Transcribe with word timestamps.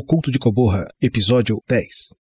O 0.00 0.02
Culto 0.02 0.30
de 0.30 0.38
Coborra, 0.38 0.86
episódio 0.98 1.62
10. 1.68 1.84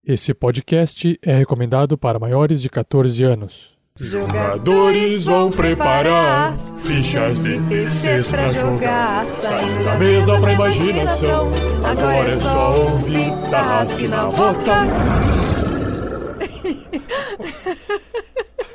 Esse 0.04 0.34
podcast 0.34 1.16
é 1.24 1.32
recomendado 1.32 1.96
para 1.96 2.18
maiores 2.18 2.60
de 2.60 2.68
14 2.68 3.22
anos. 3.22 3.78
Jogadores 4.00 5.26
vão 5.26 5.48
preparar 5.48 6.58
fichas 6.80 7.40
de 7.40 7.60
terceiros 7.68 8.32
pra 8.32 8.52
jogar. 8.52 9.24
Saindo 9.40 9.84
da 9.84 9.94
mesa 9.96 10.40
pra 10.40 10.52
imaginação. 10.54 11.52
Agora 11.84 12.30
é 12.32 12.40
só 12.40 12.82
ouvir 12.82 13.30
Tarrasque 13.48 14.08
na 14.08 14.26
bota. 14.26 14.74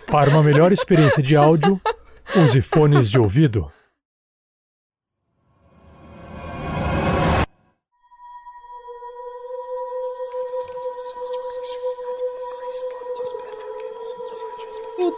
Para 0.09 0.29
uma 0.29 0.41
melhor 0.41 0.71
experiência 0.71 1.21
de 1.21 1.35
áudio, 1.35 1.77
use 2.37 2.61
fones 2.61 3.09
de 3.09 3.19
ouvido. 3.19 3.69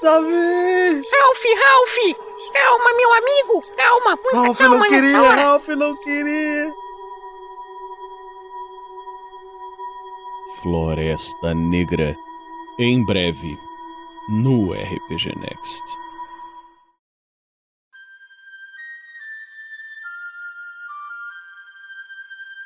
Davi! 0.01 1.03
Ralph, 1.11 1.45
Ralph! 1.61 2.17
Calma, 2.53 2.93
meu 2.95 3.13
amigo! 3.13 3.61
Calma, 3.75 4.15
muita 4.23 4.37
Ralph 4.37 4.57
calma 4.57 4.77
não 4.77 4.87
queria, 4.87 5.21
hora. 5.21 5.41
Ralph 5.41 5.67
não 5.69 5.95
queria. 6.01 6.73
Floresta 10.61 11.53
Negra. 11.53 12.15
Em 12.79 13.05
breve, 13.05 13.57
no 14.29 14.73
RPG 14.73 15.35
Next. 15.37 15.83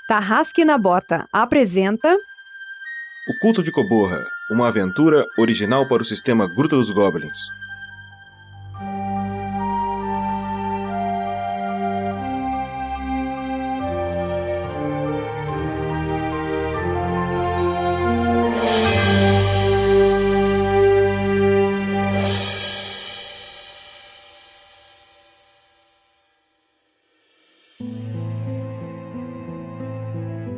Tarrasque 0.08 0.64
na 0.66 0.78
Bota 0.78 1.28
apresenta 1.32 2.16
O 2.16 3.40
Culto 3.42 3.64
de 3.64 3.72
Coborra, 3.72 4.24
uma 4.50 4.68
aventura 4.68 5.26
original 5.38 5.88
para 5.88 6.02
o 6.02 6.06
sistema 6.06 6.48
Gruta 6.48 6.76
dos 6.76 6.92
Goblins. 6.92 7.38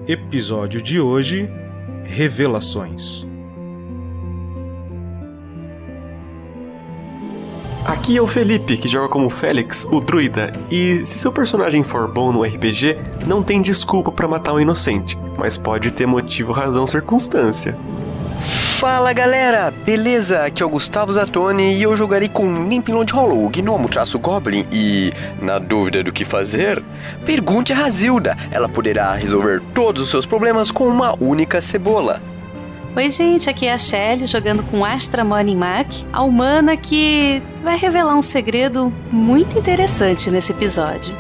Episódio 0.08 0.82
de 0.82 1.00
hoje: 1.00 1.50
Revelações. 2.04 3.35
Aqui 7.86 8.18
é 8.18 8.22
o 8.22 8.26
Felipe, 8.26 8.78
que 8.78 8.88
joga 8.88 9.08
como 9.08 9.30
Félix, 9.30 9.86
o 9.86 10.02
druida, 10.02 10.52
e 10.72 11.06
se 11.06 11.20
seu 11.20 11.32
personagem 11.32 11.84
for 11.84 12.08
bom 12.08 12.32
no 12.32 12.44
RPG, 12.44 12.98
não 13.28 13.44
tem 13.44 13.62
desculpa 13.62 14.12
pra 14.12 14.28
matar 14.28 14.54
um 14.54 14.60
inocente, 14.60 15.16
mas 15.38 15.56
pode 15.56 15.92
ter 15.92 16.08
motivo, 16.08 16.52
razão, 16.52 16.88
circunstância. 16.88 17.78
Fala 18.80 19.14
galera, 19.14 19.72
beleza? 19.86 20.46
Aqui 20.46 20.64
é 20.64 20.66
o 20.66 20.70
Gustavo 20.70 21.14
Zatoni 21.14 21.76
e 21.76 21.84
eu 21.84 21.96
jogarei 21.96 22.28
com 22.28 22.68
Limpinlord 22.68 23.14
Hollow, 23.14 23.50
Gnomo 23.50 23.88
traço 23.88 24.18
Goblin 24.18 24.66
e, 24.72 25.12
na 25.40 25.60
dúvida 25.60 26.04
do 26.04 26.12
que 26.12 26.26
fazer, 26.26 26.84
pergunte 27.24 27.72
a 27.72 27.76
Razilda. 27.76 28.36
Ela 28.50 28.68
poderá 28.68 29.14
resolver 29.14 29.62
todos 29.76 30.02
os 30.02 30.10
seus 30.10 30.26
problemas 30.26 30.72
com 30.72 30.88
uma 30.88 31.16
única 31.24 31.62
cebola. 31.62 32.20
Oi, 32.96 33.10
gente, 33.10 33.50
aqui 33.50 33.66
é 33.66 33.74
a 33.74 33.78
Shelly 33.78 34.26
jogando 34.26 34.64
com 34.64 34.86
Astra 34.86 35.22
Morning 35.22 35.58
Mac, 35.58 35.88
a 36.14 36.24
humana 36.24 36.78
que 36.78 37.44
vai 37.62 37.76
revelar 37.78 38.16
um 38.16 38.22
segredo 38.22 38.92
muito 39.12 39.60
interessante 39.60 40.32
nesse 40.32 40.54
episódio. 40.54 41.14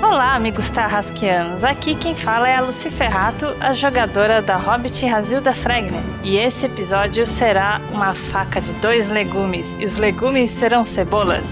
Olá, 0.00 0.34
amigos 0.34 0.70
tarrasquianos. 0.70 1.64
Aqui 1.64 1.94
quem 1.94 2.14
fala 2.14 2.48
é 2.48 2.56
a 2.56 2.62
Lucy 2.62 2.88
Ferrato, 2.88 3.44
a 3.60 3.74
jogadora 3.74 4.40
da 4.40 4.56
Hobbit 4.56 5.04
Razilda 5.04 5.52
Fregner. 5.52 6.00
E 6.24 6.38
esse 6.38 6.64
episódio 6.64 7.26
será 7.26 7.78
uma 7.92 8.14
faca 8.14 8.58
de 8.58 8.72
dois 8.72 9.06
legumes, 9.06 9.76
e 9.78 9.84
os 9.84 9.96
legumes 9.96 10.50
serão 10.50 10.86
cebolas. 10.86 11.46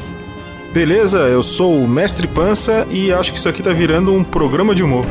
Beleza, 0.73 1.19
eu 1.19 1.43
sou 1.43 1.79
o 1.79 1.87
Mestre 1.87 2.27
Pança 2.27 2.87
e 2.89 3.13
acho 3.13 3.31
que 3.31 3.39
isso 3.39 3.49
aqui 3.51 3.63
tá 3.63 3.75
virando 3.75 4.11
um 4.11 4.25
programa 4.25 4.75
de 4.75 4.83
humor. 4.83 5.05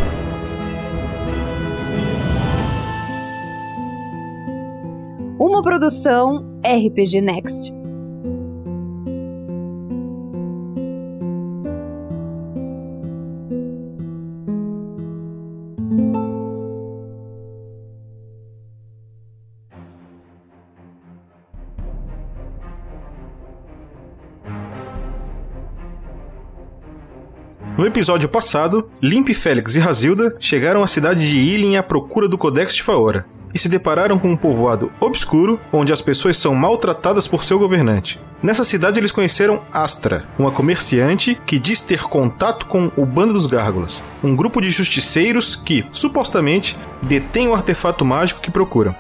Produção 5.74 6.46
RPG 6.64 7.20
Next. 7.20 7.74
No 27.76 27.88
episódio 27.88 28.30
passado, 28.30 28.92
Limp, 29.02 29.30
Félix 29.30 29.76
e 29.76 29.80
Razilda 29.80 30.36
chegaram 30.40 30.84
à 30.84 30.88
cidade 30.88 31.28
de 31.28 31.40
Ilin 31.40 31.78
à 31.78 31.82
procura 31.82 32.30
do 32.30 32.38
Codex 32.38 32.76
de 32.76 32.84
Faora 32.84 33.26
e 33.54 33.60
se 33.60 33.70
depararam 33.70 34.18
com 34.18 34.30
um 34.30 34.36
povoado 34.36 34.92
obscuro 35.00 35.60
onde 35.72 35.94
as 35.94 36.02
pessoas 36.02 36.38
são 36.38 36.56
maltratadas 36.56 37.28
por 37.28 37.44
seu 37.44 37.60
governante. 37.60 38.20
Nessa 38.42 38.64
cidade 38.64 39.00
eles 39.00 39.12
conheceram 39.12 39.62
Astra, 39.72 40.26
uma 40.38 40.52
comerciante 40.52 41.40
que 41.46 41.60
diz 41.60 41.82
ter 41.82 42.04
contato 42.04 42.66
com 42.66 42.92
o 42.98 43.06
Bando 43.06 43.34
dos 43.34 43.46
Gárgulas, 43.46 44.02
um 44.24 44.36
grupo 44.36 44.60
de 44.60 44.72
justiceiros 44.72 45.56
que, 45.56 45.86
supostamente, 45.92 46.78
detém 47.02 47.48
o 47.48 47.54
artefato 47.54 48.04
mágico 48.04 48.42
que 48.42 48.52
procuram. 48.52 48.96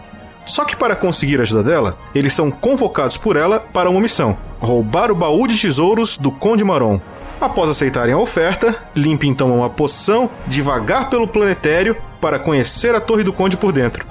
Só 0.45 0.65
que 0.65 0.75
para 0.75 0.95
conseguir 0.95 1.39
a 1.39 1.43
ajuda 1.43 1.63
dela, 1.63 1.97
eles 2.13 2.33
são 2.33 2.51
convocados 2.51 3.17
por 3.17 3.35
ela 3.35 3.59
para 3.59 3.89
uma 3.89 4.01
missão: 4.01 4.37
roubar 4.59 5.11
o 5.11 5.15
baú 5.15 5.47
de 5.47 5.59
tesouros 5.59 6.17
do 6.17 6.31
Conde 6.31 6.63
Maron. 6.63 6.99
Após 7.39 7.69
aceitarem 7.69 8.13
a 8.13 8.17
oferta, 8.17 8.77
Limpin 8.95 9.33
toma 9.33 9.53
uma 9.53 9.69
poção 9.69 10.29
de 10.47 10.61
vagar 10.61 11.09
pelo 11.09 11.27
planetério 11.27 11.97
para 12.21 12.39
conhecer 12.39 12.95
a 12.95 13.01
Torre 13.01 13.23
do 13.23 13.33
Conde 13.33 13.57
por 13.57 13.71
dentro. 13.71 14.05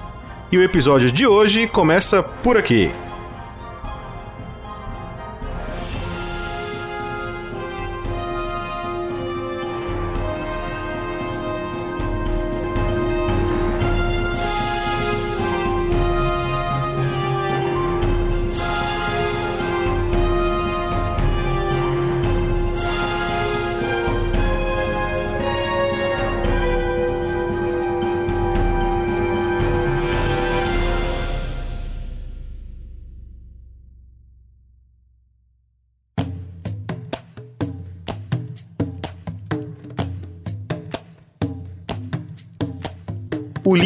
E 0.53 0.59
o 0.59 0.63
episódio 0.63 1.11
de 1.11 1.27
hoje 1.27 1.67
começa 1.67 2.23
por 2.23 2.59
aqui. 2.59 2.91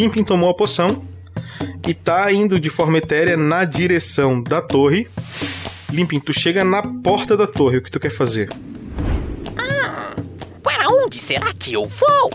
Limpin 0.06 0.22
tomou 0.22 0.48
a 0.48 0.54
poção 0.54 1.04
e 1.84 1.92
tá 1.92 2.32
indo 2.32 2.60
de 2.60 2.70
forma 2.70 2.98
etérea 2.98 3.36
na 3.36 3.64
direção 3.64 4.40
da 4.40 4.62
torre. 4.62 5.08
Limpin, 5.90 6.20
tu 6.20 6.32
chega 6.32 6.62
na 6.62 6.80
porta 6.80 7.36
da 7.36 7.44
torre, 7.44 7.78
o 7.78 7.82
que 7.82 7.90
tu 7.90 7.98
quer 7.98 8.10
fazer? 8.10 8.48
Para 10.62 10.86
onde 10.90 11.18
será 11.18 11.52
que 11.52 11.72
eu 11.72 11.88
vou? 11.88 12.30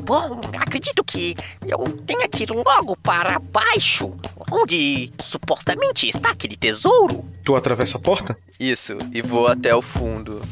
Bom, 0.00 0.40
acredito 0.58 1.04
que 1.04 1.36
eu 1.64 1.78
tenha 2.04 2.26
que 2.26 2.42
ir 2.42 2.50
logo 2.50 2.96
para 2.96 3.38
baixo, 3.38 4.12
onde 4.50 5.12
supostamente 5.22 6.08
está 6.08 6.30
aquele 6.30 6.56
tesouro. 6.56 7.24
Tu 7.44 7.54
atravessa 7.54 7.98
a 7.98 8.00
porta? 8.00 8.36
Isso, 8.58 8.98
e 9.12 9.22
vou 9.22 9.46
até 9.46 9.72
o 9.72 9.80
fundo. 9.80 10.42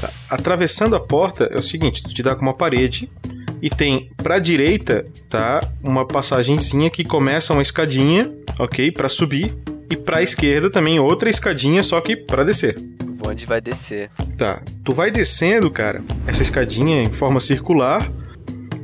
Tá. 0.00 0.08
Atravessando 0.30 0.94
a 0.94 1.00
porta 1.00 1.50
é 1.52 1.58
o 1.58 1.62
seguinte, 1.62 2.00
tu 2.00 2.14
te 2.14 2.22
dá 2.22 2.36
com 2.36 2.42
uma 2.42 2.54
parede 2.54 3.10
e 3.62 3.70
tem 3.70 4.10
pra 4.16 4.40
direita, 4.40 5.06
tá, 5.28 5.60
uma 5.84 6.04
passagenzinha 6.04 6.90
que 6.90 7.04
começa 7.04 7.52
uma 7.52 7.62
escadinha, 7.62 8.24
ok, 8.58 8.90
Pra 8.90 9.08
subir 9.08 9.54
e 9.88 9.96
pra 9.96 10.22
esquerda 10.22 10.68
também 10.68 10.98
outra 10.98 11.30
escadinha, 11.30 11.82
só 11.82 12.00
que 12.00 12.16
pra 12.16 12.42
descer. 12.42 12.76
O 13.02 13.12
bonde 13.12 13.46
vai 13.46 13.60
descer. 13.60 14.10
Tá, 14.36 14.60
tu 14.84 14.92
vai 14.92 15.10
descendo, 15.10 15.70
cara, 15.70 16.02
essa 16.26 16.42
escadinha 16.42 17.02
em 17.02 17.12
forma 17.12 17.38
circular. 17.38 18.10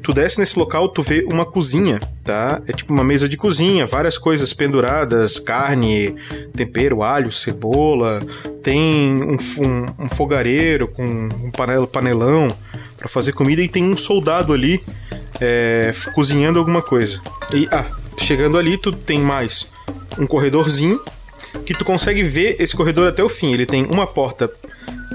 Tu 0.02 0.12
desce 0.14 0.38
nesse 0.38 0.58
local, 0.58 0.88
tu 0.88 1.02
vê 1.02 1.26
uma 1.30 1.44
cozinha, 1.44 1.98
tá? 2.24 2.62
É 2.66 2.72
tipo 2.72 2.94
uma 2.94 3.04
mesa 3.04 3.28
de 3.28 3.36
cozinha, 3.36 3.86
várias 3.86 4.16
coisas 4.16 4.54
penduradas, 4.54 5.38
carne, 5.38 6.14
tempero, 6.54 7.02
alho, 7.02 7.30
cebola. 7.32 8.18
Tem 8.62 9.12
um, 9.22 9.34
um, 9.34 10.04
um 10.04 10.08
fogareiro 10.08 10.88
com 10.88 11.04
um 11.04 11.50
panelão 11.86 12.48
para 12.98 13.08
fazer 13.08 13.32
comida 13.32 13.62
e 13.62 13.68
tem 13.68 13.84
um 13.84 13.96
soldado 13.96 14.52
ali 14.52 14.82
é, 15.40 15.92
cozinhando 16.14 16.58
alguma 16.58 16.82
coisa. 16.82 17.20
E 17.54 17.68
ah, 17.70 17.86
chegando 18.18 18.58
ali, 18.58 18.76
tu 18.76 18.92
tem 18.92 19.20
mais 19.20 19.68
um 20.18 20.26
corredorzinho 20.26 21.00
que 21.64 21.74
tu 21.74 21.84
consegue 21.84 22.22
ver 22.22 22.56
esse 22.58 22.76
corredor 22.76 23.08
até 23.08 23.22
o 23.22 23.28
fim. 23.28 23.52
Ele 23.52 23.64
tem 23.64 23.84
uma 23.86 24.06
porta 24.06 24.50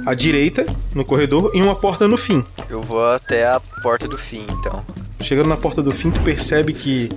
à 0.05 0.13
direita 0.13 0.65
no 0.93 1.05
corredor 1.05 1.51
e 1.53 1.61
uma 1.61 1.75
porta 1.75 2.07
no 2.07 2.17
fim. 2.17 2.43
Eu 2.69 2.81
vou 2.81 3.05
até 3.05 3.45
a 3.45 3.59
porta 3.59 4.07
do 4.07 4.17
fim, 4.17 4.45
então. 4.49 4.83
Chegando 5.21 5.47
na 5.47 5.55
porta 5.55 5.81
do 5.81 5.91
fim, 5.91 6.11
tu 6.11 6.19
percebe 6.21 6.73
que 6.73 7.09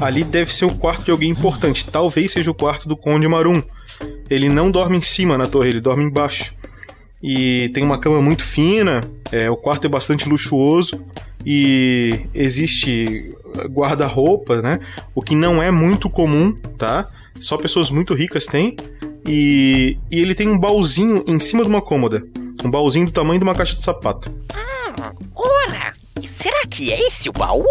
ali 0.00 0.24
deve 0.24 0.52
ser 0.52 0.64
o 0.64 0.74
quarto 0.74 1.04
de 1.04 1.10
alguém 1.10 1.30
importante. 1.30 1.88
Talvez 1.88 2.32
seja 2.32 2.50
o 2.50 2.54
quarto 2.54 2.88
do 2.88 2.96
Conde 2.96 3.28
Marum. 3.28 3.62
Ele 4.28 4.48
não 4.48 4.70
dorme 4.70 4.96
em 4.96 5.02
cima 5.02 5.38
na 5.38 5.46
torre, 5.46 5.68
ele 5.68 5.80
dorme 5.80 6.04
embaixo. 6.04 6.54
E 7.22 7.70
tem 7.72 7.84
uma 7.84 7.98
cama 7.98 8.20
muito 8.20 8.42
fina, 8.42 9.00
é, 9.30 9.48
o 9.48 9.56
quarto 9.56 9.86
é 9.86 9.88
bastante 9.88 10.28
luxuoso 10.28 11.04
e 11.46 12.26
existe 12.34 13.34
guarda-roupa, 13.70 14.60
né? 14.60 14.80
O 15.14 15.22
que 15.22 15.34
não 15.34 15.62
é 15.62 15.70
muito 15.70 16.10
comum, 16.10 16.52
tá? 16.76 17.08
Só 17.40 17.56
pessoas 17.56 17.90
muito 17.90 18.14
ricas 18.14 18.46
têm. 18.46 18.76
E, 19.26 19.98
e 20.10 20.20
ele 20.20 20.34
tem 20.34 20.48
um 20.48 20.58
baúzinho 20.58 21.24
em 21.26 21.38
cima 21.38 21.62
de 21.62 21.68
uma 21.68 21.80
cômoda. 21.80 22.22
Um 22.64 22.70
baúzinho 22.70 23.06
do 23.06 23.12
tamanho 23.12 23.38
de 23.38 23.44
uma 23.44 23.54
caixa 23.54 23.76
de 23.76 23.82
sapato. 23.82 24.30
Hum, 24.54 25.30
ora, 25.34 25.92
será 26.30 26.66
que 26.68 26.92
é 26.92 27.06
esse 27.06 27.28
o 27.28 27.32
baú? 27.32 27.64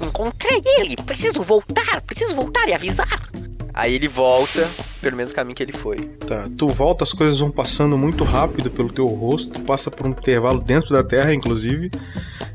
Encontrei 0.00 0.62
ele, 0.78 0.96
preciso 1.04 1.42
voltar, 1.42 2.00
preciso 2.02 2.34
voltar 2.34 2.68
e 2.68 2.74
avisar. 2.74 3.28
Aí 3.74 3.92
ele 3.92 4.06
volta 4.06 4.70
pelo 5.00 5.16
mesmo 5.16 5.34
caminho 5.34 5.56
que 5.56 5.62
ele 5.62 5.72
foi. 5.72 5.96
Tá, 5.96 6.44
tu 6.56 6.68
volta, 6.68 7.02
as 7.02 7.12
coisas 7.12 7.40
vão 7.40 7.50
passando 7.50 7.98
muito 7.98 8.22
rápido 8.22 8.70
pelo 8.70 8.92
teu 8.92 9.04
rosto, 9.06 9.54
tu 9.54 9.60
passa 9.62 9.90
por 9.90 10.06
um 10.06 10.10
intervalo 10.10 10.60
dentro 10.60 10.90
da 10.90 11.02
terra, 11.02 11.34
inclusive, 11.34 11.90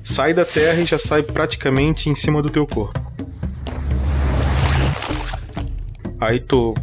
sai 0.01 0.33
da 0.33 0.45
terra 0.45 0.80
e 0.80 0.86
já 0.86 0.98
sai 0.98 1.21
praticamente 1.21 2.10
em 2.10 2.16
cima 2.16 2.42
do 2.42 2.50
teu 2.50 2.66
corpo. 2.66 2.98
Aí 6.21 6.39
tu, 6.39 6.74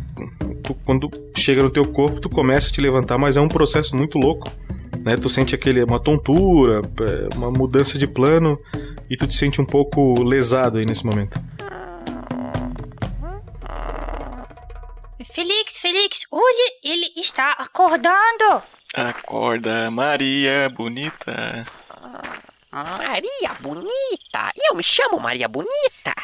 tu 0.62 0.75
quando 0.85 1.11
chega 1.35 1.62
no 1.62 1.71
teu 1.71 1.87
corpo, 1.87 2.21
tu 2.21 2.29
começa 2.29 2.69
a 2.69 2.73
te 2.73 2.81
levantar, 2.82 3.17
mas 3.17 3.39
é 3.39 3.41
um 3.41 3.49
processo 3.49 3.97
muito 3.97 4.19
louco. 4.19 4.53
Né? 5.03 5.17
Tu 5.17 5.31
sente 5.31 5.55
aquele 5.55 5.82
uma 5.82 6.00
tontura, 6.00 6.82
é, 7.00 7.35
uma 7.37 7.50
mudança 7.50 7.99
de 7.99 8.06
plano 8.06 8.59
e 9.09 9.17
tu 9.17 9.27
te 9.27 9.35
sente 9.35 9.62
um 9.62 9.65
pouco 9.65 10.23
lesado 10.23 10.77
aí 10.77 10.85
nesse 10.85 11.06
momento. 11.06 11.41
Felix, 15.37 15.81
Felix, 15.81 16.27
olha, 16.33 16.73
ele 16.83 17.12
está 17.15 17.53
acordando. 17.53 18.62
Acorda, 18.94 19.91
Maria 19.91 20.71
Bonita. 20.71 21.67
Maria 22.73 23.53
Bonita? 23.61 24.50
Eu 24.56 24.75
me 24.75 24.83
chamo 24.83 25.21
Maria 25.21 25.47
Bonita. 25.47 26.15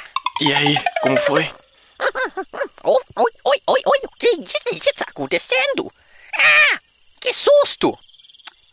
E 0.40 0.54
aí, 0.54 0.82
como 1.02 1.18
foi? 1.18 1.42
oi, 2.84 3.02
oi, 3.16 3.32
oi, 3.44 3.62
oi, 3.66 3.82
oi, 3.84 3.98
o 4.02 4.08
que, 4.18 4.38
que, 4.38 4.80
que 4.80 4.88
está 4.88 5.04
acontecendo? 5.06 5.92
Ah, 6.34 6.80
que 7.20 7.34
susto! 7.34 7.94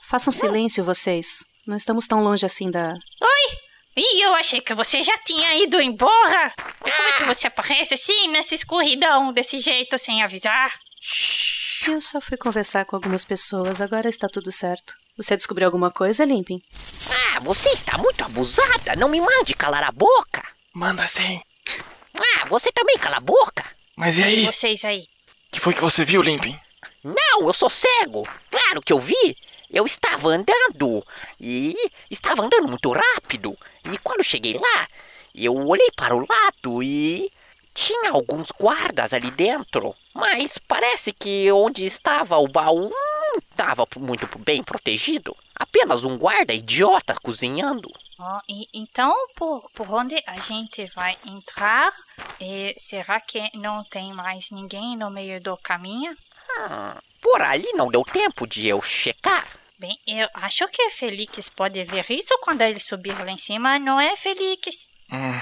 Façam 0.08 0.32
silêncio, 0.32 0.86
vocês. 0.86 1.44
Não 1.68 1.76
estamos 1.76 2.08
tão 2.08 2.24
longe 2.24 2.46
assim 2.46 2.72
da. 2.72 2.94
Oi! 2.94 3.69
E 3.96 4.24
eu 4.24 4.34
achei 4.36 4.62
que 4.62 4.74
você 4.74 5.02
já 5.02 5.18
tinha 5.20 5.56
ido 5.56 5.82
embora. 5.82 6.54
Como 6.80 6.94
é 6.94 7.18
que 7.18 7.24
você 7.24 7.48
aparece 7.48 7.96
assim, 7.96 8.28
nessa 8.30 8.56
escuridão, 8.56 9.34
desse 9.34 9.60
jeito, 9.60 9.98
sem 9.98 10.24
avisar? 10.24 10.74
Eu 11.88 12.00
só 12.02 12.22
fui 12.22 12.38
conversar 12.38 12.86
com 12.86 12.96
algumas 12.96 13.26
pessoas, 13.26 13.82
agora 13.82 14.08
está 14.10 14.28
tudo 14.28 14.52
certo. 14.52 14.94
Você 15.18 15.36
descobriu 15.36 15.68
alguma 15.68 15.92
coisa, 15.92 16.24
Limpin? 16.24 16.62
Ah, 17.36 17.40
você 17.42 17.70
está 17.70 17.98
muito 17.98 18.24
abusada. 18.24 18.96
Não 18.96 19.10
me 19.10 19.20
mande 19.20 19.54
calar 19.54 19.84
a 19.84 19.92
boca. 19.92 20.44
Manda 20.74 21.08
sim. 21.08 21.42
Ah, 22.16 22.46
você 22.46 22.72
também 22.72 22.98
cala 22.98 23.18
a 23.18 23.22
boca. 23.22 23.66
Mas 23.98 24.18
e 24.18 24.24
aí? 24.24 24.46
Vocês 24.46 24.86
aí. 24.86 25.06
que 25.52 25.60
foi 25.60 25.74
que 25.74 25.82
você 25.82 26.06
viu, 26.06 26.22
Limpin? 26.22 26.58
Não, 27.04 27.48
eu 27.48 27.54
sou 27.54 27.70
cego. 27.70 28.28
Claro 28.50 28.82
que 28.82 28.94
eu 28.94 29.00
vi. 29.00 29.36
Eu 29.72 29.86
estava 29.86 30.30
andando 30.30 31.06
e 31.40 31.76
estava 32.10 32.42
andando 32.42 32.68
muito 32.68 32.92
rápido. 32.92 33.58
E 33.86 33.98
quando 34.00 34.24
cheguei 34.24 34.54
lá, 34.54 34.88
eu 35.34 35.56
olhei 35.56 35.90
para 35.96 36.16
o 36.16 36.26
lado 36.28 36.82
e 36.82 37.32
tinha 37.74 38.12
alguns 38.12 38.50
guardas 38.52 39.14
ali 39.14 39.32
dentro. 39.32 39.96
Mas 40.14 40.58
parece 40.58 41.14
que 41.14 41.52
onde 41.52 41.86
estava 41.86 42.38
o 42.38 42.48
baú 42.48 42.90
não 42.90 43.38
estava 43.38 43.88
muito 43.98 44.28
bem 44.40 44.64
protegido. 44.64 45.36
Apenas 45.56 46.04
um 46.04 46.18
guarda 46.18 46.54
idiota 46.54 47.16
cozinhando. 47.22 47.90
Oh, 48.20 48.40
e, 48.50 48.68
então, 48.74 49.16
por, 49.36 49.70
por 49.74 49.94
onde 49.94 50.22
a 50.28 50.40
gente 50.40 50.86
vai 50.94 51.18
entrar? 51.26 51.94
E 52.42 52.74
será 52.78 53.22
que 53.22 53.50
não 53.56 53.84
tem 53.84 54.12
mais 54.14 54.52
ninguém 54.52 54.98
no 54.98 55.10
meio 55.10 55.40
do 55.42 55.56
caminho? 55.56 56.16
Ah, 56.58 57.02
por 57.22 57.42
ali 57.42 57.72
não 57.74 57.88
deu 57.90 58.04
tempo 58.04 58.46
de 58.48 58.68
eu 58.68 58.82
checar. 58.82 59.48
Bem, 59.80 59.98
eu 60.06 60.28
acho 60.34 60.68
que 60.68 60.90
Felix 60.90 61.48
pode 61.48 61.82
ver 61.86 62.06
isso 62.10 62.38
quando 62.42 62.62
ele 62.64 62.82
subir 62.82 63.18
lá 63.18 63.32
em 63.32 63.38
cima, 63.38 63.80
não 63.80 63.98
é, 63.98 64.14
Felix? 64.18 64.90
Hum, 65.10 65.40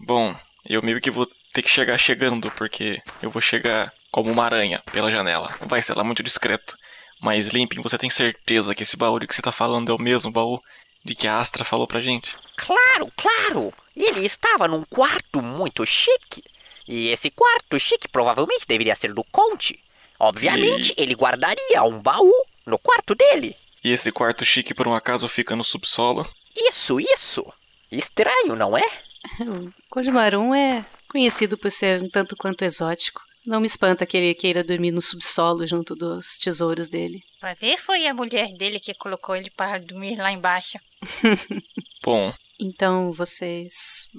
bom, 0.00 0.36
eu 0.66 0.82
meio 0.82 1.00
que 1.00 1.10
vou 1.10 1.26
ter 1.54 1.62
que 1.62 1.70
chegar 1.70 1.96
chegando, 1.96 2.50
porque 2.50 3.00
eu 3.22 3.30
vou 3.30 3.40
chegar 3.40 3.90
como 4.10 4.30
uma 4.30 4.44
aranha 4.44 4.82
pela 4.92 5.10
janela. 5.10 5.48
Não 5.62 5.66
vai 5.66 5.80
ser 5.80 5.96
lá 5.96 6.04
muito 6.04 6.22
discreto. 6.22 6.76
Mas, 7.22 7.48
Limpin, 7.48 7.80
você 7.80 7.96
tem 7.96 8.10
certeza 8.10 8.74
que 8.74 8.82
esse 8.82 8.98
baú 8.98 9.18
que 9.18 9.34
você 9.34 9.40
tá 9.40 9.50
falando 9.50 9.90
é 9.90 9.94
o 9.94 10.00
mesmo 10.00 10.30
baú 10.30 10.60
de 11.02 11.14
que 11.14 11.26
a 11.26 11.38
Astra 11.38 11.64
falou 11.64 11.86
pra 11.86 12.02
gente? 12.02 12.36
Claro, 12.58 13.10
claro! 13.16 13.72
Ele 13.96 14.26
estava 14.26 14.68
num 14.68 14.84
quarto 14.84 15.40
muito 15.40 15.86
chique. 15.86 16.44
E 16.86 17.08
esse 17.08 17.30
quarto 17.30 17.80
chique 17.80 18.08
provavelmente 18.08 18.66
deveria 18.66 18.94
ser 18.94 19.14
do 19.14 19.24
Conte. 19.24 19.82
Obviamente, 20.18 20.94
e... 20.98 21.02
ele 21.02 21.14
guardaria 21.14 21.82
um 21.82 21.98
baú 21.98 22.32
no 22.66 22.78
quarto 22.78 23.14
dele. 23.14 23.56
E 23.82 23.90
esse 23.90 24.12
quarto 24.12 24.44
chique 24.44 24.74
por 24.74 24.86
um 24.86 24.94
acaso 24.94 25.28
fica 25.28 25.56
no 25.56 25.64
subsolo? 25.64 26.28
Isso, 26.54 27.00
isso. 27.00 27.44
Estranho, 27.90 28.54
não 28.56 28.76
é? 28.76 28.82
O 29.40 29.72
Kojimarum 29.90 30.54
é 30.54 30.84
conhecido 31.08 31.58
por 31.58 31.70
ser 31.70 32.02
um 32.02 32.08
tanto 32.08 32.36
quanto 32.36 32.64
exótico. 32.64 33.20
Não 33.44 33.60
me 33.60 33.66
espanta 33.66 34.06
que 34.06 34.16
ele 34.16 34.34
queira 34.34 34.62
dormir 34.62 34.90
no 34.90 35.02
subsolo 35.02 35.66
junto 35.66 35.94
dos 35.96 36.38
tesouros 36.38 36.88
dele. 36.88 37.22
Vai 37.40 37.54
ver, 37.54 37.78
foi 37.78 38.06
a 38.06 38.14
mulher 38.14 38.52
dele 38.52 38.78
que 38.78 38.94
colocou 38.94 39.34
ele 39.34 39.50
para 39.50 39.78
dormir 39.78 40.16
lá 40.16 40.30
embaixo. 40.30 40.78
Bom. 42.02 42.32
Então 42.60 43.10
vocês 43.12 43.72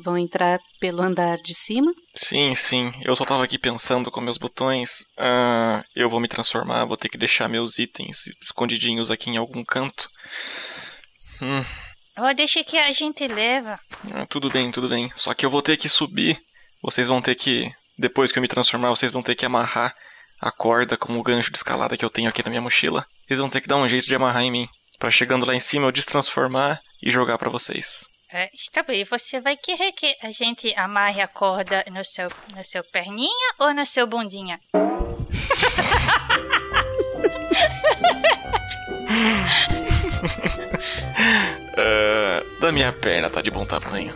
vão 0.03 0.17
entrar 0.17 0.60
pelo 0.79 1.03
andar 1.03 1.38
de 1.38 1.53
cima? 1.53 1.93
Sim, 2.15 2.55
sim. 2.55 2.91
Eu 3.03 3.15
só 3.15 3.24
tava 3.24 3.43
aqui 3.43 3.60
pensando 3.60 4.10
com 4.10 4.19
meus 4.19 4.39
botões. 4.39 5.05
Ah, 5.15 5.83
eu 5.95 6.10
vou 6.10 6.19
me 6.19 6.27
transformar, 6.27 6.86
vou 6.86 6.98
ter 6.98 7.07
que 7.07 7.19
deixar 7.19 7.48
meus 7.48 7.77
itens 7.77 8.25
escondidinhos 8.41 9.12
aqui 9.12 9.29
em 9.29 9.38
algum 9.38 9.63
canto. 9.63 10.10
Hum. 11.39 11.63
Oh, 12.17 12.33
deixa 12.33 12.63
que 12.63 12.77
a 12.77 12.91
gente 12.91 13.27
leva. 13.27 13.79
Ah, 14.13 14.25
tudo 14.25 14.50
bem, 14.50 14.71
tudo 14.71 14.89
bem. 14.89 15.12
Só 15.15 15.33
que 15.33 15.45
eu 15.45 15.50
vou 15.50 15.62
ter 15.62 15.77
que 15.77 15.88
subir. 15.88 16.41
Vocês 16.81 17.07
vão 17.07 17.21
ter 17.21 17.36
que. 17.36 17.71
Depois 17.98 18.31
que 18.31 18.39
eu 18.39 18.41
me 18.41 18.48
transformar, 18.48 18.89
vocês 18.89 19.12
vão 19.12 19.21
ter 19.21 19.36
que 19.36 19.45
amarrar 19.45 19.95
a 20.41 20.51
corda 20.51 20.98
com 20.98 21.13
o 21.17 21.24
gancho 21.24 21.51
de 21.51 21.57
escalada 21.57 21.95
que 21.95 22.03
eu 22.03 22.10
tenho 22.10 22.27
aqui 22.27 22.43
na 22.43 22.50
minha 22.50 22.62
mochila. 22.62 23.05
Vocês 23.27 23.39
vão 23.39 23.50
ter 23.50 23.62
que 23.62 23.67
dar 23.67 23.77
um 23.77 23.88
jeito 23.88 24.07
de 24.07 24.15
amarrar 24.15 24.41
em 24.41 24.51
mim. 24.51 24.67
para 24.98 25.12
chegando 25.12 25.45
lá 25.45 25.53
em 25.53 25.60
cima 25.60 25.88
eu 25.88 25.91
destransformar 25.91 26.81
e 27.01 27.12
jogar 27.12 27.38
para 27.38 27.50
vocês. 27.50 28.11
É, 28.33 28.50
está 28.53 28.81
bem, 28.81 29.03
você 29.03 29.41
vai 29.41 29.57
querer 29.57 29.91
que 29.91 30.15
a 30.23 30.31
gente 30.31 30.73
amarre 30.77 31.19
a 31.19 31.27
corda 31.27 31.83
no 31.91 32.01
seu, 32.01 32.29
no 32.55 32.63
seu 32.63 32.81
perninha 32.81 33.53
ou 33.59 33.73
no 33.73 33.85
seu 33.85 34.07
bundinha? 34.07 34.57
uh, 41.75 42.55
da 42.61 42.71
minha 42.71 42.93
perna 42.93 43.29
tá 43.29 43.41
de 43.41 43.51
bom 43.51 43.65
tamanho. 43.65 44.15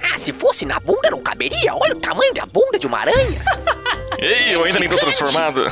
Ah, 0.00 0.16
se 0.16 0.32
fosse 0.32 0.64
na 0.64 0.78
bunda 0.78 1.10
não 1.10 1.20
caberia. 1.20 1.74
Olha 1.74 1.96
o 1.96 2.00
tamanho 2.00 2.32
da 2.32 2.46
bunda 2.46 2.78
de 2.78 2.86
uma 2.86 3.00
aranha. 3.00 3.42
Ei, 4.16 4.54
eu 4.54 4.62
ainda 4.62 4.78
nem 4.78 4.88
tô 4.88 4.96
transformado. 4.96 5.66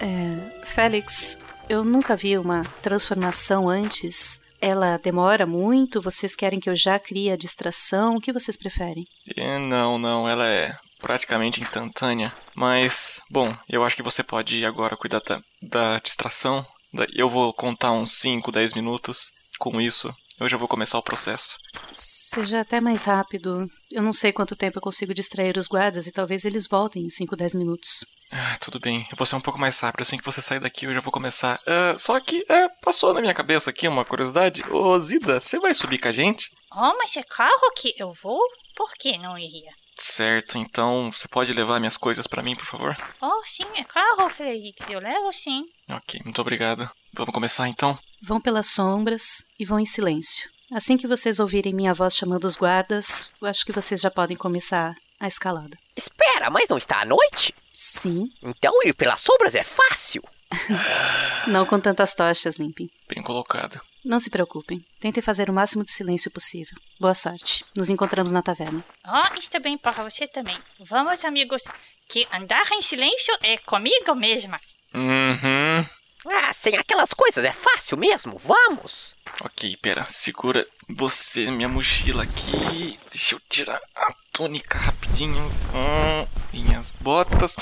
É, 0.00 0.64
Félix, 0.64 1.38
eu 1.68 1.84
nunca 1.84 2.16
vi 2.16 2.38
uma 2.38 2.64
transformação 2.80 3.68
antes 3.68 4.42
ela 4.64 4.96
demora 4.96 5.44
muito? 5.44 6.00
Vocês 6.00 6.34
querem 6.34 6.58
que 6.58 6.70
eu 6.70 6.74
já 6.74 6.98
crie 6.98 7.30
a 7.30 7.36
distração? 7.36 8.16
O 8.16 8.20
que 8.20 8.32
vocês 8.32 8.56
preferem? 8.56 9.04
É, 9.36 9.58
não, 9.58 9.98
não, 9.98 10.26
ela 10.26 10.46
é 10.46 10.74
praticamente 11.02 11.60
instantânea. 11.60 12.32
Mas, 12.56 13.20
bom, 13.30 13.54
eu 13.68 13.84
acho 13.84 13.94
que 13.94 14.02
você 14.02 14.22
pode 14.22 14.64
agora 14.64 14.96
cuidar 14.96 15.20
da, 15.20 15.42
da 15.60 15.98
distração. 15.98 16.66
Eu 17.12 17.28
vou 17.28 17.52
contar 17.52 17.92
uns 17.92 18.18
5, 18.18 18.50
10 18.50 18.72
minutos 18.72 19.30
com 19.58 19.78
isso. 19.82 20.10
Eu 20.40 20.48
já 20.48 20.56
vou 20.56 20.66
começar 20.66 20.98
o 20.98 21.02
processo. 21.02 21.58
Seja 21.92 22.60
até 22.60 22.80
mais 22.80 23.04
rápido. 23.04 23.66
Eu 23.90 24.02
não 24.02 24.14
sei 24.14 24.32
quanto 24.32 24.56
tempo 24.56 24.78
eu 24.78 24.82
consigo 24.82 25.12
distrair 25.12 25.58
os 25.58 25.68
guardas 25.68 26.06
e 26.06 26.12
talvez 26.12 26.42
eles 26.44 26.66
voltem 26.66 27.04
em 27.04 27.10
5, 27.10 27.36
10 27.36 27.54
minutos. 27.56 28.04
Ah, 28.36 28.58
tudo 28.60 28.80
bem. 28.80 29.06
Eu 29.12 29.16
vou 29.16 29.24
ser 29.24 29.36
um 29.36 29.40
pouco 29.40 29.60
mais 29.60 29.78
rápido. 29.78 30.02
Assim 30.02 30.18
que 30.18 30.24
você 30.24 30.42
sair 30.42 30.58
daqui, 30.58 30.86
eu 30.86 30.92
já 30.92 30.98
vou 30.98 31.12
começar. 31.12 31.60
Uh, 31.60 31.96
só 31.96 32.18
que 32.18 32.40
uh, 32.40 32.82
passou 32.82 33.14
na 33.14 33.20
minha 33.20 33.32
cabeça 33.32 33.70
aqui 33.70 33.86
uma 33.86 34.04
curiosidade. 34.04 34.64
Ô, 34.72 34.98
Zida, 34.98 35.38
você 35.38 35.60
vai 35.60 35.72
subir 35.72 35.98
com 35.98 36.08
a 36.08 36.12
gente? 36.12 36.50
Oh, 36.72 36.96
mas 36.98 37.16
é 37.16 37.22
claro 37.22 37.72
que 37.76 37.94
eu 37.96 38.12
vou. 38.20 38.40
Por 38.74 38.92
que 38.94 39.16
não 39.18 39.38
iria? 39.38 39.70
Certo, 39.96 40.58
então 40.58 41.12
você 41.12 41.28
pode 41.28 41.52
levar 41.52 41.78
minhas 41.78 41.96
coisas 41.96 42.26
para 42.26 42.42
mim, 42.42 42.56
por 42.56 42.66
favor? 42.66 42.96
Oh, 43.22 43.42
sim, 43.46 43.66
é 43.76 43.84
claro, 43.84 44.28
Felix. 44.28 44.90
Eu 44.90 44.98
levo 44.98 45.32
sim. 45.32 45.62
Ok, 45.88 46.20
muito 46.24 46.40
obrigado. 46.40 46.90
Vamos 47.12 47.32
começar 47.32 47.68
então? 47.68 47.96
Vão 48.20 48.40
pelas 48.40 48.66
sombras 48.66 49.44
e 49.60 49.64
vão 49.64 49.78
em 49.78 49.86
silêncio. 49.86 50.50
Assim 50.72 50.96
que 50.96 51.06
vocês 51.06 51.38
ouvirem 51.38 51.72
minha 51.72 51.94
voz 51.94 52.16
chamando 52.16 52.46
os 52.46 52.56
guardas, 52.56 53.30
eu 53.40 53.46
acho 53.46 53.64
que 53.64 53.70
vocês 53.70 54.00
já 54.00 54.10
podem 54.10 54.36
começar 54.36 54.92
a 55.20 55.28
escalada. 55.28 55.78
Espera, 55.94 56.50
mas 56.50 56.68
não 56.68 56.76
está 56.76 57.02
à 57.02 57.04
noite? 57.04 57.54
Sim. 57.74 58.28
Então 58.40 58.72
ir 58.84 58.94
pelas 58.94 59.20
sombras 59.20 59.54
é 59.56 59.64
fácil. 59.64 60.22
não 61.48 61.66
com 61.66 61.80
tantas 61.80 62.14
tochas, 62.14 62.56
Limpin. 62.56 62.88
Bem 63.08 63.22
colocado. 63.22 63.80
Não 64.04 64.20
se 64.20 64.30
preocupem. 64.30 64.84
Tentem 65.00 65.22
fazer 65.22 65.50
o 65.50 65.52
máximo 65.52 65.82
de 65.82 65.90
silêncio 65.90 66.30
possível. 66.30 66.76
Boa 67.00 67.14
sorte. 67.14 67.64
Nos 67.74 67.90
encontramos 67.90 68.30
na 68.30 68.42
taverna. 68.42 68.84
Oh, 69.04 69.38
está 69.38 69.58
bem 69.58 69.76
para 69.76 70.04
você 70.04 70.28
também. 70.28 70.56
Vamos, 70.78 71.24
amigos. 71.24 71.64
Que 72.08 72.28
andar 72.32 72.70
em 72.72 72.82
silêncio 72.82 73.34
é 73.42 73.56
comigo 73.56 74.14
mesma. 74.14 74.60
Uhum. 74.94 75.86
Ah, 76.26 76.52
sem 76.54 76.76
aquelas 76.76 77.12
coisas 77.12 77.44
é 77.44 77.52
fácil 77.52 77.96
mesmo. 77.96 78.38
Vamos. 78.38 79.14
Ok, 79.42 79.76
pera. 79.76 80.04
Segura 80.08 80.66
você, 80.88 81.50
minha 81.50 81.68
mochila 81.68 82.22
aqui. 82.22 82.98
Deixa 83.10 83.34
eu 83.34 83.40
tirar 83.48 83.80
a 83.94 84.12
túnica 84.32 84.78
rapidinho. 84.78 85.42
Hum, 85.74 86.26
minhas 86.52 86.90
botas. 86.90 87.56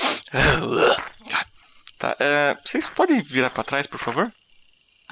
Tá, 1.99 2.17
uh, 2.19 2.59
vocês 2.65 2.89
podem 2.89 3.23
virar 3.23 3.51
para 3.51 3.63
trás, 3.63 3.87
por 3.87 4.01
favor? 4.01 4.33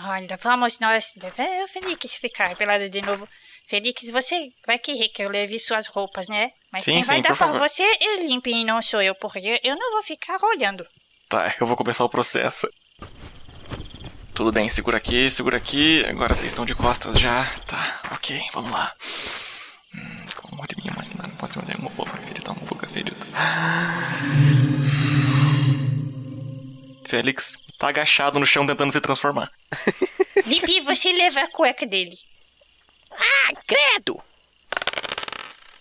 Olha, 0.02 0.36
vamos 0.36 0.80
nós. 0.80 1.14
O 1.62 1.68
Felix 1.68 2.16
ficar 2.16 2.56
pelado 2.56 2.88
de 2.88 3.00
novo. 3.02 3.28
Felix, 3.68 4.10
você 4.10 4.48
vai 4.66 4.78
querer 4.78 5.08
que 5.10 5.22
eu 5.22 5.30
leve 5.30 5.56
suas 5.60 5.86
roupas, 5.86 6.28
né? 6.28 6.50
Mas 6.72 6.82
sim, 6.82 6.94
quem 6.94 7.02
vai 7.02 7.18
sim, 7.18 7.22
dar 7.22 7.36
pra 7.36 7.52
você 7.52 7.82
é 7.82 8.16
limpo 8.24 8.48
e 8.48 8.64
não 8.64 8.82
sou 8.82 9.00
eu, 9.00 9.14
porque 9.14 9.60
eu 9.62 9.76
não 9.76 9.92
vou 9.92 10.02
ficar 10.02 10.42
olhando. 10.42 10.84
Tá, 11.28 11.54
eu 11.60 11.66
vou 11.66 11.76
começar 11.76 12.04
o 12.04 12.08
processo. 12.08 12.68
Tudo 14.40 14.52
bem, 14.52 14.70
segura 14.70 14.96
aqui, 14.96 15.28
segura 15.28 15.58
aqui. 15.58 16.02
Agora 16.06 16.34
vocês 16.34 16.50
estão 16.50 16.64
de 16.64 16.74
costas 16.74 17.20
já. 17.20 17.44
Tá, 17.66 18.00
ok, 18.10 18.40
vamos 18.54 18.70
lá. 18.70 18.94
Hum, 19.94 20.24
Félix 27.04 27.58
tá 27.78 27.88
agachado 27.88 28.40
no 28.40 28.46
chão 28.46 28.66
tentando 28.66 28.90
se 28.90 29.00
transformar. 29.02 29.52
Limpe, 30.46 30.80
você 30.80 31.12
leva 31.12 31.40
a 31.40 31.48
cueca 31.48 31.84
dele. 31.84 32.16
Ah, 33.12 33.52
credo! 33.66 34.22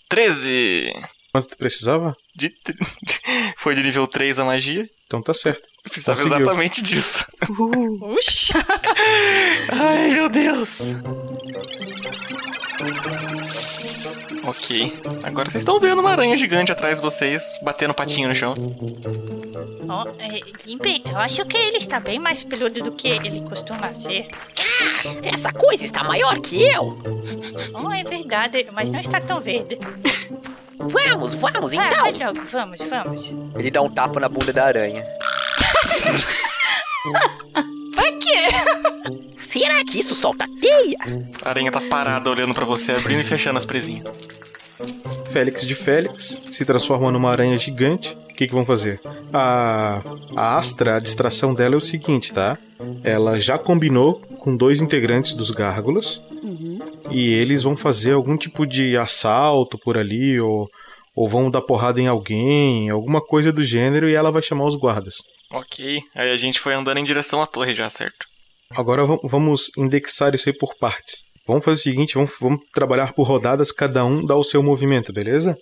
13! 0.10 0.92
Quanto 1.32 1.48
tu 1.48 1.56
precisava? 1.56 2.14
De, 2.36 2.50
de, 2.50 2.76
foi 3.56 3.74
de 3.74 3.82
nível 3.82 4.06
3 4.06 4.38
a 4.38 4.44
magia. 4.44 4.86
Então 5.08 5.22
tá 5.22 5.34
certo. 5.34 5.66
Eu 5.86 5.90
precisava 5.92 6.18
Conseguiu. 6.22 6.42
exatamente 6.46 6.82
disso. 6.84 7.26
Uh. 7.50 8.16
Uxa! 8.18 8.54
Ai, 9.72 10.10
meu 10.12 10.30
Deus! 10.30 10.80
Ok. 14.44 14.94
Agora 15.24 15.50
vocês 15.50 15.62
estão 15.62 15.80
vendo 15.80 16.00
uma 16.00 16.12
aranha 16.12 16.38
gigante 16.38 16.72
atrás 16.72 16.98
de 16.98 17.02
vocês, 17.04 17.44
batendo 17.62 17.94
patinho 17.94 18.30
no 18.30 18.36
chão. 18.36 18.54
Oh, 19.92 20.08
é, 20.20 20.40
limpe, 20.66 21.02
eu 21.06 21.18
acho 21.18 21.44
que 21.46 21.58
ele 21.58 21.78
está 21.78 22.00
bem 22.00 22.20
mais 22.20 22.44
peludo 22.44 22.82
do 22.84 22.92
que 22.92 23.08
ele 23.08 23.42
costuma 23.42 23.94
ser. 23.96 24.28
Essa 25.24 25.52
coisa 25.52 25.84
está 25.84 26.04
maior 26.04 26.40
que 26.42 26.64
eu. 26.64 27.02
Oh, 27.74 27.92
é 27.92 28.04
verdade, 28.04 28.68
mas 28.72 28.92
não 28.92 29.00
está 29.00 29.20
tão 29.20 29.42
verde. 29.42 29.78
Vamos, 30.78 31.34
vamos 31.34 31.74
Ah, 31.74 31.86
então. 31.88 32.02
vai 32.02 32.14
logo, 32.14 32.42
vamos, 32.52 32.80
vamos. 32.84 33.36
Ele 33.56 33.72
dá 33.72 33.82
um 33.82 33.90
tapa 33.90 34.20
na 34.20 34.30
bunda 34.30 34.54
da 34.54 34.66
aranha. 34.66 35.04
Pra 37.96 38.12
quê? 38.14 39.16
Será 39.48 39.84
que 39.84 40.00
isso 40.00 40.16
solta 40.16 40.46
teia? 40.62 40.98
A 41.44 41.50
aranha 41.50 41.72
tá 41.72 41.82
parada 41.82 42.30
olhando 42.30 42.54
pra 42.54 42.66
você, 42.66 42.92
abrindo 42.92 43.22
e 43.22 43.24
fechando 43.24 43.58
as 43.58 43.66
presinhas. 43.66 44.08
Félix 45.32 45.66
de 45.66 45.76
Félix 45.76 46.42
se 46.52 46.66
transforma 46.66 47.12
numa 47.12 47.30
aranha 47.32 47.58
gigante. 47.58 48.16
O 48.30 48.34
que, 48.40 48.48
que 48.48 48.54
vão 48.54 48.66
fazer? 48.66 49.02
A, 49.34 50.02
a 50.36 50.58
Astra, 50.58 50.96
a 50.96 51.00
distração 51.00 51.54
dela 51.54 51.76
é 51.76 51.78
o 51.78 51.82
seguinte, 51.82 52.34
tá? 52.34 52.58
Ela 53.04 53.38
já 53.40 53.58
combinou 53.58 54.16
com 54.40 54.56
dois 54.56 54.82
integrantes 54.82 55.34
dos 55.34 55.52
Gárgulas 55.52 56.22
Uhum. 56.42 56.80
e 57.12 57.34
eles 57.34 57.64
vão 57.64 57.76
fazer 57.76 58.14
algum 58.14 58.38
tipo 58.38 58.66
de 58.66 58.96
assalto 58.98 59.78
por 59.78 59.98
ali 59.98 60.40
ou, 60.40 60.70
ou 61.14 61.28
vão 61.28 61.52
dar 61.52 61.62
porrada 61.62 62.00
em 62.00 62.08
alguém, 62.08 62.90
alguma 62.90 63.20
coisa 63.20 63.52
do 63.52 63.62
gênero 63.62 64.08
e 64.10 64.16
ela 64.16 64.32
vai 64.32 64.42
chamar 64.42 64.64
os 64.70 64.78
guardas. 64.78 65.16
Ok, 65.52 66.00
aí 66.16 66.32
a 66.32 66.38
gente 66.38 66.60
foi 66.60 66.74
andando 66.74 66.98
em 67.00 67.04
direção 67.04 67.42
à 67.42 67.48
torre 67.48 67.74
já, 67.74 67.90
certo? 67.90 68.26
Agora 68.72 69.04
vam- 69.06 69.20
vamos 69.24 69.72
indexar 69.78 70.36
isso 70.36 70.48
aí 70.48 70.56
por 70.56 70.76
partes. 70.78 71.24
Vamos 71.48 71.66
fazer 71.66 71.78
o 71.80 71.84
seguinte, 71.84 72.14
vamos, 72.14 72.32
vamos 72.40 72.62
trabalhar 72.72 73.14
por 73.14 73.24
rodadas, 73.24 73.72
cada 73.72 74.06
um 74.06 74.24
dá 74.24 74.36
o 74.36 74.44
seu 74.44 74.62
movimento, 74.62 75.12
beleza? 75.12 75.58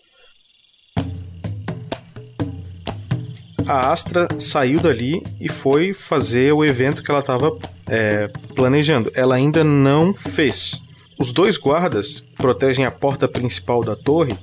A 3.66 3.92
Astra 3.92 4.28
saiu 4.40 4.80
dali 4.80 5.22
e 5.40 5.50
foi 5.50 5.94
fazer 5.94 6.52
o 6.54 6.64
evento 6.66 7.02
que 7.04 7.10
ela 7.12 7.20
estava 7.22 7.52
planejando. 8.56 9.12
Ela 9.14 9.36
ainda 9.36 9.64
não 9.64 10.14
fez. 10.14 10.82
Os 11.20 11.34
dois 11.34 11.58
guardas 11.58 12.22
protegem 12.38 12.86
a 12.86 12.92
porta 12.92 13.28
principal 13.28 13.82
da 13.84 13.96
torre. 13.96 14.38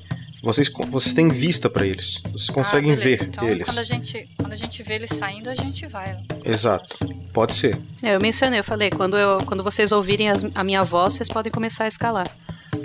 Vocês, 0.44 0.70
vocês 0.90 1.14
têm 1.14 1.28
vista 1.28 1.70
para 1.70 1.86
eles. 1.86 2.20
Vocês 2.30 2.50
conseguem 2.50 2.92
ah, 2.92 2.96
ver 2.96 3.22
então, 3.24 3.48
eles. 3.48 3.66
Quando 3.66 3.78
a, 3.78 3.82
gente, 3.82 4.28
quando 4.38 4.52
a 4.52 4.56
gente 4.56 4.82
vê 4.82 4.94
eles 4.96 5.10
saindo, 5.10 5.48
a 5.48 5.54
gente 5.54 5.86
vai. 5.86 6.18
Exato. 6.44 6.96
Pode 7.32 7.54
ser. 7.54 7.80
É, 8.02 8.14
eu 8.14 8.20
mencionei, 8.20 8.60
eu 8.60 8.64
falei, 8.64 8.90
quando, 8.90 9.16
eu, 9.16 9.38
quando 9.46 9.64
vocês 9.64 9.90
ouvirem 9.90 10.28
as- 10.28 10.44
a 10.54 10.62
minha 10.62 10.82
voz, 10.84 11.14
vocês 11.14 11.28
podem 11.28 11.50
começar 11.50 11.84
a 11.84 11.88
escalar. 11.88 12.28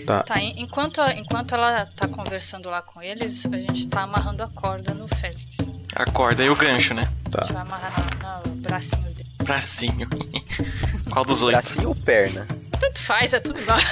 Tá. 0.06 0.24
Tá, 0.24 0.42
en- 0.42 0.56
enquanto, 0.62 1.02
enquanto 1.18 1.54
ela 1.54 1.86
tá 1.96 2.08
conversando 2.08 2.70
lá 2.70 2.82
com 2.82 3.02
eles, 3.02 3.46
a 3.46 3.58
gente 3.58 3.88
tá 3.88 4.04
amarrando 4.04 4.42
a 4.42 4.48
corda 4.48 4.94
no 4.94 5.08
Félix. 5.08 5.58
A 5.94 6.06
corda 6.06 6.44
e 6.44 6.50
o 6.50 6.56
gancho, 6.56 6.94
né? 6.94 7.04
Tá. 7.30 7.42
A 7.42 7.44
gente 7.46 7.54
vai 7.54 7.62
amarrar 7.62 8.44
no, 8.46 8.52
no 8.52 8.62
bracinho 8.62 9.04
dele. 9.14 9.29
Bracinho. 9.50 10.08
Qual 11.10 11.26
dos 11.26 11.42
oito? 11.42 11.58
Bracinho 11.58 11.90
ou 11.90 11.96
perna? 11.96 12.48
Tanto 12.80 13.02
faz, 13.02 13.34
é 13.34 13.40
tudo 13.40 13.60
igual. 13.60 13.80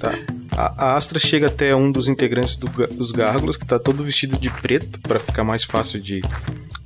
Tá. 0.00 0.12
A, 0.56 0.86
a 0.86 0.96
Astra 0.96 1.18
chega 1.18 1.46
até 1.46 1.76
um 1.76 1.92
dos 1.92 2.08
integrantes 2.08 2.56
do 2.56 2.66
dos 2.88 3.12
gárgulas, 3.12 3.56
que 3.56 3.64
tá 3.64 3.78
todo 3.78 4.02
vestido 4.02 4.36
de 4.36 4.50
preto, 4.50 4.98
para 5.00 5.20
ficar 5.20 5.44
mais 5.44 5.62
fácil 5.62 6.00
de 6.00 6.22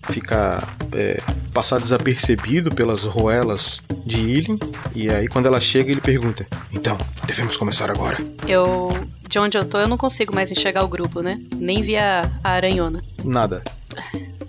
ficar 0.09 0.77
é, 0.93 1.19
passar 1.55 1.81
desapercebido 1.81 2.75
pelas 2.75 3.05
roelas 3.05 3.81
de 4.05 4.21
Ilin. 4.21 4.59
E 4.95 5.11
aí, 5.11 5.27
quando 5.27 5.47
ela 5.47 5.61
chega, 5.61 5.91
ele 5.91 6.01
pergunta: 6.01 6.47
Então, 6.73 6.99
devemos 7.27 7.57
começar 7.57 7.91
agora? 7.91 8.19
Eu. 8.47 8.89
De 9.29 9.39
onde 9.39 9.57
eu 9.57 9.65
tô, 9.65 9.79
eu 9.79 9.89
não 9.89 9.97
consigo 9.97 10.35
mais 10.35 10.53
enxergar 10.53 10.85
o 10.85 10.89
grupo, 10.89 11.23
né? 11.23 11.41
Nem 11.57 11.83
via 11.83 12.31
a 12.45 12.51
aranhona. 12.51 13.03
Nada. 13.25 13.63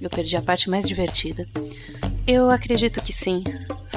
Eu 0.02 0.10
perdi 0.10 0.36
a 0.36 0.42
parte 0.42 0.70
mais 0.70 0.88
divertida. 0.88 1.48
Eu 2.28 2.52
acredito 2.52 3.02
que 3.02 3.14
sim. 3.14 3.42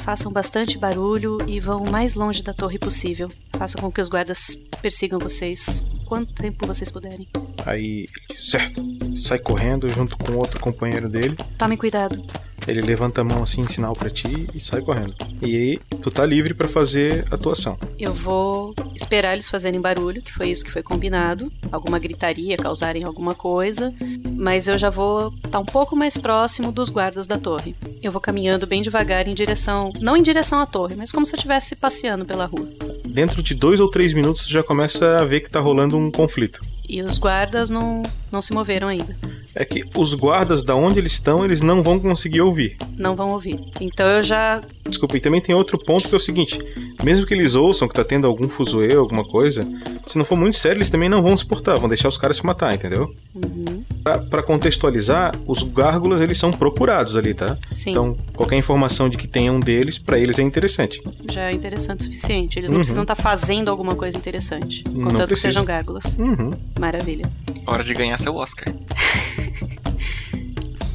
Façam 0.02 0.32
bastante 0.32 0.78
barulho 0.78 1.38
e 1.48 1.58
vão 1.58 1.82
o 1.82 1.90
mais 1.90 2.14
longe 2.14 2.44
da 2.44 2.54
torre 2.54 2.78
possível. 2.78 3.28
Façam 3.58 3.80
com 3.80 3.90
que 3.90 4.00
os 4.00 4.08
guardas 4.08 4.54
persigam 4.80 5.18
vocês 5.18 5.84
quanto 6.06 6.32
tempo 6.34 6.64
vocês 6.64 6.92
puderem. 6.92 7.28
Aí, 7.66 8.06
certo. 8.36 8.82
Sai 9.16 9.40
correndo 9.40 9.88
junto 9.88 10.16
com 10.16 10.36
outro 10.36 10.60
companheiro 10.60 11.08
dele. 11.08 11.36
Tomem 11.58 11.76
cuidado. 11.76 12.24
Ele 12.66 12.80
levanta 12.80 13.20
a 13.20 13.24
mão 13.24 13.42
assim 13.42 13.62
em 13.62 13.68
sinal 13.68 13.94
pra 13.94 14.10
ti 14.10 14.48
e 14.54 14.60
sai 14.60 14.80
correndo. 14.80 15.14
E 15.44 15.56
aí, 15.56 15.80
tu 16.02 16.10
tá 16.10 16.24
livre 16.24 16.54
pra 16.54 16.68
fazer 16.68 17.26
a 17.30 17.36
tua 17.36 17.52
ação. 17.52 17.78
Eu 17.98 18.12
vou 18.12 18.74
esperar 18.94 19.32
eles 19.32 19.48
fazerem 19.48 19.80
barulho, 19.80 20.22
que 20.22 20.32
foi 20.32 20.48
isso 20.48 20.64
que 20.64 20.70
foi 20.70 20.82
combinado. 20.82 21.52
Alguma 21.72 21.98
gritaria, 21.98 22.56
causarem 22.56 23.04
alguma 23.04 23.34
coisa. 23.34 23.92
Mas 24.36 24.68
eu 24.68 24.78
já 24.78 24.90
vou 24.90 25.32
estar 25.44 25.58
um 25.58 25.64
pouco 25.64 25.96
mais 25.96 26.16
próximo 26.16 26.72
dos 26.72 26.88
guardas 26.88 27.26
da 27.26 27.36
torre. 27.36 27.74
Eu 28.02 28.12
vou 28.12 28.20
caminhando 28.20 28.66
bem 28.66 28.82
devagar 28.82 29.26
em 29.26 29.34
direção. 29.34 29.92
Não 30.00 30.16
em 30.16 30.22
direção 30.22 30.60
à 30.60 30.66
torre, 30.66 30.94
mas 30.94 31.12
como 31.12 31.26
se 31.26 31.32
eu 31.32 31.36
estivesse 31.36 31.76
passeando 31.76 32.24
pela 32.24 32.46
rua. 32.46 32.68
Dentro 33.10 33.42
de 33.42 33.54
dois 33.54 33.80
ou 33.80 33.90
três 33.90 34.12
minutos, 34.12 34.46
já 34.46 34.62
começa 34.62 35.18
a 35.18 35.24
ver 35.24 35.40
que 35.40 35.50
tá 35.50 35.60
rolando 35.60 35.96
um 35.96 36.10
conflito. 36.10 36.60
E 36.88 37.02
os 37.02 37.18
guardas 37.18 37.70
não, 37.70 38.02
não 38.32 38.40
se 38.40 38.52
moveram 38.52 38.88
ainda. 38.88 39.16
É 39.54 39.64
que 39.64 39.84
os 39.96 40.14
guardas, 40.14 40.62
da 40.62 40.74
onde 40.74 40.98
eles 40.98 41.12
estão, 41.12 41.44
eles 41.44 41.60
não 41.60 41.82
vão 41.82 41.98
conseguir 41.98 42.40
ouvir. 42.40 42.76
Não 42.96 43.16
vão 43.16 43.30
ouvir. 43.30 43.60
Então 43.80 44.06
eu 44.06 44.22
já. 44.22 44.60
Desculpa, 44.88 45.16
e 45.16 45.20
também 45.20 45.40
tem 45.40 45.54
outro 45.54 45.78
ponto 45.78 46.08
que 46.08 46.14
é 46.14 46.16
o 46.16 46.20
seguinte: 46.20 46.58
mesmo 47.02 47.26
que 47.26 47.34
eles 47.34 47.54
ouçam 47.54 47.88
que 47.88 47.94
tá 47.94 48.04
tendo 48.04 48.26
algum 48.26 48.48
fuzuê, 48.48 48.94
alguma 48.94 49.24
coisa, 49.24 49.62
se 50.06 50.16
não 50.16 50.24
for 50.24 50.36
muito 50.36 50.56
sério, 50.56 50.78
eles 50.78 50.90
também 50.90 51.08
não 51.08 51.22
vão 51.22 51.36
suportar, 51.36 51.78
vão 51.78 51.88
deixar 51.88 52.08
os 52.08 52.16
caras 52.16 52.36
se 52.36 52.46
matar, 52.46 52.74
entendeu? 52.74 53.12
Uhum. 53.34 53.79
Pra, 54.02 54.18
pra 54.18 54.42
contextualizar, 54.42 55.32
os 55.46 55.62
gárgulas 55.62 56.20
eles 56.20 56.38
são 56.38 56.50
procurados 56.50 57.16
ali, 57.16 57.34
tá? 57.34 57.56
Sim. 57.72 57.90
Então, 57.90 58.16
qualquer 58.34 58.56
informação 58.56 59.08
de 59.10 59.18
que 59.18 59.28
tenha 59.28 59.52
um 59.52 59.60
deles, 59.60 59.98
pra 59.98 60.18
eles 60.18 60.38
é 60.38 60.42
interessante. 60.42 61.02
Já 61.30 61.42
é 61.42 61.50
interessante 61.52 62.00
o 62.00 62.04
suficiente. 62.04 62.58
Eles 62.58 62.70
não 62.70 62.76
Uhum. 62.76 62.80
precisam 62.80 63.02
estar 63.02 63.14
fazendo 63.14 63.70
alguma 63.70 63.94
coisa 63.94 64.16
interessante. 64.16 64.82
Contanto 64.84 65.28
que 65.28 65.36
sejam 65.36 65.64
gárgulas. 65.64 66.16
Uhum. 66.18 66.50
Maravilha. 66.78 67.30
Hora 67.66 67.84
de 67.84 67.92
ganhar 67.94 68.16
seu 68.18 68.34
Oscar. 68.36 68.72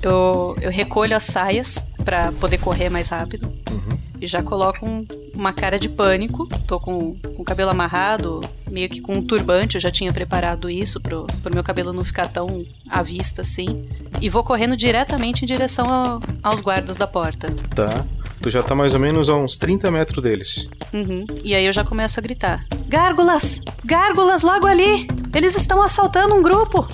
Eu, 0.01 0.55
eu 0.61 0.69
recolho 0.69 1.15
as 1.15 1.23
saias 1.23 1.83
pra 2.03 2.31
poder 2.33 2.59
correr 2.59 2.89
mais 2.89 3.09
rápido. 3.09 3.51
Uhum. 3.71 3.97
E 4.25 4.27
já 4.27 4.41
coloco 4.41 4.83
um- 4.85 5.05
uma 5.35 5.53
cara 5.53 5.77
de 5.77 5.87
pânico. 5.87 6.47
Tô 6.65 6.79
com, 6.79 7.15
com 7.15 7.41
o 7.41 7.45
cabelo 7.45 7.69
amarrado, 7.69 8.41
meio 8.69 8.89
que 8.89 8.99
com 8.99 9.13
um 9.13 9.21
turbante. 9.21 9.75
Eu 9.75 9.81
já 9.81 9.91
tinha 9.91 10.11
preparado 10.11 10.67
isso 10.67 10.99
pro, 10.99 11.27
pro 11.43 11.53
meu 11.53 11.63
cabelo 11.63 11.93
não 11.93 12.03
ficar 12.03 12.27
tão 12.27 12.65
à 12.89 13.03
vista 13.03 13.41
assim. 13.41 13.87
E 14.19 14.27
vou 14.27 14.43
correndo 14.43 14.75
diretamente 14.75 15.43
em 15.43 15.47
direção 15.47 15.87
ao- 15.93 16.19
aos 16.41 16.59
guardas 16.59 16.97
da 16.97 17.05
porta. 17.05 17.47
Tá. 17.75 18.03
Tu 18.41 18.49
já 18.49 18.61
tá 18.63 18.73
mais 18.75 18.93
ou 18.93 18.99
menos 18.99 19.29
a 19.29 19.35
uns 19.35 19.57
30 19.57 19.89
metros 19.91 20.21
deles. 20.23 20.67
Uhum. 20.93 21.25
E 21.43 21.53
aí 21.55 21.65
eu 21.65 21.71
já 21.73 21.83
começo 21.83 22.19
a 22.19 22.23
gritar: 22.23 22.65
Gárgulas! 22.87 23.61
Gárgulas 23.83 24.41
logo 24.41 24.65
ali! 24.67 25.07
Eles 25.33 25.55
estão 25.55 25.81
assaltando 25.81 26.33
um 26.33 26.41
grupo! 26.43 26.87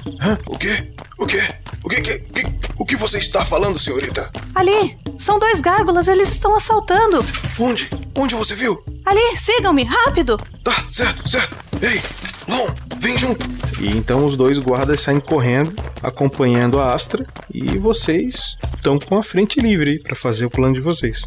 O 0.47 0.57
quê? 0.57 0.91
O 1.21 1.25
quê? 1.27 1.41
O 1.83 1.89
que, 1.89 2.01
que, 2.01 2.19
que- 2.19 2.61
o 2.77 2.85
que 2.85 2.95
você 2.95 3.17
está 3.19 3.45
falando, 3.45 3.77
senhorita? 3.79 4.31
Ali! 4.55 4.97
São 5.17 5.37
dois 5.37 5.61
gárgulas, 5.61 6.07
eles 6.07 6.29
estão 6.29 6.55
assaltando! 6.55 7.23
Onde? 7.59 7.89
Onde 8.15 8.33
você 8.35 8.55
viu? 8.55 8.83
Ali, 9.05 9.37
sigam-me, 9.37 9.83
rápido! 9.83 10.37
Tá, 10.63 10.85
certo, 10.89 11.27
certo. 11.29 11.55
Ei, 11.81 12.01
Lon, 12.47 12.67
vem 12.97 13.17
junto. 13.17 13.45
E 13.79 13.89
então 13.89 14.25
os 14.25 14.35
dois 14.35 14.57
guardas 14.59 15.01
saem 15.01 15.19
correndo, 15.19 15.73
acompanhando 16.01 16.79
a 16.79 16.93
Astra, 16.93 17.25
e 17.53 17.77
vocês 17.77 18.57
estão 18.75 18.99
com 18.99 19.17
a 19.17 19.23
frente 19.23 19.59
livre 19.59 19.91
aí 19.91 19.99
pra 19.99 20.15
fazer 20.15 20.45
o 20.47 20.49
plano 20.51 20.73
de 20.73 20.81
vocês. 20.81 21.23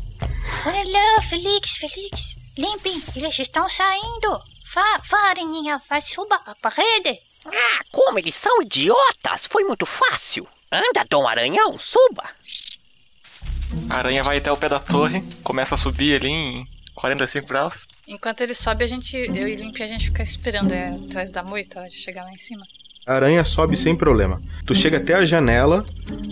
Olha 0.66 0.82
lá, 0.92 1.22
Felix, 1.22 1.76
Felix. 1.76 2.36
Limpem, 2.58 3.00
eles 3.16 3.38
estão 3.38 3.68
saindo. 3.68 4.40
Vá, 4.74 5.28
Areninha, 5.30 5.80
vai, 5.88 6.00
suba 6.00 6.34
a 6.46 6.54
parede. 6.56 7.18
Ah, 7.46 7.84
como 7.90 8.18
eles 8.18 8.34
são 8.34 8.62
idiotas! 8.62 9.46
Foi 9.46 9.64
muito 9.64 9.86
fácil. 9.86 10.46
Anda, 10.72 11.04
Dom 11.08 11.26
Aranhão, 11.28 11.78
suba. 11.78 12.24
A 13.90 13.96
aranha 13.96 14.22
vai 14.22 14.38
até 14.38 14.50
o 14.50 14.56
pé 14.56 14.68
da 14.68 14.78
torre, 14.80 15.22
começa 15.42 15.74
a 15.74 15.78
subir 15.78 16.16
ali 16.16 16.28
em 16.28 16.66
45 16.94 17.46
graus. 17.46 17.86
Enquanto 18.06 18.40
ele 18.40 18.54
sobe, 18.54 18.84
a 18.84 18.86
gente, 18.86 19.16
eu 19.16 19.48
e 19.48 19.56
Limpe, 19.56 19.82
a 19.82 19.86
gente 19.86 20.06
fica 20.06 20.22
esperando 20.22 20.72
é, 20.72 20.88
atrás 20.90 21.30
da 21.30 21.42
moita 21.42 21.88
de 21.88 21.96
chegar 21.96 22.24
lá 22.24 22.32
em 22.32 22.38
cima. 22.38 22.64
A 23.06 23.14
aranha 23.14 23.44
sobe 23.44 23.76
sem 23.76 23.94
problema. 23.94 24.40
Tu 24.66 24.74
chega 24.74 24.96
até 24.96 25.14
a 25.14 25.24
janela 25.26 25.84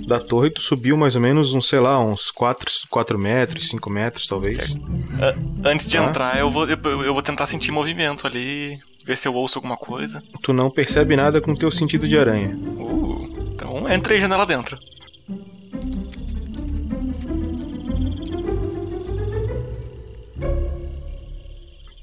da 0.06 0.18
torre, 0.18 0.50
tu 0.50 0.60
subiu 0.62 0.96
mais 0.96 1.14
ou 1.14 1.20
menos 1.20 1.52
uns, 1.52 1.68
sei 1.68 1.78
lá, 1.80 2.00
uns 2.02 2.30
4, 2.30 2.70
4 2.88 3.18
metros, 3.18 3.68
5 3.68 3.90
metros 3.90 4.26
talvez. 4.26 4.74
Ah, 5.20 5.34
Antes 5.68 5.86
de 5.86 5.98
Tá. 5.98 6.04
entrar, 6.04 6.38
eu 6.38 6.50
vou, 6.50 6.66
eu, 6.66 6.78
eu 7.02 7.12
vou 7.12 7.22
tentar 7.22 7.46
sentir 7.46 7.70
movimento 7.70 8.26
ali, 8.26 8.80
ver 9.04 9.16
se 9.16 9.28
eu 9.28 9.34
ouço 9.34 9.58
alguma 9.58 9.76
coisa. 9.76 10.22
Tu 10.42 10.52
não 10.52 10.70
percebe 10.70 11.16
nada 11.16 11.40
com 11.40 11.54
teu 11.54 11.70
sentido 11.70 12.08
de 12.08 12.18
aranha. 12.18 12.54
Uh, 12.56 13.52
então 13.54 13.92
entrei 13.92 14.20
janela 14.20 14.46
dentro. 14.46 14.78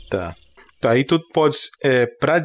Tá. 0.10 0.36
Tá, 0.82 0.92
aí 0.92 1.06
tu 1.06 1.20
pode, 1.34 1.56
é, 1.84 2.08
pra, 2.20 2.42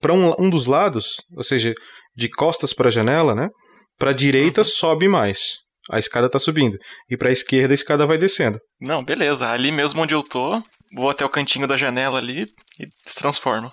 pra 0.00 0.12
um, 0.12 0.34
um 0.38 0.50
dos 0.50 0.66
lados, 0.66 1.16
ou 1.36 1.42
seja, 1.42 1.72
de 2.14 2.28
costas 2.28 2.72
pra 2.72 2.90
janela, 2.90 3.34
né? 3.34 3.48
Pra 3.96 4.12
direita 4.12 4.62
sobe 4.62 5.08
mais. 5.08 5.58
A 5.90 5.98
escada 5.98 6.28
tá 6.28 6.38
subindo. 6.38 6.76
E 7.08 7.16
pra 7.16 7.32
esquerda 7.32 7.72
a 7.72 7.74
escada 7.74 8.06
vai 8.06 8.18
descendo. 8.18 8.58
Não, 8.80 9.02
beleza. 9.02 9.48
Ali 9.48 9.72
mesmo 9.72 10.02
onde 10.02 10.14
eu 10.14 10.22
tô, 10.22 10.60
vou 10.94 11.08
até 11.08 11.24
o 11.24 11.30
cantinho 11.30 11.66
da 11.66 11.76
janela 11.76 12.18
ali 12.18 12.42
e 12.78 12.86
se 13.06 13.16
transformo. 13.16 13.70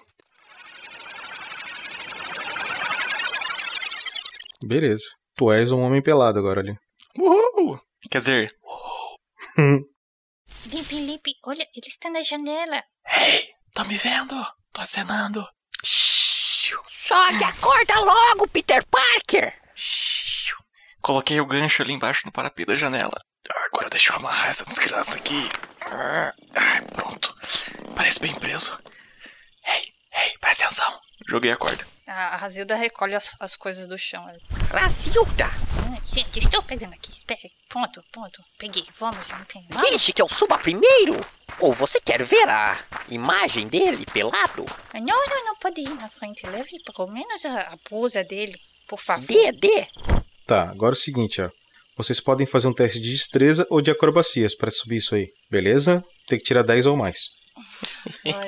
Beleza. 4.65 5.06
Tu 5.36 5.51
és 5.51 5.71
um 5.71 5.82
homem 5.82 6.01
pelado 6.01 6.39
agora 6.39 6.62
ali. 6.62 6.75
Uhul! 7.17 7.80
Quer 8.10 8.19
dizer, 8.19 8.56
Limpe, 10.67 10.95
limpe, 10.95 11.32
olha, 11.45 11.62
ele 11.75 11.88
está 11.88 12.10
na 12.10 12.21
janela. 12.21 12.84
Ei, 13.06 13.49
tá 13.73 13.84
me 13.84 13.97
vendo? 13.97 14.36
Tô 14.73 14.82
acenando. 14.82 15.47
Jogue 15.84 17.43
a 17.43 17.54
corda 17.62 17.99
logo, 17.99 18.47
Peter 18.47 18.84
Parker. 18.88 19.54
Coloquei 21.01 21.39
o 21.39 21.45
gancho 21.45 21.84
ali 21.84 21.93
embaixo 21.93 22.23
no 22.25 22.32
parapeito 22.32 22.73
da 22.73 22.78
janela. 22.78 23.21
Agora 23.67 23.89
deixa 23.89 24.12
eu 24.12 24.17
amarrar 24.17 24.49
essa 24.49 24.65
desgraça 24.65 25.17
aqui. 25.17 25.47
Ah, 25.82 26.34
pronto. 26.93 27.34
Parece 27.95 28.19
bem 28.19 28.34
preso. 28.34 28.75
Ei, 29.67 29.93
ei, 30.23 30.38
presta 30.39 30.65
atenção. 30.65 30.99
Joguei 31.30 31.51
a 31.51 31.58
corda. 31.58 31.86
A, 32.07 32.35
Razilda 32.37 32.75
recolhe 32.75 33.15
as, 33.15 33.31
as 33.39 33.55
coisas 33.55 33.87
do 33.87 33.97
chão. 33.97 34.23
Razilda! 34.69 35.45
Ah, 35.47 35.99
gente, 36.05 36.37
estou 36.39 36.61
pegando 36.61 36.93
aqui. 36.93 37.11
Espere. 37.11 37.51
Ponto, 37.69 38.03
ponto. 38.13 38.43
Peguei. 38.59 38.85
Vamos. 38.99 39.29
Vamos. 39.29 39.89
Deixe 39.89 40.13
que 40.13 40.21
eu 40.21 40.29
suba 40.29 40.57
primeiro. 40.57 41.19
Ou 41.59 41.73
você 41.73 41.99
quer 41.99 42.23
ver 42.23 42.47
a 42.47 42.79
imagem 43.09 43.67
dele 43.67 44.05
pelado? 44.05 44.65
Ah, 44.93 44.99
Não, 44.99 45.27
não, 45.27 45.45
não 45.45 45.55
pode 45.55 45.81
ir 45.81 45.89
na 45.95 46.07
frente. 46.09 46.45
Leve 46.45 46.79
pelo 46.83 47.07
menos 47.09 47.43
a, 47.45 47.59
a 47.61 47.77
blusa 47.89 48.23
dele, 48.23 48.55
por 48.87 48.99
favor. 48.99 49.25
Dê, 49.25 49.51
dê. 49.51 49.87
Tá, 50.45 50.69
agora 50.69 50.93
é 50.93 50.97
o 50.97 50.99
seguinte, 50.99 51.41
ó. 51.41 51.49
Vocês 51.97 52.19
podem 52.19 52.45
fazer 52.45 52.67
um 52.67 52.73
teste 52.73 52.99
de 52.99 53.09
destreza 53.09 53.65
ou 53.69 53.81
de 53.81 53.89
acrobacias 53.89 54.53
pra 54.53 54.69
subir 54.69 54.97
isso 54.97 55.15
aí, 55.15 55.29
beleza? 55.49 56.03
Tem 56.27 56.37
que 56.37 56.43
tirar 56.45 56.61
10 56.61 56.85
ou 56.87 56.97
mais. 56.97 57.29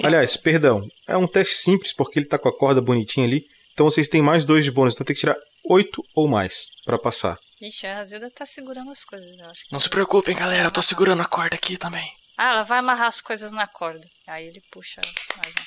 Aliás, 0.03 0.37
perdão, 0.37 0.87
é 1.07 1.17
um 1.17 1.27
teste 1.27 1.55
simples 1.55 1.93
porque 1.93 2.19
ele 2.19 2.27
tá 2.27 2.37
com 2.37 2.49
a 2.49 2.57
corda 2.57 2.81
bonitinha 2.81 3.25
ali. 3.25 3.43
Então 3.73 3.85
vocês 3.85 4.07
têm 4.07 4.21
mais 4.21 4.45
dois 4.45 4.65
de 4.65 4.71
bônus, 4.71 4.93
então 4.95 5.05
tem 5.05 5.13
que 5.15 5.19
tirar 5.19 5.35
8 5.69 6.01
ou 6.15 6.27
mais 6.27 6.65
pra 6.85 6.97
passar. 6.97 7.37
Ixi, 7.61 7.87
a 7.87 7.95
Razilda 7.95 8.29
tá 8.31 8.45
segurando 8.45 8.91
as 8.91 9.03
coisas, 9.03 9.37
eu 9.37 9.45
acho. 9.49 9.61
Não 9.71 9.79
se 9.79 9.89
preocupem, 9.89 10.35
galera. 10.35 10.67
Eu 10.67 10.71
tô 10.71 10.81
segurando 10.81 11.21
a 11.21 11.25
corda 11.25 11.55
aqui 11.55 11.77
também. 11.77 12.07
Ah, 12.37 12.51
ela 12.51 12.63
vai 12.63 12.79
amarrar 12.79 13.07
as 13.07 13.19
coisas 13.21 13.51
na 13.51 13.65
corda. 13.67 14.07
Aí 14.27 14.47
ele 14.47 14.61
puxa 14.71 15.01
mais 15.37 15.53
um. 15.53 15.65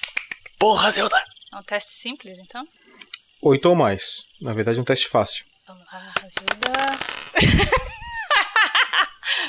Porra, 0.58 0.90
Zelda! 0.92 1.20
É 1.52 1.56
um 1.56 1.62
teste 1.62 1.90
simples, 1.92 2.38
então? 2.38 2.64
8 3.42 3.66
ou 3.68 3.74
mais. 3.74 4.22
Na 4.40 4.52
verdade, 4.52 4.78
é 4.78 4.80
um 4.82 4.84
teste 4.84 5.08
fácil. 5.08 5.44
Vamos 5.66 5.84
lá, 5.92 6.12
Razilda. 6.20 7.70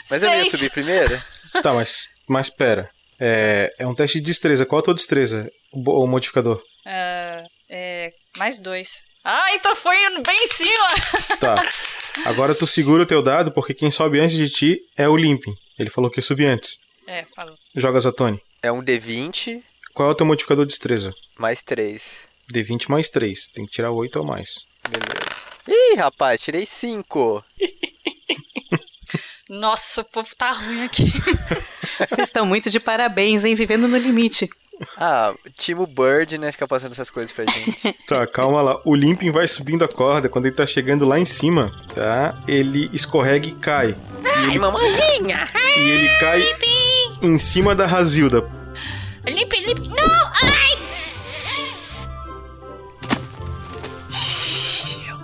Mas 0.10 0.24
eu 0.24 0.30
ia 0.30 0.46
subir 0.50 0.72
primeiro? 0.72 1.22
Tá, 1.62 1.74
mas, 1.74 2.08
mas 2.28 2.50
pera. 2.50 2.90
É, 3.24 3.72
é 3.78 3.86
um 3.88 3.94
teste 3.94 4.20
de 4.20 4.26
destreza. 4.26 4.66
Qual 4.66 4.80
a 4.80 4.84
tua 4.84 4.96
destreza? 4.96 5.48
O, 5.72 6.04
o 6.04 6.08
modificador. 6.08 6.60
Ah, 6.86 7.44
é, 7.70 8.12
mais 8.40 8.60
dois. 8.60 9.04
Ah, 9.24 9.54
então 9.54 9.76
foi 9.76 9.96
bem 10.26 10.44
em 10.44 10.48
cima! 10.48 10.88
Tá. 11.40 11.70
Agora 12.26 12.56
tu 12.56 12.66
segura 12.66 13.04
o 13.04 13.06
teu 13.06 13.22
dado, 13.22 13.52
porque 13.52 13.76
quem 13.76 13.92
sobe 13.92 14.20
antes 14.20 14.36
de 14.36 14.50
ti 14.50 14.80
é 14.98 15.08
o 15.08 15.16
Limping. 15.16 15.54
Ele 15.78 15.92
falou 15.92 16.10
que 16.10 16.18
ia 16.20 16.24
subir 16.24 16.48
antes. 16.48 16.80
É, 17.06 17.24
falou. 17.36 17.56
Jogas 17.76 18.06
a 18.08 18.12
Tony. 18.12 18.40
É 18.64 18.72
um 18.72 18.82
D20 18.84 19.62
Qual 19.94 20.10
é 20.10 20.12
o 20.12 20.16
teu 20.16 20.26
modificador 20.26 20.66
de 20.66 20.70
destreza? 20.70 21.14
mais 21.38 21.62
3. 21.62 22.04
D20 22.52 22.90
mais 22.90 23.10
3. 23.10 23.50
Tem 23.50 23.66
que 23.66 23.72
tirar 23.72 23.92
8 23.92 24.18
ou 24.20 24.26
mais. 24.26 24.56
Beleza. 24.90 25.32
Ih, 25.68 25.96
rapaz, 25.98 26.42
tirei 26.42 26.66
5. 26.66 27.44
Nossa, 29.52 30.00
o 30.00 30.06
povo 30.06 30.30
tá 30.38 30.54
ruim 30.54 30.82
aqui. 30.82 31.12
Vocês 32.00 32.30
estão 32.30 32.46
muito 32.46 32.70
de 32.70 32.80
parabéns, 32.80 33.44
hein? 33.44 33.54
Vivendo 33.54 33.86
no 33.86 33.98
limite. 33.98 34.50
Ah, 34.96 35.34
Timo 35.58 35.86
Bird, 35.86 36.38
né? 36.38 36.54
Fica 36.54 36.66
passando 36.66 36.94
essas 36.94 37.10
coisas 37.10 37.34
pra 37.34 37.44
gente. 37.44 37.94
Tá, 38.08 38.26
calma 38.26 38.62
lá. 38.62 38.82
O 38.86 38.96
Limping 38.96 39.30
vai 39.30 39.48
subindo 39.50 39.84
a 39.84 39.90
corda. 39.90 40.30
Quando 40.30 40.46
ele 40.46 40.56
tá 40.56 40.66
chegando 40.66 41.06
lá 41.06 41.20
em 41.20 41.26
cima, 41.26 41.70
tá? 41.94 42.42
Ele 42.48 42.90
escorrega 42.94 43.46
e 43.48 43.52
cai. 43.52 43.94
Ai, 44.24 44.58
mamãezinha! 44.58 45.50
E 45.78 45.80
ele 45.82 46.10
cai 46.18 46.44
em 47.22 47.38
cima 47.38 47.76
da 47.76 47.86
Razilda. 47.86 48.50
Limpe, 49.26 49.58
limpe. 49.66 49.90
Não! 49.90 50.32
Ai! 50.44 50.72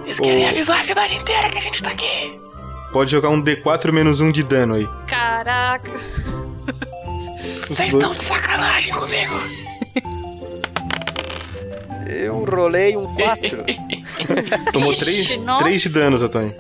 Eles 0.04 0.20
querem 0.20 0.50
avisar 0.50 0.82
a 0.82 0.84
cidade 0.84 1.16
inteira 1.16 1.50
que 1.50 1.58
a 1.58 1.62
gente 1.62 1.82
tá 1.82 1.92
aqui. 1.92 2.47
Pode 2.92 3.12
jogar 3.12 3.30
um 3.30 3.42
D4 3.42 3.92
menos 3.92 4.20
1 4.22 4.32
de 4.32 4.44
dano 4.44 4.76
aí. 4.76 4.88
Caraca. 5.08 5.92
Vocês 7.68 7.94
estão 7.94 8.14
de 8.14 8.24
sacanagem 8.24 8.94
comigo. 8.94 9.34
Eu 12.08 12.46
rolei 12.46 12.96
um 12.96 13.14
4. 13.14 13.66
Tomou 14.72 14.92
Ixi, 14.92 15.04
3, 15.04 15.38
nossa. 15.40 15.66
3 15.66 15.82
de 15.82 15.90
dano, 15.90 16.18
Zatoni. 16.18 16.56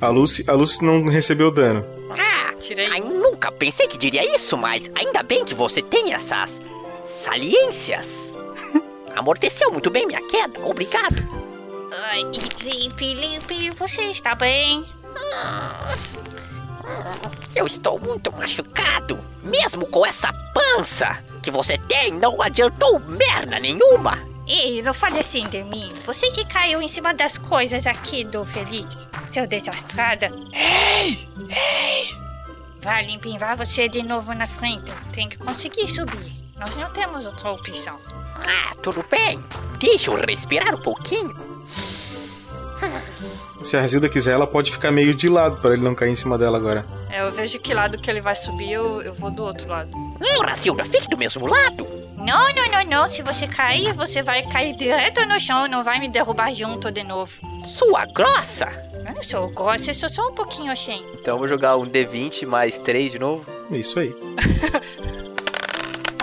A 0.00 0.08
Lucy, 0.08 0.44
a 0.48 0.52
Lucy 0.52 0.84
não 0.84 1.04
recebeu 1.08 1.50
dano. 1.50 1.84
Ah, 2.10 2.54
Tirei 2.58 2.86
ai, 2.86 3.00
nunca 3.00 3.50
pensei 3.52 3.86
que 3.88 3.98
diria 3.98 4.24
isso, 4.34 4.56
mas 4.56 4.90
ainda 4.94 5.22
bem 5.22 5.44
que 5.44 5.54
você 5.54 5.82
tem 5.82 6.12
essas 6.12 6.60
saliências. 7.04 8.32
Amorteceu 9.14 9.70
muito 9.70 9.90
bem 9.90 10.06
minha 10.06 10.20
queda, 10.28 10.60
obrigado. 10.64 11.22
Ai, 12.00 12.22
Limpe, 12.62 13.14
Limpe, 13.14 13.70
você 13.70 14.04
está 14.04 14.34
bem? 14.34 14.86
Eu 17.54 17.66
estou 17.66 17.98
muito 18.00 18.32
machucado. 18.32 19.22
Mesmo 19.42 19.86
com 19.86 20.06
essa 20.06 20.32
pança 20.54 21.22
que 21.42 21.50
você 21.50 21.76
tem, 21.76 22.10
não 22.12 22.40
adiantou 22.40 22.98
merda 23.00 23.58
nenhuma. 23.60 24.18
Ei, 24.48 24.80
não 24.80 24.94
fale 24.94 25.18
assim 25.18 25.46
de 25.48 25.62
mim. 25.64 25.92
Você 26.06 26.30
que 26.30 26.46
caiu 26.46 26.80
em 26.80 26.88
cima 26.88 27.12
das 27.12 27.36
coisas 27.36 27.86
aqui 27.86 28.24
do 28.24 28.46
Feliz. 28.46 29.08
Seu 29.28 29.46
desastrada. 29.46 30.32
Ei! 30.52 31.28
Ei! 31.48 32.08
Vai, 32.82 33.04
Limpim, 33.04 33.36
vai 33.36 33.54
você 33.54 33.86
de 33.86 34.02
novo 34.02 34.32
na 34.32 34.48
frente. 34.48 34.90
Tem 35.12 35.28
que 35.28 35.36
conseguir 35.36 35.88
subir. 35.88 36.42
Nós 36.56 36.74
não 36.74 36.90
temos 36.90 37.26
outra 37.26 37.52
opção. 37.52 37.98
Ah, 38.34 38.74
tudo 38.82 39.04
bem. 39.10 39.38
Deixa 39.78 40.10
eu 40.10 40.16
respirar 40.16 40.74
um 40.74 40.82
pouquinho. 40.82 41.51
Se 43.62 43.76
a 43.76 43.80
Razilda 43.80 44.08
quiser, 44.08 44.32
ela 44.32 44.46
pode 44.46 44.72
ficar 44.72 44.90
meio 44.90 45.14
de 45.14 45.28
lado 45.28 45.58
para 45.60 45.72
ele 45.74 45.82
não 45.82 45.94
cair 45.94 46.10
em 46.10 46.16
cima 46.16 46.36
dela 46.36 46.58
agora. 46.58 46.84
É, 47.10 47.22
eu 47.22 47.30
vejo 47.32 47.58
que 47.60 47.72
lado 47.72 47.96
que 47.98 48.10
ele 48.10 48.20
vai 48.20 48.34
subir, 48.34 48.72
eu, 48.72 49.00
eu 49.02 49.14
vou 49.14 49.30
do 49.30 49.44
outro 49.44 49.68
lado. 49.68 49.90
Não, 50.20 50.40
Racilda, 50.40 50.84
fique 50.84 51.08
do 51.08 51.16
mesmo 51.16 51.46
lado. 51.46 51.86
Não, 52.16 52.48
não, 52.54 52.68
não, 52.70 52.84
não. 52.84 53.08
Se 53.08 53.22
você 53.22 53.46
cair, 53.46 53.92
você 53.94 54.22
vai 54.22 54.42
cair 54.48 54.76
direto 54.76 55.24
no 55.26 55.38
chão. 55.40 55.66
Não 55.68 55.82
vai 55.82 55.98
me 55.98 56.08
derrubar 56.08 56.52
junto 56.52 56.90
de 56.90 57.02
novo. 57.02 57.32
Sua 57.76 58.04
grossa. 58.06 58.68
Eu 58.94 59.14
não 59.14 59.22
sou 59.22 59.48
grossa, 59.50 59.90
eu 59.90 59.94
sou 59.94 60.08
só 60.08 60.28
um 60.28 60.34
pouquinho 60.34 60.70
assim. 60.70 61.04
Então 61.14 61.34
eu 61.34 61.38
vou 61.38 61.48
jogar 61.48 61.76
um 61.76 61.84
D20 61.84 62.46
mais 62.46 62.78
3 62.78 63.12
de 63.12 63.18
novo. 63.18 63.44
Isso 63.70 63.98
aí. 63.98 64.14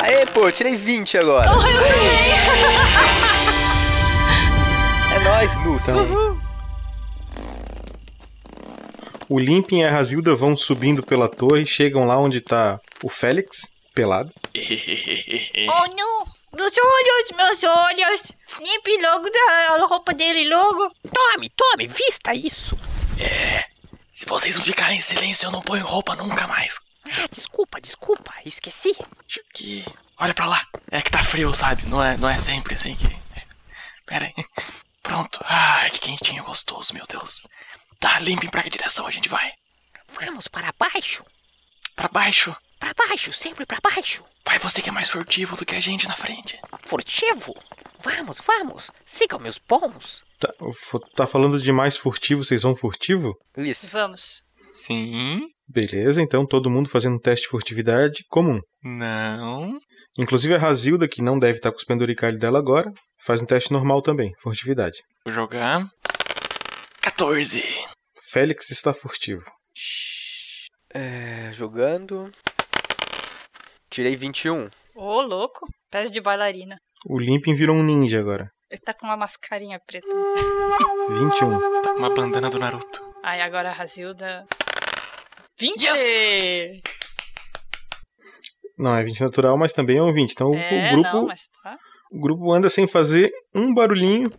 Aê, 0.02 0.26
pô, 0.28 0.50
tirei 0.50 0.78
20 0.78 1.18
agora. 1.18 1.50
É 5.14 5.20
nóis, 5.20 5.66
Lúcia. 5.66 5.92
Então- 5.92 6.29
O 9.30 9.38
Limpin 9.38 9.82
e 9.82 9.86
a 9.86 9.92
Razilda 9.92 10.36
vão 10.36 10.58
subindo 10.58 11.04
pela 11.04 11.30
torre, 11.30 11.64
chegam 11.64 12.04
lá 12.04 12.18
onde 12.18 12.42
tá 12.42 12.82
o 13.04 13.10
Félix, 13.10 13.74
pelado. 13.94 14.34
Oh, 15.72 15.96
não! 15.96 16.24
Meus 16.52 16.74
olhos, 16.78 17.38
meus 17.38 17.64
olhos! 17.64 18.32
Limpe 18.60 18.98
logo 19.02 19.30
da 19.30 19.86
roupa 19.86 20.14
dele 20.16 20.50
logo. 20.50 20.92
Tome, 21.14 21.50
tome, 21.50 21.88
vista 21.88 22.34
isso. 22.34 22.76
Se 24.12 24.26
vocês 24.26 24.58
não 24.58 24.64
ficarem 24.64 24.98
em 24.98 25.02
silêncio, 25.02 25.46
eu 25.48 25.52
não 25.52 25.62
ponho 25.62 25.86
roupa 25.86 26.16
nunca 26.16 26.48
mais. 26.48 26.80
Ah, 27.06 27.28
desculpa, 27.32 27.80
desculpa, 27.80 28.34
eu 28.44 28.50
esqueci. 28.50 28.96
Aqui. 29.52 29.86
Olha 30.18 30.34
pra 30.34 30.48
lá. 30.48 30.68
É 30.90 31.02
que 31.02 31.12
tá 31.12 31.24
frio, 31.24 31.54
sabe? 31.54 31.86
Não 31.86 32.04
é, 32.04 32.18
não 32.18 32.28
é 32.28 32.38
sempre 32.38 32.74
assim 32.74 32.96
que. 32.96 33.16
Pera 34.06 34.26
aí. 34.26 34.46
Pronto. 35.04 35.40
Ai, 35.44 35.92
que 35.92 36.00
quentinho 36.00 36.44
gostoso, 36.44 36.94
meu 36.94 37.06
Deus. 37.08 37.48
Tá, 38.00 38.20
limpem 38.20 38.50
pra 38.50 38.64
que 38.64 38.70
direção 38.70 39.06
a 39.06 39.12
gente 39.12 39.28
vai? 39.28 39.52
Vamos 40.14 40.48
para 40.48 40.74
baixo. 40.78 41.24
Pra 41.96 42.08
baixo. 42.08 42.56
Para 42.80 42.94
baixo, 42.94 43.34
sempre 43.34 43.66
para 43.66 43.80
baixo. 43.84 44.24
Vai 44.46 44.58
você 44.58 44.82
que 44.82 44.90
é 44.90 44.92
mais 44.92 45.10
furtivo 45.10 45.58
do 45.58 45.66
que 45.66 45.76
a 45.76 45.80
gente 45.80 46.08
na 46.08 46.16
frente. 46.16 46.60
Furtivo? 46.82 47.54
Vamos, 48.02 48.40
vamos. 48.40 48.90
Sigam 49.06 49.38
meus 49.38 49.58
bons. 49.58 50.24
Tá, 50.40 50.50
tá 51.16 51.28
falando 51.28 51.62
de 51.62 51.72
mais 51.72 51.98
furtivo, 51.98 52.44
vocês 52.44 52.62
vão 52.62 52.76
furtivo? 52.76 53.36
Isso. 53.58 53.92
Vamos. 53.92 54.42
Sim. 54.72 55.42
Beleza, 55.68 56.22
então 56.22 56.48
todo 56.48 56.70
mundo 56.70 56.90
fazendo 56.90 57.16
um 57.16 57.20
teste 57.20 57.44
de 57.44 57.50
furtividade 57.50 58.24
comum. 58.30 58.60
Não. 58.82 59.78
Inclusive 60.18 60.56
a 60.56 60.58
Razilda, 60.58 61.08
que 61.08 61.22
não 61.22 61.38
deve 61.38 61.58
estar 61.60 61.72
com 61.72 61.78
os 61.78 61.84
penduricalhos 61.84 62.40
dela 62.40 62.58
agora, 62.58 62.90
faz 63.26 63.42
um 63.42 63.46
teste 63.46 63.74
normal 63.74 64.02
também, 64.02 64.32
furtividade. 64.42 64.98
Vou 65.26 65.34
jogar. 65.34 65.84
14. 67.02 67.64
Félix 68.32 68.70
está 68.70 68.94
furtivo. 68.94 69.44
É, 70.94 71.52
jogando. 71.52 72.32
Tirei 73.90 74.16
21. 74.16 74.70
Ô, 74.96 75.22
louco. 75.22 75.66
Pés 75.90 76.12
de 76.12 76.22
bailarina. 76.22 76.78
O 77.08 77.18
Limpin 77.18 77.56
virou 77.56 77.76
um 77.76 77.82
ninja 77.82 78.20
agora. 78.20 78.52
Ele 78.70 78.82
tá 78.82 78.94
com 78.94 79.08
uma 79.08 79.18
mascarinha 79.18 79.80
preta. 79.84 80.06
21. 81.10 81.82
Tá 81.82 81.94
com 81.94 82.00
uma 82.00 82.14
bandana 82.14 82.52
do 82.52 82.60
Naruto. 82.60 83.02
Aí 83.24 83.42
agora 83.42 83.70
a 83.70 83.74
Razilda. 83.74 84.46
20! 85.60 86.84
Não, 88.78 88.96
é 88.96 89.04
20 89.04 89.22
natural, 89.22 89.58
mas 89.58 89.74
também 89.74 89.98
é 89.98 90.04
um 90.04 90.14
20. 90.14 90.32
Então 90.32 90.54
É, 90.54 90.90
o 90.90 91.02
grupo 91.02 91.18
não, 91.18 91.26
mas 91.26 91.48
tá. 91.64 91.80
O 92.12 92.22
grupo 92.22 92.54
anda 92.54 92.70
sem 92.70 92.88
fazer 92.88 93.32
um 93.56 93.74
barulhinho. 93.74 94.30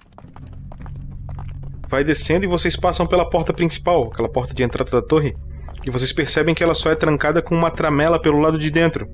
Vai 1.90 2.04
descendo 2.04 2.44
e 2.44 2.48
vocês 2.48 2.76
passam 2.76 3.06
pela 3.06 3.28
porta 3.28 3.52
principal, 3.52 4.10
aquela 4.12 4.28
porta 4.28 4.54
de 4.54 4.62
entrada 4.62 4.90
da 4.90 5.02
torre. 5.02 5.36
E 5.84 5.90
vocês 5.90 6.12
percebem 6.12 6.54
que 6.54 6.62
ela 6.62 6.74
só 6.74 6.90
é 6.90 6.94
trancada 6.94 7.42
com 7.42 7.54
uma 7.54 7.70
tramela 7.70 8.20
pelo 8.20 8.38
lado 8.40 8.58
de 8.58 8.70
dentro. 8.70 9.08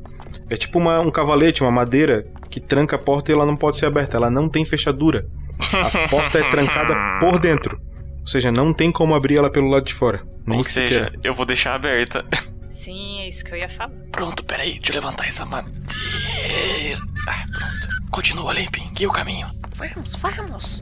É 0.51 0.57
tipo 0.57 0.79
uma- 0.79 1.01
um 1.01 1.11
cavalete, 1.11 1.63
uma 1.63 1.71
madeira 1.71 2.27
que 2.51 2.61
tranca 2.61 2.97
a 2.97 2.99
porta 2.99 3.31
e 3.31 3.35
ela 3.35 3.47
não 3.47 3.57
pode 3.57 3.77
ser 3.79 3.87
aberta. 3.87 4.17
Ela 4.17 4.31
não 4.31 4.49
tem 4.49 4.65
fechadura. 4.65 5.27
A 5.73 6.09
porta 6.11 6.39
é 6.39 6.49
trancada 6.51 6.95
por 7.19 7.39
dentro. 7.39 7.81
Ou 8.21 8.27
seja, 8.27 8.51
não 8.53 8.73
tem 8.73 8.91
como 8.93 9.15
abrir 9.15 9.39
ela 9.39 9.51
pelo 9.51 9.69
lado 9.69 9.85
de 9.85 9.95
fora. 9.95 10.23
Nem 10.47 10.59
Ou 10.59 10.65
que 10.65 10.69
se 10.71 10.75
seja, 10.81 10.89
queira. 11.11 11.13
eu 11.25 11.35
vou 11.35 11.47
deixar 11.47 11.75
aberta. 11.75 12.25
Sim, 12.69 13.21
é 13.21 13.29
isso 13.29 13.45
que 13.45 13.53
eu 13.55 13.59
ia 13.59 13.69
falar. 13.69 13.91
Pronto, 14.13 14.45
peraí, 14.45 14.73
deixa 14.75 14.91
eu 14.91 14.95
levantar 14.97 15.27
essa 15.27 15.47
madeira. 15.47 15.75
Ah, 17.29 17.45
pronto. 17.51 18.11
Continua, 18.11 18.53
Limpin, 18.53 18.89
guia 18.93 19.09
o 19.09 19.13
caminho. 19.13 19.47
Vamos, 19.77 20.15
vamos. 20.17 20.81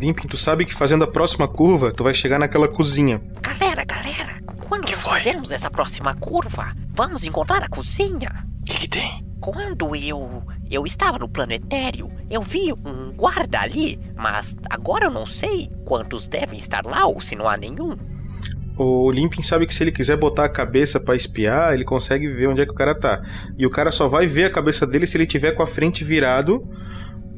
Limpin, 0.00 0.26
tu 0.26 0.36
sabe 0.38 0.64
que 0.64 0.74
fazendo 0.74 1.04
a 1.04 1.06
próxima 1.06 1.46
curva, 1.46 1.92
tu 1.92 2.02
vai 2.02 2.14
chegar 2.14 2.38
naquela 2.38 2.66
cozinha. 2.66 3.20
Galera, 3.42 3.84
galera, 3.84 4.40
quando 4.66 4.90
nós 4.90 5.06
fazermos 5.06 5.50
essa 5.50 5.70
próxima 5.70 6.14
curva, 6.14 6.74
vamos 6.94 7.22
encontrar 7.22 7.62
a 7.62 7.68
cozinha. 7.68 8.46
O 8.62 8.64
que, 8.64 8.78
que 8.78 8.88
tem? 8.88 9.22
Quando 9.38 9.94
eu 9.94 10.42
eu 10.70 10.86
estava 10.86 11.18
no 11.18 11.28
planetário, 11.28 12.10
eu 12.30 12.40
vi 12.40 12.72
um 12.72 13.12
guarda 13.12 13.60
ali, 13.60 14.00
mas 14.16 14.56
agora 14.70 15.04
eu 15.04 15.10
não 15.10 15.26
sei 15.26 15.68
quantos 15.84 16.26
devem 16.26 16.58
estar 16.58 16.86
lá 16.86 17.04
ou 17.04 17.20
se 17.20 17.36
não 17.36 17.46
há 17.46 17.58
nenhum. 17.58 17.94
O 18.78 19.10
Limpin 19.10 19.42
sabe 19.42 19.66
que 19.66 19.74
se 19.74 19.84
ele 19.84 19.92
quiser 19.92 20.16
botar 20.16 20.46
a 20.46 20.48
cabeça 20.48 20.98
pra 20.98 21.14
espiar, 21.14 21.74
ele 21.74 21.84
consegue 21.84 22.26
ver 22.26 22.48
onde 22.48 22.62
é 22.62 22.64
que 22.64 22.72
o 22.72 22.74
cara 22.74 22.94
tá. 22.94 23.20
E 23.58 23.66
o 23.66 23.70
cara 23.70 23.92
só 23.92 24.08
vai 24.08 24.26
ver 24.26 24.44
a 24.44 24.50
cabeça 24.50 24.86
dele 24.86 25.06
se 25.06 25.18
ele 25.18 25.26
tiver 25.26 25.52
com 25.52 25.62
a 25.62 25.66
frente 25.66 26.04
virado 26.04 26.66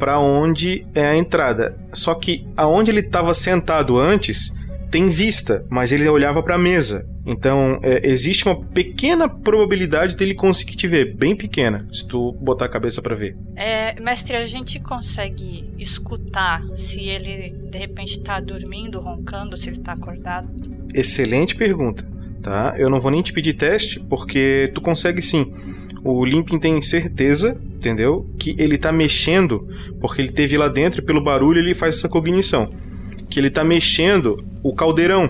pra 0.03 0.19
onde 0.19 0.85
é 0.97 1.07
a 1.07 1.17
entrada. 1.17 1.79
Só 1.93 2.13
que 2.17 2.45
aonde 2.57 2.91
ele 2.91 3.05
tava 3.05 3.33
sentado 3.33 3.97
antes 3.97 4.53
tem 4.91 5.09
vista, 5.09 5.65
mas 5.71 5.93
ele 5.93 6.09
olhava 6.09 6.43
pra 6.43 6.59
mesa. 6.59 7.09
Então 7.25 7.79
é, 7.85 8.11
existe 8.11 8.45
uma 8.45 8.61
pequena 8.61 9.29
probabilidade 9.29 10.17
dele 10.17 10.35
conseguir 10.35 10.75
te 10.75 10.89
ver, 10.89 11.15
bem 11.15 11.37
pequena, 11.37 11.87
se 11.93 12.05
tu 12.05 12.33
botar 12.33 12.65
a 12.65 12.69
cabeça 12.69 13.01
pra 13.01 13.15
ver. 13.15 13.37
É, 13.55 14.01
mestre, 14.01 14.35
a 14.35 14.45
gente 14.45 14.81
consegue 14.81 15.71
escutar 15.79 16.65
se 16.75 16.99
ele 16.99 17.55
de 17.71 17.79
repente 17.79 18.19
tá 18.19 18.41
dormindo, 18.41 18.99
roncando, 18.99 19.57
se 19.57 19.71
ele 19.71 19.79
tá 19.79 19.93
acordado? 19.93 20.49
Excelente 20.93 21.55
pergunta, 21.55 22.05
tá? 22.43 22.75
Eu 22.77 22.91
não 22.91 22.99
vou 22.99 23.13
nem 23.13 23.23
te 23.23 23.33
pedir 23.33 23.53
teste, 23.53 24.01
porque 24.01 24.69
tu 24.75 24.81
consegue 24.81 25.23
sim. 25.23 25.53
O 26.03 26.25
Limpin 26.25 26.59
tem 26.59 26.83
certeza, 26.83 27.57
entendeu? 27.83 28.25
Que 28.39 28.55
ele 28.59 28.79
tá 28.79 28.93
mexendo, 28.93 29.69
porque 30.01 30.23
ele 30.23 30.31
teve 30.31 30.57
lá 30.57 30.69
dentro 30.69 31.01
e 31.01 31.05
pelo 31.05 31.23
barulho 31.23 31.59
ele 31.59 31.75
faz 31.75 31.97
essa 31.99 32.09
cognição. 32.09 32.71
Que 33.29 33.41
ele 33.41 33.51
tá 33.51 33.65
mexendo 33.65 34.43
o 34.63 34.73
caldeirão. 34.75 35.29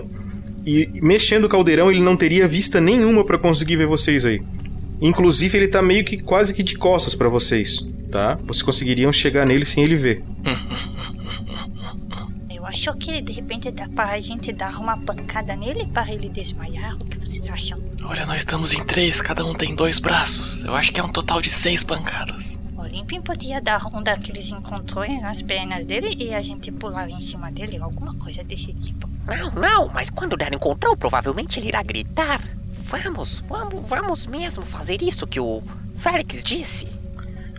E 0.65 0.87
mexendo 1.01 1.45
o 1.45 1.49
caldeirão 1.49 1.91
ele 1.91 1.99
não 1.99 2.15
teria 2.15 2.47
vista 2.47 2.79
nenhuma 2.79 3.25
pra 3.25 3.37
conseguir 3.37 3.75
ver 3.75 3.87
vocês 3.87 4.25
aí. 4.25 4.41
Inclusive 5.01 5.57
ele 5.57 5.67
tá 5.67 5.81
meio 5.81 6.05
que 6.05 6.21
quase 6.21 6.53
que 6.53 6.63
de 6.63 6.77
costas 6.77 7.15
pra 7.15 7.27
vocês, 7.27 7.85
tá? 8.09 8.39
Vocês 8.45 8.61
conseguiriam 8.61 9.11
chegar 9.11 9.45
nele 9.45 9.65
sem 9.65 9.83
ele 9.83 9.95
ver. 9.95 10.23
Eu 12.73 12.75
acho 12.75 12.93
que 12.95 13.21
de 13.21 13.31
repente 13.33 13.69
dá 13.69 13.87
pra 13.87 14.19
gente 14.19 14.51
dar 14.51 14.79
uma 14.79 14.97
pancada 14.97 15.55
nele 15.55 15.85
para 15.85 16.11
ele 16.11 16.27
desmaiar. 16.27 16.95
O 16.95 17.05
que 17.05 17.19
vocês 17.19 17.47
acham? 17.47 17.79
Olha, 18.03 18.25
nós 18.25 18.37
estamos 18.37 18.73
em 18.73 18.83
três, 18.83 19.21
cada 19.21 19.45
um 19.45 19.53
tem 19.53 19.75
dois 19.75 19.99
braços. 19.99 20.65
Eu 20.65 20.73
acho 20.73 20.91
que 20.91 20.99
é 20.99 21.03
um 21.03 21.09
total 21.09 21.39
de 21.39 21.51
seis 21.51 21.83
pancadas. 21.83 22.57
O 22.75 22.83
Limpin 22.83 23.21
podia 23.21 23.61
dar 23.61 23.85
um 23.93 24.01
daqueles 24.01 24.49
encontrões 24.49 25.21
nas 25.21 25.43
pernas 25.43 25.85
dele 25.85 26.15
e 26.17 26.33
a 26.33 26.41
gente 26.41 26.71
pular 26.71 27.07
em 27.07 27.21
cima 27.21 27.51
dele, 27.51 27.77
alguma 27.77 28.15
coisa 28.15 28.43
desse 28.43 28.73
tipo. 28.73 29.07
Não, 29.27 29.51
não, 29.51 29.89
mas 29.89 30.09
quando 30.09 30.35
der 30.35 30.51
encontrão, 30.51 30.97
provavelmente 30.97 31.59
ele 31.59 31.67
irá 31.67 31.83
gritar. 31.83 32.41
Vamos, 32.85 33.43
vamos, 33.47 33.87
vamos 33.87 34.25
mesmo 34.25 34.65
fazer 34.65 35.03
isso 35.03 35.27
que 35.27 35.39
o 35.39 35.61
Félix 35.97 36.43
disse. 36.43 36.87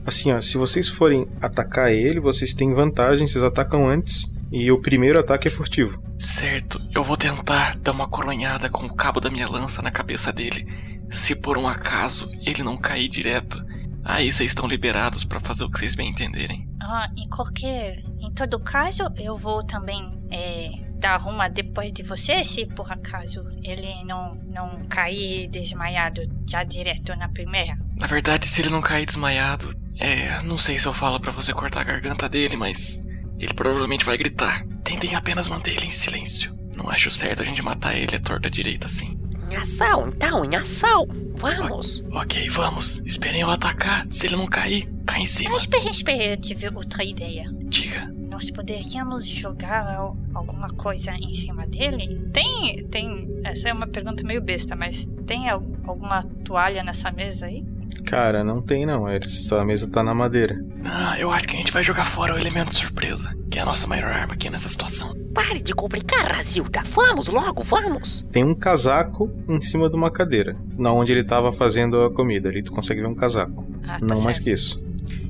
Assim, 0.04 0.32
ó, 0.32 0.40
se 0.40 0.58
vocês 0.58 0.88
forem 0.88 1.24
atacar 1.40 1.92
ele, 1.92 2.18
vocês 2.18 2.52
têm 2.52 2.74
vantagem, 2.74 3.28
vocês 3.28 3.44
atacam 3.44 3.86
antes. 3.86 4.33
E 4.56 4.70
o 4.70 4.80
primeiro 4.80 5.18
ataque 5.18 5.48
é 5.48 5.50
furtivo. 5.50 6.00
Certo, 6.16 6.80
eu 6.94 7.02
vou 7.02 7.16
tentar 7.16 7.76
dar 7.78 7.90
uma 7.90 8.06
coronhada 8.06 8.70
com 8.70 8.86
o 8.86 8.94
cabo 8.94 9.18
da 9.18 9.28
minha 9.28 9.48
lança 9.48 9.82
na 9.82 9.90
cabeça 9.90 10.32
dele. 10.32 10.64
Se 11.10 11.34
por 11.34 11.58
um 11.58 11.66
acaso 11.66 12.30
ele 12.46 12.62
não 12.62 12.76
cair 12.76 13.08
direto, 13.08 13.60
aí 14.04 14.30
vocês 14.30 14.52
estão 14.52 14.68
liberados 14.68 15.24
pra 15.24 15.40
fazer 15.40 15.64
o 15.64 15.68
que 15.68 15.80
vocês 15.80 15.96
bem 15.96 16.08
entenderem. 16.08 16.68
Ah, 16.80 17.10
em 17.18 17.28
qualquer. 17.28 18.04
Em 18.20 18.30
todo 18.30 18.60
caso, 18.60 19.02
eu 19.16 19.36
vou 19.36 19.60
também 19.64 20.24
é, 20.30 20.70
dar 21.00 21.26
uma 21.26 21.48
depois 21.48 21.90
de 21.90 22.04
você, 22.04 22.44
se 22.44 22.64
por 22.64 22.92
acaso 22.92 23.44
ele 23.60 24.04
não, 24.04 24.36
não 24.36 24.86
cair 24.88 25.48
desmaiado 25.48 26.22
já 26.48 26.62
direto 26.62 27.16
na 27.16 27.28
primeira. 27.28 27.76
Na 27.96 28.06
verdade, 28.06 28.46
se 28.46 28.62
ele 28.62 28.70
não 28.70 28.80
cair 28.80 29.04
desmaiado, 29.04 29.74
é. 29.98 30.40
Não 30.42 30.58
sei 30.58 30.78
se 30.78 30.86
eu 30.86 30.92
falo 30.92 31.20
pra 31.20 31.32
você 31.32 31.52
cortar 31.52 31.80
a 31.80 31.84
garganta 31.84 32.28
dele, 32.28 32.56
mas. 32.56 33.03
Ele 33.38 33.52
provavelmente 33.54 34.04
vai 34.04 34.16
gritar. 34.16 34.64
Tentem 34.82 35.14
apenas 35.14 35.48
manter 35.48 35.72
ele 35.76 35.86
em 35.86 35.90
silêncio. 35.90 36.54
Não 36.76 36.88
acho 36.90 37.10
certo 37.10 37.42
a 37.42 37.44
gente 37.44 37.62
matar 37.62 37.96
ele 37.96 38.16
à 38.16 38.20
torta 38.20 38.50
direita 38.50 38.86
assim. 38.86 39.18
Em 39.50 39.56
ação, 39.56 40.08
então, 40.08 40.44
em 40.44 40.56
ação. 40.56 41.06
Vamos. 41.36 42.02
Ok, 42.12 42.48
vamos. 42.48 42.98
Esperem 43.04 43.42
eu 43.42 43.50
atacar. 43.50 44.06
Se 44.10 44.26
ele 44.26 44.36
não 44.36 44.46
cair, 44.46 44.88
cai 45.06 45.20
em 45.22 45.26
cima. 45.26 45.56
Espera, 45.56 45.90
espera, 45.90 46.24
eu 46.24 46.36
tive 46.36 46.66
outra 46.74 47.04
ideia. 47.04 47.44
Diga. 47.64 48.12
Nós 48.30 48.50
poderíamos 48.50 49.26
jogar 49.26 49.86
al- 49.94 50.16
alguma 50.34 50.68
coisa 50.70 51.12
em 51.14 51.34
cima 51.34 51.66
dele? 51.66 52.28
Tem, 52.32 52.84
tem. 52.88 53.28
Essa 53.44 53.68
é 53.68 53.72
uma 53.72 53.86
pergunta 53.86 54.24
meio 54.26 54.40
besta, 54.42 54.74
mas 54.74 55.08
tem 55.26 55.48
al- 55.48 55.62
alguma 55.84 56.22
toalha 56.44 56.82
nessa 56.82 57.12
mesa 57.12 57.46
aí? 57.46 57.64
Cara, 58.04 58.44
não 58.44 58.60
tem 58.60 58.84
não. 58.86 59.08
Essa 59.08 59.64
mesa 59.64 59.88
tá 59.88 60.02
na 60.02 60.14
madeira. 60.14 60.56
Ah, 60.84 61.18
eu 61.18 61.30
acho 61.30 61.48
que 61.48 61.56
a 61.56 61.58
gente 61.60 61.72
vai 61.72 61.82
jogar 61.82 62.06
fora 62.06 62.34
o 62.34 62.38
elemento 62.38 62.74
surpresa, 62.74 63.34
que 63.50 63.58
é 63.58 63.62
a 63.62 63.64
nossa 63.64 63.86
maior 63.86 64.10
arma 64.12 64.34
aqui 64.34 64.50
nessa 64.50 64.68
situação. 64.68 65.14
Pare 65.34 65.60
de 65.60 65.74
complicar, 65.74 66.26
Razilda. 66.26 66.82
Vamos 66.84 67.28
logo, 67.28 67.62
vamos. 67.62 68.24
Tem 68.30 68.44
um 68.44 68.54
casaco 68.54 69.30
em 69.48 69.60
cima 69.60 69.88
de 69.88 69.96
uma 69.96 70.10
cadeira. 70.10 70.56
Na 70.76 70.92
onde 70.92 71.12
ele 71.12 71.24
tava 71.24 71.52
fazendo 71.52 72.02
a 72.02 72.12
comida. 72.12 72.48
Ali 72.48 72.62
tu 72.62 72.72
consegue 72.72 73.00
ver 73.00 73.08
um 73.08 73.14
casaco. 73.14 73.66
Ah, 73.82 73.98
tá 73.98 74.06
não 74.06 74.22
mais 74.22 74.36
certo. 74.36 74.44
que 74.44 74.50
isso. 74.50 74.84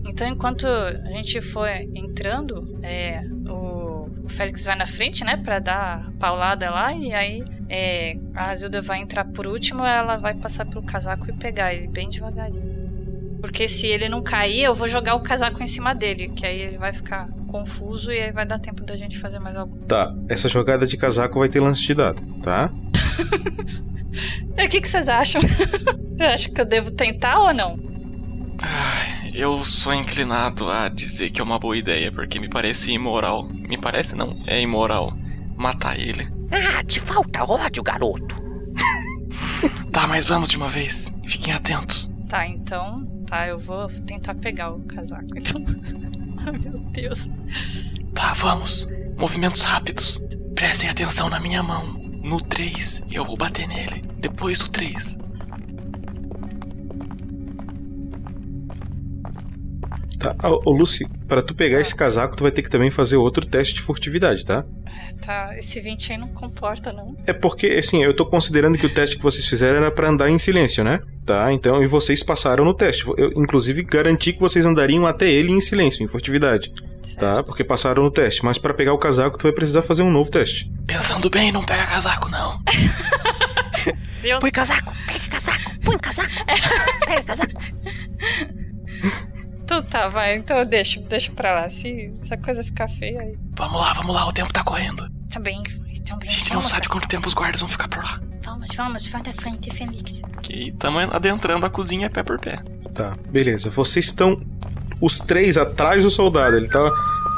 Então, 0.05 0.29
enquanto 0.29 0.67
a 0.67 1.11
gente 1.11 1.41
for 1.41 1.69
entrando, 1.69 2.79
é, 2.83 3.21
o, 3.49 3.84
o 4.25 4.29
Félix 4.29 4.65
vai 4.65 4.75
na 4.75 4.87
frente, 4.87 5.23
né, 5.23 5.37
pra 5.37 5.59
dar 5.59 6.07
a 6.07 6.11
paulada 6.19 6.71
lá, 6.71 6.95
e 6.95 7.13
aí 7.13 7.45
é, 7.69 8.17
a 8.35 8.51
Azilda 8.51 8.81
vai 8.81 9.01
entrar 9.01 9.25
por 9.27 9.47
último, 9.47 9.85
ela 9.85 10.17
vai 10.17 10.35
passar 10.35 10.65
pelo 10.65 10.83
casaco 10.83 11.29
e 11.29 11.33
pegar 11.35 11.75
ele 11.75 11.87
bem 11.87 12.09
devagarinho. 12.09 12.83
Porque 13.41 13.69
se 13.69 13.87
ele 13.87 14.09
não 14.09 14.23
cair, 14.23 14.65
eu 14.65 14.75
vou 14.75 14.89
jogar 14.89 15.15
o 15.15 15.21
casaco 15.21 15.63
em 15.63 15.67
cima 15.67 15.95
dele, 15.95 16.31
que 16.31 16.47
aí 16.47 16.59
ele 16.63 16.79
vai 16.79 16.95
ficar 16.95 17.29
confuso 17.47 18.11
e 18.11 18.19
aí 18.19 18.33
vai 18.33 18.47
dar 18.47 18.59
tempo 18.59 18.83
da 18.83 18.97
gente 18.97 19.19
fazer 19.19 19.39
mais 19.39 19.55
algo. 19.55 19.77
Tá, 19.87 20.15
essa 20.29 20.49
jogada 20.49 20.87
de 20.87 20.97
casaco 20.97 21.39
vai 21.39 21.49
ter 21.49 21.61
lance 21.61 21.87
de 21.87 21.95
dado, 21.95 22.23
tá? 22.43 22.71
O 24.53 24.69
que, 24.69 24.81
que 24.81 24.89
vocês 24.89 25.09
acham? 25.09 25.41
Você 26.17 26.23
acha 26.23 26.49
que 26.49 26.61
eu 26.61 26.65
devo 26.65 26.93
tentar 26.93 27.41
ou 27.41 27.53
não? 27.53 27.77
Eu 29.33 29.65
sou 29.65 29.93
inclinado 29.93 30.71
a 30.71 30.89
dizer 30.89 31.31
que 31.31 31.41
é 31.41 31.45
uma 31.45 31.59
boa 31.59 31.77
ideia, 31.77 32.13
porque 32.13 32.39
me 32.39 32.49
parece 32.49 32.93
imoral. 32.93 33.45
Me 33.45 33.77
parece 33.77 34.15
não, 34.15 34.41
é 34.47 34.61
imoral 34.61 35.13
matar 35.57 35.99
ele. 35.99 36.29
Ah, 36.51 36.83
te 36.85 37.01
falta 37.01 37.45
ódio, 37.45 37.83
garoto. 37.83 38.43
Tá, 39.91 40.07
mas 40.09 40.27
vamos 40.27 40.51
de 40.51 40.57
uma 40.57 40.69
vez. 40.69 41.13
Fiquem 41.25 41.55
atentos. 41.55 42.11
Tá, 42.29 42.47
então. 42.47 43.07
Tá, 43.27 43.47
eu 43.47 43.59
vou 43.59 43.87
tentar 43.89 44.35
pegar 44.35 44.73
o 44.73 44.81
casaco. 44.81 45.27
Então. 45.37 45.63
Ai, 46.45 46.59
meu 46.59 46.79
Deus. 46.91 47.29
Tá, 48.13 48.33
vamos. 48.35 48.89
Movimentos 49.17 49.63
rápidos. 49.63 50.21
Prestem 50.55 50.91
atenção 50.91 51.31
na 51.31 51.39
minha 51.41 51.63
mão. 51.63 51.87
No 52.25 52.41
3, 52.41 53.05
eu 53.11 53.25
vou 53.25 53.37
bater 53.37 53.69
nele. 53.69 54.03
Depois 54.19 54.59
do 54.59 54.69
3. 54.69 55.19
Tá, 60.25 60.49
ô, 60.49 60.63
ô 60.65 60.73
Lucy, 60.73 61.07
pra 61.29 61.43
tu 61.43 61.55
pegar 61.55 61.81
esse 61.81 61.95
casaco, 61.95 62.35
tu 62.35 62.43
vai 62.43 62.51
ter 62.51 62.63
que 62.63 62.71
também 62.71 62.91
fazer 62.91 63.17
outro 63.17 63.45
teste 63.45 63.75
de 63.75 63.83
furtividade, 63.83 64.47
tá? 64.47 64.65
Tá, 65.21 65.55
esse 65.59 65.81
20 65.81 66.13
aí 66.13 66.19
não 66.19 66.29
comporta, 66.29 66.93
não. 66.93 67.15
É 67.27 67.33
porque, 67.33 67.67
assim, 67.67 68.03
eu 68.03 68.15
tô 68.15 68.25
considerando 68.25 68.79
que 68.79 68.87
o 68.87 68.95
teste 68.95 69.17
que 69.17 69.23
vocês 69.23 69.47
fizeram 69.47 69.77
era 69.77 69.91
pra 69.91 70.09
andar 70.09 70.31
em 70.31 70.39
silêncio, 70.39 70.83
né? 70.83 71.01
Tá, 71.27 71.53
então, 71.53 71.83
e 71.83 71.87
vocês 71.87 72.23
passaram 72.23 72.65
no 72.65 72.73
teste. 72.73 73.07
Eu, 73.19 73.33
inclusive, 73.37 73.83
garanti 73.83 74.33
que 74.33 74.41
vocês 74.41 74.65
andariam 74.65 75.07
até 75.07 75.29
ele 75.29 75.53
em 75.53 75.61
silêncio, 75.61 76.03
em 76.03 76.09
furtividade. 76.09 76.73
Tá? 77.19 77.43
Porque 77.43 77.63
passaram 77.63 78.03
no 78.03 78.11
teste. 78.11 78.43
Mas 78.45 78.57
pra 78.57 78.73
pegar 78.73 78.95
o 78.95 78.99
casaco, 78.99 79.37
tu 79.37 79.43
vai 79.43 79.53
precisar 79.53 79.83
fazer 79.83 80.03
um 80.03 80.11
novo 80.11 80.31
teste. 80.31 80.71
Pensando 80.87 81.29
bem, 81.29 81.53
não 81.53 81.63
pega 81.63 81.87
casaco, 81.87 82.31
não. 82.31 82.59
Põe 84.41 84.51
casaco, 84.51 84.91
pega 85.07 85.29
casaco, 85.29 85.71
põe 85.85 85.99
casaco, 85.99 86.31
pega 87.07 87.23
casaco. 87.25 87.61
Então 89.65 89.83
tá, 89.83 90.09
vai. 90.09 90.37
Então 90.37 90.57
eu 90.59 90.65
deixo, 90.67 91.01
deixo 91.01 91.33
pra 91.33 91.55
lá. 91.55 91.71
Se, 91.71 92.13
se 92.23 92.33
a 92.35 92.37
coisa 92.37 92.63
ficar 92.63 92.89
feia 92.89 93.21
aí. 93.23 93.35
Vamos 93.57 93.81
lá, 93.81 93.93
vamos 93.95 94.15
lá, 94.15 94.27
o 94.29 94.33
tempo 94.33 94.53
tá 94.53 94.63
correndo. 94.63 95.09
Também, 95.31 95.63
também. 96.05 96.29
A 96.29 96.33
gente 96.33 96.53
não 96.55 96.63
sabe 96.63 96.87
quanto 96.89 97.09
tempo 97.09 97.27
os 97.27 97.35
guardas 97.35 97.61
vão 97.61 97.69
ficar 97.69 97.89
por 97.89 98.05
lá. 98.05 98.19
Vamos, 98.45 98.75
vamos, 98.77 99.09
vai 99.09 99.23
da 99.23 99.33
frente, 99.33 99.71
Félix. 99.75 100.23
Ok, 100.37 100.73
tamo 100.79 100.99
adentrando 101.01 101.65
a 101.67 101.71
cozinha 101.71 102.11
pé 102.11 102.23
por 102.23 102.39
pé. 102.39 102.59
Tá, 102.95 103.13
beleza. 103.31 103.71
Vocês 103.71 104.05
estão 104.07 104.41
os 105.01 105.19
três 105.21 105.57
atrás 105.57 106.05
do 106.05 106.11
soldado. 106.11 106.57
Ele 106.57 106.69
tá 106.69 106.79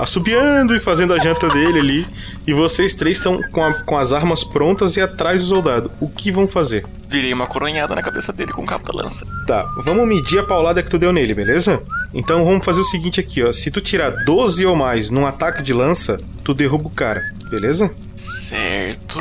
assobiando 0.01 0.75
e 0.77 0.81
fazendo 0.81 1.15
a 1.15 1.19
janta 1.19 1.49
dele 1.49 1.79
ali. 1.79 2.07
E 2.47 2.53
vocês 2.53 2.95
três 2.95 3.17
estão 3.19 3.41
com, 3.51 3.63
a- 3.65 3.83
com 3.83 3.97
as 3.97 4.13
armas 4.13 4.45
prontas 4.45 4.97
e 4.97 5.01
atrás 5.01 5.41
do 5.43 5.49
soldado. 5.49 5.91
O 6.01 6.09
que 6.09 6.31
vão 6.31 6.47
fazer? 6.47 6.85
Virei 7.09 7.33
uma 7.33 7.47
coronhada 7.47 7.95
na 7.95 8.03
cabeça 8.03 8.33
dele 8.33 8.53
com 8.53 8.63
o 8.63 8.67
cabo 8.67 8.85
da 8.85 8.93
lança. 9.03 9.25
Tá, 9.47 9.63
vamos 9.85 10.07
medir 10.07 10.41
a 10.41 10.43
paulada 10.43 10.83
que 10.83 10.91
tu 10.91 10.99
deu 10.99 11.13
nele, 11.13 11.33
beleza? 11.35 11.81
Então 12.19 12.45
vamos 12.47 12.65
fazer 12.65 12.81
o 12.81 12.85
seguinte 12.85 13.21
aqui, 13.21 13.43
ó. 13.43 13.53
Se 13.53 13.71
tu 13.71 13.79
tirar 13.79 14.25
12 14.25 14.65
ou 14.65 14.75
mais 14.75 15.11
num 15.11 15.27
ataque 15.27 15.63
de 15.63 15.75
lança, 15.75 16.17
tu 16.43 16.55
derruba 16.55 16.87
o 16.87 16.91
cara, 16.91 17.23
beleza? 17.51 17.91
Certo. 18.17 19.19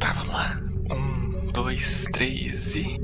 Tá, 0.00 0.12
vamos 0.14 0.34
lá. 0.34 0.56
Um, 0.90 1.46
dois, 1.52 2.06
três 2.12 2.74
e. 2.74 3.00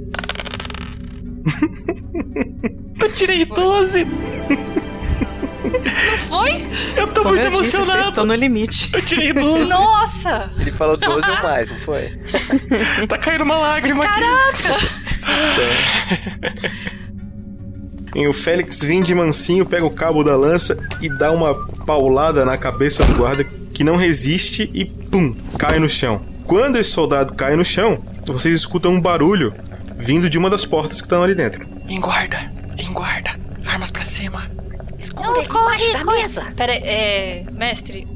Eu 3.01 3.13
tirei 3.13 3.45
12! 3.45 4.05
Não 4.05 4.15
foi? 6.29 6.67
Eu 6.97 7.07
tô 7.09 7.23
Como 7.23 7.35
muito 7.35 7.45
eu 7.47 7.51
disse, 7.51 7.73
vocês 7.73 7.75
emocionado! 7.75 8.09
estão 8.09 8.27
no 8.27 8.35
limite. 8.35 8.91
Eu 8.93 9.03
tirei 9.03 9.33
12! 9.33 9.69
Nossa! 9.69 10.51
Ele 10.59 10.71
falou 10.73 10.97
12 10.97 11.31
ou 11.31 11.43
mais, 11.43 11.69
não 11.69 11.79
foi? 11.81 12.19
tá 13.09 13.19
caindo 13.19 13.43
uma 13.45 13.57
lágrima 13.57 14.05
Caraca! 14.05 14.77
E 18.15 18.27
o 18.29 18.33
Félix 18.33 18.81
vem 18.83 19.03
de 19.03 19.15
mansinho, 19.15 19.67
pega 19.67 19.85
o 19.85 19.91
cabo 19.91 20.23
da 20.23 20.37
lança 20.37 20.79
e 21.01 21.09
dá 21.09 21.33
uma 21.33 21.55
paulada 21.85 22.45
na 22.45 22.57
cabeça 22.57 23.05
do 23.05 23.15
guarda 23.15 23.45
que 23.45 23.83
não 23.83 23.97
resiste 23.97 24.71
e 24.73 24.85
pum, 24.85 25.35
cai 25.59 25.79
no 25.79 25.89
chão. 25.89 26.21
Quando 26.47 26.77
esse 26.77 26.91
soldado 26.91 27.35
cai 27.35 27.57
no 27.57 27.65
chão, 27.65 27.99
vocês 28.27 28.55
escutam 28.55 28.93
um 28.93 29.01
barulho 29.01 29.53
vindo 29.97 30.31
de 30.31 30.39
uma 30.39 30.49
das 30.49 30.65
portas 30.65 31.01
que 31.01 31.07
estão 31.07 31.23
ali 31.23 31.35
dentro. 31.35 31.67
Em 31.89 32.01
guarda, 32.01 32.53
em 32.79 32.93
guarda. 32.93 33.33
Armas 33.65 33.91
pra 33.91 34.05
cima. 34.05 34.49
Esconda 34.99 35.39
ele 35.39 35.49
embaixo 35.49 35.93
da 35.93 36.05
mesa. 36.05 36.53
Pera, 36.57 36.75
é. 36.75 37.45
Mestre, 37.51 38.07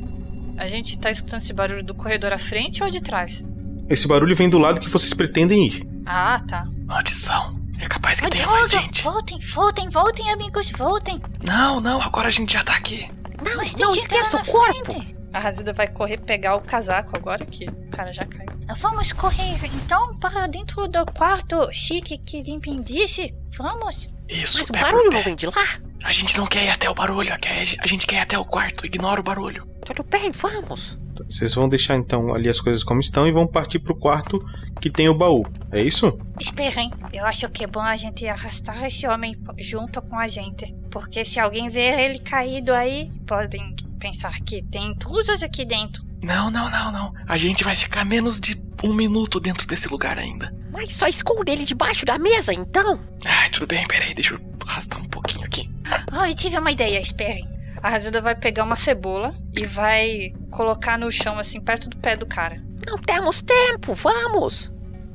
a 0.57 0.67
gente 0.67 0.99
tá 0.99 1.11
escutando 1.11 1.41
esse 1.41 1.53
barulho 1.53 1.83
do 1.83 1.95
corredor 1.95 2.33
à 2.33 2.39
frente 2.39 2.83
ou 2.83 2.91
de 2.91 3.01
trás? 3.01 3.45
Esse 3.89 4.07
barulho 4.07 4.37
vem 4.37 4.49
do 4.49 4.59
lado 4.59 4.81
que 4.81 4.89
vocês 4.89 5.15
pretendem 5.15 5.67
ir. 5.67 5.89
Ah, 6.07 6.41
tá. 6.47 6.67
Maldição. 6.87 7.58
É 7.79 7.87
capaz 7.89 8.21
que 8.21 8.27
Ô, 8.27 8.31
tenha 8.31 8.47
mais 8.47 8.71
gente. 8.71 9.03
Voltem, 9.03 9.39
voltem, 9.41 9.89
voltem, 9.89 10.31
amigos, 10.31 10.71
voltem. 10.73 11.21
Não, 11.45 11.81
não, 11.81 12.01
agora 12.03 12.29
a 12.29 12.31
gente 12.31 12.53
já 12.53 12.65
tá 12.65 12.75
aqui. 12.75 13.09
Não, 13.45 13.55
não 13.55 13.65
tem 13.65 13.67
gente 13.67 13.99
esqueça 14.01 14.37
o 14.37 14.45
corpo. 14.45 14.93
frente. 14.93 15.17
A 15.33 15.39
Razilda 15.39 15.73
vai 15.73 15.87
correr 15.87 16.19
pegar 16.19 16.57
o 16.57 16.61
casaco 16.61 17.13
agora 17.15 17.45
que 17.45 17.67
o 17.67 17.91
cara 17.91 18.13
já 18.13 18.25
caiu. 18.25 18.49
Vamos 18.77 19.13
correr 19.13 19.59
então 19.65 20.19
para 20.19 20.47
dentro 20.47 20.89
do 20.89 21.05
quarto 21.13 21.71
chique 21.73 22.19
que 22.19 22.43
Limpin 22.43 22.81
disse. 22.81 23.35
Vamos. 23.57 24.09
Isso, 24.29 24.59
Mas 24.59 24.69
o 24.69 24.73
barulho 24.73 25.11
não 25.11 25.23
vem 25.23 25.37
de 25.37 25.47
lá? 25.47 25.79
A 26.05 26.13
gente 26.13 26.37
não 26.37 26.47
quer 26.47 26.65
ir 26.65 26.71
até 26.71 26.89
o 26.89 26.95
barulho, 26.95 27.33
a 27.33 27.87
gente 27.87 28.07
quer 28.07 28.17
ir 28.17 28.21
até 28.21 28.39
o 28.39 28.45
quarto. 28.45 28.87
Ignora 28.87 29.21
o 29.21 29.25
barulho. 29.25 29.67
Tudo 29.85 30.03
bem, 30.03 30.31
vamos. 30.33 30.99
Vocês 31.29 31.55
vão 31.55 31.69
deixar 31.69 31.97
então 31.97 32.35
ali 32.35 32.49
as 32.49 32.61
coisas 32.61 32.85
como 32.85 33.01
estão 33.01 33.27
e 33.27 33.33
vão 33.33 33.47
partir 33.47 33.79
pro 33.79 33.97
quarto 33.97 34.39
que 34.81 34.91
tem 34.91 35.09
o 35.09 35.15
baú. 35.15 35.45
É 35.73 35.83
isso? 35.83 36.19
Esperem. 36.39 36.91
Eu 37.13 37.25
acho 37.25 37.49
que 37.51 37.65
é 37.65 37.67
bom 37.67 37.81
a 37.81 37.97
gente 37.97 38.27
arrastar 38.27 38.85
esse 38.85 39.07
homem 39.07 39.37
junto 39.59 40.01
com 40.03 40.19
a 40.19 40.27
gente. 40.27 40.75
Porque 40.91 41.25
se 41.25 41.41
alguém 41.41 41.69
ver 41.69 41.99
ele 41.99 42.19
caído 42.19 42.73
aí, 42.73 43.11
podem 43.27 43.75
pensar 43.99 44.39
que 44.41 44.63
tem 44.63 44.91
intrusos 44.91 45.43
aqui 45.43 45.65
dentro. 45.65 46.05
Não, 46.23 46.51
não, 46.51 46.71
não, 46.71 46.91
não. 46.91 47.13
A 47.27 47.37
gente 47.37 47.65
vai 47.65 47.77
ficar 47.77 48.05
menos 48.05 48.41
de 48.41 48.61
um 48.83 48.93
minuto 48.93 49.41
dentro 49.41 49.67
desse 49.67 49.89
lugar 49.89 50.19
ainda. 50.19 50.53
Mas 50.71 50.97
só 50.97 51.07
esconde 51.07 51.51
ele 51.51 51.65
debaixo 51.65 52.05
da 52.05 52.19
mesa, 52.19 52.53
então. 52.53 53.01
Ai, 53.25 53.51
tudo 53.51 53.67
bem, 53.67 53.87
peraí, 53.87 54.15
deixa 54.15 54.35
eu 54.35 54.41
arrastar 54.67 55.01
um 55.01 55.09
pouquinho 55.09 55.45
aqui. 55.45 55.69
Ai, 56.13 56.35
tive 56.35 56.59
uma 56.59 56.71
ideia, 56.71 57.01
esperem. 57.01 57.58
A 57.83 57.91
Razilda 57.91 58.21
vai 58.21 58.35
pegar 58.35 58.65
uma 58.65 58.77
cebola 58.77 59.35
e 59.57 59.65
vai 59.67 60.33
colocar 60.51 60.99
no 60.99 61.11
chão, 61.13 61.39
assim, 61.39 61.61
perto 61.61 61.89
do 61.89 61.97
pé 61.97 62.17
do 62.17 62.27
cara. 62.27 62.57
Não 62.87 62.99
temos 62.99 63.41
tempo, 63.41 63.95
vamos! 63.95 64.71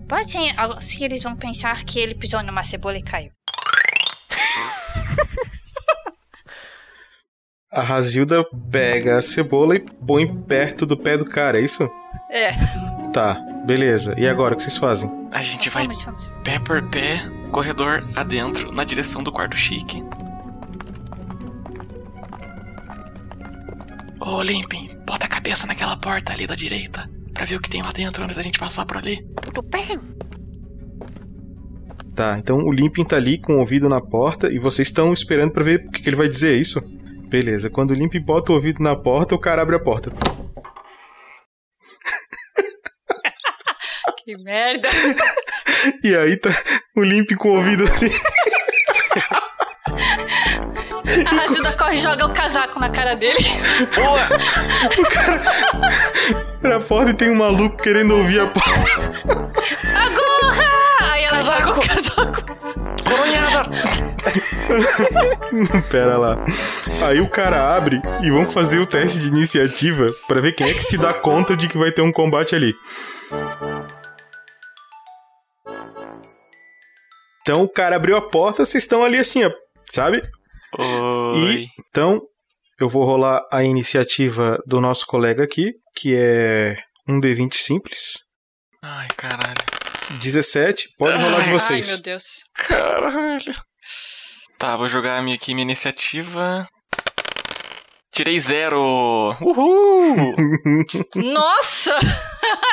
Pode 0.08 0.32
ser, 0.32 0.54
se 0.80 1.04
eles 1.04 1.21
vão 1.23 1.36
pensar 1.36 1.84
que 1.84 1.99
ele 1.99 2.15
pisou 2.15 2.41
numa 2.43 2.63
cebola 2.63 2.97
e 2.97 3.04
caiu. 3.04 3.32
A 7.71 7.82
Razilda 7.82 8.43
pega 8.71 9.17
a 9.17 9.21
cebola 9.21 9.76
e 9.76 9.80
põe 9.80 10.32
perto 10.43 10.86
do 10.86 10.95
pé 10.95 11.17
do 11.17 11.26
cara, 11.26 11.58
é 11.58 11.62
isso? 11.63 11.89
É. 12.30 12.52
Tá, 13.12 13.34
beleza. 13.65 14.13
E 14.15 14.28
agora, 14.28 14.54
o 14.54 14.58
que 14.58 14.62
vocês 14.62 14.78
fazem? 14.78 15.10
A 15.32 15.41
gente 15.41 15.71
vai 15.71 15.84
Vamos, 15.88 16.04
vamos. 16.04 16.32
pé 16.43 16.60
por 16.60 16.84
pé, 16.89 17.26
corredor 17.52 18.08
adentro, 18.15 18.71
na 18.71 18.84
direção 18.84 19.23
do 19.23 19.32
quarto 19.32 19.58
chique. 19.58 20.04
Ô, 24.26 24.42
Limpin, 24.42 24.90
bota 25.06 25.26
a 25.26 25.30
cabeça 25.30 25.68
naquela 25.68 25.98
porta 25.98 26.32
ali 26.32 26.48
da 26.48 26.56
direita, 26.56 27.10
pra 27.34 27.46
ver 27.46 27.58
o 27.58 27.62
que 27.62 27.70
tem 27.70 27.82
lá 27.82 27.90
dentro 27.90 28.24
antes 28.24 28.38
da 28.38 28.42
gente 28.42 28.58
passar 28.58 28.86
por 28.86 28.96
ali. 28.96 29.22
Tudo 29.44 29.62
bem? 29.62 30.00
Tá, 32.16 32.38
então 32.38 32.60
o 32.60 32.72
Limpin 32.72 33.04
tá 33.04 33.18
ali 33.18 33.38
com 33.38 33.56
o 33.56 33.60
ouvido 33.60 33.90
na 33.90 34.00
porta 34.00 34.50
e 34.50 34.60
vocês 34.60 34.88
estão 34.88 35.12
esperando 35.12 35.52
pra 35.52 35.64
ver 35.64 35.86
o 35.86 35.92
que, 35.92 36.02
que 36.02 36.10
ele 36.10 36.16
vai 36.16 36.30
dizer, 36.30 36.54
é 36.54 36.58
isso? 36.58 36.80
Beleza, 37.28 37.70
quando 37.70 37.92
o 37.92 37.94
Limpin 37.94 38.22
bota 38.22 38.52
o 38.52 38.56
ouvido 38.56 38.82
na 38.82 38.96
porta, 38.96 39.36
o 39.36 39.40
cara 39.40 39.62
abre 39.62 39.76
a 39.76 39.80
porta. 39.80 40.12
Que 44.24 44.38
merda. 44.38 44.88
E 46.02 46.16
aí 46.16 46.38
tá 46.38 46.50
o 46.96 47.04
Limpin 47.04 47.36
com 47.36 47.50
o 47.50 47.58
ouvido 47.58 47.84
assim. 47.84 48.08
A 51.26 51.30
Razilda 51.36 51.71
corre 51.73 51.95
e 51.95 51.99
joga 51.99 52.26
o 52.26 52.34
casaco 52.34 52.80
na 52.80 52.89
cara 52.89 53.15
dele. 53.15 53.39
Boa! 53.95 54.19
Na 56.62 56.80
porta 56.80 57.12
e 57.12 57.13
tem 57.13 57.30
um 57.30 57.36
maluco 57.36 57.78
querendo 57.78 58.15
ouvir 58.15 58.41
a 58.41 58.47
porta. 58.47 58.71
Agora! 59.95 60.71
Aí 61.02 61.23
ela 61.26 61.41
joga 61.41 61.71
o 61.71 61.88
casaco. 61.88 62.43
Coronhada! 63.04 63.69
Pera 65.91 66.17
lá. 66.17 66.38
Aí 67.06 67.19
o 67.19 67.30
cara 67.30 67.76
abre 67.76 68.02
e 68.21 68.32
vamos 68.32 68.54
fazer 68.54 68.80
o 68.80 68.88
teste 68.88 69.19
de 69.19 69.28
iniciativa 69.28 70.08
pra 70.28 70.41
ver 70.41 70.54
quem 70.54 70.69
é 70.69 70.73
que 70.73 70.84
se 70.84 70.97
dá 70.97 71.13
conta 71.13 71.56
de 71.56 71.67
que 71.67 71.78
vai 71.78 71.91
ter 71.91 72.02
um 72.02 72.12
combate 72.12 72.56
ali. 72.56 72.73
Então 77.41 77.62
o 77.62 77.69
cara 77.69 77.97
abriu 77.97 78.15
a 78.15 78.21
porta, 78.21 78.63
vocês 78.63 78.84
estão 78.84 79.04
ali 79.04 79.17
assim, 79.17 79.43
ó, 79.43 79.52
sabe? 79.91 80.23
Oi. 80.78 81.64
E 81.64 81.68
então 81.80 82.22
eu 82.80 82.90
vou 82.90 83.06
rolar 83.06 83.42
a 83.52 83.64
iniciativa 83.64 84.58
do 84.66 84.82
nosso 84.82 85.06
colega 85.06 85.44
aqui, 85.44 85.72
que 85.96 86.16
é 86.16 86.78
um 87.08 87.20
D20 87.20 87.54
simples. 87.56 88.20
Ai, 88.82 89.08
caralho. 89.16 89.64
17, 90.20 90.90
pode 90.98 91.16
rolar 91.22 91.40
de 91.42 91.48
Ai, 91.48 91.54
vocês. 91.54 91.88
Ai, 91.88 91.94
meu 91.94 92.04
Deus. 92.04 92.24
Caralho. 92.56 93.54
Tá, 94.58 94.76
vou 94.78 94.88
jogar 94.88 95.18
a 95.18 95.22
minha 95.22 95.36
aqui, 95.36 95.54
minha 95.54 95.64
iniciativa. 95.64 96.68
Tirei 98.12 98.40
zero! 98.40 98.80
Uhul! 99.42 100.36
Nossa! 101.16 101.98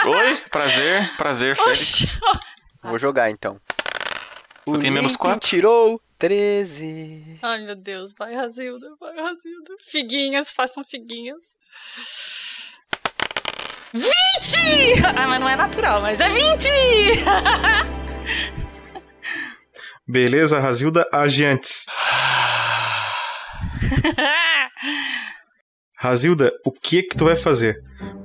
Oi, 0.04 0.36
prazer, 0.50 1.16
prazer, 1.16 1.56
Félix. 1.56 2.18
Vou 2.82 2.98
jogar 2.98 3.30
então. 3.30 3.58
O 4.66 4.76
tenho 4.78 4.92
menos 4.92 5.16
quatro. 5.16 5.48
tirou 5.48 6.00
13. 6.20 7.38
Ai, 7.42 7.64
meu 7.64 7.74
Deus. 7.74 8.14
Vai, 8.16 8.32
Razilda. 8.34 8.86
Vai, 9.00 9.16
Razilda. 9.16 9.74
Figuinhas, 9.90 10.52
façam 10.52 10.84
figuinhas. 10.84 11.56
20! 13.94 14.06
Ah, 15.16 15.26
mas 15.26 15.40
não 15.40 15.48
é 15.48 15.56
natural, 15.56 16.02
mas 16.02 16.20
é 16.20 16.28
20! 16.28 16.68
Beleza, 20.06 20.60
Razilda, 20.60 21.08
age 21.10 21.46
antes. 21.46 21.86
Razilda, 25.96 26.52
o 26.66 26.70
que 26.70 27.02
que 27.02 27.16
tu 27.16 27.24
vai 27.24 27.36
fazer? 27.36 27.80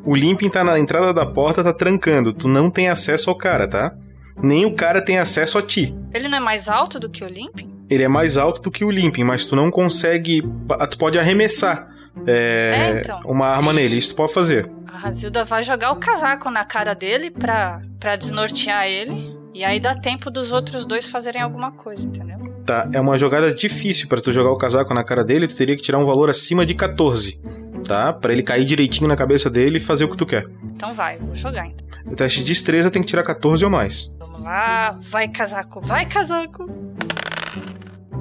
O 0.06 0.14
Limpin 0.16 0.50
tá 0.50 0.66
na 0.66 0.78
entrada 0.78 1.14
da 1.14 1.26
porta, 1.26 1.64
tá 1.64 1.74
trancando. 1.74 2.34
Tu 2.34 2.50
não 2.50 2.70
tem 2.70 2.90
acesso 2.90 3.30
ao 3.30 3.38
cara, 3.38 3.70
tá? 3.70 3.96
Nem 4.44 4.66
o 4.66 4.76
cara 4.76 5.02
tem 5.02 5.18
acesso 5.18 5.58
a 5.58 5.62
ti. 5.62 5.96
Ele 6.14 6.28
não 6.28 6.40
é 6.40 6.42
mais 6.42 6.68
alto 6.68 7.00
do 7.00 7.10
que 7.10 7.24
o 7.24 7.28
Limpin? 7.28 7.74
Ele 7.90 8.04
é 8.04 8.08
mais 8.08 8.38
alto 8.38 8.62
do 8.62 8.72
que 8.72 8.84
o 8.84 8.90
Limpin, 8.92 9.24
mas 9.24 9.46
tu 9.46 9.56
não 9.56 9.70
consegue. 9.72 10.42
Tu 10.90 10.98
pode 10.98 11.18
arremessar 11.20 11.88
é, 12.26 12.92
É, 12.96 13.00
então. 13.00 13.20
uma 13.26 13.48
arma 13.48 13.72
nele. 13.74 13.98
Isso 13.98 14.10
tu 14.10 14.16
pode 14.16 14.34
fazer. 14.34 14.70
A 14.88 14.98
Razilda 14.98 15.44
vai 15.44 15.62
jogar 15.62 15.92
o 15.92 15.98
casaco 15.98 16.50
na 16.50 16.64
cara 16.66 16.94
dele 16.94 17.30
pra, 17.30 17.82
pra 18.00 18.16
desnortear 18.16 18.86
ele. 18.88 19.36
E 19.54 19.64
aí 19.64 19.80
dá 19.80 19.94
tempo 19.94 20.30
dos 20.32 20.52
outros 20.52 20.86
dois 20.86 21.10
fazerem 21.10 21.42
alguma 21.42 21.72
coisa, 21.72 22.08
entendeu? 22.08 22.36
Tá, 22.66 22.90
é 22.94 23.00
uma 23.00 23.18
jogada 23.18 23.54
difícil 23.54 24.08
pra 24.08 24.20
tu 24.20 24.32
jogar 24.32 24.52
o 24.52 24.58
casaco 24.58 24.94
na 24.94 25.04
cara 25.04 25.24
dele. 25.24 25.48
Tu 25.48 25.56
teria 25.56 25.76
que 25.76 25.82
tirar 25.82 26.00
um 26.00 26.06
valor 26.06 26.30
acima 26.30 26.66
de 26.66 26.74
14, 26.74 27.40
tá? 27.88 28.12
Pra 28.12 28.34
ele 28.34 28.42
cair 28.42 28.66
direitinho 28.66 29.08
na 29.08 29.16
cabeça 29.16 29.50
dele 29.50 29.78
e 29.78 29.82
fazer 29.82 30.06
o 30.06 30.10
que 30.10 30.18
tu 30.18 30.26
quer. 30.26 30.44
Então 30.76 30.94
vai, 30.94 31.18
vou 31.20 31.36
jogar 31.36 31.68
então. 31.68 31.86
O 32.06 32.16
teste 32.16 32.40
de 32.40 32.46
destreza 32.46 32.90
tem 32.92 33.02
que 33.02 33.08
tirar 33.08 33.24
14 33.24 33.64
ou 33.64 33.70
mais. 33.72 34.14
Vamos 34.20 34.42
lá, 34.44 34.98
vai 35.10 35.28
casaco, 35.28 35.80
vai 35.82 36.06
casaco. 36.06 36.70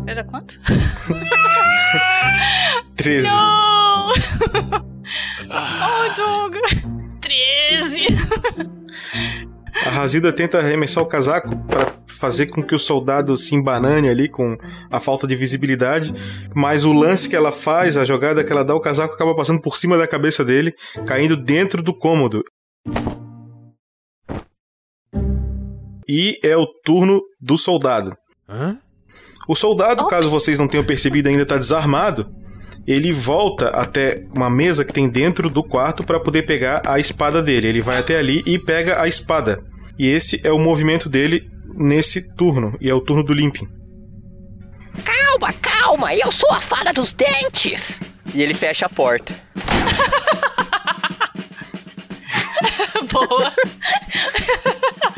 Era 0.06 0.22
quanto? 0.22 0.60
13. 2.96 3.26
Não! 3.26 4.08
oh, 5.50 6.14
Doug! 6.16 6.56
13! 7.20 8.06
A 9.86 9.90
Razilda 9.90 10.32
tenta 10.32 10.58
arremessar 10.58 11.02
o 11.02 11.06
casaco 11.06 11.56
para 11.66 11.94
fazer 12.08 12.46
com 12.46 12.62
que 12.62 12.74
o 12.74 12.78
soldado 12.78 13.36
se 13.36 13.54
embanane 13.54 14.08
ali 14.08 14.28
com 14.28 14.56
a 14.90 15.00
falta 15.00 15.26
de 15.26 15.34
visibilidade, 15.34 16.14
mas 16.54 16.84
o 16.84 16.92
lance 16.92 17.28
que 17.28 17.36
ela 17.36 17.50
faz, 17.50 17.96
a 17.96 18.04
jogada 18.04 18.44
que 18.44 18.52
ela 18.52 18.64
dá, 18.64 18.74
o 18.74 18.80
casaco 18.80 19.14
acaba 19.14 19.34
passando 19.34 19.60
por 19.60 19.76
cima 19.76 19.98
da 19.98 20.06
cabeça 20.06 20.44
dele, 20.44 20.74
caindo 21.06 21.36
dentro 21.36 21.82
do 21.82 21.96
cômodo. 21.96 22.42
E 26.06 26.38
é 26.42 26.56
o 26.56 26.66
turno 26.84 27.20
do 27.40 27.56
soldado. 27.56 28.14
O 29.46 29.54
soldado, 29.54 30.06
caso 30.06 30.30
vocês 30.30 30.58
não 30.58 30.68
tenham 30.68 30.84
percebido 30.84 31.28
ainda, 31.28 31.42
está 31.42 31.56
desarmado. 31.56 32.30
Ele 32.86 33.12
volta 33.12 33.68
até 33.68 34.24
uma 34.34 34.50
mesa 34.50 34.84
que 34.84 34.92
tem 34.92 35.08
dentro 35.08 35.48
do 35.48 35.62
quarto 35.62 36.04
para 36.04 36.20
poder 36.20 36.42
pegar 36.42 36.82
a 36.86 36.98
espada 36.98 37.42
dele. 37.42 37.68
Ele 37.68 37.80
vai 37.80 37.98
até 37.98 38.18
ali 38.18 38.42
e 38.46 38.58
pega 38.58 39.00
a 39.00 39.08
espada. 39.08 39.62
E 39.98 40.08
esse 40.08 40.46
é 40.46 40.52
o 40.52 40.58
movimento 40.58 41.08
dele 41.08 41.48
nesse 41.74 42.28
turno. 42.34 42.76
E 42.80 42.90
é 42.90 42.94
o 42.94 43.00
turno 43.00 43.22
do 43.22 43.32
Limpin. 43.32 43.66
Calma, 45.02 45.52
calma, 45.54 46.14
eu 46.14 46.30
sou 46.30 46.50
a 46.52 46.60
fada 46.60 46.92
dos 46.92 47.12
dentes! 47.12 47.98
E 48.32 48.42
ele 48.42 48.54
fecha 48.54 48.86
a 48.86 48.88
porta. 48.88 49.34
Boa! 53.10 53.52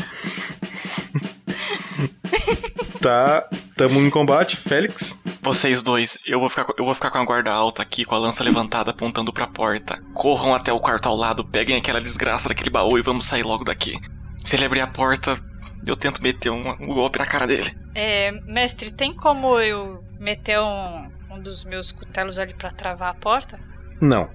Tá, 3.07 3.49
tamo 3.77 4.01
em 4.01 4.11
combate, 4.11 4.57
Félix. 4.57 5.23
Vocês 5.41 5.81
dois, 5.81 6.19
eu 6.27 6.41
vou, 6.41 6.51
ficar, 6.51 6.65
com- 6.65 6.73
eu 6.77 6.85
vou 6.85 6.93
ficar 6.93 7.09
com 7.13 7.19
a 7.19 7.25
guarda 7.25 7.53
alta 7.53 7.81
aqui, 7.81 8.05
com 8.05 8.17
a 8.17 8.19
lança 8.19 8.43
levantada, 8.43 8.91
apontando 8.91 9.33
pra 9.33 9.47
porta. 9.47 10.03
Corram 10.13 10.53
até 10.53 10.73
o 10.73 10.81
quarto 10.81 11.09
ao 11.09 11.15
lado, 11.15 11.45
peguem 11.45 11.77
aquela 11.77 12.01
desgraça 12.01 12.49
daquele 12.49 12.69
baú 12.69 12.99
e 12.99 13.03
vamos 13.03 13.27
sair 13.27 13.45
logo 13.45 13.63
daqui. 13.63 13.93
Se 14.45 14.57
ele 14.57 14.65
abrir 14.65 14.81
a 14.81 14.89
porta, 14.89 15.39
eu 15.87 15.95
tento 15.97 16.21
meter 16.21 16.51
um, 16.51 16.69
um 16.81 16.87
golpe 16.95 17.17
na 17.21 17.27
cara 17.27 17.47
dele. 17.47 17.73
É, 17.95 18.33
mestre, 18.45 18.91
tem 18.91 19.15
como 19.15 19.57
eu 19.61 20.03
meter 20.19 20.59
um, 20.59 21.09
um 21.31 21.41
dos 21.41 21.65
meus 21.65 21.93
cutelos 21.93 22.41
ali 22.41 22.55
pra 22.55 22.73
travar 22.73 23.13
a 23.13 23.15
porta? 23.15 23.57
Não. 24.01 24.29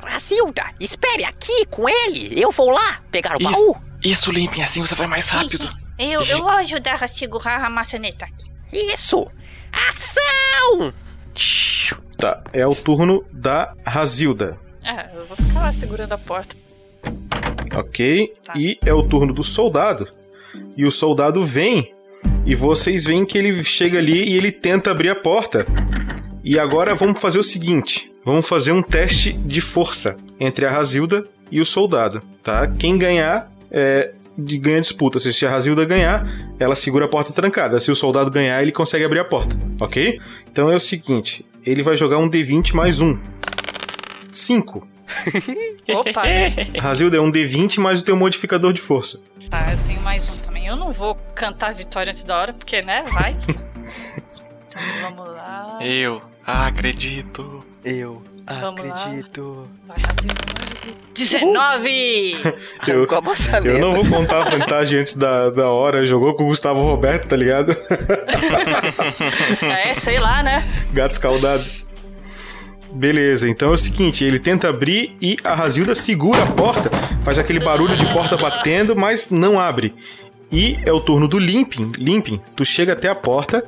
Brasilda, 0.00 0.64
espere 0.80 1.22
aqui 1.22 1.66
com 1.66 1.86
ele. 1.86 2.40
Eu 2.40 2.50
vou 2.50 2.70
lá 2.70 2.98
pegar 3.10 3.34
o 3.38 3.42
Isso, 3.42 3.50
baú. 3.52 3.76
isso 4.02 4.32
Limpin, 4.32 4.62
assim 4.62 4.80
você 4.80 4.94
vai 4.94 5.06
mais 5.06 5.28
rápido. 5.28 5.68
Eu, 5.98 6.22
eu 6.22 6.38
vou 6.38 6.48
ajudar 6.48 7.02
a 7.02 7.06
segurar 7.06 7.64
a 7.64 7.70
maçaneta 7.70 8.26
aqui. 8.26 8.50
Isso! 8.72 9.26
Ação! 9.72 10.92
Tá, 12.18 12.42
é 12.52 12.66
o 12.66 12.74
turno 12.74 13.24
da 13.32 13.74
Razilda. 13.86 14.58
É, 14.82 15.16
eu 15.16 15.24
vou 15.24 15.36
ficar 15.36 15.60
lá 15.60 15.72
segurando 15.72 16.12
a 16.12 16.18
porta. 16.18 16.54
Ok? 17.74 18.32
E 18.54 18.78
é 18.84 18.92
o 18.92 19.02
turno 19.02 19.32
do 19.32 19.42
soldado. 19.42 20.08
E 20.76 20.84
o 20.84 20.90
soldado 20.90 21.44
vem. 21.44 21.94
E 22.44 22.54
vocês 22.54 23.04
veem 23.04 23.24
que 23.24 23.36
ele 23.38 23.64
chega 23.64 23.98
ali 23.98 24.30
e 24.30 24.36
ele 24.36 24.52
tenta 24.52 24.90
abrir 24.90 25.10
a 25.10 25.14
porta. 25.16 25.64
E 26.44 26.58
agora 26.58 26.94
vamos 26.94 27.20
fazer 27.20 27.38
o 27.38 27.42
seguinte: 27.42 28.12
vamos 28.24 28.46
fazer 28.48 28.72
um 28.72 28.82
teste 28.82 29.32
de 29.32 29.60
força 29.60 30.16
entre 30.38 30.64
a 30.64 30.70
Razilda 30.70 31.26
e 31.50 31.60
o 31.60 31.66
soldado, 31.66 32.22
tá? 32.42 32.66
Quem 32.66 32.96
ganhar 32.96 33.48
é, 33.70 34.12
de 34.36 34.58
ganha 34.58 34.80
disputa. 34.80 35.18
Se 35.18 35.46
a 35.46 35.50
Razilda 35.50 35.84
ganhar, 35.84 36.26
ela 36.58 36.74
segura 36.74 37.06
a 37.06 37.08
porta 37.08 37.32
trancada. 37.32 37.80
Se 37.80 37.90
o 37.90 37.96
soldado 37.96 38.30
ganhar, 38.30 38.60
ele 38.62 38.72
consegue 38.72 39.04
abrir 39.04 39.20
a 39.20 39.24
porta, 39.24 39.56
ok? 39.80 40.20
Então 40.50 40.70
é 40.70 40.76
o 40.76 40.80
seguinte: 40.80 41.44
ele 41.64 41.82
vai 41.82 41.96
jogar 41.96 42.18
um 42.18 42.30
D20 42.30 42.74
mais 42.74 43.00
um. 43.00 43.18
5. 44.30 44.86
Opa! 45.88 46.22
Razilda 46.78 47.16
é 47.16 47.20
um 47.20 47.30
D20 47.30 47.78
mais 47.80 48.00
o 48.00 48.04
teu 48.04 48.16
modificador 48.16 48.72
de 48.72 48.80
força. 48.80 49.20
Tá, 49.48 49.72
eu 49.72 49.78
tenho 49.84 50.00
mais 50.02 50.28
um 50.28 50.36
também. 50.38 50.66
Eu 50.66 50.76
não 50.76 50.92
vou 50.92 51.14
cantar 51.34 51.72
vitória 51.74 52.10
antes 52.10 52.24
da 52.24 52.36
hora, 52.36 52.52
porque, 52.52 52.82
né? 52.82 53.04
Vai. 53.12 53.32
então 53.46 54.82
vamos 55.02 55.26
lá. 55.26 55.78
Eu 55.80 56.20
acredito. 56.44 57.60
Eu 57.84 58.20
Vamos 58.48 58.88
lá. 58.88 58.94
acredito. 59.04 59.68
Vai, 59.86 59.96
Razilda. 59.98 60.56
19! 61.14 62.36
Eu, 62.86 63.06
Com 63.06 63.14
a 63.14 63.20
maçaneta. 63.22 63.68
eu 63.68 63.78
não 63.80 63.94
vou 63.94 64.04
contar 64.04 64.42
a 64.46 64.50
vantagem 64.50 65.00
antes 65.00 65.16
da, 65.16 65.48
da 65.50 65.70
hora. 65.70 66.04
Jogou 66.04 66.34
com 66.34 66.44
o 66.44 66.48
Gustavo 66.48 66.80
Roberto, 66.82 67.28
tá 67.28 67.36
ligado? 67.36 67.74
é, 69.62 69.94
sei 69.94 70.18
lá, 70.18 70.42
né? 70.42 70.62
Gato 70.92 71.12
escaldado. 71.12 71.64
Beleza, 72.92 73.48
então 73.48 73.70
é 73.70 73.74
o 73.74 73.78
seguinte, 73.78 74.24
ele 74.24 74.38
tenta 74.38 74.68
abrir 74.70 75.16
e 75.20 75.36
a 75.44 75.54
Razilda 75.54 75.94
segura 75.94 76.42
a 76.42 76.46
porta, 76.46 76.88
faz 77.24 77.38
aquele 77.38 77.60
barulho 77.60 77.94
de 77.94 78.06
porta 78.10 78.36
batendo, 78.38 78.96
mas 78.96 79.28
não 79.28 79.60
abre. 79.60 79.92
E 80.50 80.78
é 80.84 80.92
o 80.92 81.00
turno 81.00 81.28
do 81.28 81.38
Limping. 81.38 81.92
Limping, 81.98 82.40
tu 82.54 82.64
chega 82.64 82.92
até 82.94 83.08
a 83.08 83.14
porta 83.14 83.62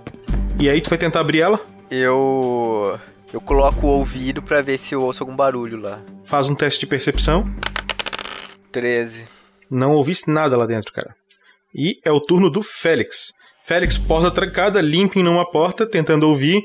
e 0.59 0.69
aí 0.69 0.81
tu 0.81 0.89
vai 0.89 0.99
tentar 0.99 1.21
abrir 1.21 1.41
ela. 1.41 1.61
Eu. 1.91 2.99
Eu 3.33 3.41
coloco 3.41 3.87
o 3.87 3.91
ouvido 3.91 4.43
pra 4.43 4.63
ver 4.63 4.79
se 4.79 4.95
eu 4.95 5.03
ouço 5.03 5.23
algum 5.23 5.37
barulho 5.37 5.79
lá. 5.79 6.01
Faz 6.25 6.49
um 6.49 6.55
teste 6.55 6.81
de 6.81 6.87
percepção. 6.87 7.47
13. 8.73 9.25
Não 9.71 9.93
ouviste 9.93 10.31
nada 10.31 10.57
lá 10.57 10.65
dentro, 10.65 10.93
cara. 10.93 11.15
E 11.75 12.01
é 12.05 12.11
o 12.11 12.21
turno 12.21 12.49
do 12.49 12.63
Félix. 12.63 13.35
Félix, 13.65 13.99
porta 13.99 14.31
trancada, 14.31 14.81
Limping 14.81 15.23
numa 15.23 15.45
porta, 15.45 15.87
tentando 15.87 16.27
ouvir. 16.27 16.63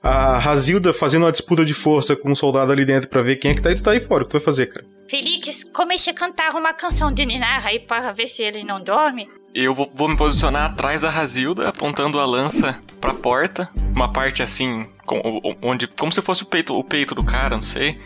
A 0.00 0.38
Razilda 0.38 0.92
fazendo 0.92 1.24
uma 1.24 1.32
disputa 1.32 1.64
de 1.64 1.74
força 1.74 2.14
com 2.14 2.30
um 2.30 2.36
soldado 2.36 2.70
ali 2.70 2.84
dentro 2.84 3.08
pra 3.08 3.22
ver 3.22 3.36
quem 3.36 3.50
é 3.50 3.54
que 3.54 3.62
tá 3.62 3.72
e 3.72 3.74
tu 3.74 3.82
tá 3.82 3.90
aí 3.90 4.00
fora. 4.00 4.22
O 4.22 4.26
que 4.26 4.30
tu 4.30 4.34
vai 4.34 4.44
fazer, 4.44 4.66
cara? 4.66 4.86
Felix, 5.08 5.64
comece 5.64 6.10
a 6.10 6.14
cantar 6.14 6.54
uma 6.54 6.72
canção 6.72 7.10
de 7.10 7.26
Ninar 7.26 7.66
aí 7.66 7.80
para 7.80 8.12
ver 8.12 8.28
se 8.28 8.42
ele 8.42 8.62
não 8.62 8.80
dorme. 8.80 9.28
Eu 9.58 9.74
vou, 9.74 9.90
vou 9.94 10.06
me 10.06 10.16
posicionar 10.16 10.70
atrás 10.70 11.00
da 11.00 11.08
Razilda, 11.10 11.68
apontando 11.68 12.20
a 12.20 12.26
lança 12.26 12.78
pra 13.00 13.14
porta. 13.14 13.68
Uma 13.94 14.12
parte 14.12 14.42
assim, 14.42 14.84
com- 15.06 15.40
onde. 15.62 15.86
Como 15.86 16.12
se 16.12 16.20
fosse 16.20 16.42
o 16.42 16.46
peito, 16.46 16.78
o 16.78 16.84
peito 16.84 17.14
do 17.14 17.24
cara, 17.24 17.54
não 17.56 17.62
sei. 17.62 17.98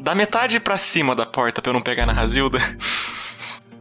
Da 0.00 0.14
metade 0.14 0.60
pra 0.60 0.76
cima 0.76 1.14
da 1.16 1.26
porta 1.26 1.60
pra 1.60 1.70
eu 1.70 1.74
não 1.74 1.80
pegar 1.82 2.06
na 2.06 2.12
Razilda. 2.12 2.58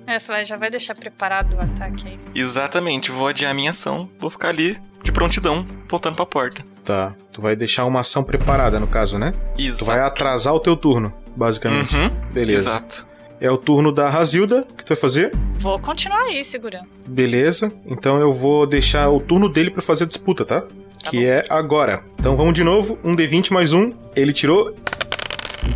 É, 0.05 0.20
Flash, 0.20 0.49
já 0.49 0.57
vai 0.57 0.70
deixar 0.70 0.95
preparado 0.95 1.55
o 1.55 1.59
ataque 1.64 2.05
aí. 2.09 2.18
Exatamente, 2.36 3.09
vou 3.09 3.26
adiar 3.26 3.51
a 3.51 3.53
minha 3.53 3.70
ação, 3.70 4.09
vou 4.20 4.30
ficar 4.30 4.49
ali 4.49 4.78
de 5.01 5.14
prontidão, 5.14 5.66
apontando 5.86 6.18
pra 6.18 6.26
porta. 6.26 6.61
Tá. 6.84 7.16
Tu 7.32 7.41
vai 7.41 7.55
deixar 7.55 7.86
uma 7.86 8.01
ação 8.01 8.22
preparada, 8.22 8.82
no 8.82 8.86
caso, 8.88 9.18
né? 9.18 9.32
Exato. 9.57 9.80
Tu 9.80 9.86
vai 9.86 10.01
atrasar 10.01 10.53
o 10.53 10.59
teu 10.59 10.76
turno, 10.76 11.14
basicamente. 11.38 11.95
Uhum, 11.95 12.09
Beleza. 12.34 12.72
Exato. 12.72 13.05
É 13.43 13.51
o 13.51 13.57
turno 13.57 13.91
da 13.91 14.09
Razilda. 14.09 14.61
O 14.61 14.73
que 14.73 14.85
tu 14.85 14.89
vai 14.89 14.97
fazer? 14.97 15.29
Vou 15.59 15.77
continuar 15.77 16.21
aí 16.21 16.45
segurando. 16.45 16.87
Beleza. 17.05 17.69
Então 17.85 18.17
eu 18.17 18.31
vou 18.31 18.65
deixar 18.65 19.09
o 19.09 19.19
turno 19.19 19.49
dele 19.49 19.69
pra 19.69 19.81
fazer 19.81 20.05
a 20.05 20.07
disputa, 20.07 20.45
tá? 20.45 20.63
que 21.03 21.25
é 21.25 21.41
agora. 21.49 22.01
Então 22.17 22.37
vamos 22.37 22.53
de 22.53 22.63
novo. 22.63 22.97
Um 23.03 23.13
D20 23.13 23.51
mais 23.51 23.73
um. 23.73 23.91
Ele 24.15 24.31
tirou 24.31 24.73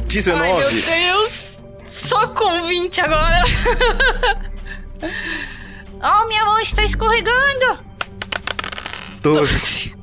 19. 0.08 0.42
Ai, 0.42 0.58
meu 0.58 0.70
Deus! 0.70 1.58
Só 1.86 2.28
com 2.30 2.66
20 2.68 3.02
agora! 3.02 3.44
Oh, 6.00 6.28
minha 6.28 6.46
mão 6.46 6.60
está 6.60 6.84
escorregando. 6.84 7.80
12. 9.20 9.96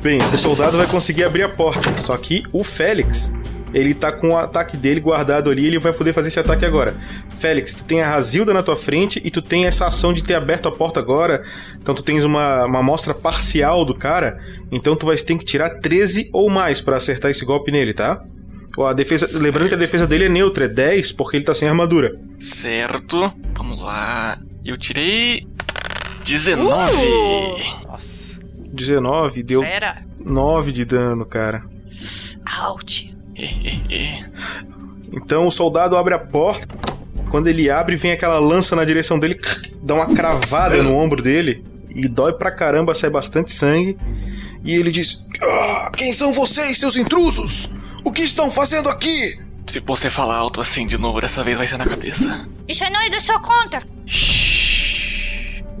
Bem, 0.00 0.18
o 0.32 0.38
soldado 0.38 0.76
vai 0.76 0.86
conseguir 0.86 1.24
abrir 1.24 1.42
a 1.42 1.48
porta. 1.48 1.98
Só 1.98 2.16
que 2.16 2.44
o 2.52 2.62
Félix, 2.62 3.32
ele 3.72 3.94
tá 3.94 4.12
com 4.12 4.30
o 4.30 4.36
ataque 4.36 4.76
dele 4.76 5.00
guardado 5.00 5.50
ali, 5.50 5.66
ele 5.66 5.78
vai 5.78 5.92
poder 5.92 6.12
fazer 6.12 6.28
esse 6.28 6.40
ataque 6.40 6.64
agora. 6.64 6.94
Félix, 7.38 7.74
tu 7.74 7.84
tem 7.84 8.02
a 8.02 8.08
Razilda 8.10 8.52
na 8.52 8.62
tua 8.62 8.76
frente 8.76 9.20
e 9.24 9.30
tu 9.30 9.40
tem 9.42 9.66
essa 9.66 9.86
ação 9.86 10.12
de 10.12 10.22
ter 10.22 10.34
aberto 10.34 10.68
a 10.68 10.72
porta 10.72 11.00
agora. 11.00 11.44
Então 11.80 11.94
tu 11.94 12.02
tens 12.02 12.24
uma, 12.24 12.64
uma 12.64 12.78
amostra 12.80 13.14
parcial 13.14 13.84
do 13.84 13.94
cara. 13.96 14.38
Então 14.70 14.94
tu 14.94 15.06
vai 15.06 15.16
ter 15.16 15.36
que 15.38 15.44
tirar 15.44 15.80
13 15.80 16.30
ou 16.32 16.48
mais 16.50 16.80
pra 16.80 16.96
acertar 16.96 17.30
esse 17.30 17.44
golpe 17.44 17.70
nele, 17.72 17.92
tá? 17.94 18.22
Ó, 18.76 18.86
A 18.86 18.92
defesa, 18.92 19.38
lembrando 19.38 19.68
que 19.68 19.74
a 19.74 19.78
defesa 19.78 20.06
dele 20.06 20.24
é 20.24 20.28
neutra, 20.28 20.64
é 20.64 20.68
10, 20.68 21.12
porque 21.12 21.36
ele 21.36 21.44
tá 21.44 21.52
sem 21.54 21.68
armadura. 21.68 22.12
Certo. 22.38 23.32
Vamos 23.54 23.80
lá. 23.80 24.38
Eu 24.64 24.76
tirei. 24.78 25.46
19. 26.24 26.96
Uh! 26.96 27.86
Nossa. 27.88 28.36
19, 28.72 29.42
deu 29.42 29.62
Fera! 29.62 30.02
9 30.18 30.72
de 30.72 30.84
dano, 30.84 31.26
cara. 31.26 31.60
Out! 32.46 33.14
Então 35.12 35.46
o 35.46 35.52
soldado 35.52 35.96
abre 35.96 36.14
a 36.14 36.18
porta. 36.18 36.66
Quando 37.30 37.46
ele 37.48 37.70
abre, 37.70 37.96
vem 37.96 38.12
aquela 38.12 38.38
lança 38.38 38.76
na 38.76 38.84
direção 38.84 39.18
dele, 39.18 39.40
dá 39.82 39.94
uma 39.94 40.14
cravada 40.14 40.82
no 40.82 40.94
ombro 40.94 41.22
dele 41.22 41.64
e 41.94 42.06
dói 42.08 42.32
pra 42.32 42.50
caramba, 42.50 42.94
sai 42.94 43.10
bastante 43.10 43.52
sangue. 43.52 43.96
E 44.64 44.74
ele 44.74 44.90
diz: 44.90 45.24
Ah, 45.42 45.90
quem 45.96 46.12
são 46.12 46.32
vocês, 46.32 46.78
seus 46.78 46.96
intrusos? 46.96 47.70
O 48.04 48.12
que 48.12 48.22
estão 48.22 48.50
fazendo 48.50 48.88
aqui? 48.88 49.38
Se 49.66 49.80
você 49.80 50.10
falar 50.10 50.36
alto 50.36 50.60
assim 50.60 50.86
de 50.86 50.98
novo, 50.98 51.20
dessa 51.20 51.42
vez 51.42 51.56
vai 51.56 51.66
ser 51.66 51.78
na 51.78 51.86
cabeça. 51.86 52.46
Isso 52.68 52.84
não 52.90 53.00
é 53.00 53.08
da 53.08 53.20
sua 53.20 53.40
conta. 53.40 53.82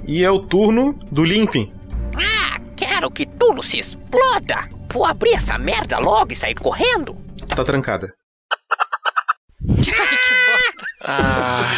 E 0.06 0.24
é 0.24 0.30
o 0.30 0.38
turno 0.40 0.98
do 1.10 1.24
Limping. 1.24 1.72
Ah, 2.16 2.60
quero 2.76 3.10
que 3.10 3.26
tudo 3.26 3.62
se 3.62 3.78
exploda. 3.78 4.68
Vou 4.92 5.04
abrir 5.04 5.34
essa 5.34 5.58
merda 5.58 5.98
logo 5.98 6.32
e 6.32 6.36
sair 6.36 6.54
correndo. 6.54 7.16
Tá 7.48 7.64
trancada. 7.64 8.12
Ai, 9.68 9.84
que 9.84 10.34
bosta! 10.46 10.86
Ah, 11.04 11.70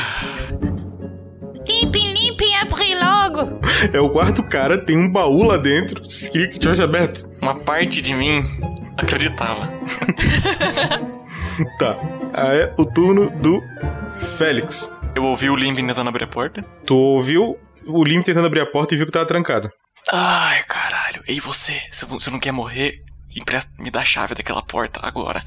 Limpem, 1.67 2.13
limpem, 2.13 2.55
abre 2.57 2.95
logo. 2.95 3.61
É 3.93 4.01
o 4.01 4.11
quarto 4.11 4.43
cara, 4.43 4.79
tem 4.85 4.97
um 4.97 5.11
baú 5.11 5.43
lá 5.43 5.57
dentro. 5.57 6.09
Se 6.09 6.31
queria 6.31 6.49
que 6.49 6.59
tivesse 6.59 6.83
aberto. 6.83 7.29
uma 7.41 7.59
parte 7.61 8.01
de 8.03 8.15
mim 8.15 8.45
acreditava. 8.97 9.69
Tá. 11.79 11.97
Aí 12.33 12.59
é 12.63 12.75
o 12.77 12.85
turno 12.85 13.31
do 13.41 13.61
Félix. 14.37 14.93
Eu 15.15 15.23
ouvi 15.25 15.49
o 15.49 15.55
Limp 15.55 15.77
tentando 15.77 16.09
abrir 16.09 16.25
a 16.25 16.27
porta. 16.27 16.63
Tu 16.85 16.93
ouviu 16.97 17.57
o 17.87 18.05
Limping 18.05 18.23
tentando 18.25 18.47
abrir 18.49 18.59
a 18.61 18.67
porta 18.67 18.93
e 18.93 18.97
viu 18.97 19.07
que 19.07 19.13
tava 19.13 19.25
trancado. 19.27 19.71
Ai, 20.11 20.65
caralho. 20.65 21.23
Ei, 21.29 21.39
você, 21.39 21.81
se 21.93 22.05
você 22.07 22.29
não 22.31 22.41
quer 22.41 22.51
morrer, 22.51 22.95
empresta, 23.37 23.71
me 23.79 23.89
dá 23.89 24.01
a 24.01 24.05
chave 24.05 24.35
daquela 24.35 24.63
porta 24.63 24.99
agora. 25.03 25.45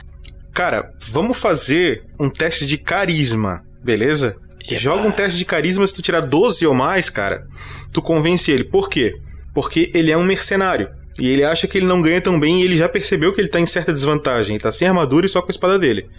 Cara, 0.57 0.91
vamos 1.09 1.37
fazer 1.37 2.03
um 2.19 2.31
teste 2.31 2.65
de 2.65 2.79
carisma, 2.79 3.63
beleza? 3.83 4.37
Eba. 4.67 4.79
Joga 4.79 5.07
um 5.07 5.11
teste 5.11 5.37
de 5.37 5.45
carisma, 5.45 5.85
se 5.85 5.93
tu 5.93 6.01
tirar 6.01 6.21
12 6.21 6.65
ou 6.65 6.73
mais, 6.73 7.11
cara, 7.11 7.45
tu 7.93 8.01
convence 8.01 8.51
ele. 8.51 8.63
Por 8.63 8.89
quê? 8.89 9.13
Porque 9.53 9.91
ele 9.93 10.09
é 10.11 10.17
um 10.17 10.23
mercenário. 10.25 10.89
E 11.19 11.27
ele 11.29 11.43
acha 11.43 11.67
que 11.67 11.77
ele 11.77 11.85
não 11.85 12.01
ganha 12.01 12.19
tão 12.19 12.39
bem 12.39 12.59
e 12.59 12.63
ele 12.63 12.75
já 12.75 12.89
percebeu 12.89 13.31
que 13.35 13.39
ele 13.39 13.49
tá 13.49 13.59
em 13.59 13.67
certa 13.67 13.93
desvantagem. 13.93 14.55
Ele 14.55 14.63
tá 14.63 14.71
sem 14.71 14.87
armadura 14.87 15.27
e 15.27 15.29
só 15.29 15.43
com 15.43 15.49
a 15.49 15.51
espada 15.51 15.77
dele. 15.77 16.09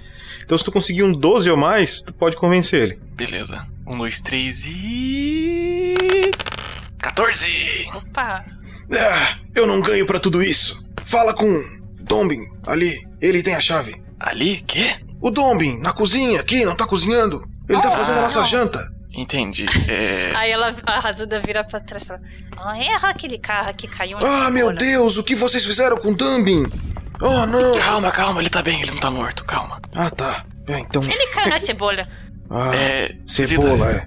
Então 0.45 0.57
se 0.57 0.65
tu 0.65 0.71
conseguir 0.71 1.03
um 1.03 1.11
12 1.11 1.51
ou 1.51 1.57
mais, 1.57 2.01
tu 2.01 2.15
pode 2.15 2.37
convencer 2.37 2.81
ele. 2.81 3.01
Beleza. 3.17 3.67
Um, 3.85 3.99
dois, 3.99 4.21
três 4.21 4.65
e. 4.69 5.95
14! 7.03 7.89
Opa! 7.93 8.45
Ah, 8.97 9.37
eu 9.53 9.67
não 9.67 9.81
ganho 9.81 10.07
pra 10.07 10.21
tudo 10.21 10.41
isso. 10.41 10.89
Fala 11.05 11.35
com 11.35 11.61
Dombin, 12.03 12.39
ali. 12.69 13.05
Ele 13.21 13.43
tem 13.43 13.57
a 13.57 13.61
chave. 13.61 14.07
Ali? 14.21 14.63
Quê? 14.67 14.97
O 15.21 15.31
Dombin, 15.31 15.79
na 15.81 15.93
cozinha, 15.93 16.41
aqui, 16.41 16.65
não 16.65 16.77
tá 16.77 16.87
cozinhando. 16.87 17.45
Ele 17.69 17.81
tá 17.81 17.91
fazendo 17.91 18.19
a 18.19 18.23
nossa 18.23 18.45
janta. 18.45 18.87
Entendi. 19.13 19.67
É. 19.89 20.33
Aí 20.37 20.51
ela, 20.51 20.77
a 20.87 21.01
Razuda 21.01 21.41
vira 21.41 21.65
pra 21.65 21.81
trás 21.81 22.03
e 22.03 22.07
fala: 22.07 22.21
Não 22.57 22.73
erra 22.75 23.09
aquele 23.11 23.39
carro 23.39 23.75
que 23.75 23.89
caiu 23.89 24.17
Ah, 24.23 24.49
meu. 24.51 24.73
Deus, 24.75 25.17
o 25.17 25.25
que 25.25 25.35
vocês 25.35 25.65
fizeram 25.65 25.97
com 25.97 26.13
Dumbin? 26.13 26.65
Oh, 27.21 27.47
não. 27.47 27.77
Calma, 27.81 28.11
calma, 28.13 28.41
ele 28.41 28.49
tá 28.49 28.63
bem, 28.63 28.81
ele 28.81 28.93
não 28.93 28.99
tá 28.99 29.11
morto, 29.11 29.45
calma. 29.45 29.81
Ah, 29.95 30.09
tá. 30.11 30.45
É, 30.69 30.79
então. 30.79 31.03
Ele 31.03 31.27
caiu 31.29 31.49
na 31.51 31.59
cebola. 31.61 32.07
Ah, 32.49 32.75
É. 32.75 33.17
cebola, 33.27 33.91
é. 33.91 34.07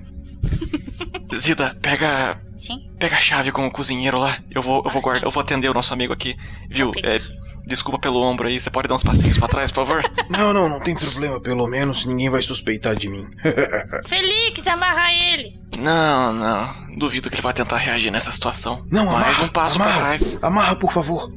Zida, 1.36 1.38
Zida, 1.38 1.78
pega. 1.82 2.40
Sim. 2.58 2.90
Pega 3.00 3.18
a 3.18 3.22
chave 3.22 3.52
com 3.52 3.66
o 3.66 3.72
cozinheiro 3.72 4.18
lá. 4.20 4.38
Eu 4.50 4.62
vou, 4.62 4.78
eu 4.86 4.90
vou 4.92 5.00
Ah, 5.00 5.02
guardar, 5.02 5.22
sim, 5.22 5.28
eu 5.28 5.32
vou 5.32 5.42
atender 5.42 5.70
o 5.70 5.74
nosso 5.74 5.94
amigo 5.94 6.14
aqui. 6.14 6.38
Viu? 6.70 6.92
É, 7.04 7.20
desculpa 7.66 8.00
pelo 8.00 8.22
ombro 8.22 8.48
aí, 8.48 8.60
você 8.60 8.70
pode 8.70 8.88
dar 8.88 8.96
uns 8.96 9.04
passinhos 9.04 9.38
pra 9.38 9.48
trás, 9.48 9.72
por 9.72 9.86
favor? 9.86 10.04
Não, 10.30 10.54
não, 10.54 10.70
não 10.70 10.80
tem 10.80 10.96
problema. 10.96 11.40
Pelo 11.42 11.68
menos 11.68 12.06
ninguém 12.06 12.30
vai 12.30 12.42
suspeitar 12.42 12.96
de 12.96 13.10
mim. 13.10 13.26
Felix, 14.08 14.66
amarra 14.68 15.14
ele. 15.14 15.60
Não, 15.78 16.32
não. 16.34 16.74
Duvido 16.98 17.30
que 17.30 17.36
ele 17.36 17.42
vai 17.42 17.54
tentar 17.54 17.78
reagir 17.78 18.12
nessa 18.12 18.32
situação. 18.32 18.86
Não, 18.90 19.06
Mais 19.06 19.28
amarra. 19.28 19.44
um 19.44 19.48
passo 19.50 19.76
amarra, 19.76 19.92
pra 19.92 20.02
trás. 20.02 20.40
Amarra, 20.42 20.76
por 20.76 20.92
favor. 20.94 21.32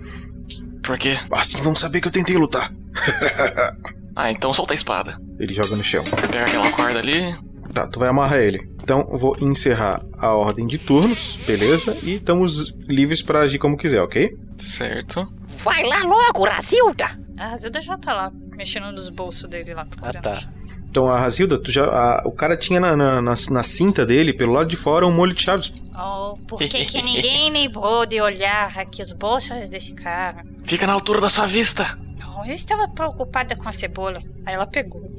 Por 0.83 0.97
quê? 0.99 1.19
Assim 1.33 1.61
vão 1.63 1.75
saber 1.75 2.01
que 2.01 2.09
eu 2.09 2.13
tentei 2.13 2.37
lutar. 2.37 2.73
Ah, 4.17 4.31
então 4.31 4.53
solta 4.53 4.73
a 4.75 4.77
espada. 4.77 5.19
Ele 5.41 5.53
joga 5.53 5.75
no 5.75 5.83
chão. 5.83 6.05
Pega 6.31 6.45
aquela 6.45 6.71
corda 6.71 7.01
ali. 7.01 7.35
Tá, 7.73 7.85
tu 7.89 7.99
vai 7.99 8.09
amarrar 8.09 8.39
ele. 8.39 8.61
Então 8.81 9.09
eu 9.11 9.19
vou 9.19 9.37
encerrar 9.41 10.01
a 10.17 10.33
ordem 10.33 10.69
de 10.69 10.79
turnos, 10.79 11.37
beleza? 11.45 11.97
E 12.05 12.15
estamos 12.15 12.73
livres 12.87 13.23
para 13.23 13.41
agir 13.41 13.59
como 13.59 13.77
quiser, 13.77 14.01
ok? 14.01 14.31
Certo. 14.57 15.27
Vai 15.63 15.83
lá 15.85 15.99
logo, 16.01 16.45
Razilda! 16.45 17.19
A 17.39 17.49
Razilda 17.49 17.81
já 17.81 17.97
tá 17.99 18.13
lá, 18.13 18.33
mexendo 18.57 18.91
nos 18.93 19.09
bolsos 19.09 19.49
dele 19.49 19.75
lá, 19.75 19.85
procurando. 19.85 20.17
Ah, 20.27 20.37
tá. 20.37 20.43
Então 20.89 21.09
a 21.09 21.19
Razilda, 21.19 21.61
tu 21.61 21.73
já, 21.73 21.85
a- 21.87 22.23
o 22.25 22.31
cara 22.31 22.57
tinha 22.57 22.79
na, 22.79 22.97
na, 22.97 23.21
na, 23.21 23.35
na 23.51 23.63
cinta 23.65 24.07
dele, 24.07 24.33
pelo 24.33 24.53
lado 24.53 24.69
de 24.69 24.77
fora, 24.77 25.05
um 25.07 25.13
molho 25.15 25.35
de 25.35 25.43
chaves. 25.43 25.73
Oh, 25.99 26.35
por 26.47 26.61
que, 26.61 26.85
que 26.85 27.03
ninguém 27.03 27.51
lembrou 27.51 28.07
de 28.07 28.21
olhar 28.21 28.79
aqui 28.79 29.03
os 29.03 29.11
bolsos 29.13 29.69
desse 29.69 29.93
cara? 29.93 30.45
Fica 30.65 30.87
na 30.87 30.93
altura 30.93 31.21
da 31.21 31.29
sua 31.29 31.47
vista. 31.47 31.99
Não, 32.17 32.47
eu 32.47 32.55
estava 32.55 32.87
preocupada 32.89 33.57
com 33.57 33.69
a 33.69 33.73
cebola. 33.73 34.21
Aí 34.47 34.55
ela 34.55 34.67
pegou. 34.69 35.03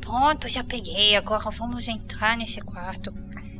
Pronto, 0.00 0.48
já 0.48 0.62
peguei. 0.62 1.16
Agora 1.16 1.50
vamos 1.50 1.88
entrar 1.88 2.36
nesse 2.36 2.60
quarto. 2.60 3.12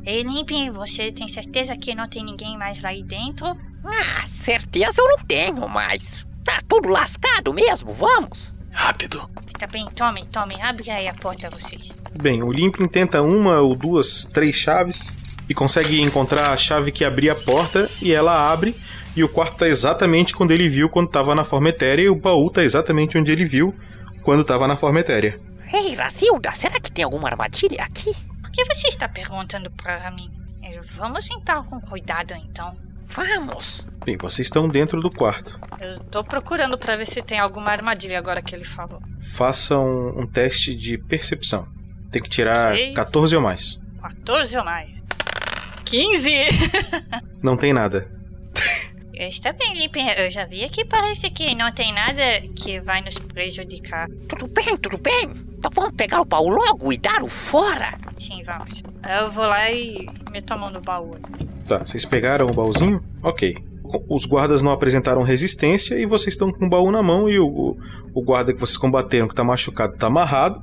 Ei, 0.07 0.23
Limpin, 0.23 0.71
você 0.71 1.11
tem 1.11 1.27
certeza 1.27 1.75
que 1.75 1.93
não 1.93 2.07
tem 2.07 2.23
ninguém 2.23 2.57
mais 2.57 2.81
lá 2.81 2.91
aí 2.91 3.03
dentro? 3.03 3.45
Ah, 3.83 4.25
certeza 4.25 5.01
eu 5.01 5.05
não 5.05 5.17
tenho, 5.17 5.67
mas 5.67 6.25
tá 6.45 6.61
tudo 6.65 6.87
lascado 6.87 7.53
mesmo, 7.53 7.91
vamos. 7.91 8.55
Rápido. 8.71 9.29
Tá 9.59 9.67
bem, 9.67 9.85
tome, 9.93 10.25
tome. 10.27 10.55
Abre 10.61 10.89
aí 10.91 11.09
a 11.09 11.13
porta, 11.13 11.49
vocês. 11.49 11.93
Bem, 12.21 12.41
o 12.41 12.49
Limpin 12.49 12.87
tenta 12.87 13.21
uma 13.21 13.59
ou 13.59 13.75
duas, 13.75 14.23
três 14.23 14.55
chaves 14.55 15.09
e 15.49 15.53
consegue 15.53 15.99
encontrar 15.99 16.51
a 16.51 16.57
chave 16.57 16.89
que 16.89 17.03
abria 17.03 17.33
a 17.33 17.35
porta 17.35 17.91
e 18.01 18.13
ela 18.13 18.49
abre 18.49 18.73
e 19.13 19.25
o 19.25 19.27
quarto 19.27 19.57
tá 19.57 19.67
exatamente 19.67 20.33
quando 20.33 20.51
ele 20.51 20.69
viu 20.69 20.87
quando 20.87 21.09
tava 21.09 21.35
na 21.35 21.43
forma 21.43 21.67
etérea 21.67 22.03
e 22.03 22.09
o 22.09 22.15
baú 22.15 22.49
tá 22.49 22.63
exatamente 22.63 23.17
onde 23.17 23.29
ele 23.29 23.43
viu 23.43 23.75
quando 24.23 24.45
tava 24.45 24.69
na 24.69 24.77
forma 24.77 25.01
etérea. 25.01 25.37
Ei, 25.73 25.93
Razilda, 25.95 26.53
será 26.53 26.79
que 26.79 26.93
tem 26.93 27.03
alguma 27.03 27.27
armadilha 27.27 27.83
aqui? 27.83 28.15
Que 28.57 28.65
você 28.65 28.87
está 28.87 29.07
perguntando 29.07 29.69
pra 29.69 30.09
mim? 30.09 30.31
Eh, 30.63 30.79
Vamos 30.95 31.29
entrar 31.29 31.63
com 31.63 31.79
cuidado, 31.79 32.33
então. 32.33 32.75
Vamos. 33.05 33.87
Bem, 34.03 34.17
vocês 34.17 34.47
estão 34.47 34.67
dentro 34.67 34.99
do 34.99 35.11
quarto. 35.11 35.59
Eu 35.79 35.99
tô 35.99 36.23
procurando 36.23 36.75
pra 36.75 36.95
ver 36.95 37.05
se 37.05 37.21
tem 37.21 37.37
alguma 37.37 37.69
armadilha 37.69 38.17
agora 38.17 38.41
que 38.41 38.55
ele 38.55 38.65
falou. 38.65 38.99
Façam 39.21 40.09
um 40.17 40.25
teste 40.25 40.73
de 40.73 40.97
percepção. 40.97 41.67
Tem 42.11 42.19
que 42.19 42.29
tirar 42.29 42.73
Ok. 42.73 42.93
14 42.93 43.35
ou 43.35 43.41
mais. 43.43 43.79
14 44.01 44.57
ou 44.57 44.63
mais. 44.63 44.89
15! 45.85 46.31
Não 47.43 47.55
tem 47.55 47.71
nada. 47.73 48.09
Está 49.13 49.53
bem, 49.53 49.75
Limpin. 49.77 50.07
Eu 50.17 50.31
já 50.31 50.45
vi 50.45 50.67
que 50.69 50.83
parece 50.83 51.29
que 51.29 51.53
não 51.55 51.71
tem 51.71 51.93
nada 51.93 52.41
que 52.55 52.79
vai 52.79 53.01
nos 53.01 53.17
prejudicar. 53.19 54.07
Tudo 54.27 54.47
bem, 54.47 54.75
tudo 54.77 54.97
bem. 54.97 55.46
Então 55.57 55.71
vamos 55.73 55.93
pegar 55.95 56.21
o 56.21 56.25
baú 56.25 56.49
logo 56.49 56.93
e 56.93 56.97
dar 56.97 57.23
o 57.23 57.27
fora. 57.27 57.97
Sim, 58.19 58.43
vamos. 58.43 58.83
Eu 59.07 59.31
vou 59.31 59.45
lá 59.45 59.71
e 59.71 60.07
meto 60.31 60.53
a 60.53 60.57
mão 60.57 60.69
no 60.69 60.81
baú. 60.81 61.15
Tá, 61.67 61.79
vocês 61.79 62.05
pegaram 62.05 62.47
o 62.47 62.51
baúzinho? 62.51 63.03
Ok. 63.23 63.57
Os 64.09 64.25
guardas 64.25 64.61
não 64.61 64.71
apresentaram 64.71 65.21
resistência 65.23 65.95
e 65.95 66.05
vocês 66.05 66.33
estão 66.33 66.51
com 66.51 66.65
o 66.65 66.69
baú 66.69 66.91
na 66.91 67.01
mão 67.01 67.29
e 67.29 67.39
o, 67.39 67.47
o, 67.47 67.77
o 68.13 68.21
guarda 68.21 68.53
que 68.53 68.59
vocês 68.59 68.77
combateram, 68.77 69.27
que 69.27 69.35
tá 69.35 69.43
machucado, 69.43 69.97
tá 69.97 70.07
amarrado. 70.07 70.61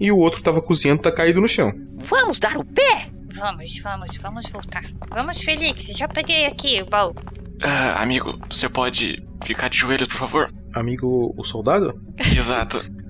E 0.00 0.10
o 0.10 0.16
outro 0.16 0.38
que 0.38 0.44
tava 0.44 0.60
cozinhando, 0.60 1.02
tá 1.02 1.12
caído 1.12 1.40
no 1.40 1.46
chão. 1.48 1.72
Vamos 1.98 2.40
dar 2.40 2.56
o 2.56 2.64
pé. 2.64 3.08
Vamos, 3.34 3.78
vamos, 3.78 4.16
vamos 4.16 4.48
voltar. 4.50 4.82
Vamos, 5.10 5.40
Felix. 5.40 5.84
Já 5.96 6.08
peguei 6.08 6.46
aqui 6.46 6.82
o 6.82 6.86
baú. 6.86 7.14
Ah, 7.62 8.02
amigo, 8.02 8.38
você 8.50 8.68
pode 8.68 9.22
ficar 9.44 9.68
de 9.68 9.78
joelhos, 9.78 10.08
por 10.08 10.16
favor? 10.18 10.52
Amigo, 10.74 11.32
o 11.36 11.44
soldado? 11.44 12.00
Exato. 12.18 12.82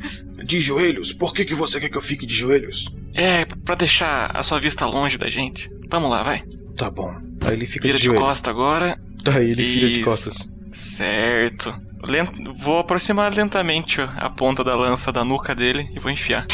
De 0.45 0.61
joelhos? 0.61 1.13
Por 1.13 1.33
que, 1.33 1.45
que 1.45 1.55
você 1.55 1.79
quer 1.81 1.89
que 1.89 1.97
eu 1.97 2.03
fique 2.03 2.27
de 2.27 2.35
joelhos? 2.35 2.93
É, 3.15 3.45
pra 3.45 3.75
deixar 3.75 4.27
a 4.37 4.43
sua 4.43 4.59
vista 4.59 4.85
longe 4.87 5.17
da 5.19 5.29
gente. 5.29 5.71
Vamos 5.91 6.11
lá, 6.11 6.23
vai. 6.23 6.43
Tá 6.77 6.91
bom. 6.91 7.15
Aí 7.45 7.53
ele 7.55 7.67
fica 7.67 7.87
Vira 7.87 7.99
de 7.99 8.09
de 8.09 8.15
costa 8.15 8.51
agora. 8.51 8.99
Tá, 9.23 9.41
ele 9.41 9.55
vira 9.63 9.87
de 9.89 9.93
Isso. 10.01 10.05
costas. 10.05 10.53
Certo. 10.73 11.73
Lent- 12.05 12.33
Vou 12.59 12.79
aproximar 12.79 13.33
lentamente 13.35 14.01
a 14.01 14.29
ponta 14.31 14.65
da 14.65 14.75
lança 14.75 15.13
da 15.13 15.25
nuca 15.25 15.55
dele 15.55 15.89
e 15.95 16.01
vou 16.01 16.11
enfiar. 16.11 16.47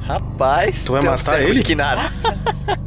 Rapaz, 0.00 0.84
Tu 0.84 0.92
vai 0.92 1.02
matar 1.02 1.42
ele? 1.42 1.54
de 1.54 1.62
que 1.62 1.74
nada. 1.74 2.02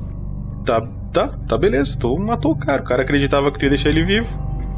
Tá, 0.66 0.82
tá, 1.14 1.28
tá 1.48 1.58
beleza. 1.60 1.96
Tu 1.96 2.18
matou 2.18 2.54
o 2.54 2.56
cara. 2.58 2.82
O 2.82 2.86
cara 2.86 3.04
acreditava 3.04 3.52
que 3.52 3.60
tu 3.60 3.64
ia 3.66 3.70
deixar 3.70 3.89
ele 3.89 4.04
vivo. 4.04 4.28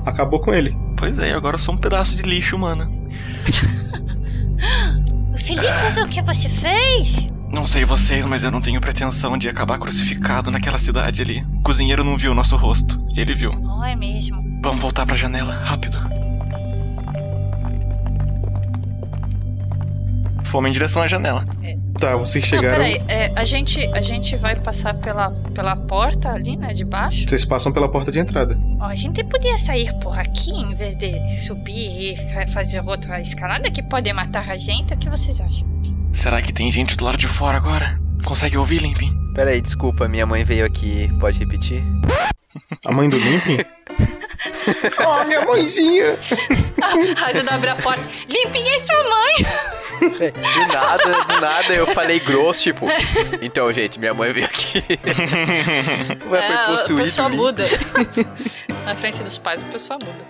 Acabou 0.05 0.41
com 0.41 0.53
ele. 0.53 0.76
Pois 0.97 1.18
é, 1.18 1.32
agora 1.32 1.55
eu 1.55 1.59
sou 1.59 1.74
um 1.74 1.78
pedaço 1.78 2.13
de 2.13 2.24
lixo, 2.24 2.59
mano. 2.59 3.07
Felipe, 5.38 6.01
o 6.01 6.07
que 6.07 6.21
você 6.21 6.49
fez? 6.49 7.27
Não 7.51 7.65
sei 7.65 7.85
vocês, 7.85 8.25
mas 8.25 8.43
eu 8.43 8.51
não 8.51 8.59
tenho 8.61 8.81
pretensão 8.81 9.38
de 9.38 9.47
acabar 9.47 9.79
crucificado 9.79 10.51
naquela 10.51 10.77
cidade 10.77 11.21
ali. 11.21 11.45
O 11.59 11.61
cozinheiro 11.61 12.03
não 12.03 12.17
viu 12.17 12.33
nosso 12.33 12.57
rosto. 12.57 13.01
Ele 13.15 13.33
viu. 13.33 13.51
Não 13.53 13.83
é 13.83 13.95
mesmo. 13.95 14.43
Vamos 14.61 14.81
voltar 14.81 15.05
pra 15.05 15.15
janela, 15.15 15.53
rápido. 15.53 15.97
Fomos 20.43 20.69
em 20.69 20.73
direção 20.73 21.01
à 21.01 21.07
janela. 21.07 21.45
Tá, 21.99 22.15
vocês 22.15 22.43
Não, 22.51 22.59
chegaram. 22.59 22.75
peraí. 22.83 23.01
É, 23.07 23.31
a, 23.35 23.43
gente, 23.43 23.79
a 23.93 24.01
gente 24.01 24.35
vai 24.35 24.55
passar 24.55 24.93
pela, 24.93 25.31
pela 25.53 25.75
porta 25.75 26.31
ali, 26.31 26.55
né? 26.55 26.73
De 26.73 26.85
baixo. 26.85 27.27
Vocês 27.27 27.43
passam 27.43 27.71
pela 27.71 27.89
porta 27.89 28.11
de 28.11 28.19
entrada. 28.19 28.57
Ó, 28.79 28.85
a 28.85 28.95
gente 28.95 29.23
podia 29.23 29.57
sair 29.57 29.91
por 29.99 30.17
aqui 30.17 30.51
em 30.51 30.75
vez 30.75 30.95
de 30.95 31.39
subir 31.41 32.13
e 32.13 32.17
fa- 32.33 32.47
fazer 32.47 32.81
outra 32.81 33.19
escalada 33.21 33.69
que 33.71 33.81
pode 33.81 34.11
matar 34.13 34.49
a 34.49 34.57
gente. 34.57 34.93
O 34.93 34.97
que 34.97 35.09
vocês 35.09 35.41
acham? 35.41 35.67
Será 36.11 36.41
que 36.41 36.53
tem 36.53 36.71
gente 36.71 36.95
do 36.95 37.03
lado 37.05 37.17
de 37.17 37.27
fora 37.27 37.57
agora? 37.57 37.99
Consegue 38.25 38.57
ouvir, 38.57 38.81
Limpin? 38.81 39.11
Peraí, 39.33 39.61
desculpa, 39.61 40.07
minha 40.07 40.25
mãe 40.25 40.43
veio 40.43 40.65
aqui. 40.65 41.09
Pode 41.19 41.39
repetir? 41.39 41.83
A 42.85 42.91
mãe 42.91 43.07
do 43.07 43.17
Limpin? 43.17 43.57
Oh, 45.05 45.23
minha 45.27 45.45
mãezinha! 45.45 46.15
A 46.81 47.21
Razilda 47.25 47.51
abre 47.55 47.69
a 47.69 47.75
porta. 47.75 48.01
Limpem 48.29 48.67
é 48.69 48.83
sua 48.83 49.03
mãe! 49.03 49.35
É, 50.19 50.31
Do 50.31 50.73
nada, 50.73 51.23
do 51.23 51.41
nada 51.41 51.73
eu 51.73 51.87
falei 51.87 52.19
grosso, 52.19 52.63
tipo. 52.63 52.87
Então, 53.41 53.71
gente, 53.73 53.99
minha 53.99 54.13
mãe 54.13 54.31
veio 54.31 54.45
aqui. 54.45 54.83
Ué, 56.29 56.39
É, 56.39 56.47
foi 56.47 56.55
a 56.55 56.65
possuído. 56.67 57.01
pessoa 57.01 57.27
ali. 57.27 57.35
muda. 57.37 57.65
Na 58.85 58.95
frente 58.95 59.23
dos 59.23 59.37
pais, 59.37 59.63
a 59.63 59.65
pessoa 59.67 59.99
muda. 59.99 60.25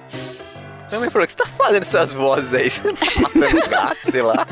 Minha 0.89 0.99
mãe 1.01 1.09
falou: 1.09 1.24
o 1.26 1.28
que 1.28 1.34
você 1.34 1.38
tá 1.38 1.47
fazendo 1.57 1.82
essas 1.84 2.13
vozes 2.13 2.53
aí? 2.53 2.70
Você 2.70 2.88
não 2.88 2.93
tá 2.95 3.05
matando 3.22 3.70
gato, 3.70 4.11
sei 4.11 4.22
lá. 4.22 4.47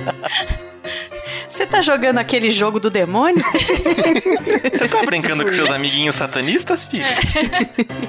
Você 1.48 1.66
tá 1.66 1.80
jogando 1.82 2.18
aquele 2.18 2.52
jogo 2.52 2.80
do 2.80 2.90
demônio? 2.90 3.42
Você 4.74 4.88
tá 4.90 5.04
brincando 5.04 5.46
com 5.46 5.54
seus 5.54 5.72
amiguinhos 5.72 6.16
satanistas, 6.16 6.84
filho? 6.84 7.06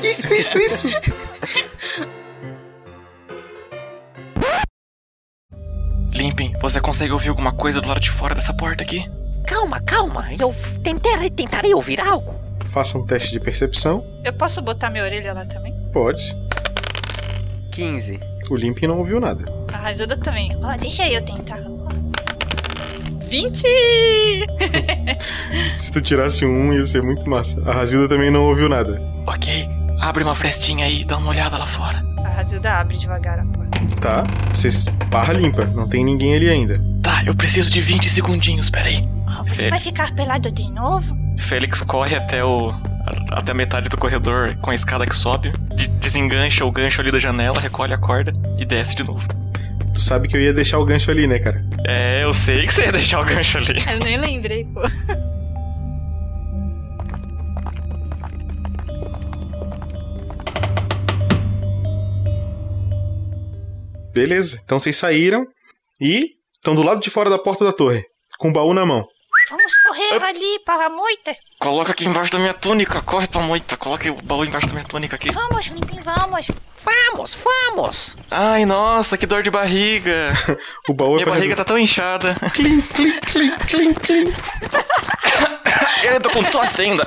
Isso, 0.02 0.32
isso, 0.34 0.58
isso! 0.58 0.88
Limpin, 6.16 6.54
você 6.62 6.80
consegue 6.80 7.12
ouvir 7.12 7.28
alguma 7.28 7.52
coisa 7.52 7.78
do 7.78 7.88
lado 7.88 8.00
de 8.00 8.10
fora 8.10 8.34
dessa 8.34 8.54
porta 8.54 8.82
aqui? 8.82 9.04
Calma, 9.46 9.78
calma. 9.82 10.26
Eu 10.38 10.50
tentarei, 10.82 11.28
tentarei 11.28 11.74
ouvir 11.74 12.00
algo. 12.00 12.34
Faça 12.70 12.96
um 12.96 13.04
teste 13.04 13.32
de 13.32 13.38
percepção. 13.38 14.02
Eu 14.24 14.32
posso 14.32 14.62
botar 14.62 14.88
minha 14.88 15.04
orelha 15.04 15.34
lá 15.34 15.44
também? 15.44 15.74
Pode. 15.92 16.34
15. 17.70 18.18
O 18.50 18.56
Limpin 18.56 18.86
não 18.86 18.96
ouviu 18.98 19.20
nada. 19.20 19.44
A 19.70 19.76
Razilda 19.76 20.16
também. 20.16 20.56
Ó, 20.62 20.74
deixa 20.78 21.06
eu 21.06 21.22
tentar. 21.22 21.60
20! 23.28 23.60
Se 25.78 25.92
tu 25.92 26.00
tirasse 26.00 26.46
um, 26.46 26.72
ia 26.72 26.84
ser 26.86 27.02
muito 27.02 27.28
massa. 27.28 27.60
A 27.68 27.74
Razilda 27.74 28.08
também 28.08 28.32
não 28.32 28.48
ouviu 28.48 28.70
nada. 28.70 29.02
Ok, 29.26 29.68
abre 30.00 30.22
uma 30.24 30.34
frestinha 30.34 30.86
aí 30.86 31.02
e 31.02 31.04
dá 31.04 31.16
uma 31.16 31.30
olhada 31.30 31.56
lá 31.56 31.66
fora. 31.66 32.02
A 32.24 32.28
Razilda 32.28 32.72
abre 32.72 32.96
devagar 32.96 33.38
a 33.38 33.44
porta. 33.44 33.78
Tá? 34.00 34.24
Vocês 34.52 34.86
barra 35.10 35.32
limpa. 35.32 35.64
Não 35.66 35.88
tem 35.88 36.04
ninguém 36.04 36.34
ali 36.34 36.48
ainda. 36.50 36.80
Tá, 37.02 37.22
eu 37.24 37.34
preciso 37.34 37.70
de 37.70 37.80
20 37.80 38.08
segundinhos, 38.10 38.68
peraí. 38.70 39.08
Ó, 39.38 39.42
você 39.44 39.62
Fe- 39.62 39.70
vai 39.70 39.78
ficar 39.78 40.14
pelado 40.14 40.50
de 40.50 40.70
novo? 40.70 41.16
Félix 41.38 41.80
corre 41.82 42.16
até 42.16 42.44
o. 42.44 42.72
até 43.30 43.52
a 43.52 43.54
metade 43.54 43.88
do 43.88 43.96
corredor 43.96 44.56
com 44.56 44.70
a 44.70 44.74
escada 44.74 45.06
que 45.06 45.14
sobe, 45.14 45.52
de- 45.74 45.88
desengancha 45.88 46.64
o 46.64 46.70
gancho 46.72 47.00
ali 47.00 47.10
da 47.12 47.18
janela, 47.18 47.60
recolhe 47.60 47.92
a 47.92 47.98
corda 47.98 48.32
e 48.58 48.64
desce 48.64 48.96
de 48.96 49.02
novo. 49.04 49.26
Tu 49.94 50.00
sabe 50.00 50.28
que 50.28 50.36
eu 50.36 50.42
ia 50.42 50.52
deixar 50.52 50.78
o 50.78 50.84
gancho 50.84 51.10
ali, 51.10 51.26
né, 51.26 51.38
cara? 51.38 51.64
É, 51.86 52.22
eu 52.24 52.34
sei 52.34 52.66
que 52.66 52.72
você 52.74 52.84
ia 52.84 52.92
deixar 52.92 53.20
o 53.20 53.24
gancho 53.24 53.56
ali. 53.58 53.78
Eu 53.90 54.00
nem 54.00 54.18
lembrei, 54.18 54.64
pô. 54.66 54.82
Beleza. 64.16 64.60
Então 64.64 64.80
vocês 64.80 64.96
saíram 64.96 65.46
e 66.00 66.30
estão 66.54 66.74
do 66.74 66.82
lado 66.82 67.00
de 67.02 67.10
fora 67.10 67.28
da 67.28 67.38
porta 67.38 67.64
da 67.64 67.72
torre, 67.72 68.02
com 68.38 68.48
o 68.48 68.52
baú 68.52 68.72
na 68.72 68.86
mão. 68.86 69.04
Vamos 69.50 69.76
correr 69.76 70.24
ali 70.24 70.58
para 70.64 70.86
a 70.86 70.90
moita. 70.90 71.36
Coloca 71.60 71.92
aqui 71.92 72.06
embaixo 72.06 72.32
da 72.32 72.38
minha 72.38 72.54
túnica, 72.54 73.02
corre 73.02 73.28
pra 73.28 73.42
moita, 73.42 73.76
coloca 73.76 74.10
o 74.10 74.22
baú 74.22 74.42
embaixo 74.44 74.66
da 74.68 74.72
minha 74.72 74.86
túnica 74.86 75.16
aqui. 75.16 75.30
Vamos, 75.30 75.66
Limpim, 75.66 76.00
vamos. 76.00 76.50
Vamos, 76.82 77.34
vamos. 77.34 78.16
Ai, 78.30 78.64
nossa, 78.64 79.18
que 79.18 79.26
dor 79.26 79.42
de 79.42 79.50
barriga. 79.50 80.32
o 80.88 80.94
baú 80.94 81.16
Minha 81.16 81.26
barriga 81.26 81.54
tá 81.54 81.64
tão 81.64 81.78
inchada. 81.78 82.34
Clim, 82.54 82.80
clim, 82.80 83.20
clim, 83.20 83.50
clim, 83.68 83.94
clim. 83.94 84.32
Eu 86.10 86.20
tô 86.20 86.30
com 86.30 86.42
tosse 86.44 86.82
ainda. 86.82 87.06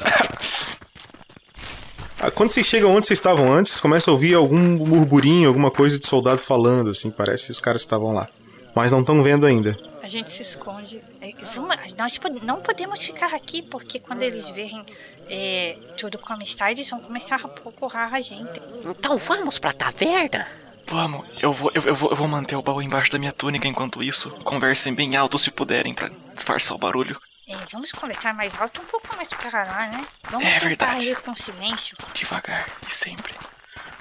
Ah, 2.21 2.29
Quando 2.31 2.51
vocês 2.51 2.65
chegam 2.65 2.91
onde 2.93 3.07
vocês 3.07 3.19
estavam 3.19 3.51
antes, 3.51 3.71
vocês 3.71 3.81
começam 3.81 4.11
a 4.11 4.15
ouvir 4.15 4.33
algum 4.33 4.77
burburinho, 4.77 5.47
alguma 5.47 5.71
coisa 5.71 5.97
de 5.97 6.05
soldado 6.07 6.39
falando, 6.39 6.89
assim, 6.89 7.09
parece 7.09 7.45
que 7.47 7.51
os 7.51 7.59
caras 7.59 7.81
estavam 7.81 8.13
lá. 8.13 8.27
Mas 8.75 8.91
não 8.91 8.99
estão 8.99 9.23
vendo 9.23 9.45
ainda. 9.45 9.77
A 10.03 10.07
gente 10.07 10.29
se 10.29 10.41
esconde. 10.41 11.01
É, 11.21 11.31
vamos- 11.55 11.93
nós 11.97 12.19
não 12.43 12.61
podemos 12.61 13.01
ficar 13.01 13.33
aqui, 13.33 13.61
porque 13.61 13.99
quando 13.99 14.21
eles 14.23 14.49
verem 14.49 14.83
é, 15.29 15.77
tudo 15.97 16.17
como 16.17 16.41
está, 16.41 16.71
eles 16.71 16.89
vão 16.89 16.99
começar 16.99 17.35
a 17.43 17.47
procurar 17.47 18.13
a 18.13 18.19
gente. 18.21 18.61
Então 18.85 19.17
vamos 19.17 19.59
pra 19.59 19.71
taverna? 19.73 20.47
Vamos, 20.87 21.25
eu 21.39 21.53
vou, 21.53 21.71
eu, 21.75 21.83
eu 21.83 21.95
vou, 21.95 22.09
eu 22.09 22.15
vou 22.15 22.27
manter 22.27 22.55
o 22.55 22.61
baú 22.63 22.81
embaixo 22.81 23.11
da 23.11 23.19
minha 23.19 23.31
túnica 23.31 23.67
enquanto 23.67 24.01
isso. 24.01 24.29
Conversem 24.43 24.93
bem 24.93 25.15
alto 25.15 25.37
se 25.37 25.51
puderem 25.51 25.93
pra 25.93 26.09
disfarçar 26.33 26.75
o 26.75 26.79
barulho. 26.79 27.15
É, 27.49 27.55
vamos 27.71 27.91
conversar 27.91 28.33
mais 28.35 28.53
alto, 28.59 28.79
um 28.81 28.85
pouco 28.85 29.07
mais 29.15 29.29
pra 29.29 29.63
lá, 29.63 29.87
né? 29.87 30.05
Vamos 30.29 30.45
É 30.45 30.51
tentar 30.59 30.67
verdade. 30.67 31.09
ir 31.09 31.19
com 31.19 31.33
silêncio. 31.33 31.97
Devagar 32.13 32.67
e 32.87 32.93
sempre. 32.95 33.33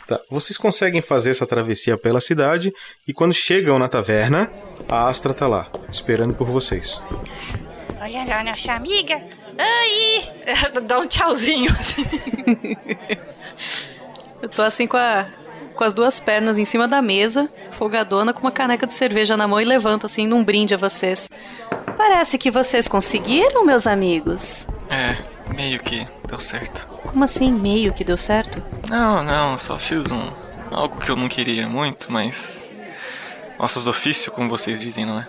Tá, 0.07 0.21
Vocês 0.31 0.57
conseguem 0.59 1.01
fazer 1.01 1.31
essa 1.31 1.47
travessia 1.47 1.97
pela 1.97 2.21
cidade 2.21 2.73
e 3.07 3.13
quando 3.15 3.33
chegam 3.33 3.79
na 3.79 3.89
taverna, 3.89 4.51
a 4.89 5.09
Astra 5.09 5.33
tá 5.33 5.47
lá, 5.47 5.67
esperando 5.91 6.35
por 6.35 6.47
vocês. 6.49 7.01
Olha 8.01 8.25
lá, 8.27 8.45
nossa 8.45 8.73
amiga. 8.75 9.15
Aí! 9.59 10.31
Dá 10.87 10.99
um 11.01 11.07
tchauzinho. 11.09 11.71
assim. 11.73 12.05
Eu 14.41 14.49
tô 14.49 14.63
assim 14.63 14.87
com, 14.87 14.97
a, 14.97 15.27
com 15.75 15.83
as 15.85 15.93
duas 15.93 16.21
pernas 16.21 16.59
em 16.59 16.65
cima 16.65 16.87
da 16.87 17.03
mesa, 17.03 17.49
folgadona, 17.73 18.33
com 18.33 18.41
uma 18.41 18.53
caneca 18.53 18.87
de 18.87 18.95
cerveja 18.95 19.37
na 19.37 19.49
mão 19.49 19.61
e 19.61 19.65
levanto 19.65 20.07
assim 20.07 20.27
num 20.29 20.45
brinde 20.45 20.75
a 20.75 20.77
vocês. 20.77 21.29
Parece 21.99 22.39
que 22.39 22.49
vocês 22.51 22.87
conseguiram, 22.87 23.67
meus 23.67 23.87
amigos. 23.87 24.69
É, 24.89 25.17
meio 25.53 25.81
que 25.81 26.07
deu 26.29 26.39
certo. 26.39 26.87
Como 27.03 27.25
assim, 27.25 27.53
meio 27.53 27.93
que 27.93 28.05
deu 28.05 28.17
certo? 28.17 28.63
Não, 28.89 29.25
não, 29.25 29.59
só 29.59 29.79
fiz 29.79 30.11
um. 30.13 30.31
algo 30.71 31.01
que 31.01 31.11
eu 31.11 31.17
não 31.17 31.29
queria 31.29 31.69
muito, 31.69 32.11
mas. 32.13 32.65
Nossos 33.59 33.89
ofícios, 33.89 34.33
como 34.33 34.49
vocês 34.49 34.81
dizem, 34.81 35.05
não 35.05 35.19
é? 35.19 35.27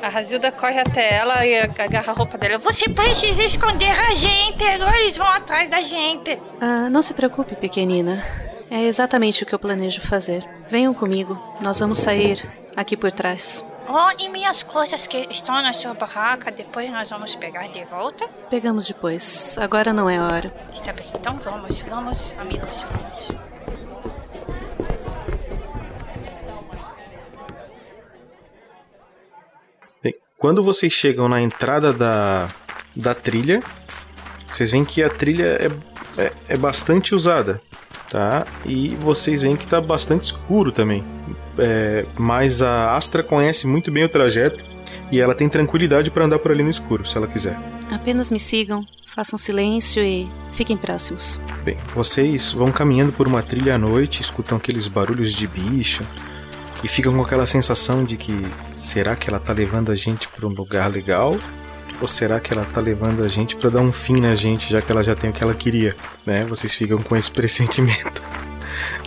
A 0.00 0.08
Razilda 0.08 0.52
corre 0.52 0.78
até 0.78 1.12
ela 1.12 1.44
e 1.44 1.58
agarra 1.58 2.12
a 2.12 2.14
roupa 2.14 2.38
dela. 2.38 2.58
Você 2.58 2.88
precisa 2.88 3.42
esconder 3.42 3.90
a 3.90 4.14
gente, 4.14 4.62
eles 4.62 5.16
vão 5.16 5.26
atrás 5.26 5.68
da 5.68 5.80
gente. 5.80 6.40
Ah, 6.60 6.88
não 6.88 7.02
se 7.02 7.14
preocupe, 7.14 7.56
pequenina. 7.56 8.22
É 8.70 8.84
exatamente 8.84 9.42
o 9.42 9.46
que 9.46 9.54
eu 9.54 9.58
planejo 9.58 10.00
fazer. 10.00 10.48
Venham 10.68 10.94
comigo, 10.94 11.36
nós 11.60 11.80
vamos 11.80 11.98
sair 11.98 12.48
aqui 12.76 12.96
por 12.96 13.10
trás. 13.10 13.66
Oh, 13.88 14.08
e 14.18 14.28
minhas 14.28 14.62
coisas 14.62 15.06
que 15.06 15.26
estão 15.28 15.60
na 15.60 15.72
sua 15.72 15.92
barraca, 15.92 16.50
depois 16.50 16.88
nós 16.90 17.10
vamos 17.10 17.34
pegar 17.34 17.66
de 17.68 17.84
volta? 17.84 18.28
Pegamos 18.48 18.86
depois, 18.86 19.58
agora 19.58 19.92
não 19.92 20.08
é 20.08 20.18
a 20.18 20.24
hora. 20.24 20.68
Está 20.72 20.92
bem, 20.92 21.10
então 21.14 21.36
vamos, 21.38 21.82
vamos, 21.82 22.34
amigos, 22.38 22.84
vamos. 22.84 23.28
Bem, 30.02 30.14
quando 30.38 30.62
vocês 30.62 30.92
chegam 30.92 31.28
na 31.28 31.42
entrada 31.42 31.92
da, 31.92 32.48
da 32.96 33.14
trilha, 33.14 33.60
vocês 34.46 34.70
veem 34.70 34.84
que 34.84 35.02
a 35.02 35.10
trilha 35.10 35.58
é, 36.16 36.22
é, 36.22 36.32
é 36.50 36.56
bastante 36.56 37.14
usada, 37.14 37.60
tá? 38.08 38.46
E 38.64 38.94
vocês 38.94 39.42
veem 39.42 39.56
que 39.56 39.66
tá 39.66 39.80
bastante 39.80 40.26
escuro 40.26 40.70
também. 40.70 41.04
É, 41.58 42.06
mas 42.16 42.62
a 42.62 42.96
Astra 42.96 43.22
conhece 43.22 43.66
muito 43.66 43.90
bem 43.90 44.04
o 44.04 44.08
trajeto 44.08 44.62
e 45.10 45.20
ela 45.20 45.34
tem 45.34 45.48
tranquilidade 45.48 46.10
para 46.10 46.24
andar 46.24 46.38
por 46.38 46.50
ali 46.50 46.62
no 46.62 46.70
escuro, 46.70 47.04
se 47.04 47.16
ela 47.16 47.26
quiser. 47.26 47.58
Apenas 47.90 48.30
me 48.30 48.40
sigam, 48.40 48.86
façam 49.14 49.38
silêncio 49.38 50.02
e 50.02 50.28
fiquem 50.52 50.76
próximos. 50.76 51.40
Bem, 51.62 51.76
vocês 51.94 52.52
vão 52.52 52.72
caminhando 52.72 53.12
por 53.12 53.26
uma 53.26 53.42
trilha 53.42 53.74
à 53.74 53.78
noite, 53.78 54.22
escutam 54.22 54.56
aqueles 54.56 54.88
barulhos 54.88 55.32
de 55.32 55.46
bicho 55.46 56.02
e 56.82 56.88
ficam 56.88 57.12
com 57.12 57.22
aquela 57.22 57.46
sensação 57.46 58.04
de 58.04 58.16
que 58.16 58.34
será 58.74 59.14
que 59.14 59.28
ela 59.28 59.38
tá 59.38 59.52
levando 59.52 59.92
a 59.92 59.94
gente 59.94 60.26
para 60.28 60.46
um 60.46 60.50
lugar 60.50 60.90
legal? 60.90 61.36
Ou 62.00 62.08
será 62.08 62.40
que 62.40 62.52
ela 62.52 62.64
tá 62.64 62.80
levando 62.80 63.22
a 63.22 63.28
gente 63.28 63.54
para 63.54 63.70
dar 63.70 63.80
um 63.80 63.92
fim 63.92 64.18
na 64.18 64.34
gente, 64.34 64.70
já 64.70 64.80
que 64.80 64.90
ela 64.90 65.04
já 65.04 65.14
tem 65.14 65.30
o 65.30 65.32
que 65.32 65.44
ela 65.44 65.54
queria, 65.54 65.94
né? 66.26 66.44
Vocês 66.46 66.74
ficam 66.74 66.98
com 66.98 67.14
esse 67.14 67.30
pressentimento. 67.30 68.20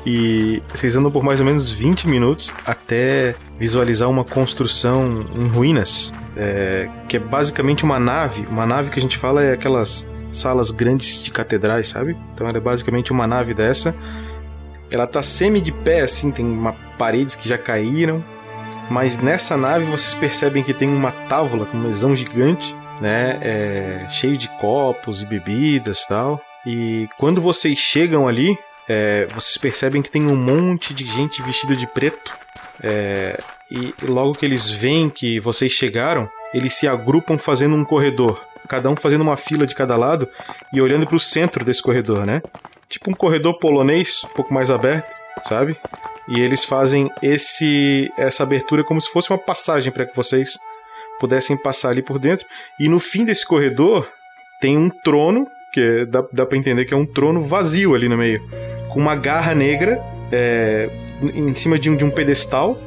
E 0.05 0.61
vocês 0.73 0.95
andam 0.95 1.11
por 1.11 1.23
mais 1.23 1.39
ou 1.39 1.45
menos 1.45 1.71
20 1.71 2.07
minutos 2.07 2.53
até 2.65 3.35
visualizar 3.59 4.09
uma 4.09 4.23
construção 4.23 5.25
em 5.35 5.47
ruínas, 5.47 6.13
é, 6.35 6.89
que 7.07 7.17
é 7.17 7.19
basicamente 7.19 7.83
uma 7.83 7.99
nave. 7.99 8.45
Uma 8.47 8.65
nave 8.65 8.89
que 8.89 8.99
a 8.99 9.01
gente 9.01 9.17
fala 9.17 9.43
é 9.43 9.53
aquelas 9.53 10.09
salas 10.31 10.69
grandes 10.71 11.23
de 11.23 11.31
catedrais, 11.31 11.89
sabe? 11.89 12.15
Então 12.33 12.47
ela 12.47 12.57
é 12.57 12.61
basicamente 12.61 13.11
uma 13.11 13.25
nave 13.25 13.53
dessa. 13.53 13.95
Ela 14.91 15.07
tá 15.07 15.21
semi 15.21 15.61
de 15.61 15.71
pé, 15.71 16.01
assim, 16.01 16.31
tem 16.31 16.45
uma 16.45 16.73
paredes 16.97 17.35
que 17.35 17.47
já 17.47 17.57
caíram. 17.57 18.23
Mas 18.89 19.19
nessa 19.19 19.57
nave 19.57 19.85
vocês 19.85 20.13
percebem 20.13 20.61
que 20.61 20.73
tem 20.73 20.87
uma 20.87 21.11
tábua 21.11 21.65
com 21.65 21.77
um 21.77 21.81
mesão 21.81 22.15
gigante, 22.15 22.75
né? 23.01 23.39
É, 23.41 24.07
cheio 24.09 24.37
de 24.37 24.47
copos 24.59 25.21
e 25.21 25.25
bebidas 25.25 26.05
tal. 26.05 26.39
E 26.65 27.07
quando 27.17 27.41
vocês 27.41 27.77
chegam 27.77 28.27
ali, 28.27 28.57
é, 28.87 29.25
vocês 29.27 29.57
percebem 29.57 30.01
que 30.01 30.11
tem 30.11 30.27
um 30.27 30.35
monte 30.35 30.93
de 30.93 31.05
gente 31.05 31.41
vestida 31.41 31.75
de 31.75 31.87
preto. 31.87 32.37
É, 32.83 33.39
e 33.69 33.93
logo 34.03 34.35
que 34.35 34.45
eles 34.45 34.69
veem 34.69 35.09
que 35.09 35.39
vocês 35.39 35.71
chegaram, 35.71 36.29
eles 36.53 36.73
se 36.73 36.87
agrupam 36.87 37.37
fazendo 37.37 37.75
um 37.75 37.83
corredor. 37.83 38.39
Cada 38.67 38.89
um 38.89 38.95
fazendo 38.95 39.21
uma 39.21 39.37
fila 39.37 39.65
de 39.65 39.75
cada 39.75 39.95
lado 39.95 40.27
e 40.73 40.81
olhando 40.81 41.05
para 41.05 41.15
o 41.15 41.19
centro 41.19 41.63
desse 41.63 41.81
corredor, 41.81 42.25
né? 42.25 42.41
Tipo 42.89 43.11
um 43.11 43.13
corredor 43.13 43.59
polonês, 43.59 44.23
um 44.23 44.29
pouco 44.29 44.53
mais 44.53 44.71
aberto, 44.71 45.11
sabe? 45.43 45.77
E 46.27 46.39
eles 46.39 46.63
fazem 46.63 47.09
esse 47.21 48.09
essa 48.17 48.43
abertura 48.43 48.83
como 48.83 48.99
se 48.99 49.11
fosse 49.11 49.29
uma 49.29 49.37
passagem 49.37 49.91
para 49.91 50.05
que 50.05 50.15
vocês 50.15 50.57
pudessem 51.19 51.55
passar 51.57 51.89
ali 51.89 52.01
por 52.01 52.17
dentro. 52.17 52.45
E 52.79 52.87
no 52.87 52.99
fim 52.99 53.23
desse 53.23 53.45
corredor 53.45 54.07
tem 54.59 54.77
um 54.77 54.89
trono, 54.89 55.47
que 55.75 55.81
é- 55.81 56.05
dá, 56.05 56.23
dá 56.31 56.45
para 56.45 56.57
entender 56.57 56.85
que 56.85 56.93
é 56.93 56.97
um 56.97 57.05
trono 57.05 57.43
vazio 57.43 57.93
ali 57.93 58.07
no 58.07 58.15
meio, 58.15 58.41
com 58.87 58.97
uma 58.97 59.13
garra 59.13 59.53
negra 59.53 60.01
é, 60.31 60.89
em 61.21 61.53
cima 61.53 61.77
de 61.77 61.89
um, 61.89 61.97
de 61.97 62.05
um 62.05 62.09
pedestal 62.09 62.79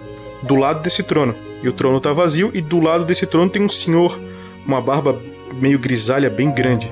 do 0.42 0.56
lado 0.56 0.80
desse 0.80 1.02
trono. 1.02 1.34
E 1.62 1.68
o 1.68 1.72
trono 1.74 2.00
tá 2.00 2.14
vazio, 2.14 2.50
e 2.54 2.62
do 2.62 2.80
lado 2.80 3.04
desse 3.04 3.26
trono 3.26 3.50
tem 3.50 3.60
um 3.60 3.68
senhor, 3.68 4.18
uma 4.66 4.80
barba 4.80 5.20
meio 5.60 5.78
grisalha, 5.78 6.30
bem 6.30 6.50
grande. 6.50 6.90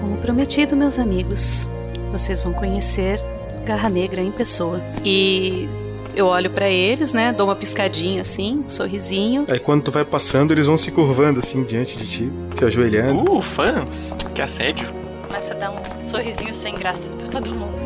Como 0.00 0.16
prometido, 0.16 0.74
meus 0.74 0.98
amigos, 0.98 1.68
vocês 2.10 2.40
vão 2.40 2.54
conhecer 2.54 3.20
Garra 3.66 3.90
Negra 3.90 4.22
em 4.22 4.30
pessoa. 4.30 4.80
E 5.04 5.68
eu 6.16 6.26
olho 6.26 6.50
pra 6.50 6.68
eles, 6.68 7.12
né? 7.12 7.30
Dou 7.30 7.46
uma 7.46 7.54
piscadinha 7.54 8.22
assim, 8.22 8.64
um 8.64 8.68
sorrisinho. 8.68 9.44
Aí 9.48 9.60
quando 9.60 9.84
tu 9.84 9.92
vai 9.92 10.04
passando, 10.04 10.52
eles 10.52 10.66
vão 10.66 10.76
se 10.76 10.90
curvando 10.90 11.40
assim 11.40 11.62
diante 11.62 11.98
de 11.98 12.06
ti, 12.06 12.32
se 12.56 12.64
ajoelhando. 12.64 13.30
Uh, 13.30 13.42
fãs! 13.42 14.16
Que 14.34 14.40
assédio. 14.40 14.88
Começa 15.26 15.52
a 15.52 15.56
dar 15.56 15.70
um 15.72 16.02
sorrisinho 16.02 16.54
sem 16.54 16.74
graça 16.74 17.10
pra 17.10 17.28
todo 17.28 17.54
mundo. 17.54 17.76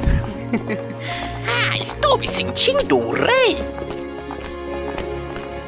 Ah, 1.52 1.76
estou 1.76 2.18
me 2.18 2.28
sentindo 2.28 2.96
um 2.96 3.10
rei. 3.10 3.56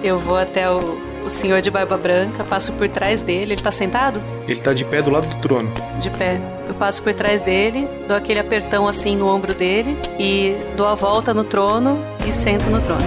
Eu 0.03 0.19
vou 0.19 0.37
até 0.37 0.71
o, 0.71 0.77
o 1.25 1.31
senhor 1.31 1.61
de 1.61 1.71
barba 1.71 1.97
branca, 1.97 2.45
passo 2.45 2.73
por 2.75 2.89
trás 2.89 3.23
dele. 3.23 3.55
Ele 3.55 3.63
tá 3.63 3.73
sentado? 3.73 4.23
Ele 4.49 4.61
tá 4.61 4.73
de 4.73 4.85
pé 4.85 5.01
do 5.01 5.11
lado 5.11 5.27
do 5.27 5.41
trono. 5.41 5.73
De 6.01 6.11
pé. 6.11 6.41
Eu 6.69 6.75
passo 6.75 7.03
por 7.03 7.15
trás 7.15 7.43
dele, 7.43 7.89
dou 8.07 8.17
aquele 8.17 8.39
apertão 8.39 8.87
assim 8.87 9.17
no 9.17 9.29
ombro 9.29 9.55
dele 9.55 9.97
e 10.19 10.57
dou 10.77 10.87
a 10.87 10.95
volta 10.95 11.33
no 11.33 11.45
trono 11.45 11.99
e 12.27 12.33
sento 12.33 12.69
no 12.71 12.81
trono. 12.81 13.03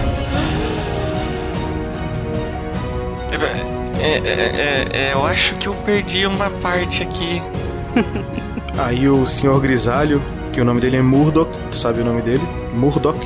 É, 3.98 4.18
é, 4.18 4.28
é, 4.28 4.88
é, 4.92 5.12
eu 5.14 5.26
acho 5.26 5.54
que 5.56 5.66
eu 5.66 5.74
perdi 5.74 6.26
uma 6.26 6.50
parte 6.50 7.02
aqui. 7.02 7.42
Aí 8.78 9.08
o 9.08 9.26
senhor 9.26 9.60
grisalho, 9.60 10.22
que 10.52 10.60
o 10.60 10.64
nome 10.64 10.80
dele 10.80 10.98
é 10.98 11.02
Murdoch, 11.02 11.50
tu 11.70 11.76
sabe 11.76 12.02
o 12.02 12.04
nome 12.04 12.22
dele? 12.22 12.42
Murdoch. 12.74 13.18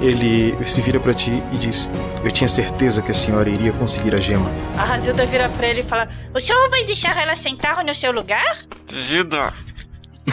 Ele 0.00 0.54
se 0.64 0.82
vira 0.82 1.00
pra 1.00 1.14
ti 1.14 1.42
e 1.52 1.56
diz: 1.56 1.90
Eu 2.22 2.30
tinha 2.30 2.46
certeza 2.46 3.00
que 3.00 3.10
a 3.10 3.14
senhora 3.14 3.48
iria 3.48 3.72
conseguir 3.72 4.14
a 4.14 4.20
gema. 4.20 4.50
A 4.76 4.84
Razilda 4.84 5.24
vira 5.24 5.48
pra 5.48 5.66
ele 5.66 5.80
e 5.80 5.84
fala: 5.84 6.08
O 6.34 6.40
senhor 6.40 6.68
vai 6.68 6.84
deixar 6.84 7.16
ela 7.20 7.34
sentar 7.34 7.82
no 7.82 7.94
seu 7.94 8.12
lugar? 8.12 8.58
Vida! 8.92 9.52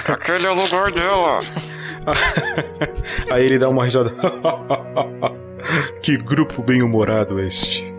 Aquele 0.07 0.45
é 0.45 0.51
o 0.51 0.55
lugar 0.55 0.91
dela! 0.91 1.39
Aí 3.31 3.45
ele 3.45 3.57
dá 3.59 3.69
uma 3.69 3.83
risada. 3.83 4.13
que 6.01 6.17
grupo 6.17 6.61
bem-humorado 6.61 7.39
este. 7.39 7.93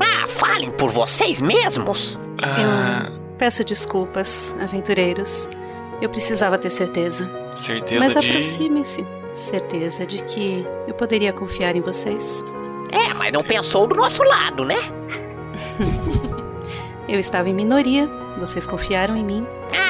Ah, 0.00 0.26
falem 0.26 0.70
por 0.70 0.90
vocês 0.90 1.40
mesmos. 1.40 2.18
Ah, 2.42 3.06
Eu 3.10 3.36
peço 3.38 3.64
desculpas, 3.64 4.56
aventureiros. 4.60 5.48
Eu 6.00 6.08
precisava 6.08 6.58
ter 6.58 6.70
certeza. 6.70 7.28
certeza 7.56 7.98
Mas 8.00 8.12
de. 8.12 8.18
aproxime-se. 8.28 9.06
Certeza 9.32 10.06
de 10.06 10.22
que 10.24 10.66
eu 10.86 10.94
poderia 10.94 11.32
confiar 11.32 11.76
em 11.76 11.80
vocês. 11.80 12.44
É, 12.90 13.12
mas 13.14 13.32
não 13.32 13.44
pensou 13.44 13.86
do 13.86 13.94
nosso 13.94 14.22
lado, 14.22 14.64
né? 14.64 14.76
Eu 17.08 17.18
estava 17.18 17.48
em 17.48 17.54
minoria, 17.54 18.08
vocês 18.38 18.66
confiaram 18.66 19.16
em 19.16 19.24
mim. 19.24 19.46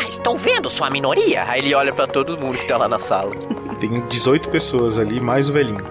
Estão 0.09 0.37
vendo 0.37 0.71
sua 0.71 0.91
minoria? 0.91 1.45
Aí 1.49 1.61
ele 1.61 1.75
olha 1.75 1.93
pra 1.93 2.07
todo 2.07 2.39
mundo 2.39 2.59
que 2.59 2.67
tá 2.67 2.77
lá 2.77 2.89
na 2.89 2.99
sala. 2.99 3.31
Tem 3.81 4.01
18 4.09 4.49
pessoas 4.49 4.99
ali, 4.99 5.21
mais 5.21 5.49
o 5.49 5.53
velhinho. 5.53 5.85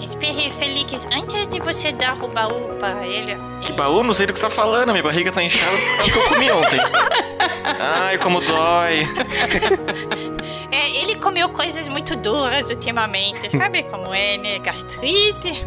Espere, 0.00 0.50
Felix, 0.52 1.06
antes 1.12 1.46
de 1.48 1.60
você 1.60 1.92
dar 1.92 2.16
o 2.22 2.28
baú 2.28 2.68
para 2.78 3.06
ele. 3.06 3.36
Que 3.60 3.72
baú? 3.72 4.02
Não 4.02 4.14
sei 4.14 4.26
do 4.26 4.32
que 4.32 4.38
você 4.40 4.46
tá 4.46 4.50
falando, 4.50 4.90
minha 4.92 5.02
barriga 5.02 5.30
tá 5.30 5.42
inchada 5.42 5.70
por 5.76 5.96
causa 5.96 6.10
que 6.10 6.18
eu 6.18 6.28
comi 6.28 6.50
ontem. 6.50 6.80
Ai, 7.78 8.18
como 8.18 8.40
dói. 8.40 9.06
É, 10.72 10.88
ele 11.02 11.16
comeu 11.16 11.48
coisas 11.48 11.88
muito 11.88 12.14
duras 12.14 12.70
ultimamente. 12.70 13.50
Sabe 13.50 13.82
como 13.82 14.14
é, 14.14 14.38
né? 14.38 14.58
Gastrite. 14.60 15.66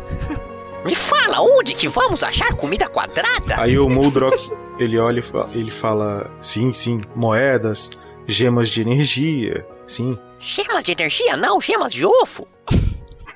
Me 0.86 0.96
fala, 0.96 1.42
onde 1.42 1.74
que 1.74 1.90
vamos 1.90 2.24
achar 2.24 2.54
comida 2.56 2.88
quadrada? 2.88 3.56
Aí 3.58 3.78
o 3.78 3.90
Moldrock, 3.90 4.50
ele 4.84 4.98
olha 5.00 5.22
e 5.54 5.58
ele 5.60 5.72
fala: 5.72 6.30
sim, 6.42 6.72
sim, 6.74 7.02
moedas, 7.16 7.90
gemas 8.28 8.70
de 8.70 8.82
energia, 8.82 9.66
sim. 9.88 10.18
Gemas 10.40 10.84
de 10.86 10.92
energia? 10.92 11.36
Não, 11.38 11.60
gemas 11.62 11.94
de 11.94 12.06
ovo. 12.06 12.48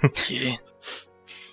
Que? 0.14 0.60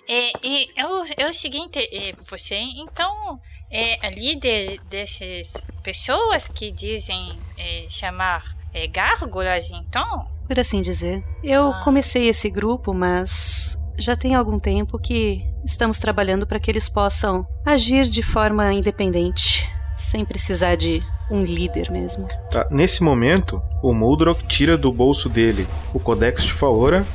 É, 0.07 0.31
e 0.47 0.69
é 0.75 0.85
o, 0.85 1.03
é 1.17 1.27
o 1.29 1.33
seguinte, 1.33 1.79
é, 1.79 2.11
você 2.29 2.55
então 2.55 3.39
é 3.71 4.05
a 4.05 4.09
líder 4.11 4.79
dessas 4.87 5.53
pessoas 5.83 6.47
que 6.47 6.71
dizem 6.71 7.39
é, 7.57 7.87
chamar 7.89 8.55
é, 8.71 8.85
gárgulas, 8.85 9.71
então? 9.71 10.27
Por 10.47 10.59
assim 10.59 10.79
dizer. 10.79 11.23
Eu 11.43 11.71
Ah. 11.71 11.81
comecei 11.83 12.29
esse 12.29 12.51
grupo, 12.51 12.93
mas 12.93 13.79
já 13.97 14.15
tem 14.15 14.35
algum 14.35 14.59
tempo 14.59 14.99
que 14.99 15.41
estamos 15.65 15.97
trabalhando 15.97 16.45
para 16.45 16.59
que 16.59 16.69
eles 16.69 16.87
possam 16.87 17.47
agir 17.65 18.05
de 18.07 18.21
forma 18.21 18.71
independente, 18.73 19.67
sem 19.95 20.25
precisar 20.25 20.75
de 20.75 21.03
um 21.29 21.43
líder 21.43 21.89
mesmo. 21.89 22.27
Tá, 22.51 22.67
Nesse 22.69 23.03
momento, 23.03 23.61
o 23.81 23.93
Moldrock 23.93 24.45
tira 24.45 24.77
do 24.77 24.91
bolso 24.91 25.29
dele 25.29 25.67
o 25.93 25.99
Codex 25.99 26.43
de 26.43 26.53
Faora. 26.53 27.05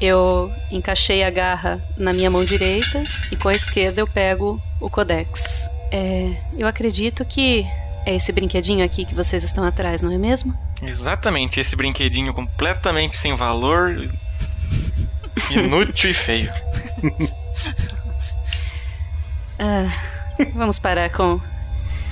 Eu 0.00 0.52
encaixei 0.70 1.22
a 1.22 1.30
garra 1.30 1.82
na 1.96 2.12
minha 2.12 2.30
mão 2.30 2.44
direita 2.44 3.02
e 3.30 3.36
com 3.36 3.48
a 3.48 3.54
esquerda 3.54 4.00
eu 4.00 4.06
pego 4.06 4.60
o 4.80 4.90
codex. 4.90 5.70
É, 5.90 6.36
eu 6.58 6.66
acredito 6.66 7.24
que 7.24 7.64
é 8.04 8.16
esse 8.16 8.32
brinquedinho 8.32 8.84
aqui 8.84 9.04
que 9.04 9.14
vocês 9.14 9.44
estão 9.44 9.64
atrás, 9.64 10.02
não 10.02 10.12
é 10.12 10.18
mesmo? 10.18 10.56
Exatamente, 10.82 11.60
esse 11.60 11.76
brinquedinho 11.76 12.34
completamente 12.34 13.16
sem 13.16 13.36
valor, 13.36 14.10
inútil 15.50 16.10
e 16.10 16.14
feio. 16.14 16.52
Ah, 19.58 19.88
vamos 20.54 20.78
parar 20.78 21.08
com 21.10 21.40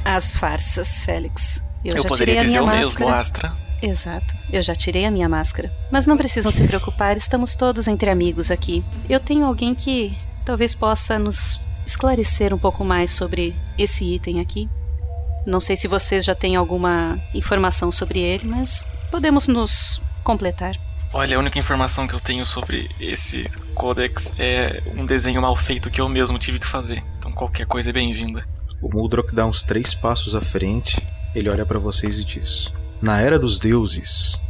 as 0.04 0.36
farsas, 0.36 1.04
Félix. 1.04 1.62
Eu, 1.84 1.96
Eu 1.96 2.02
já 2.02 2.08
poderia 2.08 2.34
tirei 2.34 2.38
a 2.38 2.44
dizer 2.44 2.60
minha 2.60 2.72
o 2.72 2.76
mesmo, 2.76 3.08
máscara. 3.08 3.48
Astra. 3.48 3.70
Exato. 3.82 4.36
Eu 4.52 4.62
já 4.62 4.74
tirei 4.74 5.06
a 5.06 5.10
minha 5.10 5.28
máscara. 5.28 5.72
Mas 5.90 6.06
não 6.06 6.16
precisam 6.16 6.52
se 6.52 6.66
preocupar, 6.66 7.16
estamos 7.16 7.54
todos 7.54 7.88
entre 7.88 8.10
amigos 8.10 8.50
aqui. 8.50 8.84
Eu 9.08 9.18
tenho 9.18 9.46
alguém 9.46 9.74
que 9.74 10.14
talvez 10.44 10.74
possa 10.74 11.18
nos 11.18 11.58
esclarecer 11.86 12.52
um 12.52 12.58
pouco 12.58 12.84
mais 12.84 13.10
sobre 13.10 13.54
esse 13.78 14.04
item 14.04 14.40
aqui. 14.40 14.68
Não 15.46 15.60
sei 15.60 15.76
se 15.76 15.88
vocês 15.88 16.24
já 16.24 16.34
têm 16.34 16.54
alguma 16.56 17.18
informação 17.34 17.90
sobre 17.90 18.20
ele, 18.20 18.46
mas 18.46 18.84
podemos 19.10 19.48
nos 19.48 20.02
completar. 20.22 20.76
Olha, 21.12 21.36
a 21.36 21.40
única 21.40 21.58
informação 21.58 22.06
que 22.06 22.14
eu 22.14 22.20
tenho 22.20 22.46
sobre 22.46 22.88
esse 23.00 23.50
codex 23.74 24.32
é 24.38 24.80
um 24.96 25.04
desenho 25.04 25.42
mal 25.42 25.56
feito 25.56 25.90
que 25.90 26.00
eu 26.00 26.08
mesmo 26.08 26.38
tive 26.38 26.60
que 26.60 26.66
fazer. 26.66 27.02
Então 27.18 27.32
qualquer 27.32 27.66
coisa 27.66 27.90
é 27.90 27.92
bem-vinda. 27.92 28.46
O 28.82 28.88
Moldrock 28.88 29.34
dá 29.34 29.44
uns 29.44 29.62
três 29.62 29.92
passos 29.92 30.34
à 30.34 30.40
frente. 30.40 31.04
Ele 31.34 31.50
olha 31.50 31.66
pra 31.66 31.78
vocês 31.78 32.18
e 32.18 32.24
diz: 32.24 32.70
Na 33.02 33.20
era 33.20 33.38
dos 33.38 33.58
deuses, 33.58 34.40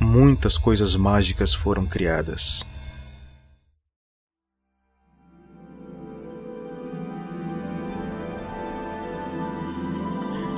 muitas 0.00 0.56
coisas 0.56 0.96
mágicas 0.96 1.52
foram 1.52 1.84
criadas. 1.84 2.64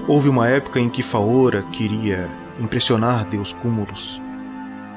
Houve 0.09 0.29
uma 0.29 0.47
época 0.49 0.79
em 0.79 0.89
que 0.89 1.03
Faora 1.03 1.64
queria 1.72 2.31
impressionar 2.61 3.29
Deus 3.29 3.53
Cúmulos. 3.53 4.20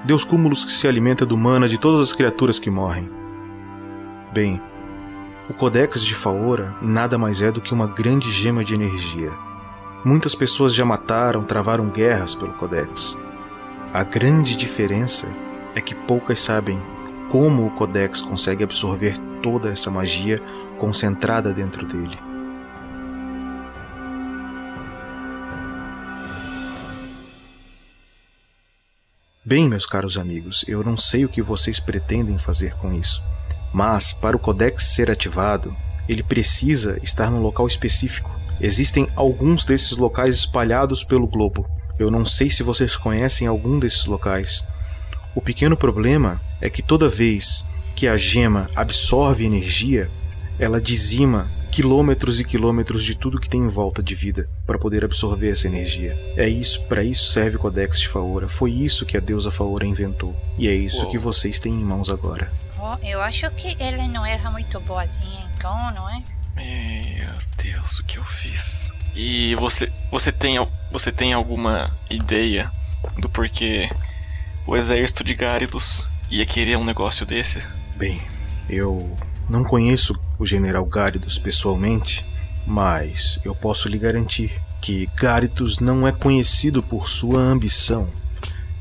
Deus 0.06 0.24
Cúmulos 0.24 0.64
que 0.64 0.72
se 0.72 0.88
alimenta 0.88 1.26
do 1.26 1.36
mana 1.36 1.68
de 1.68 1.80
todas 1.80 2.00
as 2.00 2.14
criaturas 2.14 2.60
que 2.60 2.70
morrem. 2.70 3.10
Bem, 4.32 4.62
o 5.50 5.54
Codex 5.54 6.06
de 6.06 6.14
Faora 6.14 6.76
nada 6.80 7.18
mais 7.18 7.42
é 7.42 7.52
do 7.52 7.60
que 7.60 7.74
uma 7.74 7.88
grande 7.88 8.30
gema 8.30 8.64
de 8.64 8.76
energia. 8.76 9.32
Muitas 10.06 10.36
pessoas 10.36 10.76
já 10.76 10.86
mataram, 10.86 11.44
travaram 11.44 11.90
guerras 11.90 12.36
pelo 12.36 12.54
Codex. 12.54 13.18
A 13.92 14.04
grande 14.04 14.56
diferença 14.56 15.28
é 15.76 15.82
que 15.82 15.96
poucas 15.96 16.40
sabem 16.40 16.80
como 17.32 17.66
o 17.66 17.72
Codex 17.72 18.22
consegue 18.22 18.64
absorver 18.64 19.18
toda 19.42 19.70
essa 19.70 19.90
magia 19.90 20.40
concentrada 20.78 21.52
dentro 21.52 21.86
dele. 21.86 22.18
Bem, 29.44 29.68
meus 29.68 29.88
caros 29.88 30.16
amigos, 30.16 30.64
eu 30.68 30.84
não 30.84 30.96
sei 30.96 31.26
o 31.26 31.30
que 31.30 31.42
vocês 31.42 31.80
pretendem 31.80 32.38
fazer 32.38 32.76
com 32.76 32.94
isso, 32.94 33.24
mas 33.74 34.14
para 34.14 34.36
o 34.36 34.40
Codex 34.40 34.96
ser 34.96 35.10
ativado, 35.12 35.76
ele 36.08 36.24
precisa 36.24 36.98
estar 37.04 37.30
num 37.30 37.42
local 37.42 37.68
específico. 37.68 38.32
Existem 38.60 39.08
alguns 39.16 39.64
desses 39.64 39.92
locais 39.92 40.36
espalhados 40.36 41.04
pelo 41.04 41.28
globo. 41.28 41.66
Eu 41.98 42.10
não 42.10 42.26
sei 42.26 42.50
se 42.50 42.64
vocês 42.64 42.96
conhecem 42.96 43.48
algum 43.48 43.78
desses 43.80 44.06
locais. 44.06 44.64
O 45.36 45.42
pequeno 45.42 45.78
problema 45.78 46.42
é 46.60 46.70
que 46.70 46.82
toda 46.82 47.08
vez 47.08 47.64
que 47.96 48.08
a 48.08 48.18
gema 48.18 48.70
absorve 48.76 49.46
energia, 49.46 50.10
ela 50.58 50.82
dizima 50.82 51.48
quilômetros 51.72 52.40
e 52.40 52.44
quilômetros 52.44 53.04
de 53.06 53.16
tudo 53.16 53.40
que 53.40 53.50
tem 53.50 53.62
em 53.62 53.70
volta 53.70 54.02
de 54.02 54.16
vida 54.16 54.50
para 54.66 54.80
poder 54.80 55.06
absorver 55.06 55.52
essa 55.52 55.68
energia. 55.68 56.18
É 56.36 56.50
isso, 56.50 56.82
para 56.84 57.04
isso 57.04 57.32
serve 57.32 57.58
o 57.58 57.60
Codex 57.60 58.02
de 58.02 58.08
Faora. 58.08 58.48
Foi 58.50 58.72
isso 58.72 59.06
que 59.06 59.16
a 59.16 59.20
deusa 59.20 59.52
Faora 59.52 59.86
inventou. 59.86 60.36
E 60.58 60.68
é 60.68 60.74
isso 60.74 61.04
Uou. 61.04 61.12
que 61.12 61.18
vocês 61.18 61.60
têm 61.60 61.74
em 61.74 61.84
mãos 61.84 62.10
agora. 62.10 62.52
Eu 63.04 63.22
acho 63.22 63.50
que 63.52 63.76
ele 63.82 64.08
não 64.08 64.26
era 64.26 64.50
muito 64.52 64.80
boazinha, 64.82 65.46
então, 65.56 65.92
não 65.94 66.10
é? 66.10 66.22
Meu 66.56 67.34
Deus, 67.58 68.00
o 68.00 68.06
que 68.06 68.18
eu 68.18 68.24
fiz? 68.24 68.90
E 69.16 69.56
você, 69.56 69.92
você 70.12 70.32
tem, 70.32 70.56
você 70.92 71.12
tem 71.12 71.34
alguma 71.34 71.92
ideia 72.10 72.72
do 73.18 73.30
porquê 73.30 73.90
o 74.66 74.78
exército 74.78 75.24
de 75.24 75.34
Gáridos 75.34 76.06
ia 76.30 76.46
querer 76.46 76.78
um 76.78 76.86
negócio 76.86 77.26
desse? 77.26 77.62
Bem, 77.96 78.22
eu 78.70 79.18
não 79.50 79.64
conheço 79.64 80.18
o 80.38 80.46
General 80.46 80.86
Gáridos 80.86 81.38
pessoalmente, 81.38 82.26
mas 82.66 83.40
eu 83.44 83.56
posso 83.56 83.90
lhe 83.90 83.98
garantir 83.98 84.62
que 84.80 85.10
Gáridos 85.16 85.80
não 85.80 86.08
é 86.08 86.12
conhecido 86.12 86.82
por 86.82 87.10
sua 87.10 87.40
ambição. 87.40 88.10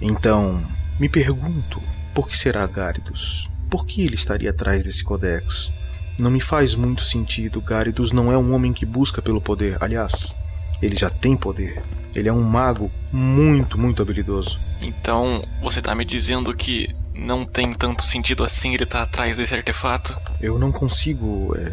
Então, 0.01 0.63
me 1.01 1.09
pergunto, 1.09 1.83
por 2.15 2.29
que 2.29 2.37
será 2.39 2.67
Gáridos? 2.67 3.49
Por 3.71 3.85
que 3.87 4.03
ele 4.03 4.15
estaria 4.15 4.51
atrás 4.51 4.85
desse 4.85 5.05
codex? 5.05 5.71
Não 6.19 6.31
me 6.31 6.41
faz 6.41 6.75
muito 6.75 7.05
sentido. 7.05 7.61
Gáridos 7.61 8.11
não 8.13 8.33
é 8.33 8.37
um 8.39 8.55
homem 8.55 8.73
que 8.73 8.85
busca 8.87 9.23
pelo 9.23 9.41
poder. 9.41 9.77
Aliás, 9.81 10.37
ele 10.83 10.97
já 10.97 11.11
tem 11.11 11.37
poder. 11.37 11.83
Ele 12.15 12.29
é 12.29 12.33
um 12.33 12.43
mago 12.43 12.91
muito, 13.13 13.79
muito 13.79 14.03
habilidoso. 14.03 14.59
Então, 14.81 15.45
você 15.61 15.81
tá 15.83 15.95
me 15.95 16.05
dizendo 16.05 16.55
que 16.55 16.95
não 17.15 17.45
tem 17.45 17.73
tanto 17.73 18.03
sentido 18.05 18.45
assim 18.45 18.75
ele 18.75 18.87
tá 18.87 19.03
atrás 19.03 19.37
desse 19.37 19.55
artefato? 19.55 20.17
Eu 20.41 20.59
não 20.59 20.73
consigo. 20.73 21.55
é, 21.57 21.73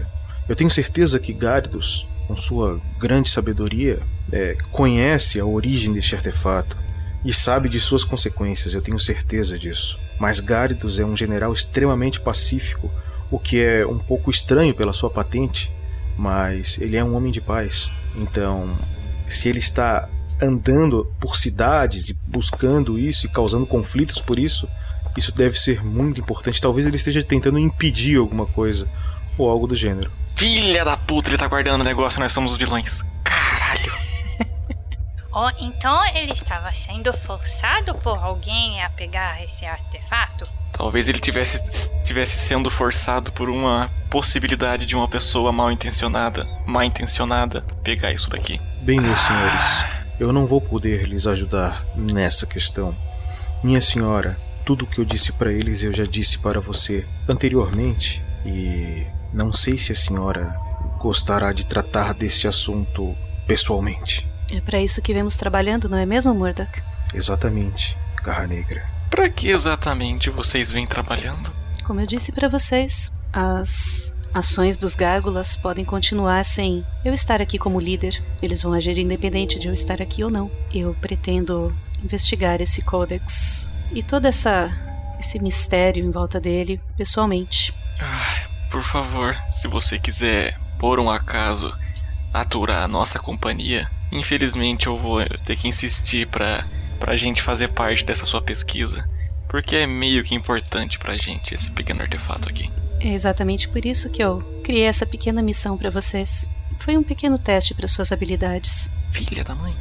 Eu 0.50 0.56
tenho 0.56 0.70
certeza 0.70 1.20
que 1.20 1.34
Gáridos, 1.34 2.06
com 2.28 2.36
sua 2.36 2.80
grande 3.00 3.30
sabedoria, 3.30 4.00
é, 4.32 4.56
conhece 4.72 5.40
a 5.40 5.46
origem 5.46 5.94
deste 5.94 6.16
artefato 6.16 6.76
e 7.24 7.34
sabe 7.34 7.70
de 7.70 7.80
suas 7.80 8.04
consequências. 8.04 8.74
Eu 8.74 8.82
tenho 8.82 9.00
certeza 9.00 9.58
disso. 9.58 9.98
Mas 10.20 10.40
Gáridos 10.40 11.00
é 11.00 11.06
um 11.06 11.16
general 11.16 11.54
extremamente 11.54 12.20
pacífico, 12.20 12.92
o 13.30 13.40
que 13.40 13.62
é 13.62 13.86
um 13.86 13.98
pouco 13.98 14.32
estranho 14.32 14.74
pela 14.74 14.94
sua 14.94 15.10
patente, 15.10 15.72
mas 16.18 16.78
ele 16.80 16.96
é 16.96 17.04
um 17.04 17.16
homem 17.16 17.32
de 17.32 17.42
paz. 17.42 17.92
Então, 18.16 18.74
se 19.30 19.50
ele 19.50 19.60
está 19.60 20.08
andando 20.42 21.12
por 21.20 21.36
cidades 21.36 22.10
e 22.10 22.14
buscando 22.28 23.00
isso 23.00 23.26
e 23.26 23.30
causando 23.30 23.66
conflitos 23.66 24.22
por 24.22 24.38
isso, 24.38 24.68
isso 25.18 25.32
deve 25.32 25.60
ser 25.60 25.84
muito 25.84 26.20
importante. 26.20 26.62
Talvez 26.62 26.86
ele 26.86 26.98
esteja 26.98 27.24
tentando 27.24 27.60
impedir 27.60 28.18
alguma 28.18 28.46
coisa 28.46 28.88
ou 29.38 29.50
algo 29.50 29.68
do 29.68 29.76
gênero. 29.76 30.12
Filha 30.36 30.84
da 30.84 30.98
puta, 30.98 31.30
ele 31.30 31.38
tá 31.38 31.48
guardando 31.48 31.82
o 31.82 31.86
negócio, 31.86 32.20
nós 32.20 32.34
somos 32.34 32.54
os 32.54 32.58
vilões. 32.58 33.04
Caralho. 33.24 34.05
Oh, 35.38 35.52
então 35.60 36.02
ele 36.16 36.32
estava 36.32 36.72
sendo 36.72 37.12
forçado 37.12 37.94
por 37.96 38.18
alguém 38.24 38.82
a 38.82 38.90
pegar 38.90 39.44
esse 39.44 39.66
artefato? 39.66 40.48
Talvez 40.72 41.10
ele 41.10 41.20
tivesse, 41.20 41.90
tivesse 42.06 42.38
sendo 42.38 42.72
forçado 42.72 43.34
por 43.34 43.50
uma 43.50 43.92
possibilidade 44.10 44.86
de 44.86 44.96
uma 44.96 45.10
pessoa 45.10 45.52
mal 45.52 45.70
intencionada, 45.70 46.48
mal 46.66 46.84
intencionada, 46.84 47.66
pegar 47.84 48.14
isso 48.14 48.30
daqui. 48.30 48.62
Bem, 48.82 49.02
meus 49.02 49.20
senhores, 49.20 49.66
eu 50.22 50.32
não 50.32 50.48
vou 50.48 50.62
poder 50.62 51.04
lhes 51.04 51.28
ajudar 51.28 51.84
nessa 51.98 52.46
questão. 52.46 52.96
Minha 53.62 53.82
senhora, 53.82 54.38
tudo 54.64 54.86
o 54.86 54.88
que 54.88 55.00
eu 55.00 55.06
disse 55.06 55.34
para 55.34 55.52
eles 55.52 55.84
eu 55.84 55.94
já 55.94 56.06
disse 56.06 56.40
para 56.40 56.62
você 56.62 57.06
anteriormente 57.28 58.24
e 58.46 59.06
não 59.34 59.52
sei 59.52 59.78
se 59.78 59.92
a 59.92 59.96
senhora 59.96 60.58
gostará 60.98 61.52
de 61.52 61.66
tratar 61.66 62.14
desse 62.14 62.48
assunto 62.48 63.14
pessoalmente. 63.46 64.26
É 64.52 64.62
para 64.62 64.80
isso 64.80 65.02
que 65.02 65.14
vemos 65.14 65.36
trabalhando, 65.36 65.90
não 65.90 65.98
é 65.98 66.06
mesmo, 66.06 66.34
Murdoch? 66.34 66.82
Exatamente, 67.14 67.98
Garra 68.24 68.48
Negra. 68.48 68.84
Para 69.10 69.30
que 69.30 69.50
exatamente 69.50 70.30
vocês 70.30 70.72
vêm 70.72 70.86
trabalhando? 70.86 71.52
Como 71.84 72.00
eu 72.00 72.06
disse 72.06 72.32
para 72.32 72.48
vocês, 72.48 73.12
as 73.32 74.16
ações 74.34 74.76
dos 74.76 74.96
gárgulas 74.96 75.56
podem 75.56 75.86
continuar 75.86 76.44
sem 76.44 76.84
eu 77.06 77.14
estar 77.14 77.42
aqui 77.42 77.58
como 77.58 77.80
líder. 77.80 78.22
Eles 78.42 78.62
vão 78.62 78.74
agir 78.74 78.98
independente 78.98 79.58
de 79.58 79.68
eu 79.68 79.74
estar 79.74 80.02
aqui 80.02 80.24
ou 80.24 80.30
não. 80.30 80.52
Eu 80.74 80.94
pretendo 81.00 81.74
investigar 82.04 82.62
esse 82.62 82.82
códex 82.82 83.70
e 83.94 84.04
todo 84.04 84.26
essa 84.26 84.70
esse 85.20 85.40
mistério 85.40 86.04
em 86.04 86.12
volta 86.12 86.40
dele 86.40 86.80
pessoalmente. 86.98 87.74
Ah, 88.00 88.48
por 88.70 88.84
favor, 88.84 89.36
se 89.56 89.68
você 89.68 89.98
quiser 89.98 90.60
por 90.78 91.00
um 91.00 91.10
acaso 91.10 91.74
aturar 92.42 92.84
a 92.84 92.88
nossa 92.88 93.18
companhia, 93.18 93.88
infelizmente 94.12 94.88
eu 94.88 94.98
vou 94.98 95.24
ter 95.46 95.56
que 95.56 95.68
insistir 95.68 96.28
para 96.28 96.66
pra 97.00 97.18
gente 97.18 97.42
fazer 97.42 97.70
parte 97.70 98.06
dessa 98.06 98.26
sua 98.26 98.42
pesquisa, 98.42 99.08
porque 99.50 99.76
é 99.76 99.86
meio 99.86 100.24
que 100.24 100.34
importante 100.34 100.98
pra 100.98 101.18
gente 101.18 101.54
esse 101.54 101.70
pequeno 101.72 102.02
artefato 102.02 102.48
aqui. 102.48 102.70
É 103.00 103.10
exatamente 103.10 103.68
por 103.68 103.86
isso 103.86 104.10
que 104.10 104.24
eu 104.24 104.42
criei 104.64 104.86
essa 104.86 105.06
pequena 105.06 105.42
missão 105.42 105.78
para 105.78 105.90
vocês. 105.90 106.50
Foi 106.80 106.98
um 106.98 107.04
pequeno 107.04 107.38
teste 107.38 107.74
para 107.74 107.88
suas 107.88 108.12
habilidades. 108.12 108.90
Filha 109.12 109.44
da 109.44 109.56
mãe. 109.56 109.74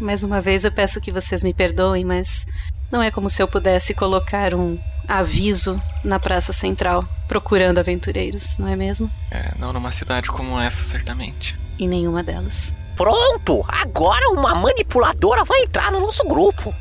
Mais 0.00 0.22
uma 0.22 0.40
vez 0.40 0.64
eu 0.64 0.72
peço 0.72 1.00
que 1.00 1.12
vocês 1.12 1.42
me 1.42 1.54
perdoem, 1.54 2.04
mas 2.04 2.46
não 2.90 3.02
é 3.02 3.10
como 3.10 3.30
se 3.30 3.42
eu 3.42 3.48
pudesse 3.48 3.94
colocar 3.94 4.54
um 4.54 4.78
aviso 5.08 5.80
na 6.04 6.18
praça 6.18 6.52
central 6.52 7.08
procurando 7.28 7.78
aventureiros, 7.78 8.58
não 8.58 8.68
é 8.68 8.76
mesmo? 8.76 9.10
É, 9.30 9.52
não 9.58 9.72
numa 9.72 9.92
cidade 9.92 10.28
como 10.28 10.60
essa, 10.60 10.84
certamente. 10.84 11.56
Em 11.78 11.88
nenhuma 11.88 12.22
delas. 12.22 12.74
Pronto! 12.96 13.64
Agora 13.68 14.30
uma 14.30 14.54
manipuladora 14.54 15.44
vai 15.44 15.62
entrar 15.62 15.92
no 15.92 16.00
nosso 16.00 16.26
grupo. 16.26 16.74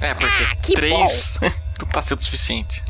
É, 0.00 0.14
porque 0.14 0.44
Ah, 0.44 0.56
que 0.56 0.72
três 0.74 1.38
não 1.80 1.88
tá 1.88 2.02
sendo 2.02 2.22
suficiente. 2.22 2.82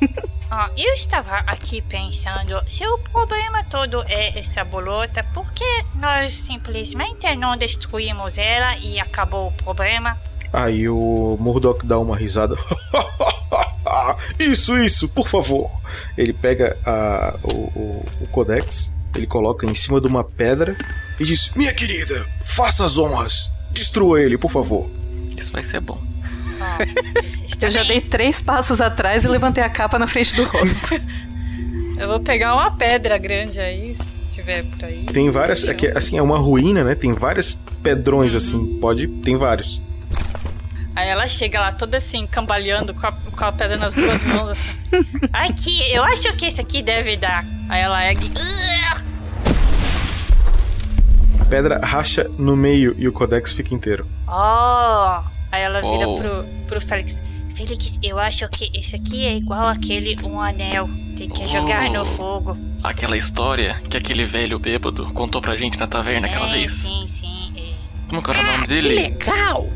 Ah, 0.52 0.68
eu 0.76 0.92
estava 0.94 1.36
aqui 1.46 1.80
pensando, 1.80 2.60
se 2.68 2.84
o 2.84 2.98
problema 2.98 3.62
todo 3.62 4.02
é 4.08 4.36
essa 4.36 4.64
bolota, 4.64 5.22
por 5.32 5.52
que 5.52 5.64
nós 5.94 6.34
simplesmente 6.40 7.32
não 7.36 7.56
destruímos 7.56 8.36
ela 8.36 8.76
e 8.78 8.98
acabou 8.98 9.46
o 9.46 9.52
problema? 9.52 10.20
Aí 10.52 10.88
o 10.88 11.36
Murdoch 11.38 11.86
dá 11.86 12.00
uma 12.00 12.16
risada. 12.16 12.56
isso, 14.40 14.76
isso, 14.76 15.08
por 15.08 15.28
favor. 15.28 15.70
Ele 16.18 16.32
pega 16.32 16.76
a, 16.84 17.32
o, 17.44 17.52
o, 17.52 18.06
o 18.22 18.26
Codex, 18.32 18.92
ele 19.14 19.26
coloca 19.26 19.66
em 19.66 19.74
cima 19.74 20.00
de 20.00 20.06
uma 20.06 20.24
pedra 20.24 20.76
e 21.18 21.24
diz: 21.24 21.50
Minha 21.54 21.72
querida, 21.74 22.26
faça 22.44 22.84
as 22.84 22.96
honras. 22.98 23.50
Destrua 23.72 24.20
ele, 24.20 24.36
por 24.36 24.50
favor. 24.50 24.90
Isso 25.36 25.52
vai 25.52 25.62
ser 25.64 25.80
bom. 25.80 26.00
Eu 27.60 27.70
já 27.70 27.82
dei 27.82 28.00
três 28.00 28.42
passos 28.42 28.80
atrás 28.80 29.24
e 29.24 29.28
levantei 29.28 29.62
a 29.62 29.68
capa 29.68 29.98
na 29.98 30.06
frente 30.06 30.34
do 30.34 30.44
rosto. 30.44 31.00
Eu 31.98 32.08
vou 32.08 32.20
pegar 32.20 32.54
uma 32.54 32.70
pedra 32.70 33.18
grande 33.18 33.60
aí, 33.60 33.94
se 33.94 34.02
tiver 34.32 34.64
por 34.64 34.84
aí. 34.84 35.04
Tem 35.12 35.30
várias. 35.30 35.64
É 35.64 35.74
que, 35.74 35.86
assim, 35.88 36.16
é 36.16 36.22
uma 36.22 36.38
ruína, 36.38 36.82
né? 36.82 36.94
Tem 36.94 37.12
vários 37.12 37.58
pedrões 37.82 38.34
assim. 38.34 38.78
Pode. 38.80 39.06
Tem 39.06 39.36
vários. 39.36 39.80
Aí 41.00 41.08
ela 41.08 41.26
chega 41.26 41.58
lá 41.58 41.72
toda 41.72 41.96
assim, 41.96 42.26
cambaleando 42.26 42.92
com 42.92 43.06
a, 43.06 43.12
com 43.12 43.42
a 43.46 43.50
pedra 43.50 43.78
nas 43.78 43.94
duas 43.94 44.22
mãos, 44.22 44.50
assim. 44.50 44.70
Aqui, 45.32 45.80
eu 45.90 46.04
acho 46.04 46.30
que 46.36 46.44
esse 46.44 46.60
aqui 46.60 46.82
deve 46.82 47.16
dar. 47.16 47.42
Aí 47.70 47.80
ela 47.80 48.04
ergue. 48.04 48.30
A 51.40 51.44
pedra 51.46 51.78
racha 51.78 52.30
no 52.38 52.54
meio 52.54 52.94
e 52.98 53.08
o 53.08 53.12
Codex 53.12 53.54
fica 53.54 53.74
inteiro. 53.74 54.06
Oh! 54.28 55.22
Aí 55.50 55.62
ela 55.62 55.80
vira 55.80 56.06
Oh. 56.06 56.18
pro, 56.18 56.44
pro 56.68 56.80
Félix. 56.82 57.18
Félix, 57.56 57.98
eu 58.02 58.18
acho 58.18 58.46
que 58.50 58.70
esse 58.74 58.94
aqui 58.94 59.24
é 59.24 59.34
igual 59.34 59.68
aquele 59.68 60.18
um 60.22 60.38
anel. 60.38 60.86
Tem 61.16 61.30
que 61.30 61.46
jogar 61.46 61.88
no 61.90 62.04
fogo. 62.04 62.58
Aquela 62.82 63.16
história 63.16 63.80
que 63.88 63.96
aquele 63.96 64.24
velho 64.26 64.58
bêbado 64.58 65.06
contou 65.14 65.40
pra 65.40 65.56
gente 65.56 65.78
na 65.78 65.86
taverna 65.86 66.26
aquela 66.26 66.46
Sim, 66.48 66.52
vez. 66.52 66.72
Sim, 66.72 67.06
sim. 67.08 67.74
Como 68.06 68.22
que 68.22 68.30
era 68.30 68.38
o 68.40 68.42
nome 68.52 68.66
Que 68.66 68.74
dele? 68.74 68.88
legal! 68.94 69.66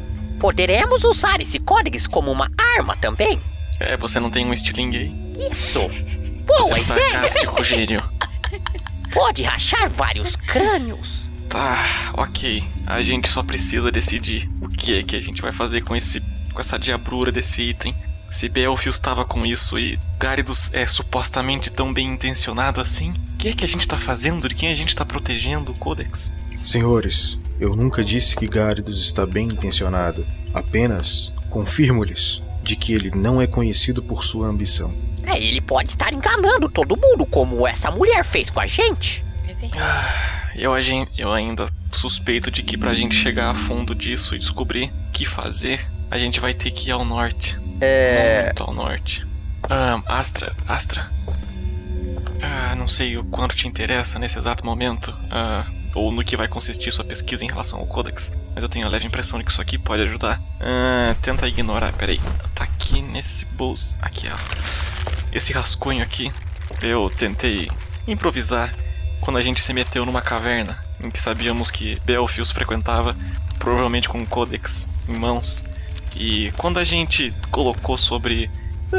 Poderemos 0.45 1.05
usar 1.05 1.41
esse 1.41 1.59
códex 1.59 2.07
como 2.07 2.31
uma 2.31 2.53
arma 2.77 2.95
também? 2.95 3.41
É, 3.81 3.97
você 3.97 4.21
não 4.21 4.31
tem 4.31 4.45
um 4.45 4.53
estilingue 4.53 4.99
aí? 4.99 5.51
Isso! 5.51 5.81
Você 5.81 6.45
Boa 6.45 6.65
um 6.65 6.77
ideia! 6.77 6.83
sarcástico 6.83 7.65
gênio. 7.65 8.03
Pode 9.11 9.43
rachar 9.43 9.89
vários 9.89 10.37
crânios. 10.37 11.31
Tá, 11.49 12.13
ok. 12.13 12.63
A 12.87 13.03
gente 13.03 13.31
só 13.31 13.43
precisa 13.43 13.91
decidir 13.91 14.47
o 14.61 14.69
que 14.69 14.99
é 14.99 15.03
que 15.03 15.17
a 15.17 15.21
gente 15.21 15.41
vai 15.41 15.51
fazer 15.51 15.81
com 15.81 15.97
esse. 15.97 16.21
com 16.53 16.61
essa 16.61 16.79
diabrura 16.79 17.33
desse 17.33 17.63
item. 17.63 17.95
Se 18.29 18.47
Belfius 18.47 18.97
estava 18.97 19.25
com 19.25 19.47
isso 19.47 19.79
e 19.79 19.99
Gáridos 20.19 20.75
é 20.75 20.87
supostamente 20.87 21.71
tão 21.71 21.91
bem 21.91 22.07
intencionado 22.07 22.83
assim, 22.83 23.13
o 23.13 23.37
que 23.39 23.49
é 23.49 23.55
que 23.55 23.65
a 23.65 23.69
gente 23.69 23.89
tá 23.89 23.97
fazendo? 23.97 24.47
De 24.47 24.55
quem 24.55 24.69
a 24.69 24.75
gente 24.75 24.95
tá 24.95 25.07
protegendo 25.07 25.73
o 25.73 25.75
Codex? 25.75 26.31
Senhores, 26.63 27.39
eu 27.61 27.75
nunca 27.77 28.05
disse 28.05 28.37
que 28.37 28.47
Gáridos 28.47 29.03
está 29.03 29.25
bem 29.27 29.47
intencionado. 29.49 30.27
Apenas 30.53 31.33
confirmo-lhes 31.51 32.43
de 32.63 32.77
que 32.77 32.93
ele 32.93 33.11
não 33.11 33.41
é 33.41 33.47
conhecido 33.47 34.03
por 34.03 34.25
sua 34.25 34.47
ambição. 34.49 34.93
É, 35.25 35.39
ele 35.39 35.61
pode 35.61 35.91
estar 35.91 36.13
enganando 36.13 36.69
todo 36.69 36.97
mundo, 36.97 37.25
como 37.27 37.67
essa 37.67 37.91
mulher 37.91 38.25
fez 38.25 38.51
com 38.51 38.61
a 38.61 38.67
gente. 38.67 39.25
Eu, 40.55 40.73
agen- 40.75 41.09
eu 41.17 41.33
ainda 41.33 41.67
suspeito 41.91 42.51
de 42.51 42.63
que 42.63 42.77
pra 42.77 42.95
gente 42.95 43.15
chegar 43.15 43.51
a 43.51 43.55
fundo 43.55 43.95
disso 43.95 44.35
e 44.35 44.39
descobrir 44.39 44.93
o 45.09 45.13
que 45.13 45.25
fazer, 45.25 45.81
a 46.11 46.19
gente 46.19 46.39
vai 46.41 46.53
ter 46.55 46.71
que 46.71 46.89
ir 46.89 46.93
ao 46.93 47.05
norte. 47.05 47.57
É. 47.81 48.45
Muito 48.47 48.63
ao 48.63 48.73
norte. 48.75 49.27
Ah, 49.69 50.01
Astra, 50.07 50.53
Astra. 50.69 51.07
Ah, 52.43 52.75
não 52.77 52.87
sei 52.87 53.17
o 53.17 53.25
quanto 53.25 53.57
te 53.57 53.67
interessa 53.67 54.19
nesse 54.19 54.39
exato 54.39 54.65
momento, 54.67 55.15
ah, 55.31 55.65
ou 55.95 56.11
no 56.11 56.25
que 56.25 56.37
vai 56.37 56.49
consistir 56.49 56.93
sua 56.93 57.05
pesquisa 57.05 57.45
em 57.45 57.49
relação 57.49 57.79
ao 57.79 57.87
Codex, 57.87 58.33
mas 58.55 58.63
eu 58.63 58.69
tenho 58.69 58.87
a 58.87 58.89
leve 58.89 59.07
impressão 59.07 59.39
de 59.39 59.45
que 59.45 59.53
isso 59.53 59.63
aqui 59.63 59.79
pode 59.79 60.03
ajudar. 60.03 60.41
Ah, 60.61 61.15
tenta 61.23 61.47
ignorar, 61.49 61.93
peraí. 61.93 62.21
Tá 62.55 62.65
aqui 62.65 63.01
nesse 63.01 63.45
bolso. 63.45 63.97
Aqui, 64.03 64.29
ó. 64.29 64.37
Esse 65.33 65.53
rascunho 65.53 66.03
aqui, 66.03 66.33
eu 66.83 67.11
tentei 67.11 67.69
improvisar 68.07 68.75
quando 69.21 69.39
a 69.39 69.43
gente 69.43 69.61
se 69.61 69.73
meteu 69.73 70.05
numa 70.05 70.21
caverna 70.21 70.85
em 71.01 71.11
que 71.11 71.21
sabíamos 71.21 71.71
que 71.71 72.01
Belfius 72.05 72.51
frequentava, 72.51 73.17
provavelmente 73.59 74.09
com 74.09 74.19
um 74.19 74.27
Codex 74.27 74.87
em 75.09 75.15
mãos. 75.15 75.65
E 76.17 76.53
quando 76.57 76.79
a 76.79 76.85
gente 76.85 77.33
colocou 77.51 77.97
sobre. 77.97 78.51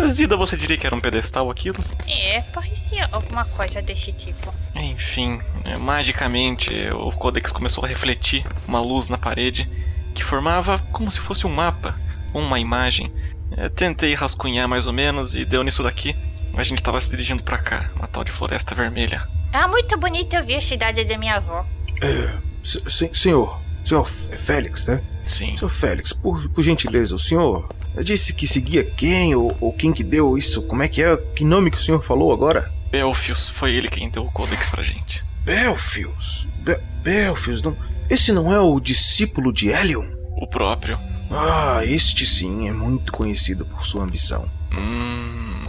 Zida, 0.09 0.35
você 0.37 0.55
diria 0.57 0.77
que 0.77 0.85
era 0.85 0.95
um 0.95 0.99
pedestal 0.99 1.49
aquilo? 1.49 1.77
É, 2.07 2.41
parecia 2.53 3.07
alguma 3.11 3.45
coisa 3.45 3.81
desse 3.81 4.11
tipo. 4.11 4.53
Enfim, 4.75 5.39
é, 5.63 5.77
magicamente 5.77 6.71
o 6.91 7.11
Codex 7.11 7.51
começou 7.51 7.83
a 7.83 7.87
refletir 7.87 8.45
uma 8.67 8.79
luz 8.79 9.09
na 9.09 9.17
parede 9.17 9.69
que 10.13 10.23
formava 10.23 10.79
como 10.91 11.11
se 11.11 11.19
fosse 11.19 11.45
um 11.47 11.53
mapa, 11.53 11.95
ou 12.33 12.41
uma 12.41 12.59
imagem. 12.59 13.11
É, 13.57 13.69
tentei 13.69 14.13
rascunhar 14.13 14.67
mais 14.67 14.87
ou 14.87 14.93
menos 14.93 15.35
e 15.35 15.45
deu 15.45 15.63
nisso 15.63 15.83
daqui. 15.83 16.15
A 16.55 16.63
gente 16.63 16.79
estava 16.79 16.99
se 17.01 17.09
dirigindo 17.09 17.43
pra 17.43 17.57
cá, 17.57 17.89
uma 17.95 18.07
tal 18.07 18.23
de 18.23 18.31
Floresta 18.31 18.73
Vermelha. 18.73 19.27
Ah, 19.51 19.67
muito 19.67 19.97
bonito 19.97 20.35
eu 20.35 20.43
vi 20.45 20.55
a 20.55 20.61
cidade 20.61 21.03
da 21.03 21.17
minha 21.17 21.35
avó. 21.35 21.65
É. 22.01 22.33
se- 22.63 22.81
se- 22.89 23.11
senhor. 23.13 23.59
Senhor 23.85 24.07
Félix, 24.09 24.85
né? 24.87 24.99
Sim. 25.23 25.55
Senhor 25.57 25.69
Félix, 25.69 26.11
por, 26.11 26.49
por 26.49 26.63
gentileza, 26.63 27.13
o 27.13 27.19
senhor 27.19 27.69
disse 28.03 28.33
que 28.33 28.47
seguia 28.47 28.83
quem 28.83 29.35
ou, 29.35 29.55
ou 29.59 29.71
quem 29.73 29.93
que 29.93 30.03
deu 30.03 30.37
isso? 30.37 30.61
Como 30.63 30.83
é 30.83 30.87
que 30.87 31.01
é? 31.01 31.15
Que 31.35 31.43
nome 31.43 31.71
que 31.71 31.77
o 31.77 31.81
senhor 31.81 32.03
falou 32.03 32.31
agora? 32.33 32.71
Belfius, 32.91 33.49
foi 33.49 33.73
ele 33.73 33.87
quem 33.87 34.09
deu 34.09 34.23
o 34.23 34.31
Codex 34.31 34.69
pra 34.69 34.83
gente. 34.83 35.23
Belfius. 35.43 36.47
Be 36.59 36.77
Belfius, 37.03 37.61
não. 37.61 37.75
Esse 38.09 38.31
não 38.31 38.51
é 38.51 38.59
o 38.59 38.79
discípulo 38.79 39.51
de 39.53 39.67
Helion? 39.67 40.05
O 40.37 40.47
próprio. 40.47 40.97
Ah, 41.29 41.79
este 41.83 42.25
sim 42.25 42.67
é 42.67 42.71
muito 42.71 43.11
conhecido 43.11 43.65
por 43.65 43.85
sua 43.85 44.03
ambição. 44.03 44.49
Hum. 44.71 45.67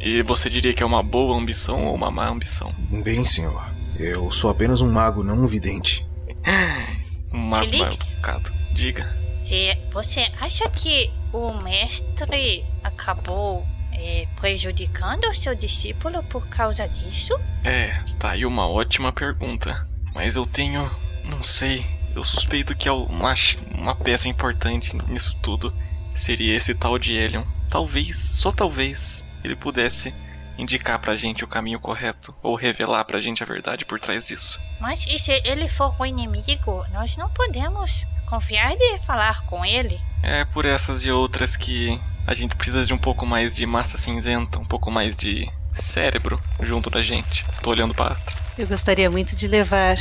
E 0.00 0.22
você 0.22 0.50
diria 0.50 0.74
que 0.74 0.82
é 0.82 0.86
uma 0.86 1.02
boa 1.02 1.36
ambição 1.36 1.86
ou 1.86 1.94
uma 1.94 2.10
má 2.10 2.28
ambição? 2.28 2.72
Bem, 3.04 3.24
senhor. 3.24 3.62
Eu 3.98 4.30
sou 4.30 4.50
apenas 4.50 4.80
um 4.80 4.90
mago, 4.90 5.22
não 5.22 5.38
um 5.38 5.46
vidente. 5.46 6.06
Um 7.34 7.38
mago 7.38 7.78
mal 7.78 7.90
educado. 7.90 8.52
diga. 8.74 9.10
Se 9.36 9.74
você 9.90 10.30
acha 10.38 10.68
que 10.68 11.10
o 11.32 11.52
mestre 11.62 12.64
acabou 12.82 13.66
é, 13.92 14.26
prejudicando 14.36 15.24
o 15.24 15.34
seu 15.34 15.54
discípulo 15.54 16.22
por 16.24 16.46
causa 16.48 16.86
disso? 16.88 17.38
É, 17.64 18.02
tá 18.18 18.30
aí 18.32 18.44
uma 18.44 18.68
ótima 18.68 19.12
pergunta. 19.12 19.86
Mas 20.14 20.36
eu 20.36 20.46
tenho. 20.46 20.90
não 21.24 21.42
sei. 21.42 21.86
Eu 22.14 22.22
suspeito 22.22 22.74
que 22.74 22.90
uma, 22.90 23.34
uma 23.74 23.94
peça 23.94 24.28
importante 24.28 24.94
nisso 25.08 25.34
tudo 25.40 25.72
seria 26.14 26.54
esse 26.54 26.74
tal 26.74 26.98
de 26.98 27.14
Elion. 27.14 27.42
Talvez, 27.70 28.18
só 28.18 28.52
talvez, 28.52 29.24
ele 29.42 29.56
pudesse 29.56 30.12
indicar 30.58 30.98
pra 30.98 31.16
gente 31.16 31.42
o 31.42 31.48
caminho 31.48 31.80
correto 31.80 32.34
ou 32.42 32.54
revelar 32.54 33.04
pra 33.06 33.18
gente 33.18 33.42
a 33.42 33.46
verdade 33.46 33.86
por 33.86 33.98
trás 33.98 34.26
disso. 34.26 34.60
Mas 34.78 35.06
e 35.06 35.18
se 35.18 35.32
ele 35.44 35.68
for 35.68 35.94
o 35.98 36.04
inimigo, 36.04 36.84
nós 36.92 37.16
não 37.16 37.30
podemos 37.30 38.06
confiar 38.26 38.74
e 38.78 38.98
falar 39.00 39.42
com 39.46 39.64
ele? 39.64 39.98
É 40.22 40.44
por 40.44 40.64
essas 40.64 41.04
e 41.04 41.10
outras 41.10 41.56
que 41.56 41.98
a 42.26 42.34
gente 42.34 42.54
precisa 42.54 42.86
de 42.86 42.92
um 42.92 42.98
pouco 42.98 43.26
mais 43.26 43.56
de 43.56 43.66
massa 43.66 43.98
cinzenta, 43.98 44.58
um 44.58 44.64
pouco 44.64 44.90
mais 44.90 45.16
de 45.16 45.50
cérebro 45.72 46.40
junto 46.60 46.88
da 46.88 47.02
gente. 47.02 47.44
Tô 47.62 47.70
olhando 47.70 47.94
pra 47.94 48.08
Astra. 48.08 48.34
Eu 48.56 48.66
gostaria 48.66 49.10
muito 49.10 49.34
de 49.34 49.48
levar 49.48 49.96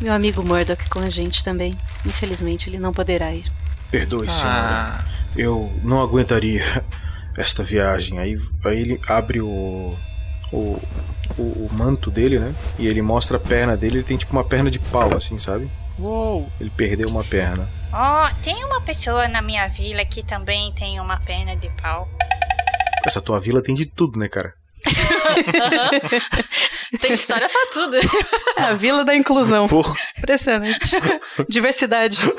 meu 0.00 0.12
amigo 0.12 0.42
Murdoch 0.42 0.88
com 0.90 0.98
a 0.98 1.08
gente 1.08 1.42
também. 1.42 1.78
Infelizmente 2.04 2.68
ele 2.68 2.78
não 2.78 2.92
poderá 2.92 3.32
ir. 3.32 3.44
Perdoe, 3.90 4.28
ah. 4.28 4.32
senhora. 4.32 5.04
Eu 5.36 5.72
não 5.82 6.02
aguentaria 6.02 6.84
esta 7.36 7.62
viagem. 7.62 8.18
Aí, 8.18 8.38
aí 8.64 8.80
ele 8.80 9.00
abre 9.06 9.40
o, 9.40 9.96
o, 10.52 10.82
o, 11.38 11.42
o, 11.42 11.70
manto 11.72 12.10
dele, 12.10 12.38
né? 12.38 12.54
E 12.78 12.86
ele 12.86 13.00
mostra 13.00 13.36
a 13.36 13.40
perna 13.40 13.76
dele. 13.76 13.98
Ele 13.98 14.04
tem 14.04 14.16
tipo 14.16 14.32
uma 14.32 14.44
perna 14.44 14.70
de 14.70 14.78
pau, 14.78 15.16
assim, 15.16 15.38
sabe? 15.38 15.68
Uou! 15.98 16.50
Ele 16.60 16.70
perdeu 16.70 17.08
uma 17.08 17.24
perna. 17.24 17.66
Oh, 17.94 18.26
tem 18.42 18.64
uma 18.64 18.80
pessoa 18.80 19.28
na 19.28 19.42
minha 19.42 19.68
vila 19.68 20.02
que 20.04 20.22
também 20.22 20.72
tem 20.72 20.98
uma 20.98 21.20
perna 21.20 21.54
de 21.54 21.68
pau. 21.80 22.08
Essa 23.04 23.20
tua 23.20 23.38
vila 23.38 23.62
tem 23.62 23.74
de 23.74 23.84
tudo, 23.84 24.18
né, 24.18 24.30
cara? 24.30 24.54
tem 27.00 27.12
história 27.12 27.50
pra 27.50 27.66
tudo. 27.70 27.98
É 28.56 28.62
a 28.62 28.72
vila 28.72 29.04
da 29.04 29.14
inclusão. 29.14 29.68
Porra. 29.68 29.94
Impressionante. 30.16 30.96
Diversidade. 31.48 32.16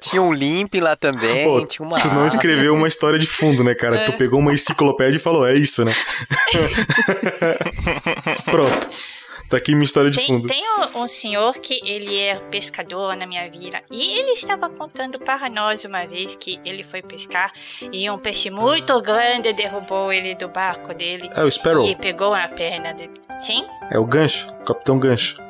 Tinha 0.00 0.22
um 0.22 0.32
limp 0.32 0.74
lá 0.76 0.96
também, 0.96 1.44
Pô, 1.44 1.64
tinha 1.64 1.86
uma. 1.86 2.00
Tu 2.00 2.08
não 2.08 2.26
escreveu 2.26 2.74
uma 2.74 2.88
história 2.88 3.20
de 3.20 3.26
fundo, 3.26 3.62
né, 3.62 3.72
cara? 3.72 3.98
É. 3.98 4.04
Tu 4.04 4.12
pegou 4.14 4.40
uma 4.40 4.52
enciclopédia 4.52 5.16
e 5.16 5.20
falou, 5.20 5.46
é 5.46 5.54
isso, 5.54 5.84
né? 5.84 5.94
Pronto. 8.44 8.88
Tá 9.54 9.58
aqui 9.58 9.72
minha 9.72 9.84
história 9.84 10.10
de 10.10 10.16
tem, 10.16 10.26
fundo. 10.26 10.48
Tem 10.48 10.64
um, 10.68 11.02
um, 11.02 11.06
senhor 11.06 11.54
que 11.60 11.80
ele 11.84 12.18
é 12.18 12.34
pescador 12.50 13.16
na 13.16 13.24
minha 13.24 13.48
vila 13.48 13.80
e 13.88 14.18
ele 14.18 14.32
estava 14.32 14.68
contando 14.68 15.16
para 15.20 15.48
nós 15.48 15.84
uma 15.84 16.04
vez 16.06 16.34
que 16.34 16.58
ele 16.64 16.82
foi 16.82 17.02
pescar 17.02 17.52
e 17.92 18.10
um 18.10 18.18
peixe 18.18 18.50
muito 18.50 19.00
grande 19.00 19.52
derrubou 19.52 20.12
ele 20.12 20.34
do 20.34 20.48
barco 20.48 20.92
dele. 20.92 21.30
É 21.36 21.44
o 21.44 21.48
Sparrow. 21.48 21.86
E 21.88 21.94
pegou 21.94 22.32
na 22.32 22.48
perna 22.48 22.92
dele. 22.94 23.12
Sim? 23.38 23.64
É 23.92 23.96
o 23.96 24.04
gancho, 24.04 24.52
Capitão 24.66 24.98
Gancho. 24.98 25.40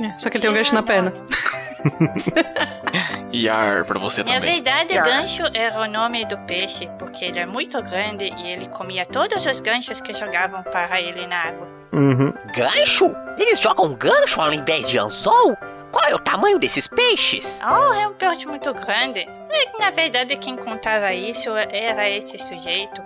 É, 0.00 0.16
só 0.16 0.30
que 0.30 0.38
ele 0.38 0.42
tem 0.42 0.50
um 0.50 0.54
gancho 0.54 0.74
na 0.74 0.82
perna. 0.82 1.12
Yar 3.32 3.84
pra 3.84 3.98
você 3.98 4.24
também. 4.24 4.40
Na 4.40 4.46
verdade, 4.46 4.94
Yar. 4.94 5.04
gancho 5.04 5.42
era 5.54 5.80
o 5.80 5.86
nome 5.86 6.24
do 6.26 6.36
peixe, 6.38 6.88
porque 6.98 7.24
ele 7.24 7.38
é 7.38 7.46
muito 7.46 7.80
grande 7.82 8.24
e 8.24 8.52
ele 8.52 8.68
comia 8.68 9.06
todos 9.06 9.46
os 9.46 9.60
ganchos 9.60 10.00
que 10.00 10.12
jogavam 10.12 10.62
para 10.64 11.00
ele 11.00 11.26
na 11.26 11.36
água. 11.36 11.66
Uhum. 11.92 12.32
Gancho? 12.54 13.14
Eles 13.38 13.60
jogam 13.60 13.94
gancho 13.94 14.40
ao 14.40 14.52
invés 14.52 14.88
de 14.88 14.98
anzol? 14.98 15.56
Qual 15.90 16.04
é 16.08 16.14
o 16.14 16.18
tamanho 16.18 16.58
desses 16.58 16.86
peixes? 16.86 17.60
Oh, 17.62 17.92
é 17.92 18.06
um 18.06 18.14
peixe 18.14 18.46
muito 18.46 18.72
grande. 18.72 19.20
É 19.20 19.78
na 19.80 19.90
verdade, 19.90 20.36
quem 20.36 20.56
contava 20.56 21.12
isso 21.12 21.50
era 21.50 22.08
esse 22.08 22.38
sujeito. 22.38 23.02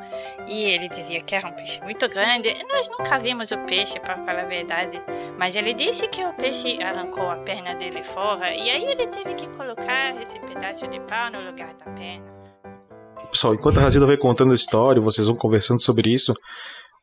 E 0.46 0.64
ele 0.64 0.88
dizia 0.88 1.22
que 1.22 1.34
era 1.34 1.46
um 1.46 1.52
peixe 1.52 1.80
muito 1.82 2.08
grande. 2.08 2.52
Nós 2.70 2.90
nunca 2.90 3.18
vimos 3.18 3.50
o 3.52 3.58
peixe, 3.58 3.98
para 4.00 4.16
falar 4.16 4.42
a 4.42 4.46
verdade. 4.46 5.00
Mas 5.38 5.56
ele 5.56 5.72
disse 5.72 6.08
que 6.08 6.24
o 6.24 6.32
peixe 6.34 6.82
arrancou 6.82 7.30
a 7.30 7.36
perna 7.36 7.74
dele 7.76 8.02
fora. 8.02 8.52
E 8.52 8.68
aí 8.68 8.84
ele 8.84 9.06
teve 9.06 9.34
que 9.34 9.46
colocar 9.56 10.20
esse 10.20 10.38
pedaço 10.40 10.86
de 10.88 11.00
pau 11.00 11.30
no 11.30 11.40
lugar 11.40 11.72
da 11.74 11.90
perna. 11.92 12.34
Pessoal, 13.30 13.54
enquanto 13.54 13.78
a 13.78 13.82
Razida 13.82 14.06
vai 14.06 14.16
contando 14.16 14.52
a 14.52 14.56
história, 14.56 15.00
vocês 15.00 15.26
vão 15.26 15.36
conversando 15.36 15.80
sobre 15.80 16.12
isso. 16.12 16.34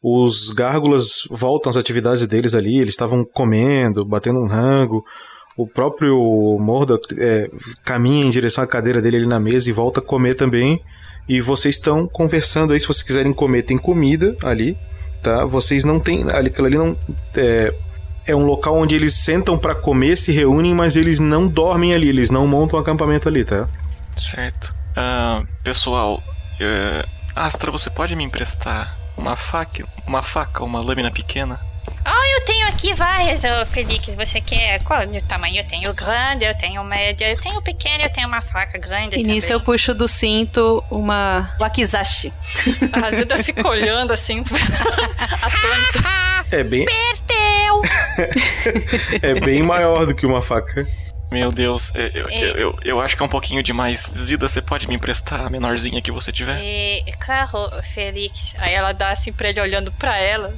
Os 0.03 0.51
gárgulas 0.51 1.27
voltam 1.29 1.69
às 1.69 1.77
atividades 1.77 2.27
deles 2.27 2.53
ali. 2.53 2.77
Eles 2.77 2.93
estavam 2.93 3.23
comendo, 3.33 4.05
batendo 4.05 4.39
um 4.39 4.47
rango. 4.47 5.03
O 5.57 5.67
próprio 5.67 6.57
Morda 6.59 6.99
é, 7.17 7.49
caminha 7.83 8.25
em 8.25 8.29
direção 8.29 8.63
à 8.63 8.67
cadeira 8.67 9.01
dele 9.01 9.17
ali 9.17 9.27
na 9.27 9.39
mesa 9.39 9.69
e 9.69 9.73
volta 9.73 9.99
a 9.99 10.03
comer 10.03 10.35
também. 10.35 10.81
E 11.27 11.41
vocês 11.41 11.75
estão 11.75 12.07
conversando 12.07 12.73
aí, 12.73 12.79
se 12.79 12.87
vocês 12.87 13.03
quiserem 13.03 13.33
comer, 13.33 13.63
tem 13.63 13.77
comida 13.77 14.35
ali, 14.43 14.77
tá? 15.21 15.45
Vocês 15.45 15.83
não 15.83 15.99
tem 15.99 16.25
aquilo 16.29 16.67
ali 16.67 16.77
não 16.77 16.97
é, 17.35 17.73
é 18.25 18.35
um 18.35 18.45
local 18.45 18.75
onde 18.75 18.95
eles 18.95 19.15
sentam 19.15 19.57
para 19.57 19.75
comer, 19.75 20.17
se 20.17 20.31
reúnem, 20.31 20.73
mas 20.73 20.95
eles 20.95 21.19
não 21.19 21.47
dormem 21.47 21.93
ali, 21.93 22.09
eles 22.09 22.29
não 22.29 22.47
montam 22.47 22.79
acampamento 22.79 23.27
ali, 23.27 23.45
tá? 23.45 23.67
Certo. 24.17 24.73
Uh, 24.91 25.47
pessoal, 25.63 26.21
uh, 26.59 27.09
Astra, 27.35 27.71
você 27.71 27.89
pode 27.89 28.15
me 28.15 28.23
emprestar 28.23 28.97
uma 29.17 29.35
faca, 29.35 29.85
uma 30.05 30.21
faca, 30.21 30.63
uma 30.63 30.81
lâmina 30.81 31.11
pequena? 31.11 31.59
Oh, 31.87 32.39
eu 32.39 32.45
tenho 32.45 32.67
aqui 32.67 32.93
várias, 32.93 33.43
oh, 33.43 33.65
Felix. 33.65 34.15
Você 34.15 34.41
quer 34.41 34.83
qual 34.83 35.01
o 35.03 35.21
tamanho? 35.23 35.57
Eu 35.57 35.63
tenho 35.63 35.93
grande, 35.93 36.45
eu 36.45 36.55
tenho 36.57 36.83
média, 36.83 37.29
eu 37.29 37.37
tenho 37.37 37.61
pequena, 37.61 38.03
eu 38.03 38.09
tenho 38.11 38.27
uma 38.27 38.41
faca 38.41 38.77
grande. 38.77 39.17
E 39.17 39.23
nisso 39.23 39.51
eu 39.53 39.59
puxo 39.59 39.93
do 39.93 40.07
cinto 40.07 40.83
uma 40.89 41.55
wakizashi. 41.59 42.33
A 42.91 42.99
Razilda 42.99 43.43
fica 43.43 43.67
olhando 43.67 44.11
assim, 44.11 44.43
atônita. 45.41 46.21
É 46.51 46.63
bem. 46.63 46.85
Perdeu! 46.85 47.81
é 49.21 49.39
bem 49.39 49.63
maior 49.63 50.05
do 50.05 50.15
que 50.15 50.25
uma 50.25 50.41
faca. 50.41 50.87
Meu 51.31 51.49
Deus, 51.49 51.93
eu, 51.95 52.07
eu, 52.07 52.29
é. 52.29 52.43
eu, 52.61 52.79
eu, 52.83 52.99
acho 52.99 53.15
que 53.15 53.23
é 53.23 53.25
um 53.25 53.29
pouquinho 53.29 53.63
demais. 53.63 54.13
Zida, 54.17 54.49
você 54.49 54.61
pode 54.61 54.85
me 54.87 54.95
emprestar 54.95 55.45
a 55.45 55.49
menorzinha 55.49 56.01
que 56.01 56.11
você 56.11 56.29
tiver? 56.29 56.59
É, 56.61 57.03
claro, 57.17 57.71
Felix. 57.93 58.53
Aí 58.59 58.73
ela 58.73 58.91
dá 58.91 59.11
assim 59.11 59.31
pra 59.31 59.47
ele 59.47 59.61
olhando 59.61 59.91
pra 59.93 60.17
ela. 60.17 60.53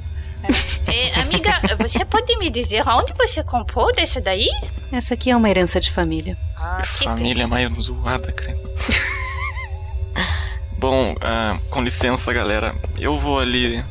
É, 0.86 1.20
amiga, 1.20 1.60
você 1.78 2.04
pode 2.04 2.36
me 2.36 2.50
dizer 2.50 2.86
onde 2.86 3.12
você 3.14 3.42
comprou 3.42 3.92
desse 3.94 4.20
daí? 4.20 4.48
Essa 4.92 5.14
aqui 5.14 5.30
é 5.30 5.36
uma 5.36 5.48
herança 5.48 5.80
de 5.80 5.90
família. 5.90 6.36
Ah, 6.56 6.82
que 6.82 7.04
família 7.04 7.46
mais 7.48 7.70
zoada, 7.82 8.30
credo. 8.32 8.60
Bom, 10.78 11.12
uh, 11.12 11.58
com 11.70 11.82
licença, 11.82 12.32
galera. 12.32 12.74
Eu 12.98 13.18
vou 13.18 13.40
ali 13.40 13.82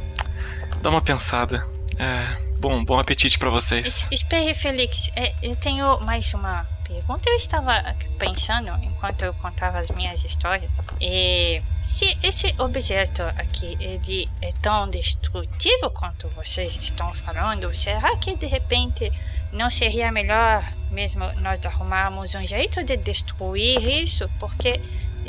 dar 0.82 0.92
uma 0.92 1.02
pensada. 1.02 1.66
Uh, 1.94 2.58
bom, 2.60 2.84
bom 2.84 3.00
apetite 3.00 3.40
para 3.40 3.50
vocês. 3.50 4.08
espere, 4.12 4.54
Felix. 4.54 5.10
É, 5.16 5.34
eu 5.42 5.56
tenho 5.56 6.00
mais 6.02 6.34
uma 6.34 6.66
pergunta. 6.94 7.30
Eu 7.30 7.36
estava 7.36 7.96
pensando 8.18 8.70
enquanto 8.84 9.24
eu 9.24 9.34
contava 9.36 9.80
as 9.80 9.90
minhas 9.92 10.24
histórias. 10.24 10.72
E 11.02 11.62
se 11.82 12.18
esse 12.24 12.54
objeto 12.60 13.22
aqui 13.38 13.78
ele 13.80 14.30
é 14.42 14.52
tão 14.62 14.90
destrutivo 14.90 15.90
quanto 15.92 16.28
vocês 16.30 16.76
estão 16.76 17.14
falando, 17.14 17.74
será 17.74 18.16
que 18.18 18.36
de 18.36 18.46
repente 18.46 19.12
não 19.52 19.70
seria 19.70 20.12
melhor 20.12 20.64
mesmo 20.90 21.26
nós 21.42 21.64
arrumarmos 21.66 22.34
um 22.36 22.46
jeito 22.46 22.84
de 22.84 22.98
destruir 22.98 24.04
isso? 24.04 24.30
Porque 24.40 24.80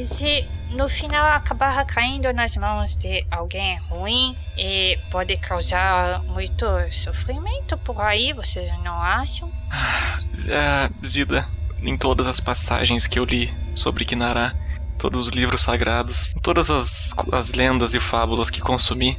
se 0.03 0.45
no 0.70 0.88
final 0.88 1.24
acabar 1.26 1.84
caindo 1.86 2.32
nas 2.32 2.57
mãos 2.57 2.97
de 2.97 3.24
alguém 3.30 3.78
ruim 3.88 4.36
e 4.59 4.99
pode 5.11 5.36
causar 5.36 6.22
muito 6.24 6.66
sofrimento 6.90 7.78
por 7.78 8.01
aí, 8.01 8.32
vocês 8.32 8.68
não 8.82 9.01
acham? 9.01 9.51
Ah, 9.70 10.90
Zida, 11.07 11.47
em 11.82 11.97
todas 11.97 12.26
as 12.26 12.40
passagens 12.40 13.07
que 13.07 13.18
eu 13.18 13.24
li 13.24 13.53
sobre 13.76 14.05
Kinara, 14.05 14.55
todos 14.99 15.28
os 15.28 15.28
livros 15.28 15.61
sagrados, 15.61 16.34
todas 16.42 16.70
as, 16.70 17.14
as 17.30 17.53
lendas 17.53 17.95
e 17.95 18.01
fábulas 18.01 18.51
que 18.51 18.61
consumi, 18.61 19.18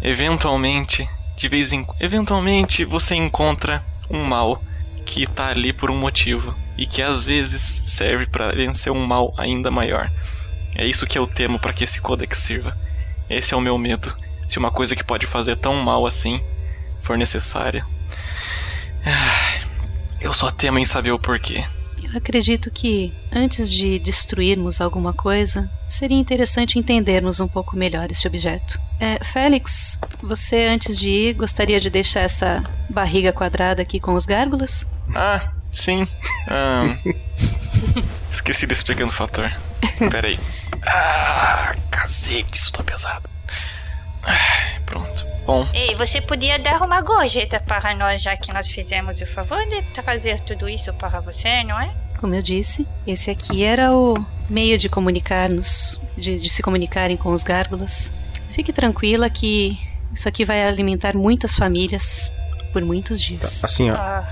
eventualmente, 0.00 1.08
de 1.36 1.48
vez 1.48 1.72
em 1.72 1.86
eventualmente 2.00 2.84
você 2.84 3.14
encontra 3.14 3.84
um 4.08 4.24
mal 4.24 4.62
que 5.04 5.24
está 5.24 5.48
ali 5.48 5.72
por 5.72 5.90
um 5.90 5.96
motivo 5.96 6.61
e 6.76 6.86
que 6.86 7.02
às 7.02 7.22
vezes 7.22 7.62
serve 7.86 8.26
para 8.26 8.52
vencer 8.52 8.92
um 8.92 9.06
mal 9.06 9.34
ainda 9.36 9.70
maior. 9.70 10.10
É 10.74 10.86
isso 10.86 11.06
que 11.06 11.18
eu 11.18 11.26
temo 11.26 11.58
para 11.58 11.72
que 11.72 11.84
esse 11.84 12.00
codex 12.00 12.38
sirva. 12.38 12.76
Esse 13.28 13.54
é 13.54 13.56
o 13.56 13.60
meu 13.60 13.76
medo. 13.76 14.12
Se 14.48 14.58
uma 14.58 14.70
coisa 14.70 14.96
que 14.96 15.04
pode 15.04 15.26
fazer 15.26 15.56
tão 15.56 15.74
mal 15.76 16.06
assim 16.06 16.40
for 17.02 17.16
necessária. 17.18 17.84
Eu 20.20 20.32
só 20.32 20.50
temo 20.50 20.78
em 20.78 20.84
saber 20.84 21.10
o 21.10 21.18
porquê. 21.18 21.64
Eu 22.02 22.18
acredito 22.18 22.70
que, 22.70 23.12
antes 23.32 23.72
de 23.72 23.98
destruirmos 23.98 24.80
alguma 24.80 25.12
coisa, 25.12 25.70
seria 25.88 26.16
interessante 26.16 26.78
entendermos 26.78 27.40
um 27.40 27.48
pouco 27.48 27.76
melhor 27.76 28.10
esse 28.10 28.26
objeto. 28.26 28.78
É, 29.00 29.22
Félix, 29.24 30.00
você, 30.22 30.64
antes 30.64 30.98
de 30.98 31.08
ir, 31.08 31.34
gostaria 31.34 31.80
de 31.80 31.88
deixar 31.88 32.20
essa 32.20 32.62
barriga 32.90 33.32
quadrada 33.32 33.82
aqui 33.82 33.98
com 33.98 34.14
os 34.14 34.26
gárgulas? 34.26 34.86
Ah, 35.14 35.52
sim. 35.72 36.06
Um... 36.48 37.12
Esqueci 38.30 38.66
desse 38.66 38.84
pequeno 38.84 39.10
fator. 39.10 39.50
Pera 40.10 40.28
aí. 40.28 40.38
Ah, 40.86 41.74
cacete, 41.90 42.54
isso 42.54 42.72
tá 42.72 42.82
pesado. 42.82 43.28
Ah, 44.24 44.78
pronto. 44.86 45.26
Bom. 45.44 45.66
Ei, 45.72 45.94
você 45.96 46.20
podia 46.20 46.58
dar 46.58 46.80
uma 46.82 47.00
gorjeta 47.00 47.58
para 47.60 47.94
nós, 47.94 48.22
já 48.22 48.36
que 48.36 48.52
nós 48.52 48.70
fizemos 48.70 49.20
o 49.20 49.26
favor 49.26 49.58
de 49.66 49.82
trazer 49.92 50.40
tudo 50.40 50.68
isso 50.68 50.92
para 50.94 51.20
você, 51.20 51.64
não 51.64 51.80
é? 51.80 51.90
Como 52.18 52.34
eu 52.34 52.42
disse, 52.42 52.86
esse 53.04 53.30
aqui 53.30 53.64
era 53.64 53.92
o 53.92 54.14
meio 54.48 54.78
de 54.78 54.88
comunicar-nos, 54.88 56.00
de, 56.16 56.38
de 56.38 56.48
se 56.48 56.62
comunicarem 56.62 57.16
com 57.16 57.32
os 57.32 57.42
gárgulas. 57.42 58.12
Fique 58.52 58.72
tranquila 58.72 59.28
que 59.28 59.76
isso 60.14 60.28
aqui 60.28 60.44
vai 60.44 60.64
alimentar 60.64 61.16
muitas 61.16 61.56
famílias 61.56 62.30
por 62.72 62.82
muitos 62.82 63.20
dias. 63.20 63.60
Tá, 63.60 63.66
assim, 63.66 63.90
ó. 63.90 63.96
Ah. 63.96 64.24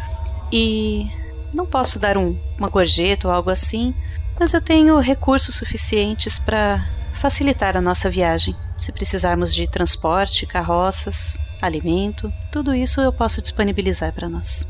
E 0.53 1.11
não 1.53 1.66
posso 1.66 1.98
dar 1.98 2.16
um, 2.16 2.36
uma 2.59 2.68
gorjeta 2.68 3.28
ou 3.28 3.34
algo 3.34 3.51
assim, 3.51 3.94
mas 4.38 4.55
eu 4.55 4.61
tenho 4.61 4.98
recursos 4.98 5.55
suficientes 5.55 6.38
para 6.38 6.82
facilitar 7.14 7.76
a 7.76 7.80
nossa 7.80 8.09
viagem. 8.09 8.57
Se 8.78 8.90
precisarmos 8.92 9.55
de 9.55 9.68
transporte, 9.68 10.46
carroças, 10.46 11.36
alimento, 11.61 12.32
tudo 12.51 12.74
isso 12.74 13.01
eu 13.01 13.12
posso 13.12 13.42
disponibilizar 13.42 14.12
para 14.12 14.28
nós. 14.28 14.66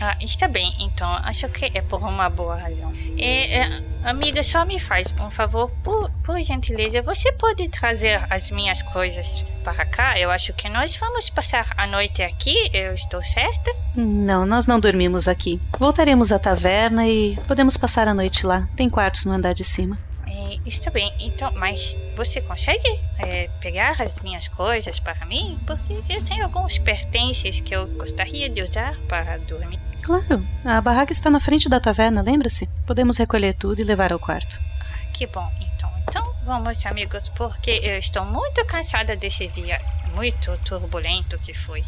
Ah, 0.00 0.16
está 0.20 0.48
bem, 0.48 0.74
então. 0.78 1.08
Acho 1.24 1.48
que 1.50 1.70
é 1.74 1.82
por 1.82 2.02
uma 2.02 2.30
boa 2.30 2.56
razão. 2.56 2.90
É, 3.18 3.58
é, 3.58 3.82
amiga, 4.04 4.42
só 4.42 4.64
me 4.64 4.80
faz 4.80 5.14
um 5.20 5.30
favor, 5.30 5.70
por, 5.84 6.10
por 6.24 6.40
gentileza. 6.42 7.02
Você 7.02 7.30
pode 7.32 7.68
trazer 7.68 8.26
as 8.30 8.50
minhas 8.50 8.82
coisas 8.82 9.44
para 9.62 9.84
cá? 9.84 10.18
Eu 10.18 10.30
acho 10.30 10.54
que 10.54 10.68
nós 10.70 10.96
vamos 10.96 11.28
passar 11.28 11.74
a 11.76 11.86
noite 11.86 12.22
aqui. 12.22 12.70
Eu 12.72 12.94
estou 12.94 13.22
certa? 13.22 13.70
Não, 13.94 14.46
nós 14.46 14.66
não 14.66 14.80
dormimos 14.80 15.28
aqui. 15.28 15.60
Voltaremos 15.78 16.32
à 16.32 16.38
taverna 16.38 17.06
e 17.06 17.36
podemos 17.46 17.76
passar 17.76 18.08
a 18.08 18.14
noite 18.14 18.46
lá. 18.46 18.66
Tem 18.74 18.88
quartos 18.88 19.26
no 19.26 19.32
andar 19.32 19.52
de 19.52 19.64
cima. 19.64 19.98
Está 20.66 20.90
bem, 20.90 21.12
então, 21.18 21.50
mas 21.54 21.96
você 22.14 22.40
consegue 22.40 23.00
é, 23.18 23.48
pegar 23.60 24.00
as 24.00 24.18
minhas 24.20 24.46
coisas 24.46 24.98
para 24.98 25.24
mim? 25.26 25.58
Porque 25.66 25.94
eu 26.08 26.22
tenho 26.22 26.44
alguns 26.44 26.78
pertences 26.78 27.60
que 27.60 27.74
eu 27.74 27.86
gostaria 27.88 28.48
de 28.48 28.62
usar 28.62 28.96
para 29.08 29.38
dormir. 29.38 29.89
Claro, 30.02 30.42
a 30.64 30.80
barraca 30.80 31.12
está 31.12 31.30
na 31.30 31.38
frente 31.38 31.68
da 31.68 31.78
taverna, 31.78 32.22
lembra-se? 32.22 32.68
Podemos 32.86 33.16
recolher 33.16 33.54
tudo 33.54 33.80
e 33.80 33.84
levar 33.84 34.12
ao 34.12 34.18
quarto. 34.18 34.60
Ah, 34.80 35.12
que 35.12 35.26
bom, 35.26 35.48
então. 35.74 35.90
Então 36.08 36.34
vamos, 36.44 36.84
amigos, 36.86 37.28
porque 37.28 37.80
eu 37.82 37.96
estou 37.98 38.24
muito 38.24 38.64
cansada 38.64 39.14
desse 39.14 39.46
dia 39.48 39.80
muito 40.14 40.56
turbulento 40.64 41.38
que 41.38 41.54
foi. 41.54 41.84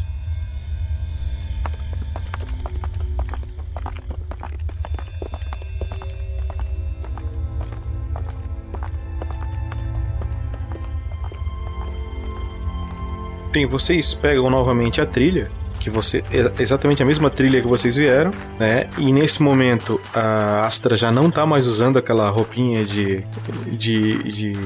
Bem, 13.51 13.67
vocês 13.67 14.15
pegam 14.15 14.49
novamente 14.49 15.01
a 15.01 15.07
trilha 15.07 15.51
que 15.83 15.91
você 15.91 16.23
exatamente 16.59 17.03
a 17.03 17.07
mesma 17.07 17.29
trilha 17.29 17.61
que 17.61 17.67
vocês 17.67 17.97
vieram, 17.97 18.31
né? 18.59 18.89
E 18.97 19.13
nesse 19.13 19.43
momento 19.43 20.01
a 20.15 20.65
Astra 20.65 20.97
já 20.97 21.11
não 21.11 21.29
tá 21.29 21.45
mais 21.45 21.67
usando 21.67 21.99
aquela 21.99 22.31
roupinha 22.31 22.85
de, 22.85 23.25
de, 23.73 24.23
de 24.23 24.57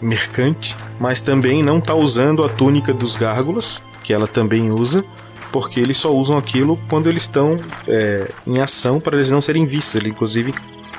mercante, 0.00 0.76
mas 0.98 1.20
também 1.20 1.62
não 1.62 1.80
tá 1.80 1.94
usando 1.94 2.42
a 2.42 2.48
túnica 2.48 2.92
dos 2.92 3.14
gárgulas, 3.14 3.80
que 4.02 4.12
ela 4.12 4.26
também 4.26 4.72
usa, 4.72 5.04
porque 5.52 5.78
eles 5.78 5.96
só 5.96 6.12
usam 6.12 6.36
aquilo 6.36 6.76
quando 6.88 7.08
eles 7.08 7.22
estão 7.22 7.56
é, 7.86 8.28
em 8.44 8.60
ação 8.60 8.98
para 8.98 9.16
eles 9.16 9.30
não 9.30 9.40
serem 9.40 9.64
vistos. 9.64 9.94
Eles 9.94 10.10
inclusive 10.12 10.52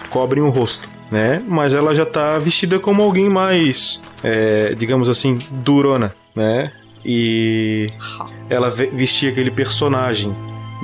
cobrem 0.10 0.42
o 0.42 0.50
rosto. 0.50 0.88
Né? 1.12 1.44
Mas 1.48 1.74
ela 1.74 1.94
já 1.94 2.06
tá 2.06 2.40
vestida 2.40 2.80
como 2.80 3.04
alguém 3.04 3.30
mais, 3.30 4.02
é, 4.24 4.74
digamos 4.74 5.08
assim, 5.08 5.38
durona, 5.52 6.16
né? 6.36 6.72
E 7.06 7.88
ela 8.50 8.70
vestia 8.70 9.30
aquele 9.30 9.52
personagem 9.52 10.36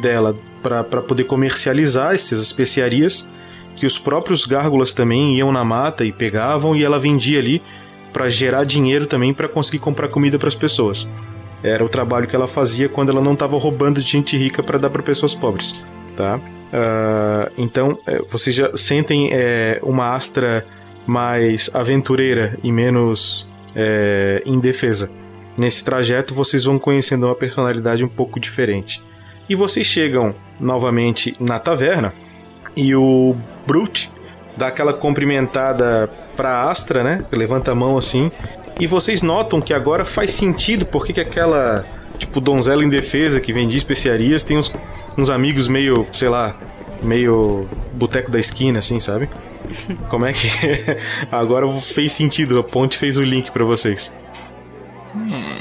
dela 0.01 0.35
para 0.61 1.01
poder 1.01 1.23
comercializar 1.23 2.13
essas 2.13 2.41
especiarias 2.41 3.27
que 3.75 3.85
os 3.85 3.97
próprios 3.97 4.45
gárgulas 4.45 4.93
também 4.93 5.35
iam 5.35 5.51
na 5.51 5.63
mata 5.63 6.05
e 6.05 6.11
pegavam 6.11 6.75
e 6.75 6.83
ela 6.83 6.99
vendia 6.99 7.39
ali 7.39 7.61
para 8.13 8.29
gerar 8.29 8.63
dinheiro 8.63 9.07
também 9.07 9.33
para 9.33 9.47
conseguir 9.47 9.79
comprar 9.79 10.09
comida 10.09 10.37
para 10.37 10.47
as 10.47 10.55
pessoas. 10.55 11.07
Era 11.63 11.83
o 11.83 11.89
trabalho 11.89 12.27
que 12.27 12.35
ela 12.35 12.47
fazia 12.47 12.87
quando 12.87 13.09
ela 13.09 13.21
não 13.21 13.33
estava 13.33 13.57
roubando 13.57 13.99
de 14.01 14.07
gente 14.07 14.37
rica 14.37 14.61
para 14.61 14.77
dar 14.77 14.89
para 14.91 15.01
pessoas 15.01 15.33
pobres, 15.33 15.81
tá? 16.15 16.37
Uh, 16.37 17.51
então 17.57 17.97
é, 18.05 18.21
vocês 18.29 18.55
já 18.55 18.75
sentem 18.77 19.29
é, 19.33 19.79
uma 19.83 20.15
Astra 20.15 20.65
mais 21.05 21.69
aventureira 21.73 22.57
e 22.63 22.71
menos 22.71 23.47
é, 23.75 24.41
indefesa. 24.45 25.11
Nesse 25.61 25.85
trajeto, 25.85 26.33
vocês 26.33 26.63
vão 26.63 26.79
conhecendo 26.79 27.27
uma 27.27 27.35
personalidade 27.35 28.03
um 28.03 28.07
pouco 28.07 28.39
diferente. 28.39 28.99
E 29.47 29.53
vocês 29.53 29.85
chegam 29.85 30.33
novamente 30.59 31.35
na 31.39 31.59
taverna 31.59 32.11
e 32.75 32.95
o 32.95 33.35
Brute 33.67 34.09
dá 34.57 34.69
aquela 34.69 34.91
cumprimentada 34.91 36.09
pra 36.35 36.61
Astra, 36.61 37.03
né? 37.03 37.23
Levanta 37.31 37.73
a 37.73 37.75
mão 37.75 37.95
assim. 37.95 38.31
E 38.79 38.87
vocês 38.87 39.21
notam 39.21 39.61
que 39.61 39.71
agora 39.71 40.03
faz 40.03 40.31
sentido 40.31 40.83
porque 40.83 41.13
que 41.13 41.19
aquela, 41.19 41.85
tipo, 42.17 42.41
donzela 42.41 42.83
indefesa 42.83 43.39
que 43.39 43.53
vendia 43.53 43.77
especiarias 43.77 44.43
tem 44.43 44.57
uns, 44.57 44.73
uns 45.15 45.29
amigos 45.29 45.67
meio, 45.67 46.07
sei 46.11 46.29
lá, 46.29 46.55
meio 47.03 47.69
boteco 47.93 48.31
da 48.31 48.39
esquina, 48.39 48.79
assim, 48.79 48.99
sabe? 48.99 49.29
Como 50.09 50.25
é 50.25 50.33
que. 50.33 50.47
agora 51.31 51.71
fez 51.79 52.13
sentido, 52.13 52.57
a 52.57 52.63
ponte 52.63 52.97
fez 52.97 53.15
o 53.15 53.23
link 53.23 53.51
para 53.51 53.63
vocês. 53.63 54.11
Hum. 55.15 55.57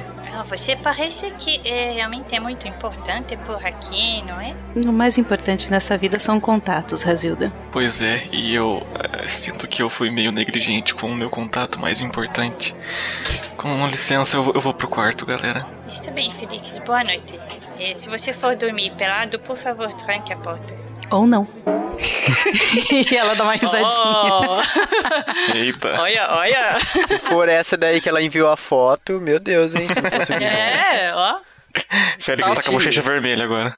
você 0.49 0.77
parece 0.77 1.31
que 1.33 1.61
é, 1.65 1.93
realmente 1.93 2.35
é 2.35 2.41
muito 2.41 2.67
importante 2.67 3.37
por 3.39 3.65
aqui, 3.65 4.23
não 4.23 4.41
é? 4.41 4.55
O 4.87 4.93
mais 4.93 5.19
importante 5.19 5.71
nessa 5.71 5.97
vida 5.99 6.19
são 6.19 6.41
contatos, 6.41 7.03
Razilda. 7.03 7.53
Pois 7.73 8.01
é, 8.01 8.29
e 8.33 8.55
eu 8.55 8.87
é, 8.99 9.27
sinto 9.27 9.67
que 9.67 9.83
eu 9.83 9.91
fui 9.91 10.11
meio 10.11 10.33
negligente 10.33 10.95
com 10.95 11.09
o 11.09 11.15
meu 11.15 11.31
contato 11.31 11.79
mais 11.79 12.01
importante. 12.01 12.75
Com 13.57 13.87
licença, 13.89 14.37
eu 14.37 14.43
vou, 14.43 14.55
eu 14.55 14.61
vou 14.61 14.73
pro 14.73 14.89
quarto, 14.89 15.27
galera. 15.27 15.67
Está 15.89 16.11
bem, 16.11 16.31
Felix. 16.31 16.79
Boa 16.79 17.05
noite. 17.05 17.39
E 17.79 17.95
se 17.95 18.09
você 18.09 18.33
for 18.33 18.57
dormir 18.57 18.93
pelado, 18.93 19.39
por 19.39 19.57
favor, 19.57 19.93
tranque 19.93 20.33
a 20.33 20.37
porta. 20.37 20.90
Ou 21.11 21.27
não. 21.27 21.49
e 22.91 23.17
ela 23.17 23.35
dá 23.35 23.45
uma 23.45 23.55
risadinha. 23.55 23.89
Oh. 23.89 25.53
Eita. 25.55 26.01
Olha, 26.01 26.29
olha. 26.31 26.79
Se 27.07 27.19
for 27.19 27.49
essa 27.49 27.77
daí 27.77 28.01
que 28.01 28.09
ela 28.09 28.23
enviou 28.23 28.49
a 28.49 28.57
foto, 28.57 29.21
meu 29.21 29.39
Deus, 29.39 29.75
hein? 29.75 29.89
Se 29.93 30.01
não 30.01 30.11
fosse 30.11 30.33
é, 30.33 31.13
ó. 31.15 31.41
Félix 32.19 32.53
tá 32.53 32.63
com 32.63 32.71
a 32.71 32.73
bochecha 32.73 33.03
vermelha 33.03 33.45
agora. 33.45 33.75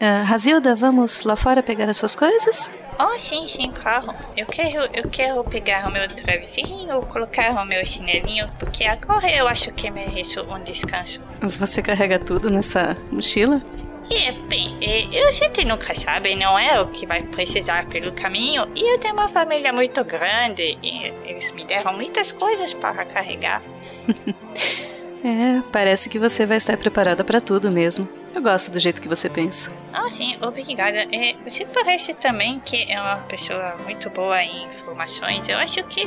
Uh, 0.00 0.24
Razilda, 0.26 0.74
vamos 0.74 1.22
lá 1.22 1.36
fora 1.36 1.62
pegar 1.62 1.88
as 1.88 1.96
suas 1.96 2.16
coisas? 2.16 2.72
Oh, 2.98 3.16
sim, 3.18 3.46
sim, 3.46 3.70
claro. 3.70 4.12
Eu 4.36 4.46
quero, 4.46 4.88
eu 4.92 5.08
quero 5.08 5.44
pegar 5.44 5.88
o 5.88 5.92
meu 5.92 6.08
travesseirinho, 6.08 7.00
colocar 7.02 7.50
o 7.52 7.64
meu 7.64 7.84
chinelinho, 7.86 8.48
porque 8.58 8.84
agora 8.84 9.30
eu 9.30 9.46
acho 9.46 9.72
que 9.72 9.90
mereço 9.90 10.42
um 10.42 10.62
descanso. 10.62 11.22
Você 11.42 11.82
carrega 11.82 12.18
tudo 12.18 12.50
nessa 12.50 12.94
mochila? 13.12 13.62
É, 14.10 14.32
bem, 14.32 14.76
é, 14.80 15.04
eu 15.12 15.30
gente 15.30 15.64
nunca 15.64 15.92
sabe, 15.92 16.34
não 16.34 16.58
é 16.58 16.80
o 16.80 16.88
que 16.88 17.06
vai 17.06 17.22
precisar 17.22 17.86
pelo 17.88 18.12
caminho. 18.12 18.66
E 18.74 18.94
eu 18.94 18.98
tenho 18.98 19.14
uma 19.14 19.28
família 19.28 19.72
muito 19.72 20.02
grande 20.04 20.78
e 20.82 21.12
eles 21.24 21.52
me 21.52 21.64
deram 21.64 21.92
muitas 21.92 22.32
coisas 22.32 22.72
para 22.72 23.04
carregar. 23.04 23.62
é, 25.22 25.62
parece 25.70 26.08
que 26.08 26.18
você 26.18 26.46
vai 26.46 26.56
estar 26.56 26.76
preparada 26.76 27.22
para 27.22 27.40
tudo 27.40 27.70
mesmo. 27.70 28.08
Eu 28.34 28.42
gosto 28.42 28.70
do 28.70 28.78
jeito 28.78 29.00
que 29.00 29.08
você 29.08 29.28
pensa. 29.28 29.72
Ah, 29.92 30.08
sim, 30.08 30.36
obrigada. 30.42 31.06
É, 31.12 31.34
você 31.44 31.64
parece 31.64 32.14
também 32.14 32.60
que 32.60 32.90
é 32.90 33.00
uma 33.00 33.16
pessoa 33.22 33.76
muito 33.84 34.10
boa 34.10 34.42
em 34.42 34.66
informações. 34.66 35.48
Eu 35.48 35.58
acho 35.58 35.82
que 35.84 36.06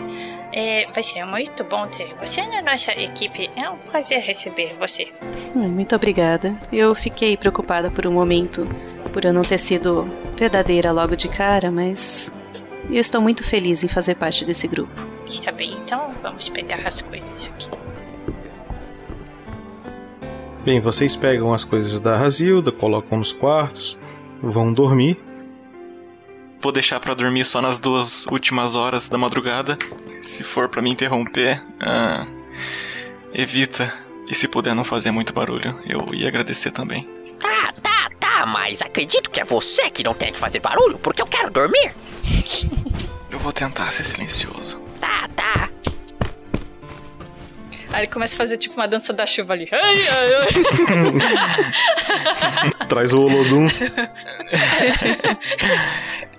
é, 0.53 0.89
vai 0.91 1.03
ser 1.03 1.25
muito 1.25 1.63
bom 1.63 1.87
ter 1.87 2.15
você 2.15 2.45
na 2.47 2.61
nossa 2.61 2.91
equipe. 2.91 3.49
É 3.55 3.69
um 3.69 3.77
prazer 3.77 4.21
receber 4.21 4.75
você. 4.79 5.11
Hum, 5.55 5.67
muito 5.67 5.95
obrigada. 5.95 6.53
Eu 6.71 6.95
fiquei 6.95 7.35
preocupada 7.35 7.91
por 7.91 8.07
um 8.07 8.11
momento 8.11 8.67
por 9.11 9.25
eu 9.25 9.33
não 9.33 9.41
ter 9.41 9.57
sido 9.57 10.07
verdadeira 10.37 10.91
logo 10.91 11.15
de 11.15 11.27
cara, 11.27 11.69
mas 11.69 12.33
eu 12.89 12.99
estou 12.99 13.21
muito 13.21 13.43
feliz 13.43 13.83
em 13.83 13.87
fazer 13.87 14.15
parte 14.15 14.45
desse 14.45 14.67
grupo. 14.67 15.07
Está 15.27 15.51
bem, 15.51 15.73
então 15.73 16.13
vamos 16.21 16.49
pegar 16.49 16.87
as 16.87 17.01
coisas 17.01 17.47
aqui. 17.47 17.69
Bem, 20.63 20.79
vocês 20.79 21.15
pegam 21.15 21.51
as 21.51 21.63
coisas 21.63 21.99
da 21.99 22.15
Razilda, 22.15 22.71
colocam 22.71 23.17
nos 23.17 23.33
quartos, 23.33 23.97
vão 24.43 24.71
dormir. 24.71 25.19
Vou 26.61 26.71
deixar 26.71 26.99
para 26.99 27.15
dormir 27.15 27.45
só 27.45 27.59
nas 27.63 27.79
duas 27.79 28.27
últimas 28.27 28.75
horas 28.75 29.09
da 29.09 29.17
madrugada. 29.17 29.75
Se 30.21 30.43
for 30.43 30.69
para 30.69 30.79
me 30.79 30.91
interromper, 30.91 31.59
ah, 31.79 32.27
evita. 33.33 33.91
E 34.29 34.35
se 34.35 34.47
puder 34.47 34.75
não 34.75 34.83
fazer 34.83 35.09
muito 35.09 35.33
barulho, 35.33 35.81
eu 35.83 36.05
ia 36.13 36.27
agradecer 36.27 36.69
também. 36.69 37.09
Tá, 37.39 37.73
tá, 37.81 38.11
tá, 38.19 38.45
mas 38.45 38.83
acredito 38.83 39.31
que 39.31 39.41
é 39.41 39.43
você 39.43 39.89
que 39.89 40.03
não 40.03 40.13
tem 40.13 40.31
que 40.31 40.37
fazer 40.37 40.59
barulho, 40.59 40.99
porque 40.99 41.23
eu 41.23 41.27
quero 41.27 41.49
dormir. 41.49 41.91
Eu 43.31 43.39
vou 43.39 43.51
tentar 43.51 43.91
ser 43.91 44.03
silencioso. 44.03 44.79
Tá, 44.99 45.27
tá. 45.35 45.69
Aí 47.93 48.03
ele 48.03 48.11
começa 48.11 48.35
a 48.35 48.37
fazer 48.37 48.57
tipo 48.57 48.75
uma 48.75 48.87
dança 48.87 49.11
da 49.11 49.25
chuva 49.25 49.53
ali. 49.53 49.67
Ai, 49.71 50.07
ai, 50.07 50.33
ai. 50.35 50.47
Traz 52.87 53.13
o 53.13 53.21
Olodum. 53.21 53.67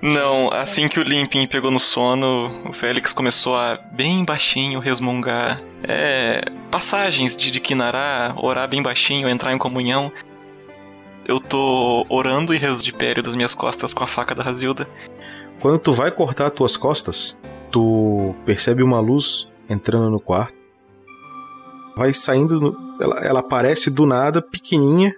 Não, 0.01 0.51
assim 0.53 0.89
que 0.89 0.99
o 0.99 1.03
Limpin 1.03 1.47
pegou 1.47 1.71
no 1.71 1.79
sono, 1.79 2.69
o 2.69 2.73
Félix 2.73 3.13
começou 3.13 3.55
a 3.55 3.79
bem 3.93 4.25
baixinho 4.25 4.81
resmungar 4.81 5.59
é, 5.85 6.43
passagens 6.71 7.37
de, 7.37 7.51
de 7.51 7.61
Kinará, 7.61 8.33
orar 8.37 8.69
bem 8.69 8.83
baixinho, 8.83 9.29
entrar 9.29 9.53
em 9.53 9.59
comunhão. 9.59 10.11
Eu 11.27 11.39
tô 11.39 12.05
orando 12.09 12.53
e 12.55 12.59
rezo 12.59 12.83
de 12.83 12.93
pele 12.93 13.23
das 13.23 13.37
minhas 13.37 13.55
costas 13.55 13.95
com 13.95 14.03
a 14.03 14.07
faca 14.07 14.35
da 14.35 14.43
Razilda. 14.43 14.89
Quando 15.61 15.79
tu 15.79 15.93
vai 15.93 16.11
cortar 16.11 16.51
tuas 16.51 16.77
costas, 16.77 17.39
tu 17.71 18.35
percebe 18.45 18.83
uma 18.83 19.01
luz 19.01 19.49
entrando 19.69 20.11
no 20.11 20.19
quarto. 20.19 20.62
Vai 21.97 22.13
saindo, 22.13 22.77
ela, 23.01 23.17
ela 23.21 23.41
aparece 23.41 23.91
do 23.91 24.07
nada, 24.07 24.41
pequenininha, 24.41 25.15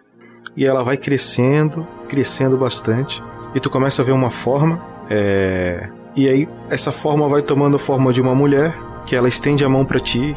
e 0.56 0.64
ela 0.64 0.82
vai 0.82 0.96
crescendo, 0.96 1.86
crescendo 2.08 2.56
bastante. 2.56 3.22
E 3.54 3.60
tu 3.60 3.70
começa 3.70 4.02
a 4.02 4.04
ver 4.04 4.12
uma 4.12 4.30
forma, 4.30 4.80
é... 5.08 5.88
e 6.16 6.28
aí 6.28 6.48
essa 6.68 6.90
forma 6.90 7.28
vai 7.28 7.42
tomando 7.42 7.76
a 7.76 7.78
forma 7.78 8.12
de 8.12 8.20
uma 8.20 8.34
mulher, 8.34 8.76
que 9.06 9.14
ela 9.14 9.28
estende 9.28 9.64
a 9.64 9.68
mão 9.68 9.84
para 9.84 10.00
ti 10.00 10.36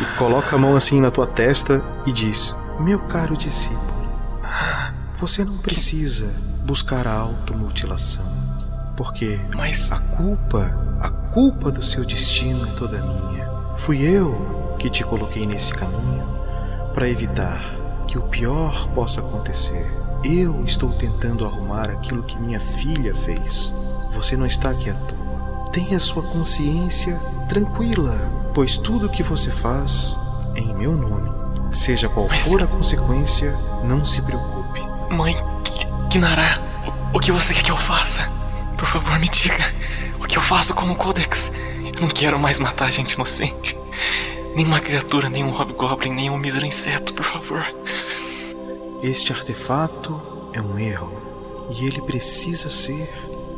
e 0.00 0.18
coloca 0.18 0.56
a 0.56 0.58
mão 0.58 0.74
assim 0.74 1.00
na 1.00 1.10
tua 1.10 1.26
testa 1.26 1.82
e 2.06 2.12
diz: 2.12 2.56
Meu 2.80 2.98
caro 3.00 3.36
discípulo, 3.36 3.92
você 5.20 5.44
não 5.44 5.58
precisa 5.58 6.32
buscar 6.64 7.06
a 7.06 7.14
automutilação, 7.14 8.24
porque 8.96 9.40
Mas... 9.54 9.90
a 9.92 9.98
culpa, 9.98 10.98
a 11.00 11.10
culpa 11.10 11.70
do 11.70 11.82
seu 11.82 12.04
destino 12.04 12.66
é 12.66 12.70
toda 12.72 12.98
minha. 13.02 13.61
Fui 13.76 14.00
eu 14.02 14.76
que 14.78 14.88
te 14.88 15.04
coloquei 15.04 15.46
nesse 15.46 15.72
caminho 15.72 16.26
para 16.94 17.08
evitar 17.08 17.74
que 18.06 18.18
o 18.18 18.22
pior 18.22 18.88
possa 18.88 19.20
acontecer. 19.20 19.90
Eu 20.22 20.64
estou 20.64 20.90
tentando 20.92 21.44
arrumar 21.44 21.90
aquilo 21.90 22.22
que 22.22 22.38
minha 22.38 22.60
filha 22.60 23.14
fez. 23.14 23.72
Você 24.12 24.36
não 24.36 24.46
está 24.46 24.70
aqui 24.70 24.90
à 24.90 24.94
toa. 24.94 25.70
Tenha 25.72 25.98
sua 25.98 26.22
consciência 26.22 27.18
tranquila, 27.48 28.16
pois 28.54 28.76
tudo 28.76 29.08
que 29.08 29.22
você 29.22 29.50
faz 29.50 30.16
é 30.54 30.60
em 30.60 30.74
meu 30.74 30.92
nome. 30.92 31.30
Seja 31.72 32.08
qual 32.08 32.28
Mas... 32.28 32.46
for 32.46 32.62
a 32.62 32.66
consequência, 32.66 33.56
não 33.82 34.04
se 34.04 34.20
preocupe. 34.20 34.80
Mãe, 35.10 35.34
Kinara, 36.10 36.60
o, 37.12 37.16
o 37.16 37.20
que 37.20 37.32
você 37.32 37.54
quer 37.54 37.62
que 37.62 37.72
eu 37.72 37.76
faça? 37.76 38.30
Por 38.76 38.86
favor, 38.86 39.18
me 39.18 39.28
diga. 39.28 39.64
O 40.20 40.26
que 40.26 40.36
eu 40.36 40.42
faço 40.42 40.74
com 40.74 40.84
o 40.90 40.94
Codex? 40.94 41.50
Não 42.02 42.08
quero 42.08 42.36
mais 42.36 42.58
matar 42.58 42.90
gente 42.90 43.12
inocente. 43.12 43.78
Nenhuma 44.56 44.80
criatura, 44.80 45.30
nenhum 45.30 45.50
hobgoblin, 45.50 46.10
nenhum 46.10 46.36
mísero 46.36 46.66
inseto, 46.66 47.14
por 47.14 47.24
favor. 47.24 47.64
Este 49.00 49.32
artefato 49.32 50.20
é 50.52 50.60
um 50.60 50.76
erro 50.76 51.12
e 51.70 51.86
ele 51.86 52.02
precisa 52.02 52.68
ser 52.68 53.08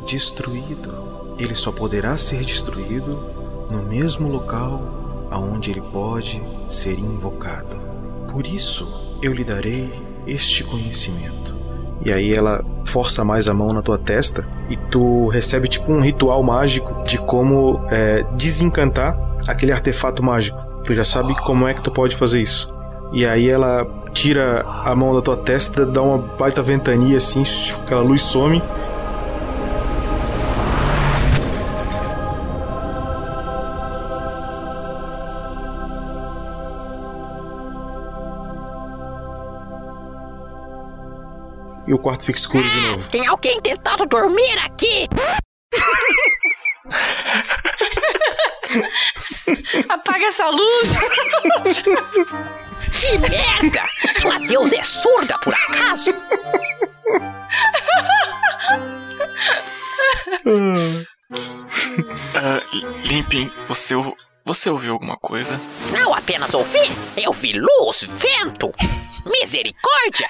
destruído. 0.05 1.35
Ele 1.39 1.55
só 1.55 1.71
poderá 1.71 2.15
ser 2.17 2.43
destruído 2.45 3.17
no 3.71 3.81
mesmo 3.81 4.27
local 4.27 5.27
aonde 5.31 5.71
ele 5.71 5.81
pode 5.81 6.39
ser 6.69 6.99
invocado. 6.99 7.75
Por 8.31 8.45
isso 8.45 9.17
eu 9.23 9.33
lhe 9.33 9.43
darei 9.43 9.91
este 10.27 10.63
conhecimento. 10.63 11.44
E 12.03 12.11
aí 12.11 12.33
ela 12.33 12.63
força 12.85 13.23
mais 13.23 13.47
a 13.47 13.53
mão 13.53 13.71
na 13.73 13.81
tua 13.81 13.97
testa 13.97 14.45
e 14.69 14.75
tu 14.75 15.27
recebe 15.27 15.67
tipo 15.67 15.91
um 15.91 16.01
ritual 16.01 16.43
mágico 16.43 17.03
de 17.05 17.17
como 17.17 17.81
é, 17.89 18.23
desencantar 18.33 19.17
aquele 19.47 19.71
artefato 19.71 20.23
mágico. 20.23 20.57
Tu 20.83 20.93
já 20.93 21.03
sabe 21.03 21.35
como 21.43 21.67
é 21.67 21.73
que 21.73 21.81
tu 21.81 21.91
pode 21.91 22.15
fazer 22.15 22.41
isso. 22.41 22.73
E 23.11 23.25
aí 23.25 23.49
ela 23.49 23.87
tira 24.11 24.61
a 24.61 24.95
mão 24.95 25.13
da 25.13 25.21
tua 25.21 25.37
testa, 25.37 25.85
dá 25.85 26.01
uma 26.01 26.17
baita 26.17 26.61
ventania 26.61 27.17
assim, 27.17 27.43
aquela 27.83 28.01
luz 28.01 28.21
some. 28.21 28.61
O 41.95 41.99
quarto 41.99 42.23
fica 42.25 42.37
escuro 42.37 42.63
de 42.63 42.81
novo. 42.81 43.07
Tem 43.09 43.25
alguém 43.27 43.59
tentando 43.61 44.05
dormir 44.05 44.59
aqui? 44.59 45.07
Apaga 49.89 50.25
essa 50.27 50.49
luz! 50.49 50.89
Que 52.99 53.17
merda! 53.17 53.83
Sua 54.21 54.37
deusa 54.39 54.75
é 54.77 54.83
surda, 54.83 55.37
por 55.39 55.53
acaso? 55.53 56.11
uh, 60.45 61.05
Limpin, 63.07 63.51
você, 63.67 63.95
você 64.45 64.69
ouviu 64.69 64.93
alguma 64.93 65.17
coisa? 65.17 65.59
Não 65.91 66.13
apenas 66.13 66.53
ouvi, 66.53 66.79
eu 67.17 67.33
vi 67.33 67.53
luz, 67.53 68.03
vento, 68.03 68.73
misericórdia! 69.25 70.27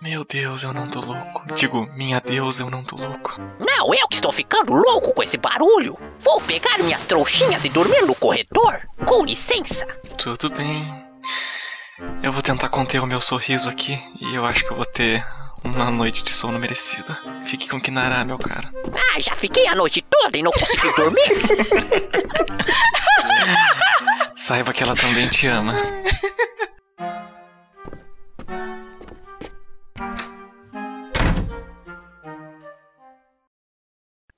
Meu 0.00 0.24
Deus, 0.24 0.62
eu 0.62 0.72
não 0.72 0.88
tô 0.88 1.00
louco. 1.00 1.42
Digo, 1.54 1.86
minha 1.94 2.18
deusa, 2.20 2.62
eu 2.62 2.70
não 2.70 2.82
tô 2.82 2.96
louco. 2.96 3.38
Não, 3.58 3.92
eu 3.92 4.08
que 4.08 4.14
estou 4.14 4.32
ficando 4.32 4.72
louco 4.72 5.12
com 5.12 5.22
esse 5.22 5.36
barulho. 5.36 5.98
Vou 6.18 6.40
pegar 6.40 6.78
minhas 6.78 7.02
trouxinhas 7.02 7.66
e 7.66 7.68
dormir 7.68 8.00
no 8.06 8.14
corredor. 8.14 8.80
Com 9.04 9.22
licença. 9.24 9.86
Tudo 10.16 10.48
bem. 10.48 10.90
Eu 12.22 12.32
vou 12.32 12.40
tentar 12.40 12.70
conter 12.70 13.02
o 13.02 13.06
meu 13.06 13.20
sorriso 13.20 13.68
aqui 13.68 14.02
e 14.18 14.34
eu 14.34 14.46
acho 14.46 14.64
que 14.64 14.70
eu 14.70 14.76
vou 14.76 14.86
ter 14.86 15.22
uma 15.62 15.90
noite 15.90 16.24
de 16.24 16.32
sono 16.32 16.58
merecida. 16.58 17.18
Fique 17.44 17.68
com 17.68 17.78
Kinara, 17.78 18.24
meu 18.24 18.38
cara. 18.38 18.72
Ah, 18.94 19.20
já 19.20 19.34
fiquei 19.34 19.66
a 19.66 19.74
noite 19.74 20.00
toda 20.00 20.38
e 20.38 20.42
não 20.42 20.50
consegui 20.50 20.96
dormir. 20.96 21.28
Saiba 24.34 24.72
que 24.72 24.82
ela 24.82 24.94
também 24.94 25.28
te 25.28 25.46
ama. 25.46 25.74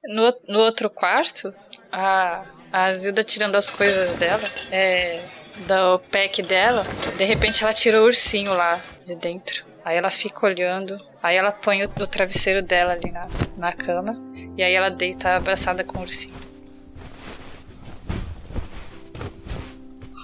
No, 0.05 0.35
no 0.49 0.59
outro 0.59 0.91
quarto, 0.91 1.55
a, 1.91 2.45
a 2.73 2.93
Zilda 2.93 3.23
tirando 3.23 3.55
as 3.55 3.71
coisas 3.71 4.15
dela, 4.15 4.43
é, 4.73 5.23
do 5.67 5.99
pack 6.11 6.43
dela, 6.43 6.83
de 7.17 7.25
repente 7.25 7.63
ela 7.63 7.73
tira 7.73 8.01
o 8.01 8.05
ursinho 8.05 8.53
lá 8.53 8.81
de 9.07 9.15
dentro. 9.15 9.65
Aí 9.85 9.97
ela 9.97 10.11
fica 10.11 10.47
olhando, 10.47 10.99
aí 11.23 11.37
ela 11.37 11.53
põe 11.53 11.85
o, 11.85 11.89
o 11.89 12.07
travesseiro 12.07 12.63
dela 12.63 12.93
ali 12.93 13.13
na, 13.13 13.29
na 13.57 13.73
cama, 13.73 14.17
e 14.57 14.63
aí 14.63 14.75
ela 14.75 14.91
deita 14.91 15.37
abraçada 15.37 15.85
com 15.85 15.99
o 15.99 16.03
ursinho. 16.03 16.35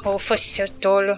Ufa, 0.05 0.37
seu 0.37 0.69
tolo. 0.69 1.15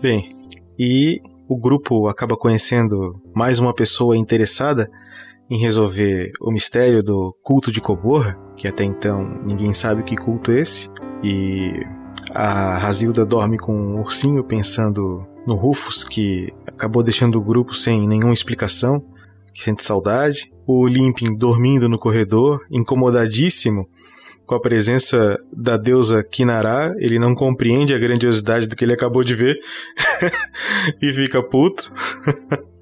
Bem, 0.00 0.48
e 0.78 1.22
o 1.52 1.56
grupo 1.56 2.08
acaba 2.08 2.34
conhecendo 2.34 3.20
mais 3.34 3.58
uma 3.58 3.74
pessoa 3.74 4.16
interessada 4.16 4.90
em 5.50 5.58
resolver 5.58 6.32
o 6.40 6.50
mistério 6.50 7.02
do 7.02 7.36
culto 7.42 7.70
de 7.70 7.78
Coborra, 7.78 8.42
que 8.56 8.66
até 8.66 8.84
então 8.84 9.22
ninguém 9.44 9.74
sabe 9.74 10.02
que 10.02 10.16
culto 10.16 10.50
é 10.50 10.60
esse, 10.60 10.88
e 11.22 11.84
a 12.30 12.78
Razilda 12.78 13.26
dorme 13.26 13.58
com 13.58 13.74
um 13.74 14.00
ursinho 14.00 14.42
pensando 14.42 15.26
no 15.46 15.54
Rufus, 15.54 16.04
que 16.04 16.50
acabou 16.66 17.02
deixando 17.02 17.36
o 17.38 17.44
grupo 17.44 17.74
sem 17.74 18.08
nenhuma 18.08 18.32
explicação, 18.32 19.04
que 19.52 19.62
sente 19.62 19.82
saudade. 19.82 20.50
O 20.66 20.86
Limpin 20.86 21.36
dormindo 21.36 21.86
no 21.86 21.98
corredor, 21.98 22.64
incomodadíssimo 22.70 23.86
com 24.46 24.54
a 24.54 24.60
presença 24.60 25.38
da 25.52 25.76
deusa 25.76 26.22
Kinara, 26.22 26.94
ele 26.98 27.18
não 27.18 27.34
compreende 27.34 27.94
a 27.94 27.98
grandiosidade 27.98 28.66
do 28.66 28.76
que 28.76 28.84
ele 28.84 28.92
acabou 28.92 29.22
de 29.22 29.34
ver 29.34 29.56
e 31.00 31.12
fica 31.12 31.42
puto. 31.42 31.92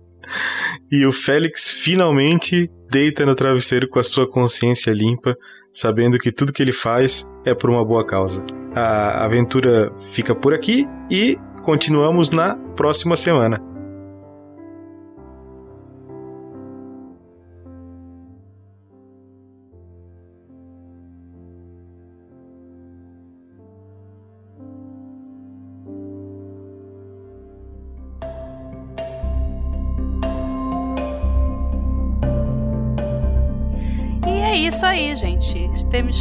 e 0.90 1.06
o 1.06 1.12
Félix 1.12 1.68
finalmente 1.68 2.70
deita 2.90 3.24
no 3.24 3.34
travesseiro 3.34 3.88
com 3.88 3.98
a 3.98 4.02
sua 4.02 4.28
consciência 4.28 4.90
limpa, 4.90 5.36
sabendo 5.72 6.18
que 6.18 6.32
tudo 6.32 6.52
que 6.52 6.62
ele 6.62 6.72
faz 6.72 7.30
é 7.44 7.54
por 7.54 7.70
uma 7.70 7.84
boa 7.84 8.04
causa. 8.04 8.44
A 8.74 9.24
aventura 9.24 9.92
fica 10.12 10.34
por 10.34 10.54
aqui 10.54 10.86
e 11.10 11.38
continuamos 11.62 12.30
na 12.30 12.56
próxima 12.74 13.16
semana. 13.16 13.69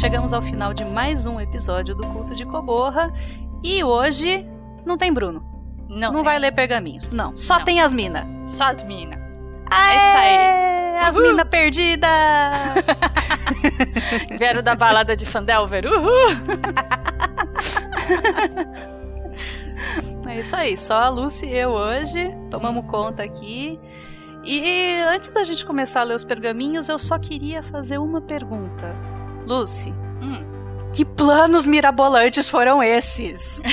Chegamos 0.00 0.32
ao 0.32 0.40
final 0.40 0.72
de 0.72 0.82
mais 0.82 1.26
um 1.26 1.38
episódio 1.38 1.94
do 1.94 2.06
Culto 2.06 2.34
de 2.34 2.46
Coborra. 2.46 3.12
E 3.62 3.84
hoje 3.84 4.48
não 4.86 4.96
tem 4.96 5.12
Bruno. 5.12 5.44
Não. 5.88 6.10
Não 6.12 6.24
vai 6.24 6.38
ler 6.38 6.52
pergaminhos. 6.52 7.06
Não. 7.10 7.36
Só 7.36 7.58
Não. 7.58 7.64
tem 7.66 7.82
as 7.82 7.92
minas. 7.92 8.24
Só 8.46 8.64
as 8.64 8.82
minas. 8.82 9.18
Aê! 9.70 9.92
É 9.92 9.96
isso 9.96 10.16
aí. 10.16 11.06
As 11.06 11.16
Uhul. 11.16 11.26
minas 11.26 11.48
perdidas! 11.48 12.10
Vieram 14.38 14.62
da 14.62 14.74
balada 14.74 15.14
de 15.14 15.26
Fandelver. 15.26 15.84
Uhul! 15.86 16.10
É 20.28 20.38
isso 20.38 20.54
aí, 20.54 20.76
só 20.76 21.00
a 21.02 21.08
Lucy 21.08 21.46
e 21.46 21.58
eu 21.58 21.70
hoje 21.70 22.28
tomamos 22.50 22.84
conta 22.88 23.24
aqui. 23.24 23.80
E 24.44 24.94
antes 25.08 25.32
da 25.32 25.42
gente 25.42 25.66
começar 25.66 26.02
a 26.02 26.04
ler 26.04 26.14
os 26.14 26.22
pergaminhos, 26.22 26.88
eu 26.88 26.98
só 27.00 27.18
queria 27.18 27.62
fazer 27.64 27.98
uma 27.98 28.20
pergunta. 28.20 28.94
Lucy, 29.54 29.92
Hum. 30.22 30.44
que 30.92 31.04
planos 31.04 31.66
mirabolantes 31.66 32.48
foram 32.48 32.80
esses? 32.82 33.60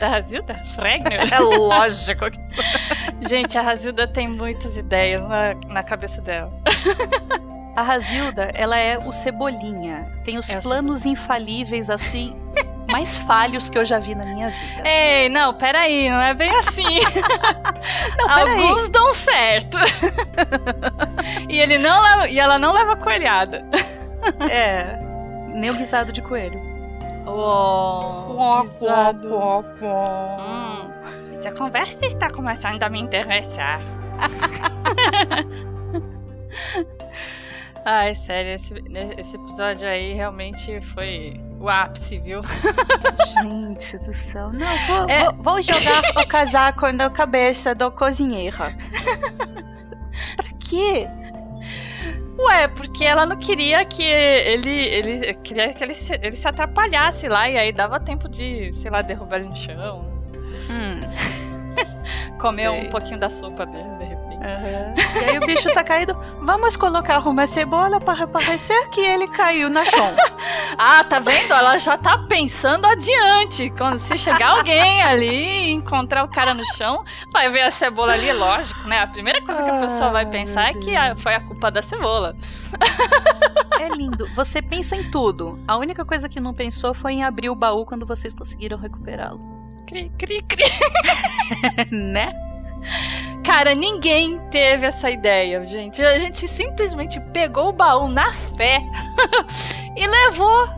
Da 0.00 0.08
Razilda 0.08 0.54
Fregner? 0.74 1.30
É 1.30 1.38
lógico. 1.38 2.24
Gente, 3.28 3.58
a 3.58 3.60
Razilda 3.60 4.08
tem 4.08 4.26
muitas 4.26 4.74
ideias 4.78 5.20
na, 5.20 5.52
na 5.66 5.82
cabeça 5.82 6.22
dela. 6.22 6.50
A 7.76 7.82
Razilda, 7.82 8.50
ela 8.54 8.78
é 8.78 8.96
o 8.96 9.12
Cebolinha. 9.12 10.10
Tem 10.24 10.38
os 10.38 10.48
É 10.48 10.58
planos 10.62 11.04
infalíveis, 11.04 11.90
assim, 11.90 12.34
mais 12.90 13.16
falhos 13.18 13.68
que 13.68 13.76
eu 13.76 13.84
já 13.84 13.98
vi 13.98 14.14
na 14.14 14.24
minha 14.24 14.48
vida. 14.48 14.88
Ei, 14.88 15.28
não, 15.28 15.52
peraí, 15.52 16.08
não 16.08 16.22
é 16.22 16.32
bem 16.32 16.50
assim. 16.60 16.84
peraí. 18.26 18.62
Alguns 18.62 18.88
dão 18.88 19.12
certo. 19.12 19.76
e, 21.50 21.60
ele 21.60 21.76
não 21.76 22.00
leva, 22.02 22.28
e 22.30 22.38
ela 22.40 22.58
não 22.58 22.72
leva 22.72 22.96
coelhada. 22.96 23.62
É, 24.50 24.96
nem 25.54 25.70
o 25.70 25.74
guisado 25.74 26.12
de 26.12 26.20
coelho. 26.22 26.60
Oh, 27.26 28.62
guisado. 28.78 29.28
Hum, 29.82 30.90
essa 31.36 31.52
conversa 31.52 32.04
está 32.06 32.30
começando 32.30 32.82
a 32.82 32.88
me 32.88 33.00
interessar. 33.00 33.80
Ai, 37.84 38.14
sério, 38.14 38.52
esse, 38.54 38.74
esse 39.16 39.36
episódio 39.36 39.88
aí 39.88 40.12
realmente 40.12 40.80
foi 40.92 41.40
o 41.58 41.68
ápice, 41.68 42.18
viu? 42.18 42.42
Gente 43.42 43.96
do 43.98 44.12
céu. 44.12 44.50
Não, 44.52 44.66
vou, 44.86 45.08
É. 45.08 45.24
vou, 45.24 45.42
vou 45.42 45.62
jogar 45.62 46.02
o 46.22 46.26
casaco 46.26 46.90
na 46.92 47.08
cabeça 47.08 47.74
do 47.74 47.90
cozinheiro. 47.90 48.56
pra 50.36 50.48
quê? 50.60 51.08
Ué, 52.38 52.68
porque 52.68 53.04
ela 53.04 53.26
não 53.26 53.36
queria 53.36 53.84
que 53.84 54.02
ele. 54.02 54.70
Ele 54.70 55.34
queria 55.34 55.72
que 55.72 55.82
ele 55.82 55.94
se, 55.94 56.14
ele 56.14 56.36
se 56.36 56.46
atrapalhasse 56.46 57.28
lá 57.28 57.48
e 57.48 57.58
aí 57.58 57.72
dava 57.72 57.98
tempo 57.98 58.28
de, 58.28 58.72
sei 58.74 58.90
lá, 58.90 59.02
derrubar 59.02 59.36
ele 59.40 59.48
no 59.48 59.56
chão. 59.56 60.06
Hum. 60.70 61.00
Comer 62.38 62.70
Sei. 62.70 62.86
um 62.86 62.90
pouquinho 62.90 63.18
da 63.18 63.28
sopa 63.28 63.66
dele, 63.66 63.88
de 63.98 64.04
repente. 64.04 64.17
E 64.40 65.24
aí 65.24 65.38
o 65.38 65.46
bicho 65.46 65.72
tá 65.72 65.82
caído. 65.82 66.16
Vamos 66.40 66.76
colocar 66.76 67.18
uma 67.26 67.46
cebola 67.46 68.00
para 68.00 68.26
parecer 68.26 68.88
que 68.90 69.00
ele 69.00 69.26
caiu 69.28 69.68
na 69.68 69.84
chão. 69.84 70.14
Ah, 70.80 71.02
tá 71.02 71.18
vendo? 71.18 71.52
Ela 71.52 71.78
já 71.78 71.98
tá 71.98 72.18
pensando 72.18 72.86
adiante. 72.86 73.70
Quando 73.70 73.98
se 73.98 74.16
chegar 74.16 74.50
alguém 74.50 75.02
ali 75.02 75.66
e 75.66 75.70
encontrar 75.72 76.22
o 76.24 76.28
cara 76.28 76.54
no 76.54 76.64
chão, 76.76 77.04
vai 77.32 77.50
ver 77.50 77.62
a 77.62 77.70
cebola 77.70 78.12
ali, 78.12 78.32
lógico, 78.32 78.86
né? 78.86 79.00
A 79.00 79.06
primeira 79.06 79.42
coisa 79.42 79.60
que 79.62 79.70
a 79.70 79.80
pessoa 79.80 80.10
vai 80.10 80.26
pensar 80.26 80.68
é 80.68 80.74
que 80.74 80.92
foi 81.16 81.34
a 81.34 81.40
culpa 81.40 81.70
da 81.70 81.82
cebola. 81.82 82.36
É 83.80 83.88
lindo. 83.88 84.28
Você 84.34 84.62
pensa 84.62 84.94
em 84.94 85.10
tudo. 85.10 85.58
A 85.66 85.76
única 85.76 86.04
coisa 86.04 86.28
que 86.28 86.38
não 86.38 86.54
pensou 86.54 86.94
foi 86.94 87.14
em 87.14 87.24
abrir 87.24 87.48
o 87.48 87.54
baú 87.54 87.84
quando 87.84 88.06
vocês 88.06 88.34
conseguiram 88.34 88.78
recuperá-lo. 88.78 89.40
Cri, 89.86 90.12
cri, 90.18 90.42
cri. 90.42 90.64
né? 91.90 92.32
Cara, 93.48 93.74
ninguém 93.74 94.38
teve 94.50 94.84
essa 94.84 95.10
ideia, 95.10 95.66
gente. 95.66 96.02
A 96.02 96.18
gente 96.18 96.46
simplesmente 96.46 97.18
pegou 97.32 97.70
o 97.70 97.72
baú 97.72 98.06
na 98.06 98.30
fé 98.58 98.78
e 99.96 100.06
levou. 100.06 100.68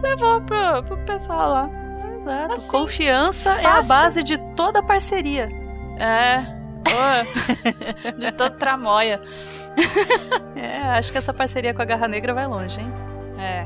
Levou 0.00 0.40
pro, 0.42 0.84
pro 0.84 0.96
pessoal 0.98 1.50
lá. 1.50 1.70
Exato. 2.20 2.52
Assim, 2.52 2.68
Confiança 2.68 3.50
é 3.50 3.66
a 3.66 3.72
fácil. 3.72 3.88
base 3.88 4.22
de 4.22 4.38
toda 4.54 4.80
parceria. 4.80 5.48
É. 5.98 6.44
De 8.16 8.30
toda 8.30 8.50
tramóia. 8.50 9.20
É, 10.54 10.82
acho 10.98 11.10
que 11.10 11.16
essa 11.16 11.32
parceria 11.32 11.72
com 11.72 11.80
a 11.80 11.84
Garra 11.86 12.06
Negra 12.06 12.34
vai 12.34 12.46
longe, 12.46 12.80
hein? 12.80 12.92
É. 13.38 13.64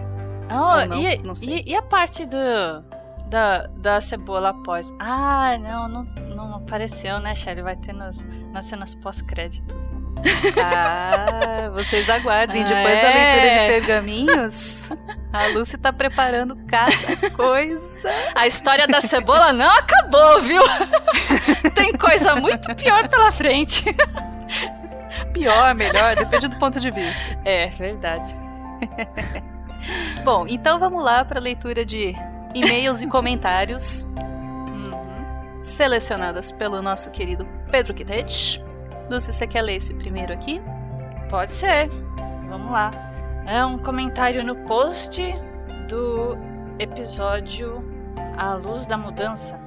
Oh, 0.49 0.87
não, 0.87 0.97
e, 0.97 1.19
não 1.19 1.35
e, 1.43 1.65
e 1.67 1.75
a 1.75 1.83
parte 1.83 2.25
do, 2.25 2.37
da, 3.29 3.67
da 3.77 4.01
cebola 4.01 4.51
após? 4.51 4.93
Ah, 5.01 5.57
não, 5.59 5.89
não, 5.89 6.05
não 6.35 6.55
apareceu, 6.57 7.19
né, 7.21 7.35
Shelly? 7.35 7.63
Vai 7.63 7.77
ter 7.77 7.93
nas, 7.93 8.25
nas 8.53 8.65
cenas 8.67 8.95
pós-créditos. 8.95 9.77
Ah, 10.63 11.71
vocês 11.75 12.09
aguardem. 12.09 12.65
Depois 12.65 12.99
É. 12.99 13.03
da 13.03 13.09
leitura 13.09 13.51
de 13.51 13.67
pergaminhos, 13.87 14.91
a 15.33 15.47
Lucy 15.49 15.77
tá 15.77 15.93
preparando 15.93 16.57
cada 16.67 17.31
coisa. 17.31 18.11
A 18.35 18.47
história 18.47 18.87
da 18.87 19.01
cebola 19.01 19.53
não 19.53 19.69
acabou, 19.71 20.41
viu? 20.43 20.63
Tem 21.75 21.93
coisa 21.93 22.37
muito 22.37 22.75
pior 22.75 23.09
pela 23.09 23.31
frente. 23.33 23.85
Pior, 25.33 25.75
melhor, 25.75 26.17
depende 26.17 26.49
do 26.49 26.57
ponto 26.57 26.81
de 26.81 26.91
vista. 26.91 27.39
É, 27.45 27.67
verdade. 27.69 28.35
Bom, 30.25 30.47
então 30.49 30.79
vamos 30.79 31.05
lá 31.05 31.25
para 31.25 31.39
a 31.39 31.43
leitura 31.43 31.85
de 31.85 32.15
e-mails 32.55 33.03
e 33.03 33.07
comentários 33.09 34.03
Uhum. 34.05 35.63
selecionadas 35.63 36.53
pelo 36.53 36.81
nosso 36.83 37.11
querido 37.11 37.47
Pedro 37.71 37.93
Kittech. 37.95 38.63
Lucy, 39.11 39.33
você 39.33 39.47
quer 39.47 39.63
ler 39.63 39.77
esse 39.77 39.93
primeiro 39.95 40.33
aqui? 40.33 40.61
Pode 41.29 41.51
ser. 41.51 41.89
Vamos 42.49 42.71
lá. 42.71 42.91
É 43.47 43.65
um 43.65 43.77
comentário 43.79 44.43
no 44.45 44.55
post 44.67 45.21
do 45.89 46.37
episódio 46.79 47.85
A 48.37 48.55
Luz 48.55 48.87
da 48.87 48.97
Mudança. 48.97 49.59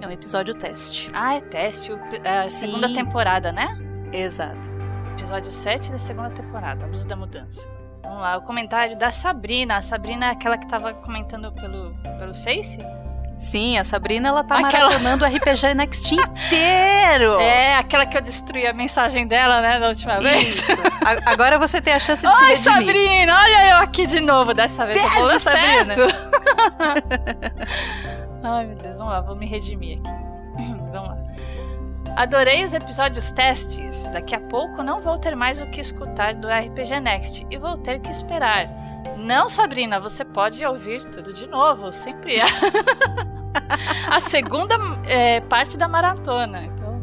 É 0.00 0.06
um 0.06 0.10
episódio 0.10 0.54
teste. 0.54 1.10
Ah, 1.14 1.34
é 1.36 1.40
teste. 1.40 1.92
É 2.24 2.38
a 2.40 2.44
Sim. 2.44 2.66
segunda 2.66 2.92
temporada, 2.92 3.52
né? 3.52 3.78
Exato. 4.12 4.68
Episódio 5.16 5.50
7 5.52 5.92
da 5.92 5.98
segunda 5.98 6.30
temporada, 6.30 6.84
A 6.84 6.88
Luz 6.88 7.04
da 7.04 7.14
Mudança. 7.16 7.66
Vamos 8.02 8.20
lá, 8.20 8.36
o 8.36 8.42
comentário 8.42 8.96
da 8.98 9.10
Sabrina. 9.10 9.76
A 9.76 9.80
Sabrina 9.80 10.26
é 10.26 10.30
aquela 10.30 10.58
que 10.58 10.66
tava 10.68 10.92
comentando 10.94 11.52
pelo, 11.52 11.94
pelo 12.18 12.34
Face? 12.42 12.78
Sim, 13.38 13.76
a 13.78 13.82
Sabrina 13.82 14.28
ela 14.28 14.44
tá 14.44 14.56
Aquela- 14.58 14.84
maratonando 14.90 15.24
o 15.24 15.28
RPG 15.28 15.74
Next 15.74 16.14
inteiro. 16.14 17.38
É, 17.40 17.76
aquela 17.76 18.06
que 18.06 18.16
eu 18.16 18.20
destruí 18.22 18.66
a 18.66 18.72
mensagem 18.72 19.26
dela, 19.26 19.60
né, 19.60 19.80
da 19.80 19.88
última 19.88 20.20
vez. 20.20 20.56
Isso. 20.56 20.72
A- 21.04 21.30
Agora 21.32 21.58
você 21.58 21.80
tem 21.80 21.94
a 21.94 21.98
chance 21.98 22.24
de 22.26 22.32
se 22.32 22.42
Oi, 22.44 22.48
redimir. 22.54 22.74
Sabrina! 22.76 23.36
Olha 23.40 23.70
eu 23.72 23.76
aqui 23.78 24.06
de 24.06 24.20
novo. 24.20 24.54
Dessa 24.54 24.84
vez 24.86 24.98
eu 24.98 25.26
Beijo, 25.26 25.40
Sabrina. 25.40 25.94
certo. 25.94 26.14
Ai, 28.44 28.66
meu 28.66 28.76
Deus. 28.76 28.96
Vamos 28.96 29.12
lá, 29.12 29.20
vou 29.22 29.36
me 29.36 29.46
redimir 29.46 29.98
aqui. 29.98 30.62
Vamos 30.92 31.08
lá. 31.08 31.16
Adorei 32.16 32.64
os 32.64 32.74
episódios 32.74 33.30
testes. 33.30 34.04
Daqui 34.08 34.34
a 34.34 34.40
pouco 34.40 34.82
não 34.82 35.00
vou 35.00 35.18
ter 35.18 35.34
mais 35.34 35.60
o 35.60 35.66
que 35.66 35.80
escutar 35.80 36.34
do 36.34 36.46
RPG 36.46 37.00
Next 37.00 37.46
e 37.50 37.56
vou 37.56 37.76
ter 37.78 38.00
que 38.00 38.10
esperar. 38.10 38.68
Não, 39.16 39.48
Sabrina, 39.48 39.98
você 39.98 40.24
pode 40.24 40.64
ouvir 40.64 41.04
tudo 41.06 41.32
de 41.32 41.46
novo. 41.46 41.90
Sempre 41.90 42.36
é. 42.36 42.44
a 44.10 44.20
segunda 44.20 44.76
é, 45.06 45.40
parte 45.40 45.76
da 45.76 45.88
maratona. 45.88 46.64
Então. 46.64 47.02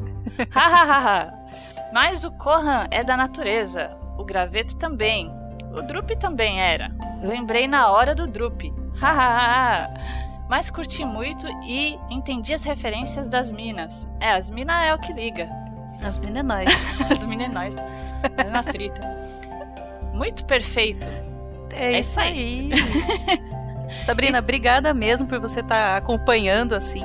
Mas 1.91 2.23
o 2.23 2.31
Kohan 2.31 2.88
é 2.91 3.03
da 3.03 3.18
natureza. 3.18 3.98
O 4.18 4.23
graveto 4.23 4.77
também. 4.77 5.31
O 5.73 5.81
Drup 5.81 6.11
também 6.18 6.61
era. 6.61 6.91
Lembrei 7.23 7.68
na 7.68 7.90
hora 7.90 8.14
do 8.14 8.27
Drup. 8.27 8.72
Hahaha. 8.95 9.90
Mas 10.49 10.71
curti 10.71 11.05
muito 11.05 11.47
e 11.63 11.97
entendi 12.09 12.53
as 12.53 12.63
referências 12.63 13.30
das 13.30 13.51
minas. 13.51 14.07
É, 14.19 14.31
as 14.31 14.49
minas 14.49 14.88
é 14.88 14.93
o 14.93 14.99
que 14.99 15.13
liga. 15.13 15.47
As 16.03 16.17
minas 16.17 16.38
é 16.38 16.43
nós. 16.43 16.88
As 17.09 17.23
minas 17.23 17.49
é 17.49 17.51
nós. 17.51 17.76
na 18.51 18.63
frita. 18.63 19.01
Muito 20.13 20.45
perfeito. 20.45 21.05
É, 21.71 21.93
É 21.93 21.99
isso 21.99 22.11
isso 22.11 22.19
aí. 22.19 22.71
Sabrina, 24.03 24.39
obrigada 24.39 24.93
mesmo 24.93 25.27
por 25.27 25.39
você 25.39 25.59
estar 25.61 25.97
acompanhando 25.97 26.73
assim 26.73 27.03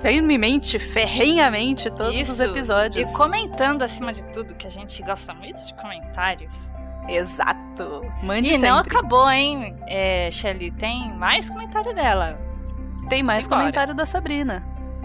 firmemente, 0.00 0.78
ferrenhamente 0.78 1.90
todos 1.90 2.28
os 2.28 2.40
Isso. 2.40 2.42
episódios. 2.42 3.10
E 3.10 3.16
comentando 3.16 3.82
acima 3.82 4.12
de 4.12 4.24
tudo, 4.32 4.54
que 4.54 4.66
a 4.66 4.70
gente 4.70 5.02
gosta 5.02 5.32
muito 5.34 5.64
de 5.64 5.74
comentários. 5.74 6.56
Exato. 7.14 8.02
Mande 8.22 8.52
e 8.52 8.58
não 8.58 8.78
sempre. 8.78 8.96
acabou, 8.96 9.30
hein, 9.30 9.76
é, 9.86 10.30
Shelly? 10.30 10.70
Tem 10.72 11.12
mais 11.14 11.48
comentário 11.48 11.94
dela. 11.94 12.38
Tem 13.08 13.22
mais 13.22 13.44
Simbora. 13.44 13.62
comentário 13.62 13.94
da 13.94 14.06
Sabrina. 14.06 14.62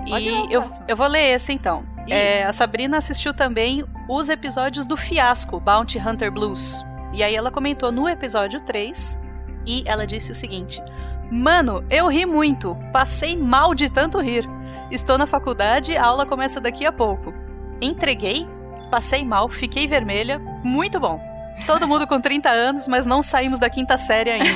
Pode 0.07 0.30
E 0.30 0.53
eu, 0.53 0.64
eu 0.88 0.95
vou 0.95 1.07
ler 1.07 1.34
esse 1.34 1.52
então. 1.53 1.84
É, 2.07 2.44
a 2.44 2.53
Sabrina 2.53 2.98
assistiu 2.98 3.34
também 3.34 3.84
os 4.07 4.30
episódios 4.30 4.86
do 4.86 4.95
Fiasco, 4.95 5.60
Bounty 5.60 5.98
Hunter 5.98 6.32
Blues. 6.32 6.86
E 7.11 7.23
aí 7.23 7.36
ela 7.36 7.49
comentou 7.49 7.91
no 7.91 8.07
episódio 8.07 8.61
3 8.61 9.19
e 9.65 9.84
ela 9.88 10.06
disse 10.06 10.32
o 10.32 10.36
seguinte: 10.36 10.84
Mano, 11.32 11.84
eu 11.90 12.07
ri 12.07 12.26
muito. 12.26 12.77
Passei 12.94 13.36
mal 13.36 13.73
de 13.73 13.90
tanto 13.90 14.19
rir. 14.19 14.48
Estou 14.91 15.18
na 15.18 15.26
faculdade, 15.26 15.98
a 15.98 16.06
aula 16.06 16.26
começa 16.26 16.61
daqui 16.61 16.86
a 16.86 16.91
pouco. 16.91 17.34
Entreguei, 17.82 18.48
passei 18.91 19.26
mal, 19.26 19.49
fiquei 19.49 19.88
vermelha. 19.88 20.38
Muito 20.64 20.99
bom. 20.99 21.19
Todo 21.65 21.88
mundo 21.88 22.06
com 22.06 22.19
30 22.19 22.49
anos, 22.49 22.88
mas 22.88 23.06
não 23.06 23.23
saímos 23.23 23.60
da 23.60 23.69
quinta 23.69 23.98
série 23.98 24.30
ainda. 24.32 24.49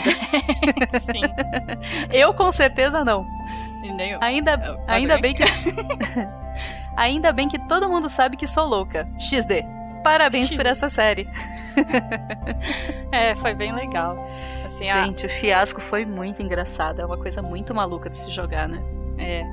eu 2.11 2.33
com 2.33 2.51
certeza 2.51 3.03
não. 3.03 3.25
Ainda, 4.21 4.57
Tá 4.57 4.77
ainda 4.87 5.17
bem 5.17 5.33
que. 5.33 5.43
ainda 6.95 7.31
bem 7.31 7.47
que 7.47 7.57
todo 7.67 7.89
mundo 7.89 8.09
sabe 8.09 8.35
que 8.37 8.45
sou 8.45 8.67
louca. 8.67 9.07
XD. 9.19 9.65
Parabéns 10.03 10.53
por 10.55 10.65
essa 10.65 10.89
série. 10.89 11.27
É, 13.11 13.35
foi 13.37 13.53
bem 13.55 13.73
legal. 13.73 14.17
Assim, 14.65 14.89
a- 14.89 15.03
Gente, 15.05 15.25
o 15.25 15.29
fiasco 15.29 15.79
foi 15.81 16.05
muito 16.05 16.41
engraçado. 16.41 17.01
É 17.01 17.05
uma 17.05 17.17
coisa 17.17 17.41
muito 17.41 17.73
maluca 17.73 18.09
de 18.09 18.17
se 18.17 18.29
jogar, 18.29 18.67
né? 18.67 18.79
É. 19.17 19.43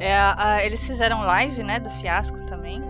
É, 0.00 0.16
a- 0.16 0.34
a- 0.54 0.64
eles 0.64 0.84
fizeram 0.86 1.20
live, 1.20 1.62
né, 1.62 1.78
do 1.78 1.88
fiasco 1.90 2.40
também. 2.46 2.82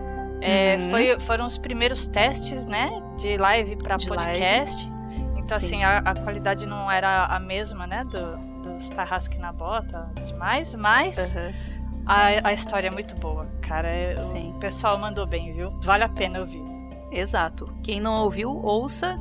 É, 0.47 0.77
Uhum. 0.79 0.91
foi- 0.91 1.21
foram 1.21 1.47
os 1.47 1.57
primeiros 1.57 2.07
testes, 2.07 2.67
né, 2.67 2.91
de 3.17 3.37
live 3.39 3.77
para 3.77 3.97
podcast. 3.97 4.93
Então, 5.37 5.59
Sim. 5.59 5.67
assim, 5.67 5.85
a, 5.85 5.99
a 5.99 6.15
qualidade 6.15 6.67
não 6.67 6.91
era 6.91 7.25
a 7.27 7.39
mesma, 7.41 7.87
né, 7.87 8.05
do, 8.05 8.37
dos 8.63 8.89
Tarrasque 8.91 9.39
na 9.39 9.53
bota 9.53 10.11
demais, 10.25 10.75
mas 10.75 11.37
a, 12.07 12.49
a 12.49 12.53
história 12.53 12.89
é 12.89 12.91
muito 12.91 13.15
boa, 13.17 13.47
cara. 13.63 13.89
É- 13.89 14.17
Sim. 14.17 14.51
O 14.51 14.59
pessoal 14.59 14.99
mandou 14.99 15.27
bem, 15.27 15.53
viu? 15.55 15.71
Vale 15.83 16.05
a 16.05 16.09
pena 16.09 16.41
ouvir. 16.41 16.63
Exato. 17.11 17.65
Quem 17.83 18.01
não 18.01 18.23
ouviu, 18.25 18.51
ouça. 18.63 19.17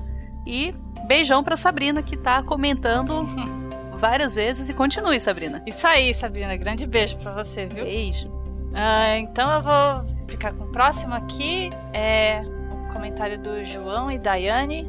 E 0.46 0.74
beijão 1.08 1.44
pra 1.44 1.56
Sabrina, 1.56 2.02
que 2.04 2.18
tá 2.18 2.42
comentando 2.44 3.26
várias 3.96 4.36
vezes. 4.36 4.68
E 4.70 4.74
continue, 4.74 5.20
Sabrina. 5.20 5.62
Isso 5.66 5.86
aí, 5.88 6.14
Sabrina. 6.14 6.56
Grande 6.58 6.86
beijo 6.86 7.18
pra 7.18 7.32
você, 7.34 7.66
viu? 7.66 7.84
Beijo. 7.86 8.30
Ah, 8.74 9.18
então 9.18 9.50
eu 9.52 9.62
vou 9.62 10.13
ficar 10.28 10.54
com 10.54 10.66
o 10.66 10.68
próximo 10.68 11.14
aqui. 11.14 11.70
É 11.94 12.42
um 12.72 12.94
comentário 12.94 13.40
do 13.40 13.64
João 13.64 14.12
e 14.12 14.18
Daiane 14.18 14.84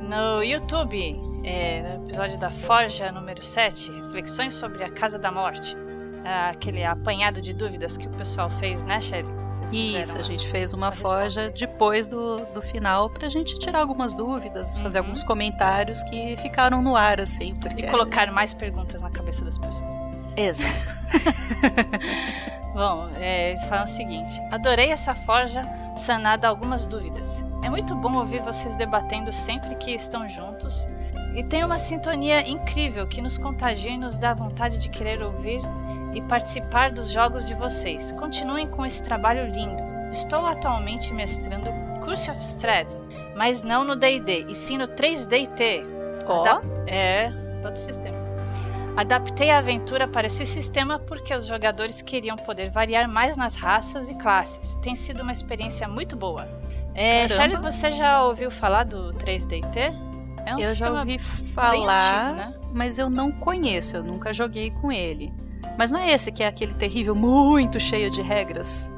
no 0.00 0.42
YouTube. 0.42 1.18
É, 1.42 1.80
no 1.80 2.04
episódio 2.04 2.38
da 2.38 2.50
Forja 2.50 3.10
número 3.12 3.42
7, 3.42 3.90
Reflexões 3.90 4.54
sobre 4.54 4.84
a 4.84 4.90
Casa 4.90 5.18
da 5.18 5.32
Morte. 5.32 5.76
Ah, 6.24 6.50
aquele 6.50 6.84
apanhado 6.84 7.40
de 7.40 7.54
dúvidas 7.54 7.96
que 7.96 8.06
o 8.06 8.10
pessoal 8.10 8.50
fez, 8.50 8.82
né, 8.84 9.00
Shelly? 9.00 9.40
Isso, 9.72 10.18
a 10.18 10.22
gente 10.22 10.48
fez 10.48 10.72
uma 10.72 10.90
forja 10.90 11.50
depois 11.50 12.08
do, 12.08 12.44
do 12.46 12.60
final 12.60 13.08
pra 13.08 13.28
gente 13.28 13.58
tirar 13.58 13.80
algumas 13.80 14.14
dúvidas, 14.14 14.74
fazer 14.76 14.98
alguns 14.98 15.22
comentários 15.22 16.02
que 16.04 16.36
ficaram 16.38 16.82
no 16.82 16.96
ar, 16.96 17.20
assim. 17.20 17.54
Porque... 17.54 17.84
E 17.84 17.90
colocar 17.90 18.32
mais 18.32 18.52
perguntas 18.52 19.00
na 19.02 19.10
cabeça 19.10 19.44
das 19.44 19.58
pessoas. 19.58 20.09
Exato. 20.40 20.98
Bom, 22.74 23.10
é, 23.18 23.50
eles 23.50 23.64
falam 23.66 23.84
o 23.84 23.88
seguinte: 23.88 24.40
adorei 24.50 24.90
essa 24.90 25.14
forja 25.14 25.62
sanada 25.96 26.48
algumas 26.48 26.86
dúvidas. 26.86 27.42
É 27.62 27.68
muito 27.68 27.94
bom 27.94 28.16
ouvir 28.16 28.40
vocês 28.42 28.74
debatendo 28.76 29.30
sempre 29.32 29.74
que 29.74 29.92
estão 29.92 30.26
juntos. 30.28 30.88
E 31.34 31.44
tem 31.44 31.62
uma 31.62 31.78
sintonia 31.78 32.48
incrível 32.48 33.06
que 33.06 33.20
nos 33.20 33.36
contagia 33.36 33.90
e 33.90 33.98
nos 33.98 34.18
dá 34.18 34.32
vontade 34.32 34.78
de 34.78 34.88
querer 34.88 35.22
ouvir 35.22 35.60
e 36.14 36.22
participar 36.22 36.90
dos 36.90 37.10
jogos 37.10 37.46
de 37.46 37.54
vocês. 37.54 38.12
Continuem 38.12 38.66
com 38.66 38.84
esse 38.86 39.02
trabalho 39.02 39.46
lindo. 39.52 39.82
Estou 40.10 40.46
atualmente 40.46 41.12
mestrando 41.12 41.68
Curse 42.02 42.30
of 42.30 42.40
Strahd, 42.40 42.88
mas 43.36 43.62
não 43.62 43.84
no 43.84 43.94
D&D, 43.94 44.46
e 44.48 44.54
sim 44.54 44.78
no 44.78 44.88
3DT. 44.88 45.84
Ó. 46.26 46.40
Adap- 46.40 46.64
É, 46.88 47.30
outro 47.64 47.76
sistema. 47.80 48.18
Adaptei 48.96 49.50
a 49.50 49.58
aventura 49.58 50.06
para 50.06 50.26
esse 50.26 50.44
sistema 50.44 50.98
porque 50.98 51.34
os 51.34 51.46
jogadores 51.46 52.02
queriam 52.02 52.36
poder 52.36 52.70
variar 52.70 53.08
mais 53.08 53.36
nas 53.36 53.54
raças 53.54 54.08
e 54.08 54.14
classes. 54.14 54.74
Tem 54.82 54.94
sido 54.94 55.22
uma 55.22 55.32
experiência 55.32 55.88
muito 55.88 56.16
boa. 56.16 56.48
É. 56.94 57.28
Charlie, 57.28 57.58
você 57.58 57.92
já 57.92 58.24
ouviu 58.24 58.50
falar 58.50 58.84
do 58.84 59.10
3DT? 59.10 60.10
É 60.44 60.54
um 60.54 60.58
eu 60.58 60.74
já 60.74 60.90
ouvi 60.90 61.18
falar, 61.18 62.32
antigo, 62.32 62.48
né? 62.48 62.54
mas 62.72 62.98
eu 62.98 63.08
não 63.08 63.30
conheço, 63.30 63.96
eu 63.96 64.02
nunca 64.02 64.32
joguei 64.32 64.70
com 64.70 64.90
ele. 64.90 65.32
Mas 65.78 65.90
não 65.90 66.00
é 66.00 66.10
esse 66.12 66.32
que 66.32 66.42
é 66.42 66.46
aquele 66.46 66.74
terrível, 66.74 67.14
muito 67.14 67.78
cheio 67.78 68.10
de 68.10 68.20
regras? 68.20 68.92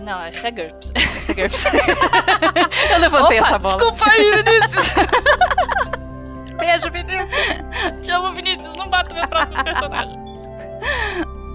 Não, 0.00 0.26
esse 0.26 0.44
é 0.44 0.50
GURPS. 0.50 0.92
Esse 1.16 1.30
é 1.30 1.34
GURPS. 1.34 1.64
eu 2.92 2.98
levantei 2.98 3.38
Opa, 3.38 3.46
essa 3.46 3.58
bola. 3.58 3.76
Desculpa 3.76 4.10
aí, 4.10 4.42
Vinícius. 4.42 4.86
Beijo, 6.62 6.90
Vinícius. 6.90 8.06
Chama 8.06 8.30
o 8.30 8.32
Vinícius, 8.32 8.76
não 8.76 8.88
bata 8.88 9.12
meu 9.12 9.26
próximo 9.26 9.62
personagem. 9.64 10.18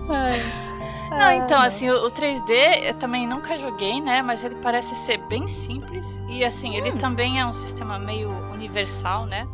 Ai. 0.10 0.68
Não, 1.10 1.32
então, 1.32 1.62
assim, 1.62 1.90
o, 1.90 2.06
o 2.06 2.12
3D 2.12 2.50
eu 2.84 2.94
também 2.96 3.26
nunca 3.26 3.58
joguei, 3.58 4.02
né? 4.02 4.22
Mas 4.22 4.44
ele 4.44 4.56
parece 4.56 4.94
ser 4.96 5.18
bem 5.28 5.48
simples. 5.48 6.20
E, 6.28 6.44
assim, 6.44 6.76
ele 6.76 6.92
também 6.94 7.40
é 7.40 7.46
um 7.46 7.54
sistema 7.54 7.98
meio 7.98 8.30
universal, 8.52 9.26
né? 9.26 9.48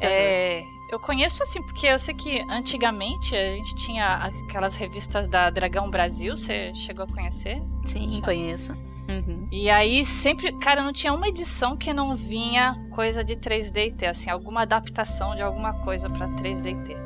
É, 0.00 0.62
eu 0.88 1.00
conheço, 1.00 1.42
assim, 1.42 1.60
porque 1.62 1.86
eu 1.86 1.98
sei 1.98 2.14
que 2.14 2.44
antigamente 2.48 3.34
a 3.34 3.56
gente 3.56 3.74
tinha 3.74 4.30
aquelas 4.46 4.76
revistas 4.76 5.26
da 5.26 5.50
Dragão 5.50 5.90
Brasil. 5.90 6.36
Você 6.36 6.72
chegou 6.74 7.04
a 7.04 7.08
conhecer? 7.08 7.56
Sim, 7.84 8.20
conheço. 8.24 8.76
Uhum. 9.08 9.48
E 9.52 9.70
aí 9.70 10.04
sempre, 10.04 10.52
cara, 10.58 10.82
não 10.82 10.92
tinha 10.92 11.12
uma 11.12 11.28
edição 11.28 11.76
que 11.76 11.92
não 11.92 12.16
vinha 12.16 12.76
coisa 12.90 13.22
de 13.22 13.36
3D 13.36 13.88
e 13.88 13.92
T, 13.92 14.06
assim, 14.06 14.30
alguma 14.30 14.62
adaptação 14.62 15.34
de 15.34 15.42
alguma 15.42 15.72
coisa 15.84 16.08
pra 16.08 16.28
3D 16.28 16.66
e 16.66 16.74
T. 16.84 16.96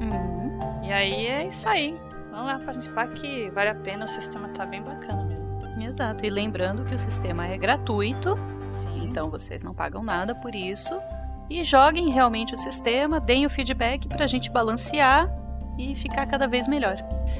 Uhum. 0.00 0.58
E 0.82 0.90
aí 0.90 1.26
é 1.26 1.46
isso 1.46 1.68
aí. 1.68 1.94
Vamos 2.30 2.46
lá 2.46 2.58
participar 2.58 3.08
que 3.08 3.50
vale 3.50 3.68
a 3.68 3.74
pena, 3.74 4.06
o 4.06 4.08
sistema 4.08 4.48
tá 4.48 4.64
bem 4.64 4.82
bacana 4.82 5.24
mesmo. 5.24 5.46
Exato. 5.78 6.24
E 6.24 6.30
lembrando 6.30 6.86
que 6.86 6.94
o 6.94 6.98
sistema 6.98 7.46
é 7.46 7.58
gratuito, 7.58 8.34
Sim. 8.72 9.04
então 9.04 9.28
vocês 9.28 9.62
não 9.62 9.74
pagam 9.74 10.02
nada 10.02 10.34
por 10.34 10.54
isso. 10.54 10.98
E 11.50 11.62
joguem 11.64 12.10
realmente 12.10 12.54
o 12.54 12.56
sistema, 12.56 13.20
deem 13.20 13.44
o 13.44 13.50
feedback 13.50 14.08
pra 14.08 14.26
gente 14.26 14.50
balancear 14.50 15.30
e 15.78 15.94
ficar 15.94 16.26
cada 16.26 16.48
vez 16.48 16.66
melhor. 16.66 16.96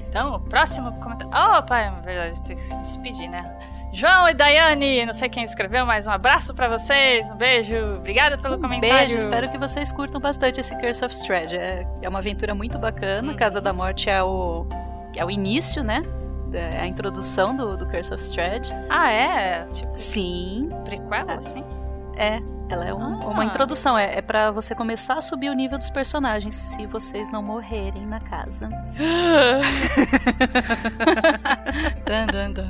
Então, 0.08 0.40
próximo 0.42 0.92
comentário. 1.00 1.32
Oh, 1.34 1.62
pai, 1.62 1.88
é 1.88 2.00
verdade, 2.02 2.42
tem 2.42 2.56
que 2.56 2.62
se 2.62 2.78
despedir, 2.78 3.28
né? 3.28 3.44
João 3.92 4.28
e 4.28 4.34
Daiane, 4.34 5.06
não 5.06 5.14
sei 5.14 5.28
quem 5.28 5.42
escreveu, 5.44 5.86
mas 5.86 6.06
um 6.06 6.10
abraço 6.10 6.54
para 6.54 6.68
vocês, 6.68 7.24
um 7.24 7.36
beijo, 7.36 7.74
obrigada 7.96 8.36
pelo 8.36 8.56
um 8.56 8.60
comentário. 8.60 8.96
Beijo, 8.96 9.16
espero 9.16 9.48
que 9.48 9.58
vocês 9.58 9.90
curtam 9.90 10.20
bastante 10.20 10.60
esse 10.60 10.76
Curse 10.78 11.04
of 11.04 11.14
Strahd. 11.14 11.56
É, 11.56 11.86
é 12.02 12.08
uma 12.08 12.18
aventura 12.18 12.54
muito 12.54 12.78
bacana. 12.78 13.32
Hum. 13.32 13.36
Casa 13.36 13.60
da 13.60 13.72
Morte 13.72 14.10
é 14.10 14.22
o, 14.22 14.66
é 15.16 15.24
o 15.24 15.30
início, 15.30 15.82
né? 15.82 16.02
É 16.52 16.80
a 16.80 16.86
introdução 16.86 17.54
do, 17.54 17.76
do 17.76 17.86
Curse 17.86 18.12
of 18.12 18.22
Strahd. 18.22 18.70
Ah, 18.88 19.10
é? 19.10 19.66
Tipo, 19.66 19.90
Sim. 19.94 20.68
Prequel, 20.84 21.30
assim? 21.30 21.64
É, 22.18 22.42
ela 22.68 22.84
é 22.84 22.92
um, 22.92 23.22
ah. 23.22 23.28
uma 23.28 23.44
introdução, 23.44 23.96
é, 23.96 24.18
é 24.18 24.22
para 24.22 24.50
você 24.50 24.74
começar 24.74 25.14
a 25.14 25.22
subir 25.22 25.50
o 25.50 25.54
nível 25.54 25.78
dos 25.78 25.88
personagens, 25.88 26.54
se 26.54 26.84
vocês 26.84 27.30
não 27.30 27.42
morrerem 27.42 28.04
na 28.04 28.18
casa. 28.18 28.68
dun, 32.04 32.26
dun, 32.26 32.52
dun. 32.52 32.68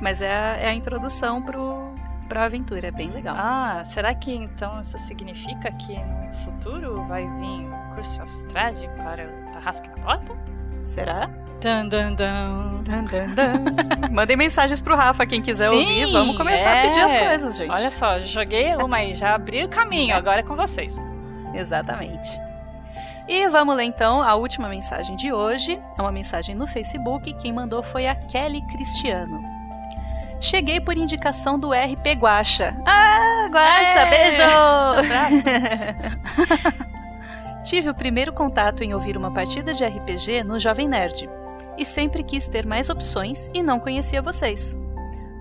Mas 0.00 0.20
é 0.20 0.30
a, 0.30 0.56
é 0.58 0.68
a 0.68 0.74
introdução 0.74 1.40
pro, 1.40 1.94
pra 2.28 2.44
aventura, 2.44 2.88
é 2.88 2.90
bem 2.90 3.10
legal. 3.10 3.34
Ah, 3.38 3.82
será 3.84 4.14
que 4.14 4.30
então 4.32 4.78
isso 4.80 4.98
significa 4.98 5.70
que 5.72 5.98
no 5.98 6.34
futuro 6.44 7.02
vai 7.06 7.26
vir 7.38 7.66
Curse 7.94 8.20
of 8.20 8.30
Strahd 8.30 8.86
para 8.96 9.26
o 9.26 9.52
Tarrasque 9.52 9.88
na 9.88 10.04
Bota? 10.04 10.53
Será? 10.84 11.28
Dun, 11.60 11.88
dun, 11.88 12.14
dun. 12.14 12.84
Dun, 12.84 13.04
dun, 13.06 13.34
dun. 13.34 14.12
Mandem 14.12 14.36
mensagens 14.36 14.82
pro 14.82 14.94
Rafa, 14.94 15.24
quem 15.24 15.40
quiser 15.40 15.70
Sim, 15.70 15.76
ouvir. 15.76 16.12
Vamos 16.12 16.36
começar 16.36 16.76
é. 16.76 16.80
a 16.80 16.82
pedir 16.82 17.00
as 17.00 17.16
coisas, 17.16 17.56
gente. 17.56 17.70
Olha 17.70 17.90
só, 17.90 18.20
joguei 18.20 18.74
uma 18.76 18.98
aí, 18.98 19.16
já 19.16 19.34
abri 19.34 19.64
o 19.64 19.68
caminho, 19.68 20.14
agora 20.14 20.40
é 20.40 20.42
com 20.42 20.54
vocês. 20.54 20.94
Exatamente. 21.54 22.28
E 23.26 23.48
vamos 23.48 23.74
ler 23.76 23.84
então 23.84 24.22
a 24.22 24.34
última 24.34 24.68
mensagem 24.68 25.16
de 25.16 25.32
hoje. 25.32 25.80
É 25.98 26.02
uma 26.02 26.12
mensagem 26.12 26.54
no 26.54 26.66
Facebook. 26.66 27.32
Quem 27.40 27.54
mandou 27.54 27.82
foi 27.82 28.06
a 28.06 28.14
Kelly 28.14 28.60
Cristiano. 28.66 29.42
Cheguei 30.40 30.78
por 30.78 30.98
indicação 30.98 31.58
do 31.58 31.70
RP 31.72 32.18
Guacha. 32.18 32.76
Ah, 32.84 33.46
Guacha, 33.50 34.00
é. 34.00 34.10
beijo! 34.10 34.42
Tive 37.64 37.88
o 37.88 37.94
primeiro 37.94 38.32
contato 38.32 38.82
em 38.82 38.92
ouvir 38.92 39.16
uma 39.16 39.32
partida 39.32 39.72
de 39.72 39.84
RPG 39.84 40.44
no 40.44 40.60
Jovem 40.60 40.86
Nerd 40.86 41.28
e 41.78 41.84
sempre 41.84 42.22
quis 42.22 42.46
ter 42.46 42.66
mais 42.66 42.90
opções 42.90 43.50
e 43.54 43.62
não 43.62 43.80
conhecia 43.80 44.20
vocês. 44.20 44.78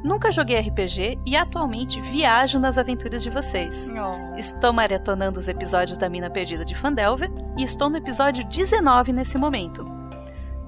Nunca 0.03 0.31
joguei 0.31 0.59
RPG 0.59 1.19
e 1.25 1.35
atualmente 1.35 2.01
viajo 2.01 2.59
nas 2.59 2.77
aventuras 2.77 3.23
de 3.23 3.29
vocês. 3.29 3.89
Oh. 3.91 4.35
Estou 4.35 4.73
maratonando 4.73 5.39
os 5.39 5.47
episódios 5.47 5.97
da 5.97 6.09
Mina 6.09 6.29
Perdida 6.29 6.65
de 6.65 6.75
Fandelver 6.75 7.31
e 7.57 7.63
estou 7.63 7.89
no 7.89 7.97
episódio 7.97 8.43
19 8.45 9.13
nesse 9.13 9.37
momento. 9.37 9.85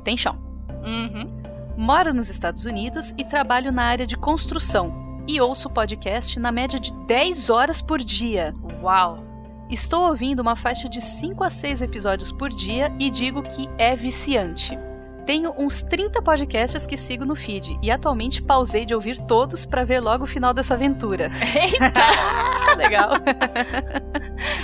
Tem 0.04 0.16
chão. 0.16 0.38
Uhum. 0.86 1.30
Moro 1.78 2.14
nos 2.14 2.30
Estados 2.30 2.66
Unidos 2.66 3.14
e 3.18 3.26
trabalho 3.26 3.72
na 3.72 3.84
área 3.84 4.08
de 4.08 4.16
construção. 4.16 5.24
E 5.28 5.42
ouço 5.42 5.70
podcast 5.70 6.40
na 6.40 6.52
média 6.52 6.80
de 6.80 6.94
10 7.06 7.50
horas 7.50 7.82
por 7.82 8.00
dia. 8.00 8.54
Uau! 8.82 9.25
Estou 9.70 10.10
ouvindo 10.10 10.42
uma 10.42 10.56
faixa 10.56 10.88
de 10.88 11.02
5 11.02 11.44
a 11.44 11.50
6 11.50 11.82
episódios 11.82 12.32
por 12.32 12.50
dia 12.50 12.94
e 13.00 13.10
digo 13.10 13.42
que 13.42 13.68
é 13.80 13.96
viciante. 13.96 14.78
Tenho 15.26 15.56
uns 15.58 15.82
30 15.82 16.22
podcasts 16.22 16.86
que 16.86 16.96
sigo 16.96 17.26
no 17.26 17.36
feed 17.36 17.80
e 17.82 17.90
atualmente 17.90 18.44
pausei 18.44 18.86
de 18.86 18.94
ouvir 18.94 19.18
todos 19.18 19.66
para 19.66 19.84
ver 19.84 20.00
logo 20.00 20.26
o 20.26 20.28
final 20.28 20.54
dessa 20.54 20.76
aventura. 20.76 21.32
Eita! 21.56 22.78
Legal. 22.78 23.14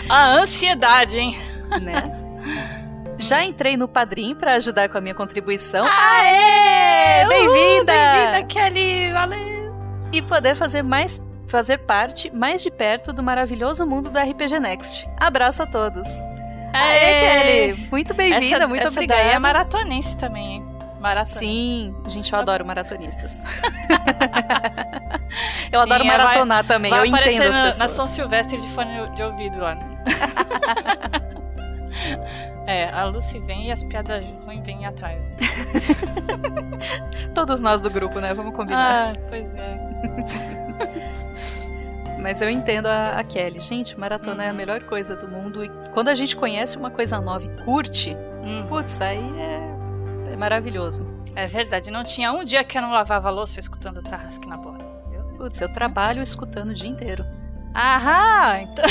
a 0.07 0.34
ansiedade, 0.34 1.18
hein? 1.18 1.36
Né? 1.82 2.11
Já 3.18 3.44
entrei 3.44 3.76
no 3.76 3.88
Padrim 3.88 4.36
para 4.36 4.53
ajudar 4.53 4.88
com 4.88 4.99
a 4.99 5.02
minha 5.02 5.15
contribuição. 5.15 5.84
Aê! 5.84 7.28
Bem-vinda! 7.28 7.94
Bem-vinda, 7.94 8.44
Kelly! 8.48 9.11
Valeu! 9.14 9.73
E 10.14 10.22
poder 10.22 10.56
fazer 10.56 10.84
mais 10.84 11.19
fazer 11.52 11.80
parte 11.80 12.34
mais 12.34 12.64
de 12.64 12.72
perto 12.72 13.11
do 13.11 13.22
maravilhoso 13.22 13.86
mundo 13.86 14.10
do 14.10 14.18
RPG 14.18 14.57
Next. 14.60 15.07
Abraço 15.19 15.61
a 15.61 15.68
todos. 15.68 16.07
Aê, 16.73 17.19
Kelly! 17.19 17.88
Muito 17.91 18.14
bem-vinda, 18.14 18.65
muito 18.68 18.84
essa 18.84 18.91
obrigada. 18.91 19.22
É 19.22 19.38
maratonense 19.38 20.15
também, 20.15 20.53
hein? 20.53 20.65
Maratonista. 21.02 21.40
Sim, 21.40 21.94
gente, 22.07 22.32
eu 22.32 22.40
adoro 22.40 22.65
maratonistas. 22.65 23.44
eu 25.73 25.80
Sim, 25.80 25.91
adoro 25.91 26.06
maratonar 26.06 26.60
vai, 26.60 26.68
também, 26.68 26.90
vai 26.90 27.02
eu 27.02 27.06
entendo 27.06 27.41
as 27.41 27.57
na, 27.57 27.65
pessoas. 27.65 27.80
Na 27.80 27.90
São 27.90 28.07
Silvestre 28.07 28.61
de 28.61 28.69
fone 28.69 29.10
de 29.10 29.22
ouvido 29.22 29.60
lá. 29.60 29.78
É, 32.68 32.90
a 32.90 33.06
Lucy 33.06 33.40
vem 33.40 33.68
e 33.68 33.72
as 33.72 33.84
piadas 33.84 34.23
ruins 34.45 34.64
vêm 34.64 34.86
atrás. 34.86 35.19
Todos 37.34 37.60
nós 37.60 37.82
do 37.82 37.90
grupo, 37.90 38.19
né? 38.19 38.34
Vamos 38.34 38.56
combinar. 38.56 39.10
Ah, 39.10 39.14
pois 39.30 39.45
é. 39.56 41.18
Mas 42.22 42.39
eu 42.41 42.49
entendo 42.49 42.85
a, 42.85 43.11
a 43.19 43.23
Kelly. 43.23 43.60
Gente, 43.60 43.99
maratona 43.99 44.35
uhum. 44.35 44.41
é 44.41 44.48
a 44.48 44.52
uhum. 44.52 44.57
melhor 44.57 44.84
coisa 44.84 45.15
do 45.15 45.27
mundo. 45.27 45.65
E 45.65 45.72
quando 45.91 46.10
a 46.10 46.14
gente 46.14 46.35
conhece 46.35 46.77
uma 46.77 46.91
coisa 46.91 47.19
nova 47.19 47.43
e 47.43 47.64
curte, 47.64 48.15
uhum. 48.43 48.68
putz, 48.68 49.02
aí 49.02 49.18
é, 49.39 50.34
é 50.34 50.38
maravilhoso. 50.38 51.07
É 51.35 51.48
verdade. 51.48 51.89
Não 51.89 52.03
tinha 52.03 52.31
um 52.31 52.43
dia 52.43 52.64
que 52.64 52.77
eu 52.77 52.81
não 52.81 52.91
lavava 52.91 53.27
a 53.27 53.31
louça 53.31 53.60
escutando 53.60 54.02
Tarrasque 54.03 54.48
na 54.48 54.57
porta. 54.57 54.85
Putz, 55.38 55.60
eu 55.60 55.73
trabalho 55.73 56.22
escutando 56.22 56.69
o 56.69 56.73
dia 56.73 56.89
inteiro. 56.89 57.26
Aham, 57.76 58.60
então. 58.61 58.85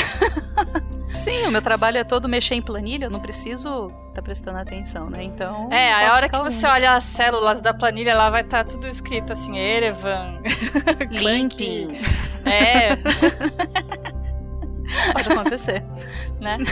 Sim, 1.14 1.46
o 1.46 1.50
meu 1.50 1.60
trabalho 1.60 1.98
é 1.98 2.04
todo 2.04 2.28
mexer 2.28 2.54
em 2.54 2.62
planilha, 2.62 3.06
eu 3.06 3.10
não 3.10 3.20
preciso 3.20 3.86
estar 3.88 4.14
tá 4.14 4.22
prestando 4.22 4.58
atenção, 4.58 5.10
né? 5.10 5.22
Então. 5.22 5.68
É, 5.72 6.06
a 6.06 6.14
hora 6.14 6.28
que 6.28 6.38
você 6.38 6.66
olha 6.66 6.92
as 6.92 7.04
células 7.04 7.60
da 7.60 7.74
planilha, 7.74 8.14
lá 8.14 8.30
vai 8.30 8.42
estar 8.42 8.64
tá 8.64 8.70
tudo 8.70 8.86
escrito 8.86 9.32
assim: 9.32 9.58
Erevan, 9.58 10.40
Limping. 11.10 12.00
É. 12.44 12.96
Pode 15.12 15.32
acontecer. 15.32 15.84
né? 16.40 16.58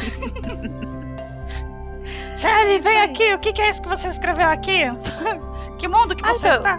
Shelly, 2.37 2.81
vem 2.81 3.01
aqui, 3.01 3.35
o 3.35 3.39
que 3.39 3.61
é 3.61 3.71
isso 3.71 3.83
que 3.83 3.89
você 3.89 4.09
escreveu 4.09 4.49
aqui? 4.49 4.83
que 5.79 5.89
mundo 5.89 6.15
que 6.15 6.23
você 6.23 6.49
ah, 6.49 6.55
então, 6.55 6.79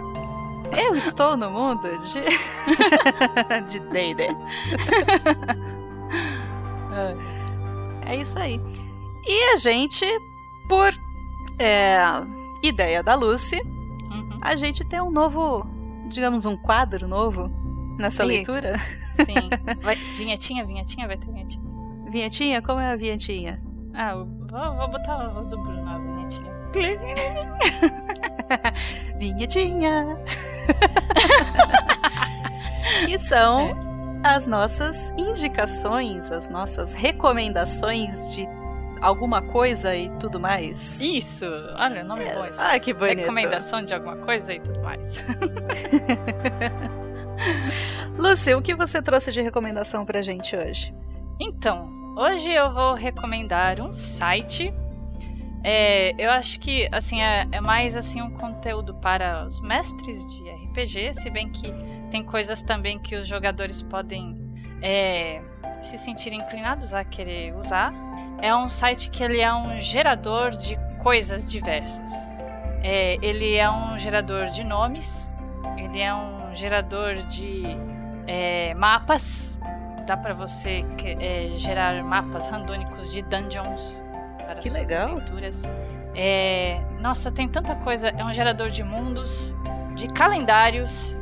Eu 0.80 0.94
estou 0.94 1.36
no 1.36 1.50
mundo 1.50 1.88
de. 1.98 2.22
de 3.68 3.80
D&D. 3.80 4.28
É 8.10 8.16
isso 8.16 8.38
aí. 8.38 8.60
E 9.26 9.52
a 9.52 9.56
gente, 9.56 10.04
por 10.68 10.92
é, 11.58 11.98
ideia 12.62 13.02
da 13.02 13.14
Lucy, 13.14 13.60
uhum. 13.60 14.38
a 14.40 14.56
gente 14.56 14.84
tem 14.84 15.00
um 15.00 15.10
novo, 15.10 15.66
digamos, 16.08 16.46
um 16.46 16.56
quadro 16.56 17.06
novo 17.06 17.50
nessa 17.98 18.24
leitura. 18.24 18.78
Sim. 18.78 19.50
Vai, 19.82 19.94
vinhetinha, 19.94 20.64
vinhetinha, 20.64 21.06
vai 21.06 21.16
ter 21.16 21.26
vinhetinha. 21.26 21.62
Vinhetinha? 22.10 22.62
Como 22.62 22.80
é 22.80 22.90
a 22.90 22.96
vinhetinha? 22.96 23.62
Ah, 23.94 24.14
vou, 24.14 24.76
vou 24.76 24.88
botar 24.88 25.14
a 25.14 25.28
voz 25.28 25.46
do 25.48 25.58
Bruno 25.58 25.84
na 25.84 25.98
vinhetinha. 25.98 26.50
vinhetinha! 29.18 30.18
que 33.06 33.18
são 33.18 33.60
é. 33.60 33.89
As 34.22 34.46
nossas 34.46 35.10
indicações, 35.16 36.30
as 36.30 36.48
nossas 36.48 36.92
recomendações 36.92 38.34
de 38.34 38.46
alguma 39.00 39.40
coisa 39.40 39.96
e 39.96 40.10
tudo 40.18 40.38
mais. 40.38 41.00
Isso! 41.00 41.46
Olha, 41.78 42.04
nome 42.04 42.24
é. 42.24 42.34
bom 42.34 42.46
isso. 42.46 42.60
Ah, 42.60 42.78
que 42.78 42.92
bonito. 42.92 43.20
Recomendação 43.20 43.82
de 43.82 43.94
alguma 43.94 44.16
coisa 44.16 44.52
e 44.52 44.60
tudo 44.60 44.80
mais. 44.80 45.00
Lucy, 48.18 48.54
o 48.54 48.60
que 48.60 48.74
você 48.74 49.00
trouxe 49.00 49.32
de 49.32 49.40
recomendação 49.40 50.04
pra 50.04 50.20
gente 50.20 50.54
hoje? 50.54 50.94
Então, 51.40 51.88
hoje 52.18 52.52
eu 52.52 52.74
vou 52.74 52.94
recomendar 52.94 53.80
um 53.80 53.92
site 53.92 54.74
é, 55.62 56.14
eu 56.18 56.30
acho 56.30 56.58
que 56.58 56.88
assim 56.90 57.20
é, 57.20 57.46
é, 57.52 57.60
mais 57.60 57.96
assim 57.96 58.22
um 58.22 58.30
conteúdo 58.30 58.94
para 58.94 59.46
os 59.46 59.60
mestres 59.60 60.26
de 60.34 60.48
RPG, 60.70 61.14
se 61.14 61.30
bem 61.30 61.48
que 61.48 61.72
tem 62.10 62.22
coisas 62.22 62.62
também 62.62 62.98
que 62.98 63.16
os 63.16 63.26
jogadores 63.26 63.82
podem 63.82 64.34
é, 64.82 65.40
se 65.82 65.98
sentir 65.98 66.32
inclinados 66.32 66.94
a 66.94 67.04
querer 67.04 67.54
usar. 67.54 67.92
É 68.40 68.54
um 68.54 68.68
site 68.68 69.10
que 69.10 69.22
ele 69.22 69.40
é 69.40 69.52
um 69.52 69.80
gerador 69.80 70.50
de 70.50 70.78
coisas 71.02 71.50
diversas. 71.50 72.10
É, 72.82 73.18
ele 73.20 73.56
é 73.56 73.70
um 73.70 73.98
gerador 73.98 74.46
de 74.46 74.64
nomes, 74.64 75.30
ele 75.76 76.00
é 76.00 76.14
um 76.14 76.54
gerador 76.54 77.16
de 77.26 77.62
é, 78.26 78.72
mapas. 78.74 79.60
Dá 80.06 80.16
para 80.16 80.32
você 80.34 80.84
é, 81.20 81.50
gerar 81.56 82.02
mapas 82.02 82.48
randômicos 82.48 83.12
de 83.12 83.22
dungeons 83.22 84.02
para 84.38 84.54
que 84.56 84.70
suas 84.70 84.82
legal. 84.82 85.12
aventuras. 85.12 85.62
É, 86.14 86.80
nossa, 87.00 87.30
tem 87.30 87.48
tanta 87.48 87.74
coisa. 87.76 88.08
É 88.08 88.24
um 88.24 88.32
gerador 88.32 88.70
de 88.70 88.82
mundos, 88.82 89.54
de 90.00 90.08
calendários, 90.08 91.16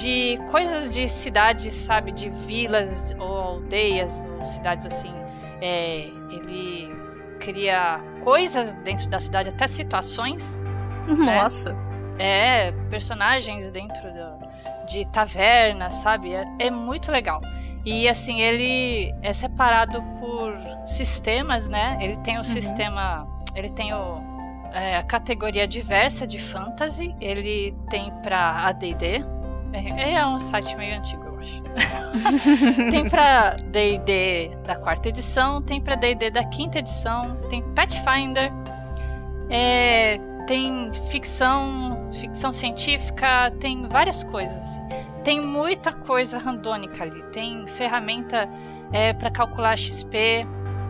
de 0.00 0.38
coisas 0.50 0.92
de 0.92 1.08
cidades, 1.08 1.72
sabe? 1.72 2.10
De 2.10 2.28
vilas 2.28 3.14
ou 3.18 3.38
aldeias 3.38 4.12
ou 4.38 4.44
cidades 4.44 4.84
assim. 4.84 5.14
É, 5.60 6.08
ele 6.30 6.94
cria 7.38 8.00
coisas 8.22 8.72
dentro 8.82 9.08
da 9.08 9.20
cidade, 9.20 9.48
até 9.50 9.66
situações. 9.66 10.60
Né? 11.06 11.40
Nossa! 11.40 11.72
Né? 11.72 11.86
É, 12.18 12.72
personagens 12.90 13.70
dentro 13.70 14.02
do, 14.02 14.86
de 14.86 15.06
tavernas, 15.12 15.94
sabe? 15.96 16.34
É, 16.34 16.44
é 16.58 16.70
muito 16.70 17.12
legal. 17.12 17.40
E 17.84 18.08
assim, 18.08 18.40
ele 18.40 19.14
é 19.22 19.32
separado 19.32 20.02
por 20.18 20.52
sistemas, 20.86 21.68
né? 21.68 21.96
Ele 22.00 22.16
tem 22.16 22.34
o 22.34 22.38
uhum. 22.38 22.44
sistema. 22.44 23.28
Ele 23.54 23.70
tem 23.70 23.94
o, 23.94 24.20
é, 24.76 24.96
a 24.96 25.02
categoria 25.02 25.66
diversa 25.66 26.26
de 26.26 26.38
fantasy. 26.38 27.14
Ele 27.18 27.74
tem 27.88 28.12
pra 28.22 28.66
ADD. 28.66 29.24
É, 29.72 30.12
é 30.12 30.26
um 30.26 30.38
site 30.38 30.76
meio 30.76 30.98
antigo, 30.98 31.24
eu 31.24 31.38
acho. 31.38 31.62
tem 32.90 33.08
pra 33.08 33.56
DD 33.56 34.54
da 34.66 34.76
quarta 34.76 35.08
edição, 35.08 35.62
tem 35.62 35.80
pra 35.80 35.94
DD 35.94 36.30
da 36.30 36.44
quinta 36.44 36.78
edição, 36.78 37.36
tem 37.48 37.62
Pathfinder. 37.74 38.52
É, 39.48 40.18
tem 40.46 40.90
ficção, 41.10 42.10
ficção 42.20 42.52
científica, 42.52 43.50
tem 43.58 43.88
várias 43.88 44.22
coisas. 44.24 44.66
Tem 45.24 45.40
muita 45.40 45.90
coisa 45.90 46.38
randônica 46.38 47.02
ali. 47.02 47.22
Tem 47.32 47.66
ferramenta 47.66 48.46
é, 48.92 49.12
para 49.12 49.30
calcular 49.30 49.76
XP, 49.76 50.46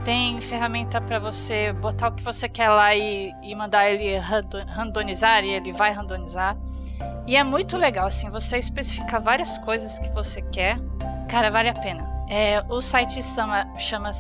tem 0.07 0.41
ferramenta 0.41 1.01
para 1.01 1.19
você 1.19 1.73
botar 1.73 2.07
o 2.07 2.13
que 2.13 2.23
você 2.23 2.49
quer 2.49 2.69
lá 2.69 2.95
e, 2.95 3.35
e 3.43 3.53
mandar 3.57 3.91
ele 3.91 4.17
randonizar 4.69 5.43
e 5.43 5.49
ele 5.49 5.73
vai 5.73 5.91
randonizar. 5.91 6.57
E 7.27 7.35
é 7.35 7.43
muito 7.43 7.77
legal, 7.77 8.07
assim, 8.07 8.31
você 8.31 8.57
especificar 8.57 9.21
várias 9.21 9.59
coisas 9.59 9.99
que 9.99 10.09
você 10.11 10.41
quer. 10.43 10.79
Cara, 11.29 11.51
vale 11.51 11.71
a 11.71 11.75
pena. 11.75 12.09
É, 12.31 12.63
o 12.69 12.81
site 12.81 13.21
chama-se 13.21 13.79
chama 13.81 14.13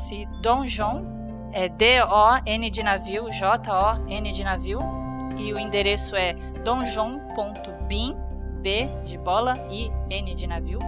Donjon, 0.42 1.04
é 1.52 1.68
D-O-N 1.68 2.68
de 2.68 2.82
navio, 2.82 3.30
J-O-N 3.30 4.32
de 4.32 4.42
navio 4.42 4.80
e 5.36 5.52
o 5.52 5.58
endereço 5.58 6.16
é 6.16 6.32
donjon.bin, 6.64 8.16
B 8.60 8.88
de 9.04 9.16
bola 9.18 9.54
e 9.70 9.88
N 10.10 10.34
de 10.34 10.48
navio, 10.48 10.80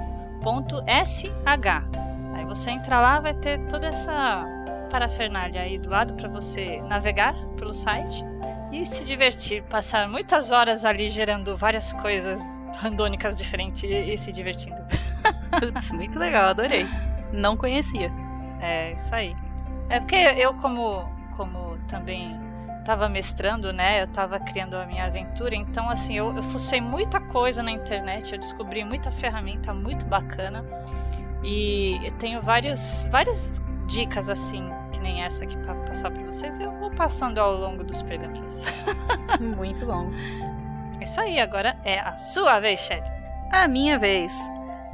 ponto 0.43 0.83
SH. 0.89 1.87
Aí 2.35 2.45
você 2.45 2.73
entra 2.73 3.01
lá, 3.01 3.21
vai 3.21 3.35
ter 3.35 3.61
toda 3.69 3.87
essa 3.87 4.58
parafernália 4.89 5.63
aí 5.63 5.79
do 5.79 5.89
lado 5.89 6.15
para 6.15 6.29
você 6.29 6.81
navegar 6.83 7.35
pelo 7.57 7.73
site 7.73 8.25
e 8.73 8.85
se 8.85 9.05
divertir, 9.05 9.63
passar 9.65 10.09
muitas 10.09 10.51
horas 10.51 10.85
ali 10.85 11.09
gerando 11.09 11.57
várias 11.57 11.93
coisas 11.95 12.41
randônicas 12.77 13.37
diferentes 13.37 13.83
e, 13.85 14.15
e 14.15 14.19
se 14.19 14.33
divertindo. 14.33 14.77
Putz, 15.59 15.93
muito 15.93 16.19
legal, 16.19 16.51
adorei. 16.51 16.87
Não 17.33 17.57
conhecia. 17.57 18.11
É, 18.61 18.93
isso 18.93 19.15
aí. 19.15 19.35
É 19.89 20.01
porque 20.01 20.17
eu 20.17 20.55
como 20.55 21.09
como 21.37 21.79
também 21.87 22.37
estava 22.81 23.09
mestrando, 23.09 23.73
né? 23.73 24.01
Eu 24.01 24.07
estava 24.07 24.41
criando 24.41 24.75
a 24.75 24.87
minha 24.87 25.05
aventura, 25.05 25.55
então 25.55 25.89
assim, 25.91 26.17
eu, 26.17 26.35
eu 26.35 26.43
fucei 26.43 26.81
muita 26.81 27.21
coisa 27.21 27.63
na 27.63 27.71
internet, 27.71 28.33
eu 28.33 28.39
descobri 28.39 28.85
muita 28.85 29.13
ferramenta 29.13 29.73
muito 29.73 30.05
bacana. 30.07 30.65
E 31.45 32.01
eu 32.03 32.13
tenho 32.13 32.43
várias, 32.43 33.07
várias 33.11 33.63
dicas 33.89 34.29
assim, 34.29 34.71
que 34.93 35.01
nem 35.01 35.25
essa 35.25 35.43
aqui 35.43 35.57
para 35.57 35.75
passar 35.75 36.11
para 36.11 36.23
vocês, 36.23 36.61
eu 36.61 36.71
vou 36.79 36.91
passando 36.91 37.39
ao 37.39 37.55
longo 37.55 37.83
dos 37.83 38.03
pergaminhos. 38.03 38.63
muito 39.41 39.85
bom. 39.85 40.07
Isso 41.01 41.21
aí, 41.21 41.41
agora 41.41 41.77
é 41.85 41.99
a 41.99 42.17
sua 42.17 42.61
vez, 42.61 42.79
Shelly. 42.81 43.11
A 43.51 43.67
minha 43.67 43.99
vez. 43.99 44.33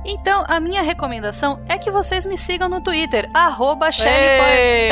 Então, 0.04 0.44
a 0.46 0.60
minha 0.60 0.82
recomendação 0.82 1.62
é 1.68 1.76
que 1.76 1.90
vocês 1.90 2.24
me 2.24 2.38
sigam 2.38 2.68
no 2.68 2.80
Twitter, 2.80 3.28
arroba 3.34 3.88
Ei, 3.88 4.90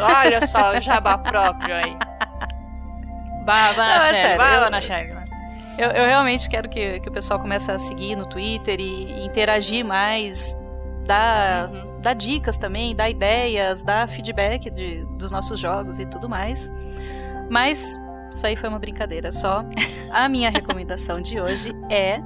Olha 0.00 0.46
só 0.46 0.76
o 0.76 0.80
jabá 0.80 1.18
próprio 1.18 1.74
aí. 1.74 1.96
Vai, 3.44 3.74
vai, 3.74 3.98
Não, 3.98 4.04
é 4.06 4.14
sério, 4.14 4.36
vai, 4.36 4.70
na. 4.70 4.80
Eu, 5.78 5.90
eu 5.90 6.06
realmente 6.06 6.48
quero 6.48 6.68
que, 6.68 7.00
que 7.00 7.08
o 7.08 7.12
pessoal 7.12 7.38
comece 7.38 7.70
a 7.70 7.78
seguir 7.78 8.16
no 8.16 8.26
Twitter 8.26 8.78
e, 8.80 9.24
interagir 9.24 9.84
mais, 9.84 10.56
dar, 11.06 11.68
uhum. 11.68 11.89
Dar 12.00 12.14
dicas 12.14 12.56
também, 12.56 12.94
dar 12.94 13.10
ideias, 13.10 13.82
dar 13.82 14.08
feedback 14.08 14.70
de, 14.70 15.04
dos 15.18 15.30
nossos 15.30 15.58
jogos 15.58 16.00
e 16.00 16.06
tudo 16.06 16.28
mais. 16.28 16.70
Mas 17.50 17.98
isso 18.30 18.46
aí 18.46 18.56
foi 18.56 18.68
uma 18.68 18.78
brincadeira 18.78 19.30
só. 19.30 19.64
A 20.10 20.28
minha 20.28 20.50
recomendação 20.50 21.20
de 21.20 21.40
hoje 21.40 21.72
é 21.90 22.18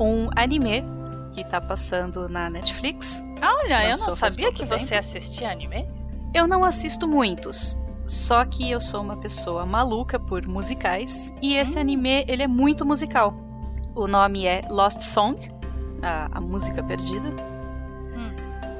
um 0.00 0.28
anime 0.36 0.84
que 1.32 1.44
tá 1.44 1.60
passando 1.60 2.28
na 2.28 2.48
Netflix. 2.48 3.24
Olha, 3.42 3.90
eu 3.90 3.98
não 3.98 4.10
sabia 4.12 4.52
que 4.52 4.66
tempo. 4.66 4.78
você 4.78 4.94
assistia 4.94 5.50
anime. 5.50 5.86
Eu 6.34 6.46
não 6.46 6.64
assisto 6.64 7.06
muitos. 7.06 7.78
Só 8.06 8.44
que 8.44 8.70
eu 8.70 8.80
sou 8.80 9.02
uma 9.02 9.18
pessoa 9.18 9.66
maluca 9.66 10.18
por 10.18 10.46
musicais 10.46 11.34
e 11.42 11.56
esse 11.56 11.76
hum. 11.76 11.80
anime 11.80 12.24
ele 12.26 12.42
é 12.42 12.48
muito 12.48 12.86
musical. 12.86 13.34
O 13.94 14.06
nome 14.06 14.46
é 14.46 14.62
Lost 14.70 15.00
Song, 15.00 15.36
a, 16.00 16.38
a 16.38 16.40
música 16.40 16.82
perdida. 16.82 17.47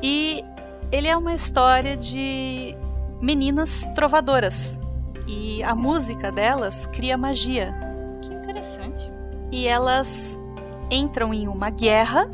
E 0.03 0.45
ele 0.91 1.09
é 1.09 1.17
uma 1.17 1.35
história 1.35 1.97
de 1.97 2.77
meninas 3.21 3.89
trovadoras 3.95 4.81
e 5.27 5.63
a 5.63 5.75
música 5.75 6.33
delas 6.33 6.87
cria 6.87 7.17
magia. 7.17 7.75
Que 8.23 8.35
interessante. 8.35 9.13
E 9.53 9.67
elas 9.67 10.43
entram 10.91 11.35
em 11.35 11.49
uma 11.49 11.71
guerra 11.71 12.29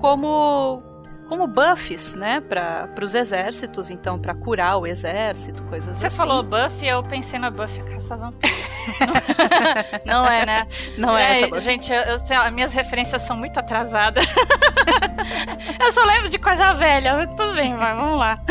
como 0.00 0.82
como 1.30 1.46
buffs, 1.46 2.16
né, 2.16 2.40
para 2.40 2.90
os 3.00 3.14
exércitos, 3.14 3.88
então 3.88 4.18
para 4.18 4.34
curar 4.34 4.78
o 4.78 4.86
exército, 4.86 5.62
coisas 5.62 5.96
Você 5.96 6.08
assim. 6.08 6.16
Você 6.16 6.20
falou 6.20 6.42
buff, 6.42 6.84
eu 6.84 7.04
pensei 7.04 7.38
na 7.38 7.52
buff 7.52 7.80
caça 7.84 8.16
Não 10.04 10.26
é, 10.26 10.44
né? 10.44 10.66
Não 10.98 11.16
é, 11.16 11.22
é 11.22 11.42
essa 11.44 11.60
Gente, 11.60 11.92
eu, 11.92 12.02
eu, 12.02 12.52
minhas 12.52 12.72
referências 12.72 13.22
são 13.22 13.36
muito 13.36 13.56
atrasadas. 13.60 14.24
eu 15.80 15.92
só 15.92 16.04
lembro 16.04 16.28
de 16.28 16.38
coisa 16.38 16.74
velha. 16.74 17.24
Tudo 17.28 17.54
bem, 17.54 17.74
mas 17.74 17.96
vamos 17.96 18.18
lá. 18.18 18.40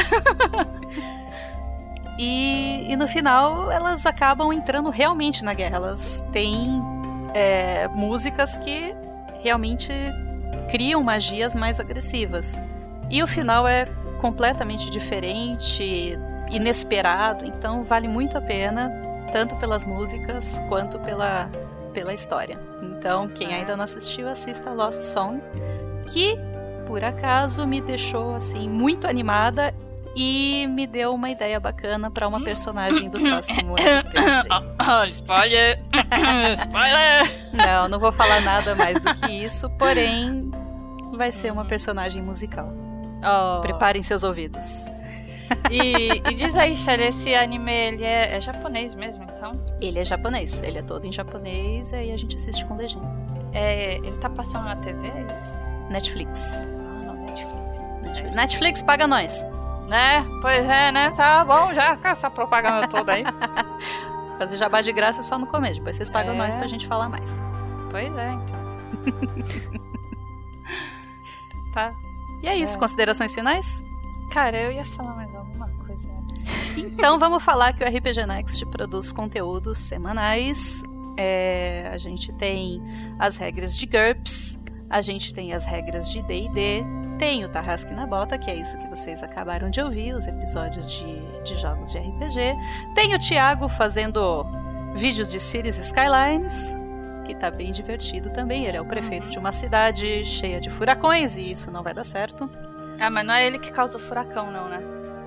E, 2.21 2.91
e, 2.91 2.97
no 2.97 3.07
final 3.07 3.71
elas 3.71 4.05
acabam 4.05 4.51
entrando 4.51 4.89
realmente 4.89 5.41
na 5.41 5.53
guerra. 5.53 5.77
Elas 5.77 6.27
têm 6.33 6.83
é, 7.33 7.87
músicas 7.87 8.57
que 8.57 8.93
realmente 9.41 9.93
criam 10.69 11.03
magias 11.03 11.55
mais 11.55 11.79
agressivas. 11.79 12.61
E 13.09 13.23
o 13.23 13.27
final 13.27 13.67
é 13.67 13.85
completamente 14.21 14.89
diferente, 14.89 16.17
inesperado, 16.51 17.45
então 17.45 17.83
vale 17.83 18.07
muito 18.07 18.37
a 18.37 18.41
pena, 18.41 18.89
tanto 19.31 19.55
pelas 19.55 19.85
músicas 19.85 20.61
quanto 20.69 20.99
pela, 20.99 21.49
pela 21.93 22.13
história. 22.13 22.59
Então, 22.81 23.27
quem 23.27 23.53
ainda 23.53 23.75
não 23.75 23.83
assistiu, 23.83 24.27
assista 24.27 24.71
Lost 24.71 25.01
Song, 25.01 25.39
que 26.11 26.37
por 26.85 27.03
acaso 27.03 27.65
me 27.67 27.81
deixou 27.81 28.35
assim 28.35 28.67
muito 28.67 29.07
animada 29.07 29.73
e 30.21 30.67
me 30.67 30.85
deu 30.85 31.13
uma 31.13 31.29
ideia 31.29 31.61
bacana 31.61 32.11
para 32.11 32.27
uma 32.27 32.43
personagem 32.43 33.09
do 33.09 33.17
próximo 33.23 33.75
RPG. 33.79 34.49
Oh, 34.51 35.05
spoiler! 35.05 35.81
spoiler! 36.59 37.53
Não, 37.53 37.87
não 37.87 37.97
vou 37.97 38.11
falar 38.11 38.41
nada 38.41 38.75
mais 38.75 38.99
do 38.99 39.15
que 39.15 39.31
isso, 39.31 39.69
porém 39.71 40.51
vai 41.15 41.31
ser 41.31 41.53
uma 41.53 41.63
personagem 41.63 42.21
musical. 42.21 42.69
Oh. 43.23 43.61
Preparem 43.61 44.01
seus 44.01 44.23
ouvidos. 44.23 44.91
E, 45.71 46.21
e 46.29 46.33
diz 46.33 46.55
aí, 46.57 46.75
Shelly, 46.75 47.05
esse 47.05 47.33
anime 47.33 47.71
ele 47.71 48.03
é, 48.03 48.35
é, 48.35 48.41
japonês 48.41 48.93
mesmo, 48.95 49.23
então? 49.23 49.53
Ele 49.79 49.99
é 49.99 50.03
japonês, 50.03 50.61
ele 50.63 50.79
é 50.79 50.81
todo 50.81 51.05
em 51.05 51.13
japonês 51.13 51.91
e 51.91 51.95
aí 51.95 52.11
a 52.11 52.17
gente 52.17 52.35
assiste 52.35 52.65
com 52.65 52.75
legenda. 52.75 53.09
É, 53.53 53.95
ele 53.95 54.17
tá 54.17 54.29
passando 54.29 54.65
na 54.65 54.75
TV, 54.75 55.07
é 55.07 55.39
isso? 55.41 55.89
Netflix. 55.89 56.67
Ah, 56.67 57.05
não, 57.05 57.13
Netflix. 57.25 58.03
Netflix. 58.03 58.35
Netflix 58.35 58.83
paga 58.83 59.07
nós. 59.07 59.47
Né? 59.89 60.23
Pois 60.39 60.69
é, 60.69 60.91
né? 60.91 61.09
Tá 61.11 61.43
bom 61.43 61.73
já 61.73 61.97
com 61.97 62.07
essa 62.07 62.29
propaganda 62.29 62.87
toda 62.87 63.11
aí. 63.11 63.23
Fazer 64.37 64.55
jabá 64.55 64.81
de 64.81 64.91
graça 64.93 65.23
só 65.23 65.37
no 65.37 65.47
começo, 65.47 65.79
depois 65.79 65.95
vocês 65.95 66.09
pagam 66.09 66.35
é. 66.35 66.37
nós 66.37 66.55
pra 66.55 66.67
gente 66.67 66.85
falar 66.85 67.09
mais. 67.09 67.43
Pois 67.89 68.15
é, 68.15 68.33
então. 68.33 68.59
tá. 71.73 71.91
E 72.43 72.47
é 72.47 72.55
isso, 72.55 72.77
é. 72.77 72.79
considerações 72.79 73.33
finais? 73.33 73.83
Cara, 74.31 74.61
eu 74.61 74.71
ia 74.71 74.85
falar 74.85 75.15
mais 75.15 75.35
alguma 75.35 75.67
coisa. 75.85 76.11
Então 76.77 77.17
vamos 77.17 77.43
falar 77.43 77.73
que 77.73 77.83
o 77.83 77.87
RPG 77.87 78.27
Next 78.27 78.63
produz 78.67 79.11
conteúdos 79.11 79.79
semanais. 79.79 80.83
É, 81.17 81.89
a 81.91 81.97
gente 81.97 82.31
tem 82.33 82.79
as 83.17 83.37
regras 83.37 83.75
de 83.75 83.87
GURPS, 83.87 84.59
a 84.89 85.01
gente 85.01 85.33
tem 85.33 85.51
as 85.51 85.65
regras 85.65 86.11
de 86.11 86.21
D&D, 86.21 86.85
tem 87.19 87.43
o 87.43 87.49
Tarrasque 87.49 87.93
na 87.93 88.07
Bota, 88.07 88.37
que 88.37 88.49
é 88.49 88.55
isso 88.55 88.77
que 88.77 88.87
vocês 88.87 89.21
acabaram 89.21 89.69
de 89.69 89.81
ouvir, 89.81 90.15
os 90.15 90.25
episódios 90.25 90.89
de, 90.89 91.19
de 91.43 91.53
jogos 91.55 91.91
de 91.91 91.99
RPG. 91.99 92.55
Tem 92.95 93.13
o 93.13 93.19
Thiago 93.19 93.67
fazendo 93.67 94.45
vídeos 94.95 95.29
de 95.29 95.37
Cities 95.37 95.77
Skylines, 95.77 96.73
que 97.25 97.35
tá 97.35 97.51
bem 97.51 97.73
divertido 97.73 98.29
também. 98.29 98.65
Ele 98.65 98.77
é 98.77 98.81
o 98.81 98.85
prefeito 98.85 99.27
de 99.27 99.37
uma 99.37 99.51
cidade 99.51 100.23
cheia 100.23 100.61
de 100.61 100.69
furacões 100.69 101.35
e 101.35 101.51
isso 101.51 101.69
não 101.69 101.83
vai 101.83 101.93
dar 101.93 102.05
certo. 102.05 102.49
Ah, 102.97 103.09
mas 103.09 103.27
não 103.27 103.33
é 103.33 103.45
ele 103.45 103.59
que 103.59 103.71
causa 103.71 103.97
o 103.97 103.99
furacão, 103.99 104.49
não, 104.49 104.69
né? 104.69 104.79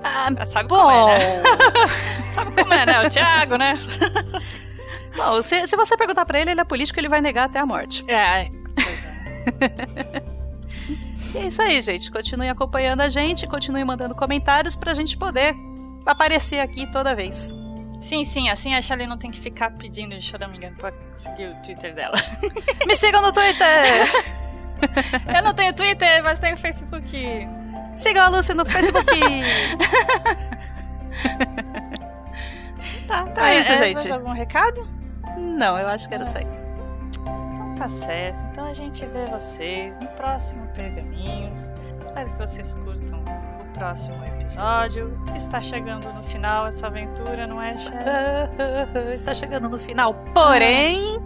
Ah, 0.03 0.45
sabe 0.47 0.71
bom. 0.71 0.79
como 0.79 0.91
é, 0.93 1.19
né? 1.19 1.43
sabe 2.33 2.53
como 2.53 2.73
é, 2.73 2.87
né? 2.87 3.07
O 3.07 3.11
Thiago, 3.11 3.57
né? 3.57 3.79
Bom, 5.15 5.43
se, 5.43 5.67
se 5.67 5.77
você 5.77 5.95
perguntar 5.95 6.25
pra 6.25 6.41
ele, 6.41 6.53
ele 6.53 6.61
é 6.61 6.65
político, 6.65 6.99
ele 6.99 7.09
vai 7.09 7.21
negar 7.21 7.45
até 7.45 7.59
a 7.59 7.67
morte. 7.67 8.03
É. 8.11 8.47
E 11.35 11.39
é 11.39 11.47
isso 11.47 11.63
aí, 11.63 11.81
gente. 11.81 12.11
Continue 12.11 12.49
acompanhando 12.49 13.01
a 13.01 13.09
gente, 13.09 13.47
continue 13.47 13.85
mandando 13.85 14.15
comentários 14.15 14.77
pra 14.77 14.93
gente 14.95 15.17
poder 15.17 15.55
aparecer 16.07 16.61
aqui 16.61 16.87
toda 16.91 17.15
vez. 17.15 17.55
Sim, 18.01 18.25
sim, 18.25 18.51
assim 18.51 18.75
a 18.75 18.83
Shelly 18.83 19.07
não 19.07 19.17
tem 19.17 19.31
que 19.31 19.39
ficar 19.41 19.71
pedindo 19.71 20.19
de 20.19 20.23
choraminga 20.23 20.73
pra 20.77 20.93
seguir 21.15 21.51
o 21.51 21.55
Twitter 21.63 21.95
dela. 21.95 22.17
Me 22.87 22.97
sigam 22.97 23.23
no 23.23 23.33
Twitter! 23.33 23.69
Eu 25.35 25.43
não 25.43 25.55
tenho 25.55 25.73
Twitter, 25.73 26.23
mas 26.25 26.41
tenho 26.41 26.57
Facebook. 26.57 27.17
Sigam 27.95 28.25
a 28.25 28.29
Lucy 28.29 28.53
no 28.55 28.67
Facebook! 28.67 29.07
tá, 33.07 33.25
Então 33.29 33.45
é 33.45 33.61
isso, 33.61 33.77
gente. 33.77 34.09
Mais 34.09 34.21
algum 34.21 34.33
recado? 34.33 34.89
Não, 35.39 35.79
eu 35.79 35.87
acho 35.89 36.09
que 36.09 36.15
era 36.15 36.27
só 36.27 36.41
isso. 36.41 36.67
Tá 37.83 37.89
certo. 37.89 38.45
Então 38.53 38.65
a 38.67 38.75
gente 38.75 39.05
vê 39.07 39.25
vocês 39.27 39.99
no 39.99 40.07
próximo 40.11 40.69
Pergaminhos. 40.69 41.69
Espero 42.05 42.31
que 42.31 42.39
vocês 42.39 42.75
curtam 42.75 43.19
o 43.61 43.65
próximo 43.77 44.25
episódio. 44.25 45.21
Está 45.35 45.61
chegando 45.61 46.13
no 46.13 46.23
final 46.23 46.69
essa 46.69 46.87
aventura, 46.87 47.45
não 47.45 47.61
é? 47.61 47.75
Está 49.13 49.35
chegando 49.35 49.69
no 49.69 49.79
final, 49.79 50.15
porém, 50.33 51.19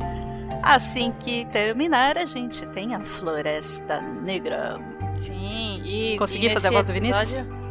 assim 0.62 1.12
que 1.20 1.45
terminar, 1.45 2.16
a 2.16 2.24
gente 2.24 2.65
tem 2.69 2.95
a 2.95 3.01
Floresta 3.01 4.01
Negra. 4.01 4.78
Sim, 5.19 5.83
e. 5.85 6.16
Consegui 6.19 6.47
e 6.47 6.55
fazer 6.55 6.69
a 6.69 6.70
voz 6.70 6.87
do 6.87 6.95
Vinícius? 6.95 7.37
episódio- 7.37 7.66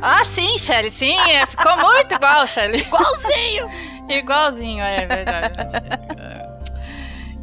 Ah, 0.00 0.24
sim, 0.24 0.56
Shelly, 0.56 0.90
sim. 0.90 1.18
é, 1.30 1.44
ficou 1.44 1.76
muito 1.76 2.14
igual, 2.14 2.46
Shelly. 2.46 2.78
Igualzinho! 2.88 3.68
Igualzinho, 4.08 4.82
é 4.82 5.04
verdade. 5.04 5.58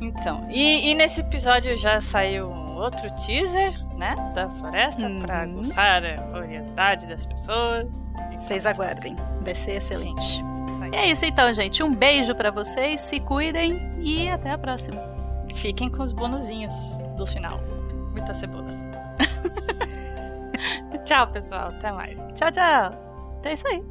Então, 0.03 0.45
e, 0.49 0.89
e 0.89 0.95
nesse 0.95 1.21
episódio 1.21 1.75
já 1.77 2.01
saiu 2.01 2.49
um 2.49 2.75
outro 2.75 3.09
teaser, 3.15 3.73
né? 3.95 4.15
Da 4.35 4.49
floresta, 4.49 5.09
pra 5.21 5.43
aguçar 5.43 6.03
a 6.03 6.21
curiosidade 6.21 7.07
das 7.07 7.25
pessoas. 7.25 7.87
Vocês 8.37 8.65
aguardem, 8.65 9.15
vai 9.41 9.55
ser 9.55 9.77
excelente. 9.77 10.43
E 10.91 10.95
é 10.95 11.07
isso 11.07 11.25
então, 11.25 11.51
gente. 11.53 11.81
Um 11.81 11.95
beijo 11.95 12.35
pra 12.35 12.51
vocês, 12.51 12.99
se 12.99 13.19
cuidem 13.21 13.93
e 13.99 14.29
até 14.29 14.51
a 14.51 14.57
próxima. 14.57 15.01
Fiquem 15.55 15.89
com 15.89 16.03
os 16.03 16.11
bonuzinhos 16.11 16.73
do 17.15 17.25
final. 17.25 17.59
Muitas 18.11 18.37
cebolas. 18.37 18.75
tchau, 21.05 21.27
pessoal. 21.27 21.69
Até 21.69 21.91
mais. 21.91 22.19
Tchau, 22.35 22.51
tchau. 22.51 22.93
Então 23.39 23.51
é 23.51 23.53
isso 23.53 23.67
aí. 23.67 23.83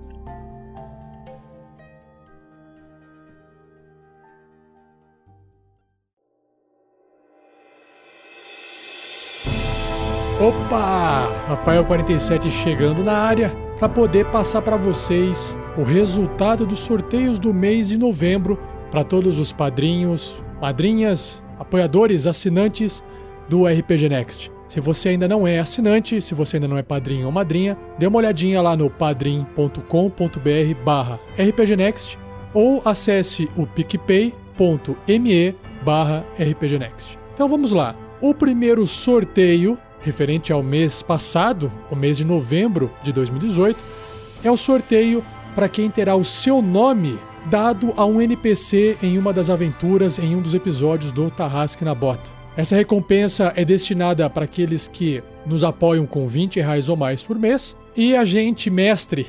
Opa! 10.42 11.30
Rafael 11.46 11.84
47 11.84 12.50
chegando 12.50 13.04
na 13.04 13.12
área 13.12 13.50
para 13.78 13.88
poder 13.88 14.26
passar 14.26 14.60
para 14.60 14.76
vocês 14.76 15.56
o 15.78 15.84
resultado 15.84 16.66
dos 16.66 16.80
sorteios 16.80 17.38
do 17.38 17.54
mês 17.54 17.90
de 17.90 17.96
novembro 17.96 18.58
para 18.90 19.04
todos 19.04 19.38
os 19.38 19.52
padrinhos, 19.52 20.42
madrinhas, 20.60 21.40
apoiadores, 21.60 22.26
assinantes 22.26 23.04
do 23.48 23.68
RPG 23.68 24.08
Next. 24.08 24.50
Se 24.66 24.80
você 24.80 25.10
ainda 25.10 25.28
não 25.28 25.46
é 25.46 25.60
assinante, 25.60 26.20
se 26.20 26.34
você 26.34 26.56
ainda 26.56 26.66
não 26.66 26.76
é 26.76 26.82
padrinho 26.82 27.26
ou 27.26 27.32
madrinha, 27.32 27.78
dê 27.96 28.08
uma 28.08 28.18
olhadinha 28.18 28.60
lá 28.60 28.76
no 28.76 28.90
padrim.com.br 28.90 29.78
barra 30.84 31.20
rpgnext 31.38 32.18
ou 32.52 32.82
acesse 32.84 33.48
o 33.56 33.64
picpay.me 33.64 35.54
barra 35.84 36.24
rpgnext. 36.36 37.16
Então 37.32 37.48
vamos 37.48 37.70
lá. 37.70 37.94
O 38.20 38.34
primeiro 38.34 38.84
sorteio, 38.88 39.78
referente 40.02 40.52
ao 40.52 40.62
mês 40.62 41.02
passado, 41.02 41.72
o 41.90 41.96
mês 41.96 42.16
de 42.16 42.24
novembro 42.24 42.90
de 43.02 43.12
2018, 43.12 43.84
é 44.44 44.50
o 44.50 44.56
sorteio 44.56 45.24
para 45.54 45.68
quem 45.68 45.90
terá 45.90 46.16
o 46.16 46.24
seu 46.24 46.60
nome 46.60 47.18
dado 47.46 47.92
a 47.96 48.04
um 48.04 48.20
NPC 48.20 48.96
em 49.02 49.18
uma 49.18 49.32
das 49.32 49.50
aventuras 49.50 50.18
em 50.18 50.36
um 50.36 50.40
dos 50.40 50.54
episódios 50.54 51.12
do 51.12 51.30
Tarrasque 51.30 51.84
na 51.84 51.94
Bota. 51.94 52.30
Essa 52.56 52.76
recompensa 52.76 53.52
é 53.56 53.64
destinada 53.64 54.28
para 54.28 54.44
aqueles 54.44 54.86
que 54.86 55.22
nos 55.46 55.64
apoiam 55.64 56.06
com 56.06 56.26
20 56.26 56.60
reais 56.60 56.88
ou 56.88 56.96
mais 56.96 57.22
por 57.22 57.38
mês. 57.38 57.76
E 57.96 58.14
a 58.14 58.24
gente, 58.24 58.70
mestre, 58.70 59.26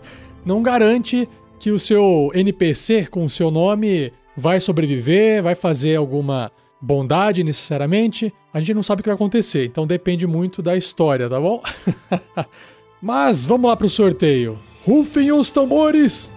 não 0.44 0.62
garante 0.62 1.28
que 1.58 1.70
o 1.70 1.78
seu 1.78 2.30
NPC 2.34 3.06
com 3.06 3.24
o 3.24 3.30
seu 3.30 3.50
nome 3.50 4.12
vai 4.36 4.60
sobreviver, 4.60 5.42
vai 5.42 5.54
fazer 5.54 5.96
alguma 5.96 6.52
bondade 6.80 7.42
necessariamente. 7.42 8.32
A 8.52 8.60
gente 8.60 8.74
não 8.74 8.82
sabe 8.82 9.00
o 9.00 9.02
que 9.02 9.08
vai 9.08 9.14
acontecer, 9.14 9.66
então 9.66 9.86
depende 9.86 10.26
muito 10.26 10.62
da 10.62 10.76
história, 10.76 11.28
tá 11.28 11.40
bom? 11.40 11.62
Mas 13.00 13.44
vamos 13.44 13.68
lá 13.68 13.76
pro 13.76 13.88
sorteio. 13.88 14.58
Rufem 14.84 15.32
os 15.32 15.50
tambores! 15.50 16.32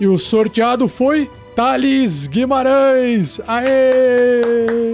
E 0.00 0.06
o 0.06 0.16
sorteado 0.18 0.88
foi 0.88 1.30
Thales 1.54 2.26
Guimarães! 2.26 3.40
Aê! 3.46 4.92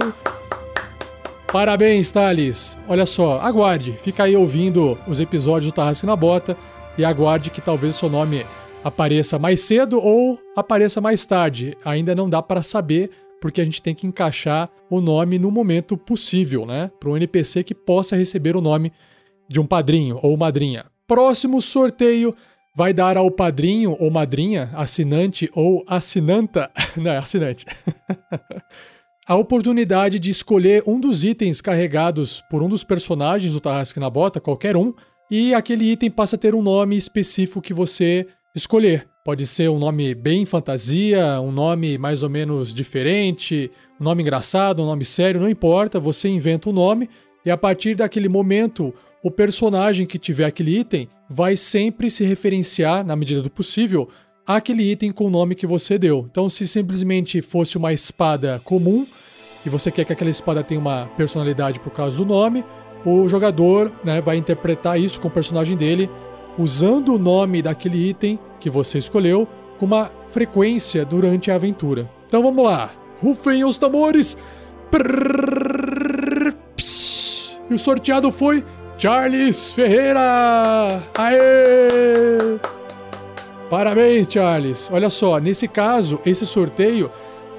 Parabéns, 1.51 2.11
Thales! 2.11 2.77
Olha 2.87 3.05
só, 3.05 3.39
aguarde, 3.39 3.93
fica 3.93 4.23
aí 4.23 4.35
ouvindo 4.35 4.97
os 5.07 5.19
episódios 5.19 5.71
do 5.71 5.75
Tarrasque 5.75 6.05
na 6.05 6.15
Bota 6.15 6.57
e 6.97 7.05
aguarde 7.05 7.49
que 7.49 7.61
talvez 7.61 7.95
seu 7.95 8.09
nome 8.09 8.45
apareça 8.85 9.39
mais 9.39 9.61
cedo 9.61 9.99
ou 9.99 10.39
apareça 10.55 11.01
mais 11.01 11.25
tarde. 11.25 11.75
Ainda 11.83 12.13
não 12.13 12.29
dá 12.29 12.39
para 12.39 12.61
saber, 12.61 13.09
porque 13.41 13.59
a 13.59 13.65
gente 13.65 13.81
tem 13.81 13.95
que 13.95 14.05
encaixar 14.05 14.69
o 14.91 15.01
nome 15.01 15.39
no 15.39 15.49
momento 15.49 15.97
possível, 15.97 16.67
né? 16.67 16.91
Para 16.99 17.09
um 17.09 17.17
NPC 17.17 17.63
que 17.63 17.73
possa 17.73 18.15
receber 18.15 18.55
o 18.55 18.61
nome 18.61 18.91
de 19.49 19.59
um 19.59 19.65
padrinho 19.65 20.19
ou 20.21 20.37
madrinha. 20.37 20.85
Próximo 21.07 21.63
sorteio 21.63 22.31
vai 22.75 22.93
dar 22.93 23.17
ao 23.17 23.31
padrinho 23.31 23.97
ou 23.99 24.11
madrinha, 24.11 24.69
assinante 24.75 25.49
ou 25.55 25.83
assinanta, 25.87 26.69
não 26.95 27.09
é 27.09 27.17
assinante, 27.17 27.65
a 29.25 29.35
oportunidade 29.35 30.19
de 30.19 30.29
escolher 30.29 30.83
um 30.85 30.99
dos 30.99 31.23
itens 31.23 31.59
carregados 31.59 32.43
por 32.51 32.61
um 32.61 32.69
dos 32.69 32.83
personagens 32.83 33.51
do 33.51 33.59
Tarrasque 33.59 33.99
na 33.99 34.11
Bota, 34.11 34.39
qualquer 34.39 34.77
um, 34.77 34.93
e 35.31 35.55
aquele 35.55 35.91
item 35.91 36.11
passa 36.11 36.35
a 36.35 36.39
ter 36.39 36.53
um 36.53 36.61
nome 36.61 36.95
específico 36.95 37.61
que 37.61 37.73
você 37.73 38.27
escolher. 38.55 39.07
Pode 39.23 39.45
ser 39.45 39.69
um 39.69 39.77
nome 39.77 40.15
bem 40.15 40.45
fantasia, 40.45 41.41
um 41.41 41.51
nome 41.51 41.97
mais 41.97 42.23
ou 42.23 42.29
menos 42.29 42.73
diferente, 42.73 43.69
um 43.99 44.03
nome 44.03 44.21
engraçado, 44.23 44.81
um 44.81 44.85
nome 44.85 45.03
sério, 45.03 45.41
não 45.41 45.49
importa, 45.49 45.99
você 45.99 46.29
inventa 46.29 46.69
um 46.69 46.73
nome 46.73 47.09
e 47.45 47.51
a 47.51 47.57
partir 47.57 47.95
daquele 47.95 48.29
momento 48.29 48.93
o 49.23 49.31
personagem 49.31 50.05
que 50.05 50.19
tiver 50.19 50.45
aquele 50.45 50.79
item 50.79 51.09
vai 51.27 51.57
sempre 51.57 52.11
se 52.11 52.23
referenciar, 52.23 53.03
na 53.03 53.15
medida 53.15 53.41
do 53.41 53.49
possível, 53.49 54.07
àquele 54.45 54.83
item 54.91 55.11
com 55.11 55.25
o 55.25 55.29
nome 55.31 55.55
que 55.55 55.65
você 55.65 55.97
deu. 55.97 56.27
Então, 56.29 56.47
se 56.47 56.67
simplesmente 56.67 57.41
fosse 57.41 57.77
uma 57.77 57.91
espada 57.91 58.61
comum 58.63 59.07
e 59.65 59.69
você 59.69 59.89
quer 59.89 60.05
que 60.05 60.13
aquela 60.13 60.29
espada 60.29 60.63
tenha 60.63 60.79
uma 60.79 61.07
personalidade 61.17 61.79
por 61.79 61.91
causa 61.91 62.15
do 62.15 62.25
nome, 62.25 62.63
o 63.03 63.27
jogador 63.27 63.91
né, 64.03 64.21
vai 64.21 64.37
interpretar 64.37 64.99
isso 64.99 65.19
com 65.19 65.27
o 65.27 65.31
personagem 65.31 65.75
dele 65.75 66.09
usando 66.57 67.15
o 67.15 67.19
nome 67.19 67.61
daquele 67.61 68.09
item 68.09 68.39
que 68.59 68.69
você 68.69 68.97
escolheu 68.97 69.47
com 69.77 69.85
uma 69.85 70.11
frequência 70.27 71.05
durante 71.05 71.51
a 71.51 71.55
aventura. 71.55 72.09
Então 72.27 72.41
vamos 72.41 72.63
lá. 72.63 72.91
Rufem 73.21 73.63
os 73.63 73.77
tambores. 73.77 74.37
Pss. 76.75 77.59
E 77.69 77.73
o 77.73 77.79
sorteado 77.79 78.31
foi 78.31 78.63
Charles 78.97 79.73
Ferreira! 79.73 81.01
Aê! 81.17 82.57
Parabéns, 83.69 84.27
Charles! 84.29 84.89
Olha 84.91 85.09
só, 85.09 85.39
nesse 85.39 85.67
caso, 85.67 86.19
esse 86.25 86.45
sorteio 86.45 87.11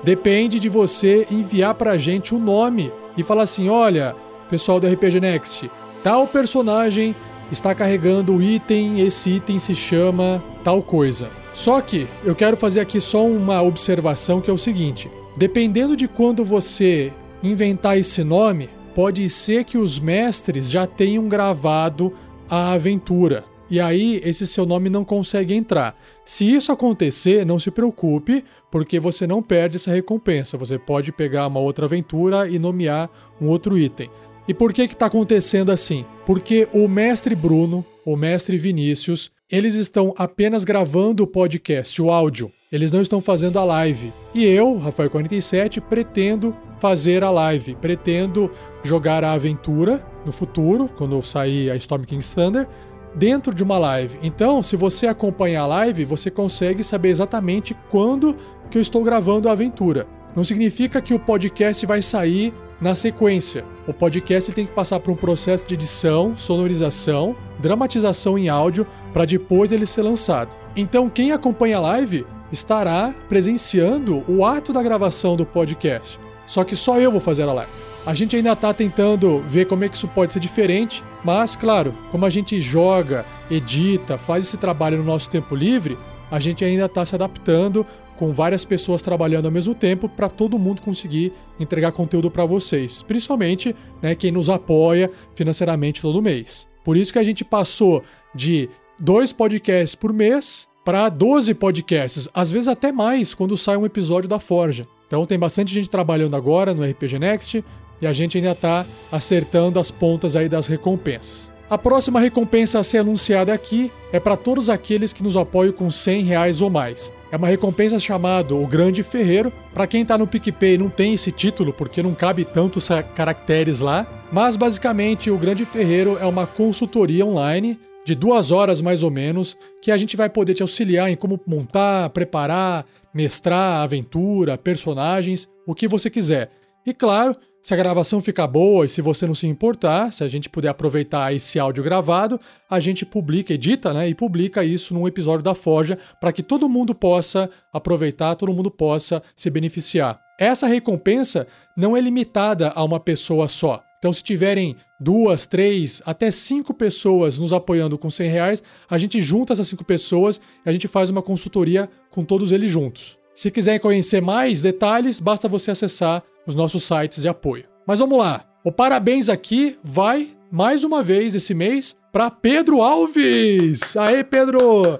depende 0.03 0.59
de 0.59 0.69
você 0.69 1.27
enviar 1.31 1.75
pra 1.75 1.99
gente 1.99 2.35
o 2.35 2.39
nome 2.39 2.93
e 3.17 3.23
falar 3.23 3.43
assim: 3.43 3.69
olha, 3.69 4.15
pessoal 4.49 4.81
do 4.81 4.87
RPG 4.87 5.21
Next, 5.21 5.71
tal 6.03 6.27
personagem 6.27 7.15
está 7.51 7.75
carregando 7.75 8.35
o 8.35 8.43
item, 8.43 9.01
esse 9.01 9.31
item 9.31 9.59
se 9.59 9.75
chama 9.75 10.43
tal 10.65 10.83
coisa. 10.83 11.29
Só 11.55 11.81
que 11.81 12.07
eu 12.25 12.35
quero 12.35 12.57
fazer 12.57 12.81
aqui 12.81 13.01
só 13.01 13.25
uma 13.27 13.63
observação 13.63 14.41
que 14.41 14.51
é 14.51 14.53
o 14.53 14.59
seguinte: 14.59 15.11
dependendo 15.37 15.97
de 15.97 16.07
quando 16.07 16.45
você 16.45 17.13
inventar 17.43 17.99
esse 17.99 18.23
nome, 18.25 18.69
pode 18.95 19.29
ser 19.29 19.65
que 19.65 19.79
os 19.79 19.99
mestres 19.99 20.71
já 20.71 20.87
tenham 20.87 21.29
gravado 21.29 22.13
a 22.49 22.73
aventura. 22.73 23.45
E 23.69 23.81
aí 23.81 24.21
esse 24.25 24.47
seu 24.47 24.65
nome 24.65 24.89
não 24.89 25.05
consegue 25.05 25.55
entrar. 25.55 25.99
Se 26.25 26.49
isso 26.49 26.71
acontecer, 26.71 27.45
não 27.45 27.59
se 27.59 27.71
preocupe, 27.71 28.45
porque 28.71 29.01
você 29.01 29.27
não 29.27 29.43
perde 29.43 29.77
essa 29.77 29.91
recompensa. 29.91 30.57
Você 30.57 30.79
pode 30.79 31.11
pegar 31.11 31.47
uma 31.49 31.59
outra 31.59 31.87
aventura 31.87 32.49
e 32.49 32.59
nomear 32.59 33.11
um 33.41 33.49
outro 33.49 33.77
item. 33.77 34.09
E 34.49 34.55
por 34.55 34.73
que 34.73 34.83
está 34.83 35.07
acontecendo 35.07 35.73
assim? 35.73 36.05
Porque 36.25 36.69
o 36.73 36.87
mestre 36.87 37.35
Bruno, 37.35 37.85
o 38.05 38.17
mestre 38.17 38.59
Vinícius, 38.59 39.31
eles 39.51 39.75
estão 39.75 40.15
apenas 40.17 40.65
gravando 40.65 41.23
o 41.23 41.27
podcast, 41.27 42.01
o 42.01 42.11
áudio. 42.11 42.53
Eles 42.71 42.91
não 42.93 43.01
estão 43.01 43.21
fazendo 43.21 43.59
a 43.59 43.65
live. 43.65 44.13
E 44.35 44.45
eu, 44.45 44.81
Rafael47, 44.81 45.81
pretendo 45.81 46.55
fazer 46.79 47.25
a 47.25 47.31
live. 47.31 47.75
Pretendo 47.77 48.51
jogar 48.83 49.25
a 49.25 49.33
aventura 49.33 50.05
no 50.25 50.33
futuro, 50.33 50.89
quando 50.97 51.21
sair 51.23 51.71
a 51.71 51.77
Storm 51.77 52.05
King's 52.05 52.33
Thunder, 52.33 52.69
dentro 53.15 53.55
de 53.55 53.63
uma 53.63 53.79
live. 53.79 54.19
Então, 54.23 54.63
se 54.63 54.77
você 54.77 55.07
acompanha 55.07 55.61
a 55.61 55.67
live, 55.67 56.05
você 56.05 56.31
consegue 56.31 56.85
saber 56.85 57.09
exatamente 57.09 57.77
quando 57.91 58.37
que 58.71 58.79
eu 58.79 58.83
estou 58.83 59.03
gravando 59.03 59.49
a 59.49 59.53
aventura. 59.53 60.07
Não 60.35 60.45
significa 60.45 61.01
que 61.01 61.15
o 61.15 61.19
podcast 61.19 61.87
vai 61.87 62.03
sair 62.03 62.53
na 62.81 62.95
sequência. 62.95 63.65
O 63.87 63.93
podcast 63.93 64.53
tem 64.53 64.67
que 64.67 64.73
passar 64.73 65.01
por 65.01 65.11
um 65.11 65.17
processo 65.17 65.67
de 65.67 65.75
edição, 65.75 66.35
sonorização, 66.37 67.37
dramatização 67.59 68.39
em 68.39 68.49
áudio 68.49 68.87
para 69.13 69.25
depois 69.25 69.73
ele 69.73 69.87
ser 69.87 70.03
lançado. 70.03 70.55
Então, 70.77 71.09
quem 71.09 71.33
acompanha 71.33 71.79
a 71.79 71.81
live 71.81 72.27
estará 72.53 73.15
presenciando 73.29 74.23
o 74.29 74.45
ato 74.45 74.73
da 74.73 74.83
gravação 74.83 75.37
do 75.37 75.47
podcast. 75.47 76.19
Só 76.47 76.65
que 76.65 76.77
só 76.77 76.99
eu 76.99 77.11
vou 77.11 77.21
fazer 77.21 77.43
a 77.43 77.53
live. 77.53 77.73
A 78.05 78.15
gente 78.15 78.37
ainda 78.37 78.53
está 78.53 78.73
tentando 78.73 79.41
ver 79.49 79.65
como 79.65 79.83
é 79.83 79.89
que 79.89 79.97
isso 79.97 80.07
pode 80.07 80.33
ser 80.33 80.39
diferente, 80.39 81.03
mas 81.25 81.57
claro, 81.57 81.93
como 82.13 82.25
a 82.25 82.31
gente 82.31 82.61
joga, 82.61 83.27
edita, 83.51 84.17
faz 84.17 84.47
esse 84.47 84.57
trabalho 84.57 84.99
no 84.99 85.05
nosso 85.05 85.29
tempo 85.29 85.57
livre, 85.57 85.99
a 86.31 86.39
gente 86.39 86.65
ainda 86.65 86.85
está 86.85 87.05
se 87.05 87.17
adaptando 87.17 87.85
com 88.17 88.33
várias 88.33 88.65
pessoas 88.65 89.03
trabalhando 89.03 89.47
ao 89.47 89.53
mesmo 89.53 89.75
tempo 89.75 90.09
para 90.09 90.29
todo 90.29 90.59
mundo 90.59 90.83
conseguir 90.83 91.33
entregar 91.61 91.93
conteúdo 91.93 92.31
para 92.31 92.45
vocês, 92.45 93.03
principalmente 93.03 93.75
né, 94.03 94.15
quem 94.15 94.33
nos 94.33 94.49
apoia 94.49 95.11
financeiramente 95.35 96.03
todo 96.03 96.23
mês. 96.23 96.67
Por 96.85 96.97
isso 96.97 97.13
que 97.13 97.19
a 97.19 97.25
gente 97.25 97.45
passou 97.45 98.03
de 98.35 98.69
dois 98.99 99.33
podcasts 99.33 99.95
por 99.95 100.13
mês 100.13 100.69
para 100.85 101.09
12 101.09 101.53
podcasts, 101.55 102.29
às 102.33 102.51
vezes 102.51 102.69
até 102.69 102.93
mais 102.93 103.35
quando 103.35 103.57
sai 103.57 103.77
um 103.77 103.85
episódio 103.85 104.29
da 104.29 104.39
Forja. 104.39 104.87
Então 105.07 105.27
tem 105.27 105.39
bastante 105.39 105.75
gente 105.75 105.91
trabalhando 105.91 106.37
agora 106.37 106.75
no 106.75 106.85
RPG 106.85 107.19
Next 107.19 107.65
e 108.01 108.07
a 108.07 108.13
gente 108.13 108.39
ainda 108.39 108.53
está 108.53 108.87
acertando 109.11 109.81
as 109.81 109.91
pontas 109.91 110.37
aí 110.37 110.49
das 110.49 110.67
recompensas. 110.67 111.51
A 111.69 111.77
próxima 111.77 112.21
recompensa 112.21 112.79
a 112.79 112.85
ser 112.85 112.99
anunciada 112.99 113.53
aqui 113.53 113.91
é 114.13 114.21
para 114.21 114.37
todos 114.37 114.71
aqueles 114.71 115.13
que 115.13 115.25
nos 115.25 115.37
apoiam 115.37 115.73
com 115.73 115.91
100 115.91 116.23
reais 116.23 116.61
ou 116.61 116.71
mais. 116.71 117.13
É 117.31 117.37
uma 117.37 117.49
recompensa 117.49 117.99
chamada 117.99 118.55
O 118.55 118.67
Grande 118.67 119.03
Ferreiro. 119.03 119.53
Para 119.75 119.87
quem 119.87 120.03
está 120.03 120.17
no 120.17 120.27
PicPay 120.27 120.79
não 120.79 120.89
tem 120.89 121.15
esse 121.15 121.33
título 121.33 121.73
porque 121.73 122.03
não 122.03 122.15
cabe 122.15 122.45
tantos 122.45 122.89
caracteres 123.15 123.81
lá, 123.81 124.07
mas 124.31 124.55
basicamente 124.57 125.31
o 125.31 125.39
Grande 125.39 125.65
Ferreiro 125.65 126.17
é 126.21 126.25
uma 126.25 126.47
consultoria 126.47 127.27
online 127.27 127.79
de 128.05 128.15
duas 128.15 128.53
horas 128.53 128.81
mais 128.81 129.03
ou 129.03 129.11
menos 129.11 129.57
que 129.83 129.91
a 129.91 129.99
gente 129.99 130.17
vai 130.17 130.31
poder 130.31 130.55
te 130.55 130.63
auxiliar 130.63 131.11
em 131.11 131.17
como 131.17 131.41
montar, 131.45 132.09
preparar, 132.11 132.87
mestrar 133.13 133.83
aventura, 133.83 134.57
personagens, 134.57 135.49
o 135.67 135.75
que 135.75 135.89
você 135.89 136.09
quiser. 136.09 136.51
E 136.87 136.95
claro, 136.95 137.35
se 137.67 137.75
a 137.75 137.77
gravação 137.77 138.21
ficar 138.21 138.47
boa 138.47 138.87
e 138.87 138.89
se 138.89 139.03
você 139.03 139.27
não 139.27 139.35
se 139.35 139.45
importar, 139.45 140.13
se 140.13 140.23
a 140.23 140.29
gente 140.29 140.49
puder 140.49 140.69
aproveitar 140.69 141.35
esse 141.35 141.59
áudio 141.59 141.83
gravado, 141.83 142.39
a 142.71 142.79
gente 142.79 143.05
publica, 143.05 143.55
edita, 143.55 143.93
né, 143.93 144.09
e 144.09 144.15
publica 144.15 144.63
isso 144.63 144.95
num 144.95 145.05
episódio 145.05 145.43
da 145.43 145.53
Forja 145.53 145.99
para 146.21 146.33
que 146.33 146.45
todo 146.45 146.69
mundo 146.69 146.95
possa 146.95 147.51
aproveitar, 147.73 148.37
todo 148.37 148.53
mundo 148.53 148.71
possa 148.71 149.21
se 149.35 149.51
beneficiar. 149.51 150.21
Essa 150.39 150.69
recompensa 150.69 151.49
não 151.77 151.97
é 151.97 152.01
limitada 152.01 152.71
a 152.73 152.85
uma 152.85 153.01
pessoa 153.01 153.49
só. 153.49 153.83
Então, 153.99 154.13
se 154.13 154.23
tiverem 154.23 154.77
duas, 155.01 155.45
três, 155.45 156.01
até 156.07 156.31
cinco 156.31 156.73
pessoas 156.73 157.37
nos 157.37 157.53
apoiando 157.53 157.99
com 157.99 158.09
100 158.09 158.31
reais, 158.31 158.63
a 158.89 158.97
gente 158.97 159.21
junta 159.21 159.55
essas 159.55 159.67
cinco 159.67 159.85
pessoas 159.85 160.41
e 160.65 160.69
a 160.69 160.73
gente 160.73 160.87
faz 160.87 161.11
uma 161.11 161.21
consultoria 161.21 161.91
com 162.13 162.25
todos 162.25 162.53
eles 162.53 162.71
juntos. 162.71 163.19
Se 163.35 163.51
quiser 163.51 163.81
conhecer 163.81 164.23
mais 164.23 164.63
detalhes, 164.63 165.19
basta 165.19 165.49
você 165.49 165.73
acessar 165.73 166.23
os 166.47 166.55
nossos 166.55 166.85
sites 166.85 167.23
de 167.23 167.29
apoio. 167.29 167.65
Mas 167.87 167.99
vamos 167.99 168.19
lá. 168.19 168.45
O 168.65 168.73
parabéns 168.73 169.29
aqui 169.29 169.79
vai 169.83 170.29
mais 170.51 170.85
uma 170.85 171.03
vez 171.03 171.35
esse 171.35 171.55
mês 171.55 171.97
para 172.13 172.31
Pedro 172.31 172.83
Alves. 172.83 173.97
Aê, 173.97 174.25
Pedro! 174.25 174.99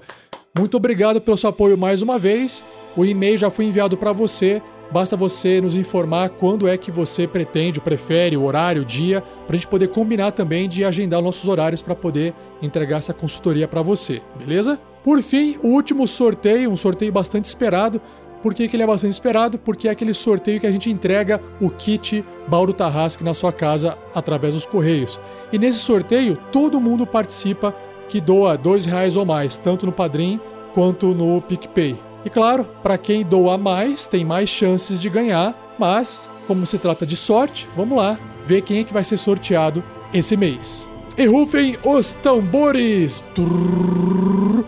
Muito 0.57 0.77
obrigado 0.77 1.21
pelo 1.21 1.37
seu 1.37 1.49
apoio 1.49 1.77
mais 1.77 2.01
uma 2.01 2.17
vez. 2.17 2.63
O 2.95 3.05
e-mail 3.05 3.37
já 3.37 3.49
foi 3.49 3.65
enviado 3.65 3.97
para 3.97 4.11
você. 4.11 4.61
Basta 4.91 5.17
você 5.17 5.59
nos 5.59 5.75
informar 5.75 6.29
quando 6.29 6.67
é 6.67 6.77
que 6.77 6.89
você 6.89 7.27
pretende, 7.27 7.81
prefere, 7.81 8.37
o 8.37 8.43
horário, 8.43 8.83
o 8.83 8.85
dia, 8.85 9.21
para 9.45 9.55
a 9.55 9.57
gente 9.57 9.67
poder 9.67 9.89
combinar 9.89 10.31
também 10.31 10.69
de 10.69 10.85
agendar 10.85 11.21
nossos 11.21 11.49
horários 11.49 11.81
para 11.81 11.93
poder 11.93 12.33
entregar 12.61 12.97
essa 12.97 13.13
consultoria 13.13 13.67
para 13.67 13.81
você, 13.81 14.21
beleza? 14.39 14.79
Por 15.03 15.21
fim, 15.21 15.57
o 15.61 15.67
último 15.67 16.07
sorteio, 16.07 16.71
um 16.71 16.75
sorteio 16.75 17.11
bastante 17.11 17.45
esperado, 17.45 18.01
por 18.41 18.53
que, 18.53 18.67
que, 18.67 18.75
ele 18.75 18.83
é 18.83 18.87
bastante 18.87 19.13
esperado? 19.13 19.57
Porque 19.57 19.87
é 19.87 19.91
aquele 19.91 20.13
sorteio 20.13 20.59
que 20.59 20.67
a 20.67 20.71
gente 20.71 20.89
entrega 20.89 21.41
o 21.59 21.69
kit 21.69 22.23
Bauro 22.47 22.73
Tarrasque 22.73 23.23
na 23.23 23.33
sua 23.33 23.51
casa 23.51 23.97
através 24.13 24.53
dos 24.53 24.65
correios. 24.65 25.19
E 25.51 25.57
nesse 25.57 25.79
sorteio, 25.79 26.37
todo 26.51 26.81
mundo 26.81 27.05
participa 27.05 27.75
que 28.07 28.21
doa 28.21 28.57
dois 28.57 28.85
reais 28.85 29.17
ou 29.17 29.25
mais, 29.25 29.57
tanto 29.57 29.85
no 29.85 29.91
Padrim 29.91 30.39
quanto 30.73 31.07
no 31.07 31.41
PicPay. 31.41 31.97
E 32.23 32.29
claro, 32.29 32.67
para 32.83 32.97
quem 32.97 33.23
doa 33.23 33.57
mais, 33.57 34.07
tem 34.07 34.23
mais 34.23 34.49
chances 34.49 35.01
de 35.01 35.09
ganhar, 35.09 35.75
mas 35.77 36.29
como 36.45 36.65
se 36.65 36.77
trata 36.77 37.05
de 37.05 37.17
sorte, 37.17 37.67
vamos 37.75 37.97
lá 37.97 38.17
ver 38.43 38.61
quem 38.61 38.79
é 38.79 38.83
que 38.83 38.93
vai 38.93 39.03
ser 39.03 39.17
sorteado 39.17 39.83
esse 40.13 40.37
mês. 40.37 40.89
E 41.17 41.25
rufem 41.25 41.77
os 41.83 42.13
tambores! 42.13 43.25
Trrr, 43.33 44.63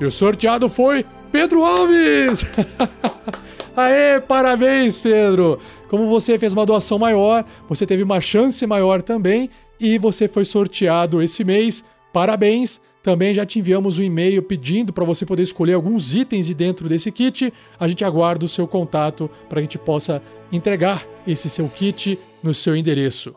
e 0.00 0.04
o 0.04 0.10
sorteado 0.10 0.68
foi 0.68 1.04
Pedro 1.30 1.64
Alves! 1.64 2.44
Aê, 3.76 4.20
parabéns, 4.20 5.00
Pedro! 5.00 5.60
Como 5.88 6.08
você 6.08 6.38
fez 6.38 6.52
uma 6.52 6.66
doação 6.66 6.98
maior, 6.98 7.44
você 7.68 7.86
teve 7.86 8.02
uma 8.02 8.20
chance 8.20 8.66
maior 8.66 9.02
também 9.02 9.48
e 9.78 9.98
você 9.98 10.26
foi 10.26 10.44
sorteado 10.44 11.22
esse 11.22 11.44
mês. 11.44 11.84
Parabéns! 12.12 12.80
Também 13.02 13.34
já 13.34 13.46
te 13.46 13.58
enviamos 13.58 13.98
um 13.98 14.02
e-mail 14.02 14.42
pedindo 14.42 14.92
para 14.92 15.04
você 15.04 15.24
poder 15.24 15.42
escolher 15.42 15.74
alguns 15.74 16.14
itens 16.14 16.46
de 16.46 16.54
dentro 16.54 16.88
desse 16.88 17.10
kit. 17.12 17.52
A 17.78 17.88
gente 17.88 18.04
aguarda 18.04 18.44
o 18.44 18.48
seu 18.48 18.66
contato 18.66 19.30
para 19.48 19.60
a 19.60 19.62
gente 19.62 19.78
possa 19.78 20.20
entregar 20.50 21.06
esse 21.26 21.48
seu 21.48 21.68
kit 21.68 22.18
no 22.42 22.52
seu 22.52 22.76
endereço. 22.76 23.34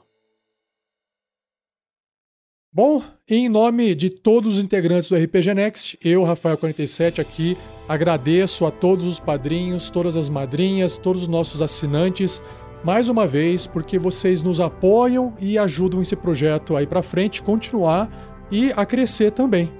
Bom, 2.73 3.03
em 3.29 3.49
nome 3.49 3.93
de 3.93 4.09
todos 4.09 4.57
os 4.57 4.63
integrantes 4.63 5.09
do 5.09 5.15
RPG 5.15 5.53
Next, 5.53 5.99
eu, 6.01 6.21
Rafael47, 6.21 7.19
aqui 7.19 7.57
agradeço 7.87 8.65
a 8.65 8.71
todos 8.71 9.05
os 9.05 9.19
padrinhos, 9.19 9.89
todas 9.89 10.15
as 10.15 10.29
madrinhas, 10.29 10.97
todos 10.97 11.23
os 11.23 11.27
nossos 11.27 11.61
assinantes, 11.61 12.41
mais 12.83 13.09
uma 13.09 13.27
vez, 13.27 13.67
porque 13.67 13.99
vocês 13.99 14.41
nos 14.41 14.59
apoiam 14.59 15.33
e 15.39 15.57
ajudam 15.57 16.01
esse 16.01 16.15
projeto 16.15 16.75
aí 16.75 16.87
para 16.87 17.03
frente 17.03 17.43
continuar 17.43 18.09
e 18.51 18.71
a 18.75 18.85
crescer 18.85 19.31
também. 19.31 19.71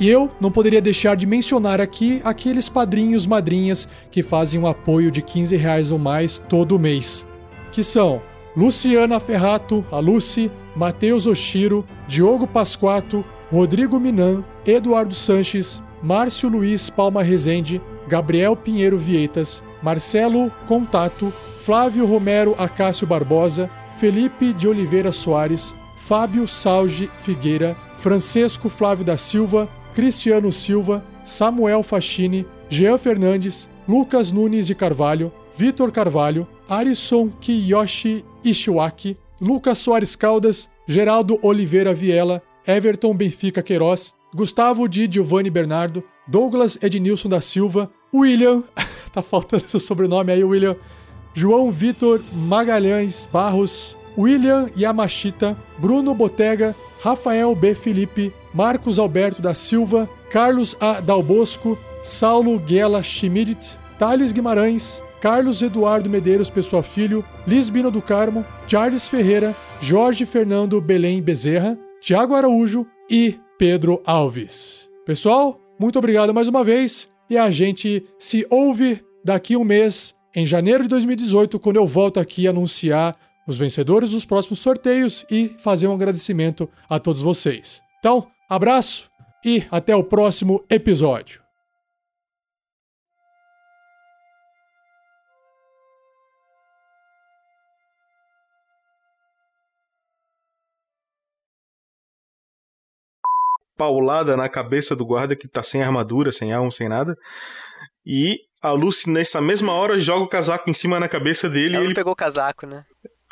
E 0.00 0.08
eu 0.08 0.30
não 0.40 0.50
poderia 0.50 0.80
deixar 0.80 1.16
de 1.16 1.26
mencionar 1.26 1.80
aqui 1.80 2.20
aqueles 2.24 2.68
padrinhos, 2.68 3.26
madrinhas 3.26 3.88
que 4.10 4.22
fazem 4.22 4.60
um 4.60 4.66
apoio 4.66 5.10
de 5.10 5.20
15 5.20 5.56
reais 5.56 5.90
ou 5.90 5.98
mais 5.98 6.38
todo 6.38 6.78
mês, 6.78 7.26
que 7.72 7.82
são 7.82 8.22
Luciana 8.56 9.18
Ferrato, 9.18 9.84
a 9.90 9.98
Lucy, 9.98 10.50
Matheus 10.74 11.26
Oshiro, 11.26 11.84
Diogo 12.06 12.46
Pasquato, 12.46 13.24
Rodrigo 13.50 13.98
Minan, 13.98 14.44
Eduardo 14.64 15.14
Sanches, 15.14 15.82
Márcio 16.02 16.48
Luiz 16.48 16.90
Palma 16.90 17.22
Rezende, 17.22 17.80
Gabriel 18.06 18.56
Pinheiro 18.56 18.98
Vieitas, 18.98 19.62
Marcelo 19.82 20.50
Contato, 20.66 21.32
Flávio 21.60 22.06
Romero 22.06 22.54
Acácio 22.58 23.06
Barbosa, 23.06 23.70
Felipe 23.98 24.52
de 24.52 24.68
Oliveira 24.68 25.12
Soares, 25.12 25.74
Fábio 25.96 26.46
Salge 26.46 27.10
Figueira, 27.18 27.76
Francesco 27.98 28.68
Flávio 28.68 29.04
da 29.04 29.16
Silva, 29.16 29.68
Cristiano 29.94 30.52
Silva, 30.52 31.04
Samuel 31.24 31.82
Fachini, 31.82 32.46
Jean 32.70 32.96
Fernandes, 32.96 33.68
Lucas 33.88 34.30
Nunes 34.30 34.66
de 34.66 34.74
Carvalho, 34.74 35.32
Vitor 35.56 35.90
Carvalho, 35.90 36.46
Arison 36.68 37.28
Kiyoshi 37.40 38.24
Ishiwaki, 38.44 39.16
Lucas 39.40 39.78
Soares 39.78 40.14
Caldas, 40.14 40.70
Geraldo 40.86 41.38
Oliveira 41.42 41.92
Viela, 41.92 42.42
Everton 42.66 43.14
Benfica 43.14 43.62
Queiroz, 43.62 44.14
Gustavo 44.38 44.86
Di 44.86 45.08
Giovanni 45.08 45.50
Bernardo, 45.50 46.00
Douglas 46.24 46.78
Ednilson 46.80 47.28
da 47.28 47.40
Silva, 47.40 47.90
William, 48.14 48.62
tá 49.12 49.20
faltando 49.20 49.68
seu 49.68 49.80
sobrenome 49.80 50.30
aí, 50.30 50.44
William, 50.44 50.76
João 51.34 51.72
Vitor 51.72 52.22
Magalhães 52.32 53.28
Barros, 53.32 53.96
William 54.16 54.68
Yamashita, 54.78 55.58
Bruno 55.78 56.14
Botega, 56.14 56.72
Rafael 57.02 57.52
B. 57.56 57.74
Felipe, 57.74 58.32
Marcos 58.54 59.00
Alberto 59.00 59.42
da 59.42 59.56
Silva, 59.56 60.08
Carlos 60.30 60.76
A. 60.78 61.00
Dalbosco, 61.00 61.76
Saulo 62.04 62.60
Guela 62.60 63.02
Schmidt, 63.02 63.76
Thales 63.98 64.30
Guimarães, 64.30 65.02
Carlos 65.20 65.62
Eduardo 65.62 66.08
Medeiros 66.08 66.48
Pessoa 66.48 66.84
Filho, 66.84 67.24
Lisbino 67.44 67.90
do 67.90 68.00
Carmo, 68.00 68.46
Charles 68.68 69.08
Ferreira, 69.08 69.52
Jorge 69.80 70.24
Fernando 70.24 70.80
Belém 70.80 71.20
Bezerra, 71.20 71.76
Tiago 72.00 72.36
Araújo 72.36 72.86
e 73.10 73.40
Pedro 73.58 74.00
Alves. 74.06 74.88
Pessoal, 75.04 75.60
muito 75.80 75.98
obrigado 75.98 76.32
mais 76.32 76.48
uma 76.48 76.62
vez 76.62 77.10
e 77.28 77.36
a 77.36 77.50
gente 77.50 78.06
se 78.16 78.46
ouve 78.48 79.02
daqui 79.24 79.56
um 79.56 79.64
mês, 79.64 80.14
em 80.34 80.46
janeiro 80.46 80.84
de 80.84 80.88
2018, 80.88 81.58
quando 81.58 81.76
eu 81.76 81.86
volto 81.86 82.20
aqui 82.20 82.46
anunciar 82.46 83.16
os 83.48 83.58
vencedores 83.58 84.12
dos 84.12 84.24
próximos 84.24 84.60
sorteios 84.60 85.26
e 85.28 85.56
fazer 85.58 85.88
um 85.88 85.94
agradecimento 85.94 86.68
a 86.88 87.00
todos 87.00 87.20
vocês. 87.20 87.82
Então, 87.98 88.28
abraço 88.48 89.10
e 89.44 89.64
até 89.70 89.96
o 89.96 90.04
próximo 90.04 90.64
episódio. 90.70 91.47
Paulada 103.78 104.36
na 104.36 104.48
cabeça 104.48 104.94
do 104.96 105.06
guarda 105.06 105.36
que 105.36 105.48
tá 105.48 105.62
sem 105.62 105.82
armadura, 105.82 106.32
sem 106.32 106.52
alma, 106.52 106.70
sem 106.70 106.88
nada. 106.88 107.16
E 108.04 108.38
a 108.60 108.72
Lucy, 108.72 109.08
nessa 109.08 109.40
mesma 109.40 109.72
hora, 109.72 109.98
joga 109.98 110.24
o 110.24 110.28
casaco 110.28 110.68
em 110.68 110.74
cima 110.74 110.98
na 110.98 111.08
cabeça 111.08 111.48
dele. 111.48 111.76
Ela 111.76 111.84
e 111.84 111.86
ele 111.88 111.94
pegou 111.94 112.12
o 112.12 112.16
casaco, 112.16 112.66
né? 112.66 112.84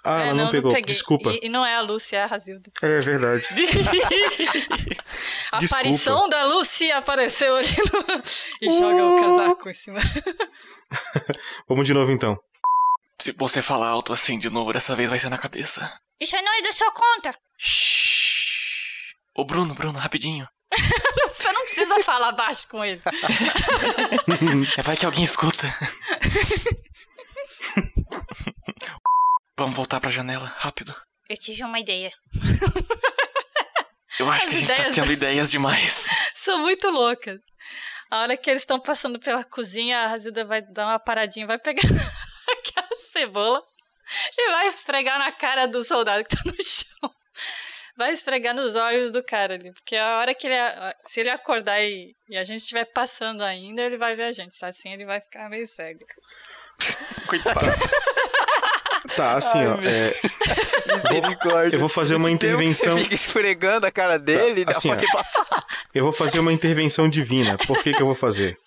Ah, 0.05 0.21
É, 0.23 0.29
ela 0.29 0.45
não, 0.45 0.51
pegou, 0.53 0.73
desculpa. 0.83 1.33
E, 1.33 1.41
e 1.43 1.49
não 1.49 1.67
é 1.67 1.75
a 1.75 1.81
Lucy, 1.81 2.15
é 2.15 2.23
a 2.23 2.27
Razilda. 2.27 2.71
É 2.81 3.01
verdade. 3.01 3.49
A 5.51 5.59
aparição 5.59 6.29
da 6.29 6.45
Lucy 6.45 6.91
apareceu 6.93 7.57
ali 7.57 7.69
no... 7.69 8.23
e 8.61 8.71
joga 8.71 9.05
o 9.05 9.21
casaco 9.21 9.71
em 9.71 9.75
cima. 9.75 9.99
Vamos 11.69 11.87
de 11.87 11.95
novo 11.95 12.13
então. 12.13 12.39
Se 13.21 13.33
você 13.33 13.63
falar 13.63 13.89
alto 13.89 14.13
assim 14.13 14.39
de 14.39 14.51
novo, 14.51 14.73
dessa 14.73 14.95
vez 14.95 15.09
vai 15.09 15.19
ser 15.19 15.31
na 15.31 15.39
cabeça. 15.39 15.91
Isso 16.21 16.37
não 16.37 16.59
é 16.59 16.63
da 16.63 16.73
sua 16.73 16.93
conta. 16.93 17.35
Ô 19.37 19.45
Bruno, 19.45 19.75
Bruno, 19.75 19.99
rapidinho. 19.99 20.49
Você 21.29 21.53
não 21.53 21.63
precisa 21.65 22.03
falar 22.03 22.33
baixo 22.33 22.67
com 22.69 22.85
ele. 22.85 23.01
É, 24.79 24.83
vai 24.83 24.97
que 24.97 25.05
alguém 25.07 25.25
escuta. 25.25 25.67
Vamos 29.59 29.75
voltar 29.75 30.01
pra 30.01 30.11
janela, 30.11 30.53
rápido. 30.57 30.95
Eu 31.29 31.37
tive 31.37 31.63
uma 31.65 31.79
ideia. 31.81 32.11
Eu 34.19 34.31
acho 34.31 34.45
As 34.45 34.51
que 34.51 34.57
a 34.57 34.59
gente 34.61 34.69
tá 34.75 34.85
tendo 34.93 35.07
da- 35.07 35.13
ideias 35.13 35.51
demais. 35.51 36.07
São 36.35 36.59
muito 36.61 36.89
loucas. 36.91 37.39
A 38.11 38.21
hora 38.21 38.37
que 38.37 38.49
eles 38.51 38.63
estão 38.63 38.79
passando 38.79 39.19
pela 39.19 39.43
cozinha, 39.45 39.99
a 40.01 40.07
Razilda 40.07 40.45
vai 40.45 40.63
dar 40.63 40.87
uma 40.87 40.99
paradinha, 40.99 41.47
vai 41.47 41.59
pegar 41.59 41.83
aquela 41.83 42.89
cebola 43.13 43.61
e 44.39 44.51
vai 44.53 44.67
esfregar 44.69 45.19
na 45.19 45.33
cara 45.33 45.67
do 45.67 45.83
soldado 45.83 46.23
que 46.25 46.37
tá 46.37 46.43
no 46.45 46.55
chão. 46.63 47.11
Vai 47.97 48.13
esfregar 48.13 48.55
nos 48.55 48.77
olhos 48.77 49.11
do 49.11 49.23
cara 49.23 49.55
ali. 49.55 49.73
Porque 49.73 49.97
a 49.97 50.19
hora 50.19 50.35
que 50.35 50.47
ele. 50.47 50.55
Se 51.05 51.21
ele 51.21 51.31
acordar 51.31 51.83
e, 51.83 52.15
e 52.29 52.37
a 52.37 52.45
gente 52.45 52.61
estiver 52.61 52.85
passando 52.85 53.43
ainda, 53.43 53.83
ele 53.83 53.97
vai 53.97 54.15
ver 54.15 54.25
a 54.25 54.33
gente. 54.33 54.55
Só 54.55 54.67
assim 54.67 54.93
ele 54.93 55.07
vai 55.07 55.21
ficar 55.21 55.49
meio 55.49 55.67
cego. 55.67 56.05
Coitado. 57.27 57.61
Tá, 59.15 59.35
assim, 59.37 59.59
Ai, 59.61 59.67
ó. 59.69 59.79
é, 59.83 60.97
Misericórdia. 60.97 61.77
eu 61.77 61.81
vou 61.81 61.89
fazer 61.89 62.17
uma 62.17 62.31
intervenção. 62.31 62.95
Você 62.99 63.05
fica 63.05 63.15
esfregando 63.15 63.87
a 63.87 63.91
cara 63.91 64.19
dele, 64.19 64.65
dá 64.65 64.73
assim, 64.73 64.91
ó. 64.91 64.97
Eu 65.95 66.05
vou 66.05 66.13
fazer 66.13 66.39
uma 66.41 66.53
intervenção 66.53 67.09
divina. 67.09 67.57
Por 67.67 67.83
que, 67.83 67.95
que 67.95 68.03
eu 68.03 68.07
vou 68.07 68.15
fazer? 68.17 68.59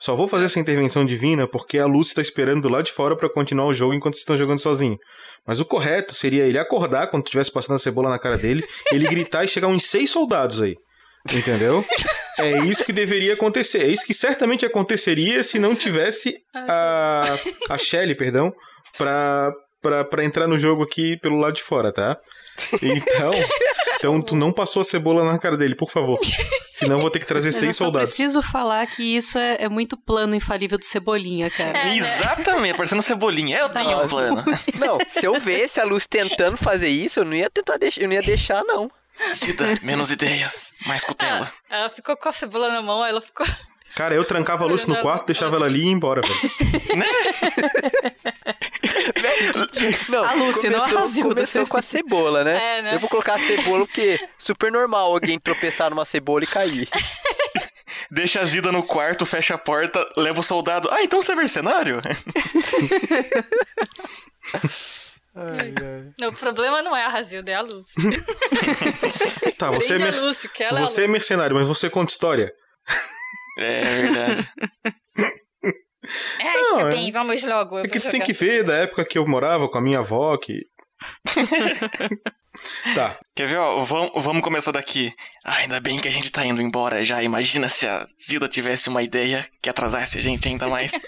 Só 0.00 0.16
vou 0.16 0.26
fazer 0.26 0.46
essa 0.46 0.58
intervenção 0.58 1.04
divina 1.04 1.46
porque 1.46 1.78
a 1.78 1.84
Lucy 1.84 2.14
tá 2.14 2.22
esperando 2.22 2.68
lá 2.70 2.80
de 2.80 2.90
fora 2.90 3.14
pra 3.14 3.28
continuar 3.28 3.66
o 3.66 3.74
jogo 3.74 3.92
enquanto 3.92 4.14
vocês 4.14 4.22
estão 4.22 4.36
jogando 4.36 4.58
sozinho. 4.58 4.98
Mas 5.46 5.60
o 5.60 5.64
correto 5.64 6.14
seria 6.14 6.44
ele 6.44 6.58
acordar 6.58 7.08
quando 7.08 7.24
estivesse 7.24 7.52
passando 7.52 7.76
a 7.76 7.78
cebola 7.78 8.08
na 8.08 8.18
cara 8.18 8.38
dele, 8.38 8.64
ele 8.90 9.06
gritar 9.06 9.44
e 9.44 9.48
chegar 9.48 9.68
uns 9.68 9.84
seis 9.84 10.10
soldados 10.10 10.62
aí. 10.62 10.76
Entendeu? 11.34 11.84
É 12.38 12.60
isso 12.60 12.82
que 12.82 12.94
deveria 12.94 13.34
acontecer. 13.34 13.82
É 13.82 13.88
isso 13.88 14.06
que 14.06 14.14
certamente 14.14 14.64
aconteceria 14.64 15.42
se 15.42 15.58
não 15.58 15.76
tivesse 15.76 16.42
a, 16.54 17.36
a 17.68 17.76
Shelly, 17.76 18.14
perdão, 18.14 18.50
pra, 18.96 19.52
pra, 19.82 20.04
pra 20.04 20.24
entrar 20.24 20.46
no 20.46 20.58
jogo 20.58 20.82
aqui 20.82 21.18
pelo 21.18 21.36
lado 21.36 21.56
de 21.56 21.62
fora, 21.62 21.92
tá? 21.92 22.16
Então, 22.82 23.32
então 24.00 24.20
tu 24.22 24.34
não 24.34 24.50
passou 24.50 24.80
a 24.80 24.84
cebola 24.84 25.22
na 25.22 25.38
cara 25.38 25.58
dele, 25.58 25.74
por 25.74 25.90
favor. 25.90 26.18
Senão 26.72 26.96
eu 26.96 27.02
vou 27.02 27.10
ter 27.10 27.18
que 27.18 27.26
trazer 27.26 27.50
eu 27.50 27.52
seis 27.52 27.76
só 27.76 27.84
soldados. 27.84 28.08
preciso 28.08 28.40
falar 28.40 28.86
que 28.86 29.02
isso 29.02 29.38
é, 29.38 29.58
é 29.60 29.68
muito 29.68 29.94
plano 29.94 30.34
infalível 30.34 30.78
do 30.78 30.84
Cebolinha, 30.84 31.50
cara. 31.50 31.94
Exatamente, 31.94 32.76
parecendo 32.76 33.02
cebolinha. 33.02 33.58
Eu 33.58 33.68
tenho 33.68 34.02
um 34.02 34.08
plano. 34.08 34.42
Não, 34.78 34.96
se 35.06 35.26
eu 35.26 35.38
vesse 35.38 35.78
a 35.78 35.84
Luz 35.84 36.06
tentando 36.06 36.56
fazer 36.56 36.88
isso, 36.88 37.20
eu 37.20 37.24
não 37.26 37.34
ia 37.34 37.50
tentar 37.50 37.76
deixar, 37.76 38.00
eu 38.00 38.08
não 38.08 38.14
ia 38.14 38.22
deixar, 38.22 38.64
não. 38.64 38.90
Cida, 39.34 39.66
menos 39.82 40.10
ideias, 40.10 40.72
mais 40.86 41.04
cutela. 41.04 41.52
Ela 41.68 41.90
ficou 41.90 42.16
com 42.16 42.28
a 42.28 42.32
cebola 42.32 42.70
na 42.72 42.80
mão, 42.80 43.02
aí 43.02 43.10
ela 43.10 43.20
ficou. 43.20 43.46
Cara, 43.96 44.14
eu 44.14 44.24
trancava 44.24 44.64
a 44.64 44.66
Lucy 44.66 44.88
no 44.88 44.96
quarto, 44.98 45.26
deixava 45.26 45.56
ela 45.56 45.66
ali 45.66 45.80
e 45.80 45.84
ia 45.86 45.92
embora, 45.92 46.20
velho. 46.22 46.40
Não, 50.08 50.24
A 50.24 50.32
Lúcia, 50.34 50.70
não 50.70 50.78
a 50.78 50.82
começou, 50.82 51.00
Razilda, 51.00 51.28
começou 51.34 51.66
com 51.66 51.76
a 51.76 51.82
cebola, 51.82 52.44
né? 52.44 52.78
É, 52.78 52.82
né? 52.82 52.94
Eu 52.94 53.00
vou 53.00 53.08
colocar 53.08 53.34
a 53.34 53.38
cebola 53.38 53.86
porque 53.86 54.18
é 54.22 54.28
super 54.38 54.70
normal 54.72 55.12
alguém 55.12 55.38
tropeçar 55.38 55.90
numa 55.90 56.04
cebola 56.04 56.44
e 56.44 56.46
cair. 56.46 56.88
Deixa 58.10 58.40
a 58.40 58.44
Zida 58.44 58.72
no 58.72 58.82
quarto, 58.82 59.24
fecha 59.26 59.54
a 59.54 59.58
porta, 59.58 60.06
leva 60.16 60.40
o 60.40 60.42
soldado. 60.42 60.88
Ah, 60.90 61.02
então 61.02 61.22
você 61.22 61.32
é 61.32 61.36
mercenário? 61.36 62.00
Não, 66.18 66.28
o 66.30 66.32
problema 66.32 66.82
não 66.82 66.96
é 66.96 67.04
a 67.04 67.08
Razilda, 67.08 67.52
é 67.52 67.54
a 67.54 67.60
Lucy. 67.60 67.94
Tá, 69.58 69.70
você 69.70 69.94
é, 69.94 69.96
Prende 69.96 70.02
merc- 70.04 70.20
Lucy, 70.20 70.48
que 70.48 70.62
ela 70.64 70.80
é 70.80 70.82
a 70.82 70.86
você 70.86 71.04
é 71.04 71.08
mercenário, 71.08 71.56
mas 71.56 71.66
você 71.66 71.88
conta 71.88 72.12
história. 72.12 72.52
É 73.60 74.02
verdade. 74.02 74.48
É, 76.40 76.54
Não, 76.54 76.76
está 76.76 76.88
é- 76.88 76.90
bem, 76.90 77.12
vamos 77.12 77.44
logo. 77.44 77.78
É 77.78 77.86
que 77.86 78.00
você 78.00 78.10
tem 78.10 78.22
que 78.22 78.32
ver 78.32 78.64
da 78.64 78.74
época 78.74 79.04
que 79.04 79.18
eu 79.18 79.26
morava 79.28 79.68
com 79.68 79.78
a 79.78 79.82
minha 79.82 79.98
avó, 80.00 80.36
que... 80.38 80.66
tá, 82.94 83.18
Quer 83.34 83.46
ver, 83.46 83.58
ó? 83.58 83.82
Vamos, 83.84 84.10
vamos 84.24 84.42
começar 84.42 84.72
daqui. 84.72 85.14
Ah, 85.44 85.56
ainda 85.56 85.78
bem 85.80 86.00
que 86.00 86.08
a 86.08 86.10
gente 86.10 86.32
tá 86.32 86.44
indo 86.44 86.60
embora 86.60 87.04
já. 87.04 87.22
Imagina 87.22 87.68
se 87.68 87.86
a 87.86 88.04
Zilda 88.22 88.48
tivesse 88.48 88.88
uma 88.88 89.02
ideia 89.02 89.48
que 89.62 89.70
atrasasse 89.70 90.18
a 90.18 90.22
gente 90.22 90.48
ainda 90.48 90.68
mais. 90.68 90.92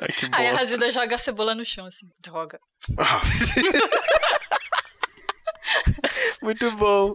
Ai, 0.00 0.08
que 0.08 0.28
Aí 0.32 0.48
a. 0.48 0.54
Razilda 0.54 0.90
joga 0.90 1.14
a 1.14 1.18
cebola 1.18 1.54
no 1.54 1.64
chão, 1.64 1.86
assim. 1.86 2.06
Droga. 2.20 2.58
Muito 6.42 6.70
bom. 6.72 7.12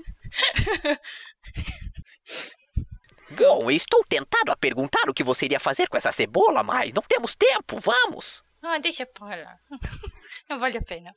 Bom, 3.32 3.64
eu 3.64 3.72
estou 3.72 4.04
tentado 4.08 4.52
a 4.52 4.56
perguntar 4.56 5.10
o 5.10 5.14
que 5.14 5.24
você 5.24 5.46
iria 5.46 5.60
fazer 5.60 5.88
com 5.90 5.98
essa 5.98 6.12
cebola, 6.12 6.64
mas 6.64 6.94
não 6.94 7.02
temos 7.04 7.36
tempo, 7.36 7.80
vamos. 7.80 8.42
Ah, 8.64 8.80
deixa 8.80 9.06
pra 9.06 9.28
lá. 9.36 9.56
Não 10.50 10.60
vale 10.60 10.78
a 10.78 10.82
pena. 10.82 11.12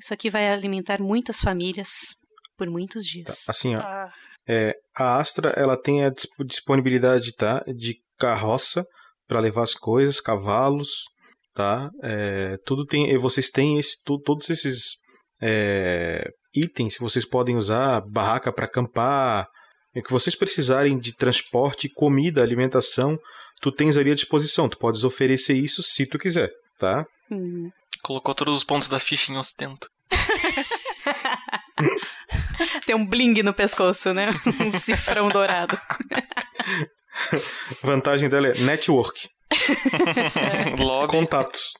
Isso 0.00 0.12
aqui 0.12 0.28
vai 0.30 0.48
alimentar 0.50 1.00
muitas 1.00 1.40
famílias 1.40 1.88
por 2.56 2.68
muitos 2.68 3.04
dias. 3.06 3.48
assim, 3.48 3.76
ó. 3.76 3.80
Ah, 3.80 4.12
É, 4.48 4.74
a 4.94 5.16
Astra, 5.18 5.50
ela 5.56 5.80
tem 5.80 6.04
a 6.04 6.10
disp- 6.10 6.32
disponibilidade, 6.44 7.32
tá? 7.34 7.62
De 7.76 7.96
carroça 8.18 8.84
para 9.28 9.40
levar 9.40 9.62
as 9.62 9.74
coisas, 9.74 10.20
cavalos, 10.20 11.04
tá? 11.60 11.90
É, 12.02 12.56
tudo 12.64 12.86
tem, 12.86 13.14
vocês 13.18 13.50
têm 13.50 13.78
esse, 13.78 14.02
tu- 14.02 14.18
todos 14.18 14.48
esses 14.48 14.92
é, 15.42 16.26
itens 16.54 16.96
que 16.96 17.02
vocês 17.02 17.28
podem 17.28 17.54
usar, 17.54 18.00
barraca 18.00 18.50
para 18.50 18.64
acampar, 18.64 19.46
o 19.94 20.02
que 20.02 20.10
vocês 20.10 20.34
precisarem 20.34 20.98
de 20.98 21.14
transporte, 21.14 21.86
comida, 21.94 22.42
alimentação, 22.42 23.18
tu 23.60 23.70
tens 23.70 23.98
ali 23.98 24.10
à 24.10 24.14
disposição. 24.14 24.70
Tu 24.70 24.78
podes 24.78 25.04
oferecer 25.04 25.52
isso 25.54 25.82
se 25.82 26.06
tu 26.06 26.18
quiser, 26.18 26.48
tá? 26.78 27.04
Hum. 27.30 27.68
Colocou 28.02 28.34
todos 28.34 28.56
os 28.56 28.64
pontos 28.64 28.88
da 28.88 28.98
ficha 28.98 29.30
em 29.30 29.36
ostento. 29.36 29.86
Tem 32.86 32.96
um 32.96 33.06
bling 33.06 33.42
no 33.42 33.52
pescoço, 33.52 34.14
né? 34.14 34.30
Um 34.60 34.72
cifrão 34.72 35.28
dourado. 35.28 35.78
A 36.10 37.36
vantagem 37.86 38.30
dela 38.30 38.48
é 38.48 38.58
network, 38.60 39.28
Lobby. 40.78 41.12
contatos. 41.12 41.74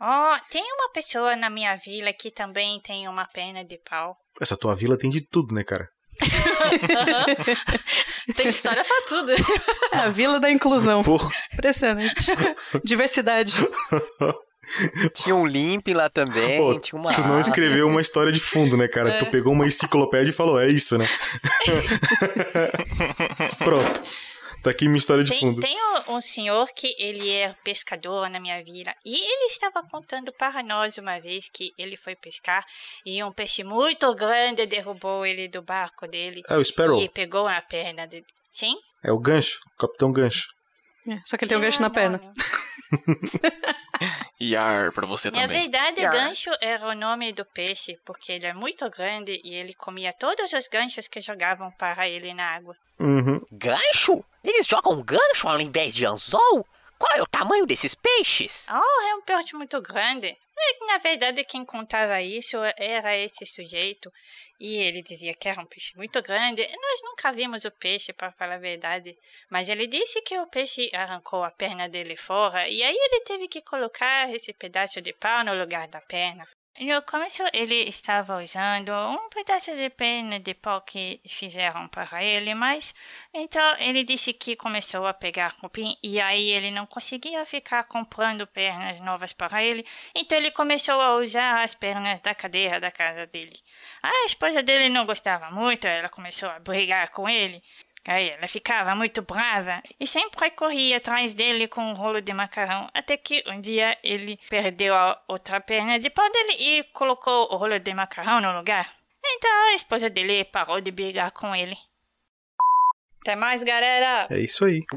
Ó, 0.00 0.38
tem 0.50 0.62
uma 0.62 0.90
pessoa 0.90 1.36
na 1.36 1.48
minha 1.48 1.76
vila 1.76 2.12
que 2.12 2.30
também 2.30 2.80
tem 2.80 3.08
uma 3.08 3.26
perna 3.26 3.64
de 3.64 3.78
pau. 3.88 4.16
Essa 4.40 4.56
tua 4.56 4.74
vila 4.74 4.98
tem 4.98 5.08
de 5.08 5.22
tudo, 5.22 5.54
né, 5.54 5.64
cara? 5.64 5.88
Tem 8.36 8.48
história 8.48 8.84
pra 8.84 9.02
tudo. 9.02 9.32
É 9.92 9.96
a 9.96 10.08
Vila 10.10 10.38
da 10.38 10.50
Inclusão. 10.50 11.02
Porra. 11.02 11.28
Impressionante. 11.52 12.30
Diversidade. 12.84 13.54
Tinha 15.14 15.34
um 15.34 15.46
limp 15.46 15.88
lá 15.88 16.08
também, 16.08 16.58
Pô, 16.58 16.78
tinha 16.78 16.98
uma. 16.98 17.12
Tu 17.12 17.20
não 17.22 17.38
escreveu 17.38 17.86
uma 17.86 18.00
história 18.00 18.32
de 18.32 18.40
fundo, 18.40 18.76
né, 18.76 18.88
cara? 18.88 19.10
É. 19.10 19.18
Tu 19.18 19.26
pegou 19.26 19.52
uma 19.52 19.66
enciclopédia 19.66 20.30
e 20.30 20.34
falou, 20.34 20.60
é 20.60 20.68
isso, 20.68 20.96
né? 20.96 21.06
Pronto. 23.58 24.02
Tá 24.64 24.70
aqui 24.70 24.86
minha 24.86 24.96
história 24.96 25.22
de 25.22 25.30
tem, 25.30 25.40
fundo. 25.40 25.60
Tem 25.60 25.76
um, 25.76 26.14
um, 26.14 26.20
senhor 26.22 26.66
que 26.74 26.94
ele 26.98 27.30
é 27.30 27.54
pescador 27.62 28.30
na 28.30 28.40
minha 28.40 28.64
vila 28.64 28.94
e 29.04 29.14
ele 29.14 29.44
estava 29.44 29.82
contando 29.90 30.32
para 30.32 30.62
nós 30.62 30.96
uma 30.96 31.20
vez 31.20 31.50
que 31.52 31.70
ele 31.76 31.98
foi 31.98 32.16
pescar 32.16 32.64
e 33.04 33.22
um 33.22 33.30
peixe 33.30 33.62
muito 33.62 34.14
grande 34.14 34.64
derrubou 34.64 35.26
ele 35.26 35.48
do 35.48 35.60
barco 35.60 36.08
dele. 36.08 36.40
É 36.48 36.56
o 36.56 36.64
Sparrow. 36.64 36.98
E 36.98 37.10
pegou 37.10 37.44
na 37.44 37.60
perna 37.60 38.06
dele. 38.06 38.24
Sim? 38.50 38.74
É 39.04 39.12
o 39.12 39.18
gancho, 39.18 39.58
o 39.74 39.80
Capitão 39.86 40.10
Gancho. 40.10 40.46
É, 41.06 41.20
só 41.26 41.36
que 41.36 41.44
ele 41.44 41.50
tem 41.50 41.58
um 41.58 41.60
gancho 41.60 41.82
na 41.82 41.90
perna. 41.90 42.18
Yar 44.40 44.92
pra 44.92 45.06
você 45.06 45.30
também. 45.30 45.46
Na 45.46 45.52
verdade, 45.52 46.00
Yar. 46.00 46.12
gancho 46.12 46.50
era 46.60 46.88
o 46.88 46.94
nome 46.94 47.32
do 47.32 47.44
peixe, 47.44 47.98
porque 48.04 48.32
ele 48.32 48.46
é 48.46 48.52
muito 48.52 48.88
grande 48.90 49.40
e 49.44 49.54
ele 49.54 49.74
comia 49.74 50.12
todos 50.12 50.52
os 50.52 50.68
ganchos 50.68 51.08
que 51.08 51.20
jogavam 51.20 51.70
para 51.72 52.08
ele 52.08 52.34
na 52.34 52.54
água. 52.54 52.74
Uhum. 52.98 53.40
Gancho? 53.52 54.24
Eles 54.42 54.66
jogam 54.66 55.02
gancho 55.02 55.48
ao 55.48 55.60
invés 55.60 55.94
de 55.94 56.04
anzol? 56.04 56.66
Qual 56.98 57.12
é 57.16 57.22
o 57.22 57.26
tamanho 57.26 57.66
desses 57.66 57.94
peixes? 57.94 58.66
Oh, 58.70 59.02
é 59.02 59.14
um 59.14 59.22
peixe 59.22 59.54
muito 59.56 59.80
grande. 59.80 60.36
É 60.56 60.86
na 60.86 60.98
verdade, 60.98 61.44
quem 61.44 61.64
contava 61.64 62.22
isso 62.22 62.56
era 62.76 63.16
esse 63.16 63.44
sujeito. 63.44 64.12
E 64.60 64.76
ele 64.76 65.02
dizia 65.02 65.34
que 65.34 65.48
era 65.48 65.60
um 65.60 65.66
peixe 65.66 65.96
muito 65.96 66.22
grande. 66.22 66.62
Nós 66.62 67.02
nunca 67.02 67.32
vimos 67.32 67.64
o 67.64 67.70
peixe, 67.70 68.12
para 68.12 68.32
falar 68.32 68.54
a 68.54 68.58
verdade. 68.58 69.18
Mas 69.50 69.68
ele 69.68 69.86
disse 69.86 70.22
que 70.22 70.38
o 70.38 70.46
peixe 70.46 70.90
arrancou 70.94 71.42
a 71.42 71.50
perna 71.50 71.88
dele 71.88 72.16
fora. 72.16 72.68
E 72.68 72.82
aí 72.82 72.96
ele 72.96 73.20
teve 73.22 73.48
que 73.48 73.60
colocar 73.60 74.32
esse 74.32 74.52
pedaço 74.52 75.02
de 75.02 75.12
pau 75.12 75.44
no 75.44 75.54
lugar 75.58 75.88
da 75.88 76.00
perna. 76.00 76.46
No 76.80 77.00
começo 77.02 77.44
ele 77.52 77.88
estava 77.88 78.42
usando 78.42 78.90
um 78.90 79.28
pedaço 79.28 79.70
de 79.76 79.88
pena 79.90 80.40
de 80.40 80.54
pau 80.54 80.80
que 80.80 81.20
fizeram 81.24 81.86
para 81.86 82.24
ele, 82.24 82.52
mas 82.52 82.92
então 83.32 83.76
ele 83.78 84.02
disse 84.02 84.32
que 84.32 84.56
começou 84.56 85.06
a 85.06 85.14
pegar 85.14 85.56
cupim 85.58 85.96
e 86.02 86.20
aí 86.20 86.50
ele 86.50 86.72
não 86.72 86.84
conseguia 86.84 87.46
ficar 87.46 87.84
comprando 87.84 88.44
pernas 88.44 88.98
novas 88.98 89.32
para 89.32 89.62
ele, 89.62 89.86
então 90.16 90.36
ele 90.36 90.50
começou 90.50 91.00
a 91.00 91.14
usar 91.14 91.62
as 91.62 91.76
pernas 91.76 92.20
da 92.20 92.34
cadeira 92.34 92.80
da 92.80 92.90
casa 92.90 93.24
dele. 93.24 93.56
A 94.02 94.26
esposa 94.26 94.60
dele 94.60 94.88
não 94.88 95.06
gostava 95.06 95.52
muito, 95.52 95.86
ela 95.86 96.08
começou 96.08 96.48
a 96.48 96.58
brigar 96.58 97.10
com 97.10 97.28
ele. 97.28 97.62
Aí 98.06 98.30
ela 98.30 98.46
ficava 98.46 98.94
muito 98.94 99.22
brava 99.22 99.82
e 99.98 100.06
sempre 100.06 100.50
corria 100.50 100.98
atrás 100.98 101.32
dele 101.32 101.66
com 101.66 101.80
um 101.80 101.94
rolo 101.94 102.20
de 102.20 102.34
macarrão, 102.34 102.88
até 102.92 103.16
que 103.16 103.42
um 103.46 103.60
dia 103.60 103.96
ele 104.04 104.38
perdeu 104.50 104.94
a 104.94 105.18
outra 105.26 105.58
perna 105.60 105.98
de 105.98 106.10
pau 106.10 106.30
dele 106.30 106.56
e 106.58 106.82
colocou 106.92 107.48
o 107.50 107.56
rolo 107.56 107.78
de 107.78 107.94
macarrão 107.94 108.42
no 108.42 108.56
lugar. 108.56 108.90
Então 109.24 109.50
a 109.68 109.74
esposa 109.74 110.10
dele 110.10 110.44
parou 110.44 110.82
de 110.82 110.90
brigar 110.90 111.30
com 111.30 111.54
ele. 111.56 111.76
Até 113.22 113.34
mais, 113.36 113.62
galera! 113.62 114.26
É 114.28 114.38
isso 114.38 114.66
aí. 114.66 114.82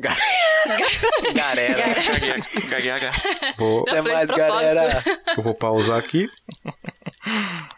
galera. 1.34 1.84
Vou... 3.58 3.86
Até 3.88 4.02
mais, 4.02 4.30
galera. 4.30 5.04
Eu 5.38 5.42
vou 5.42 5.56
pausar 5.56 5.98
aqui. 5.98 6.30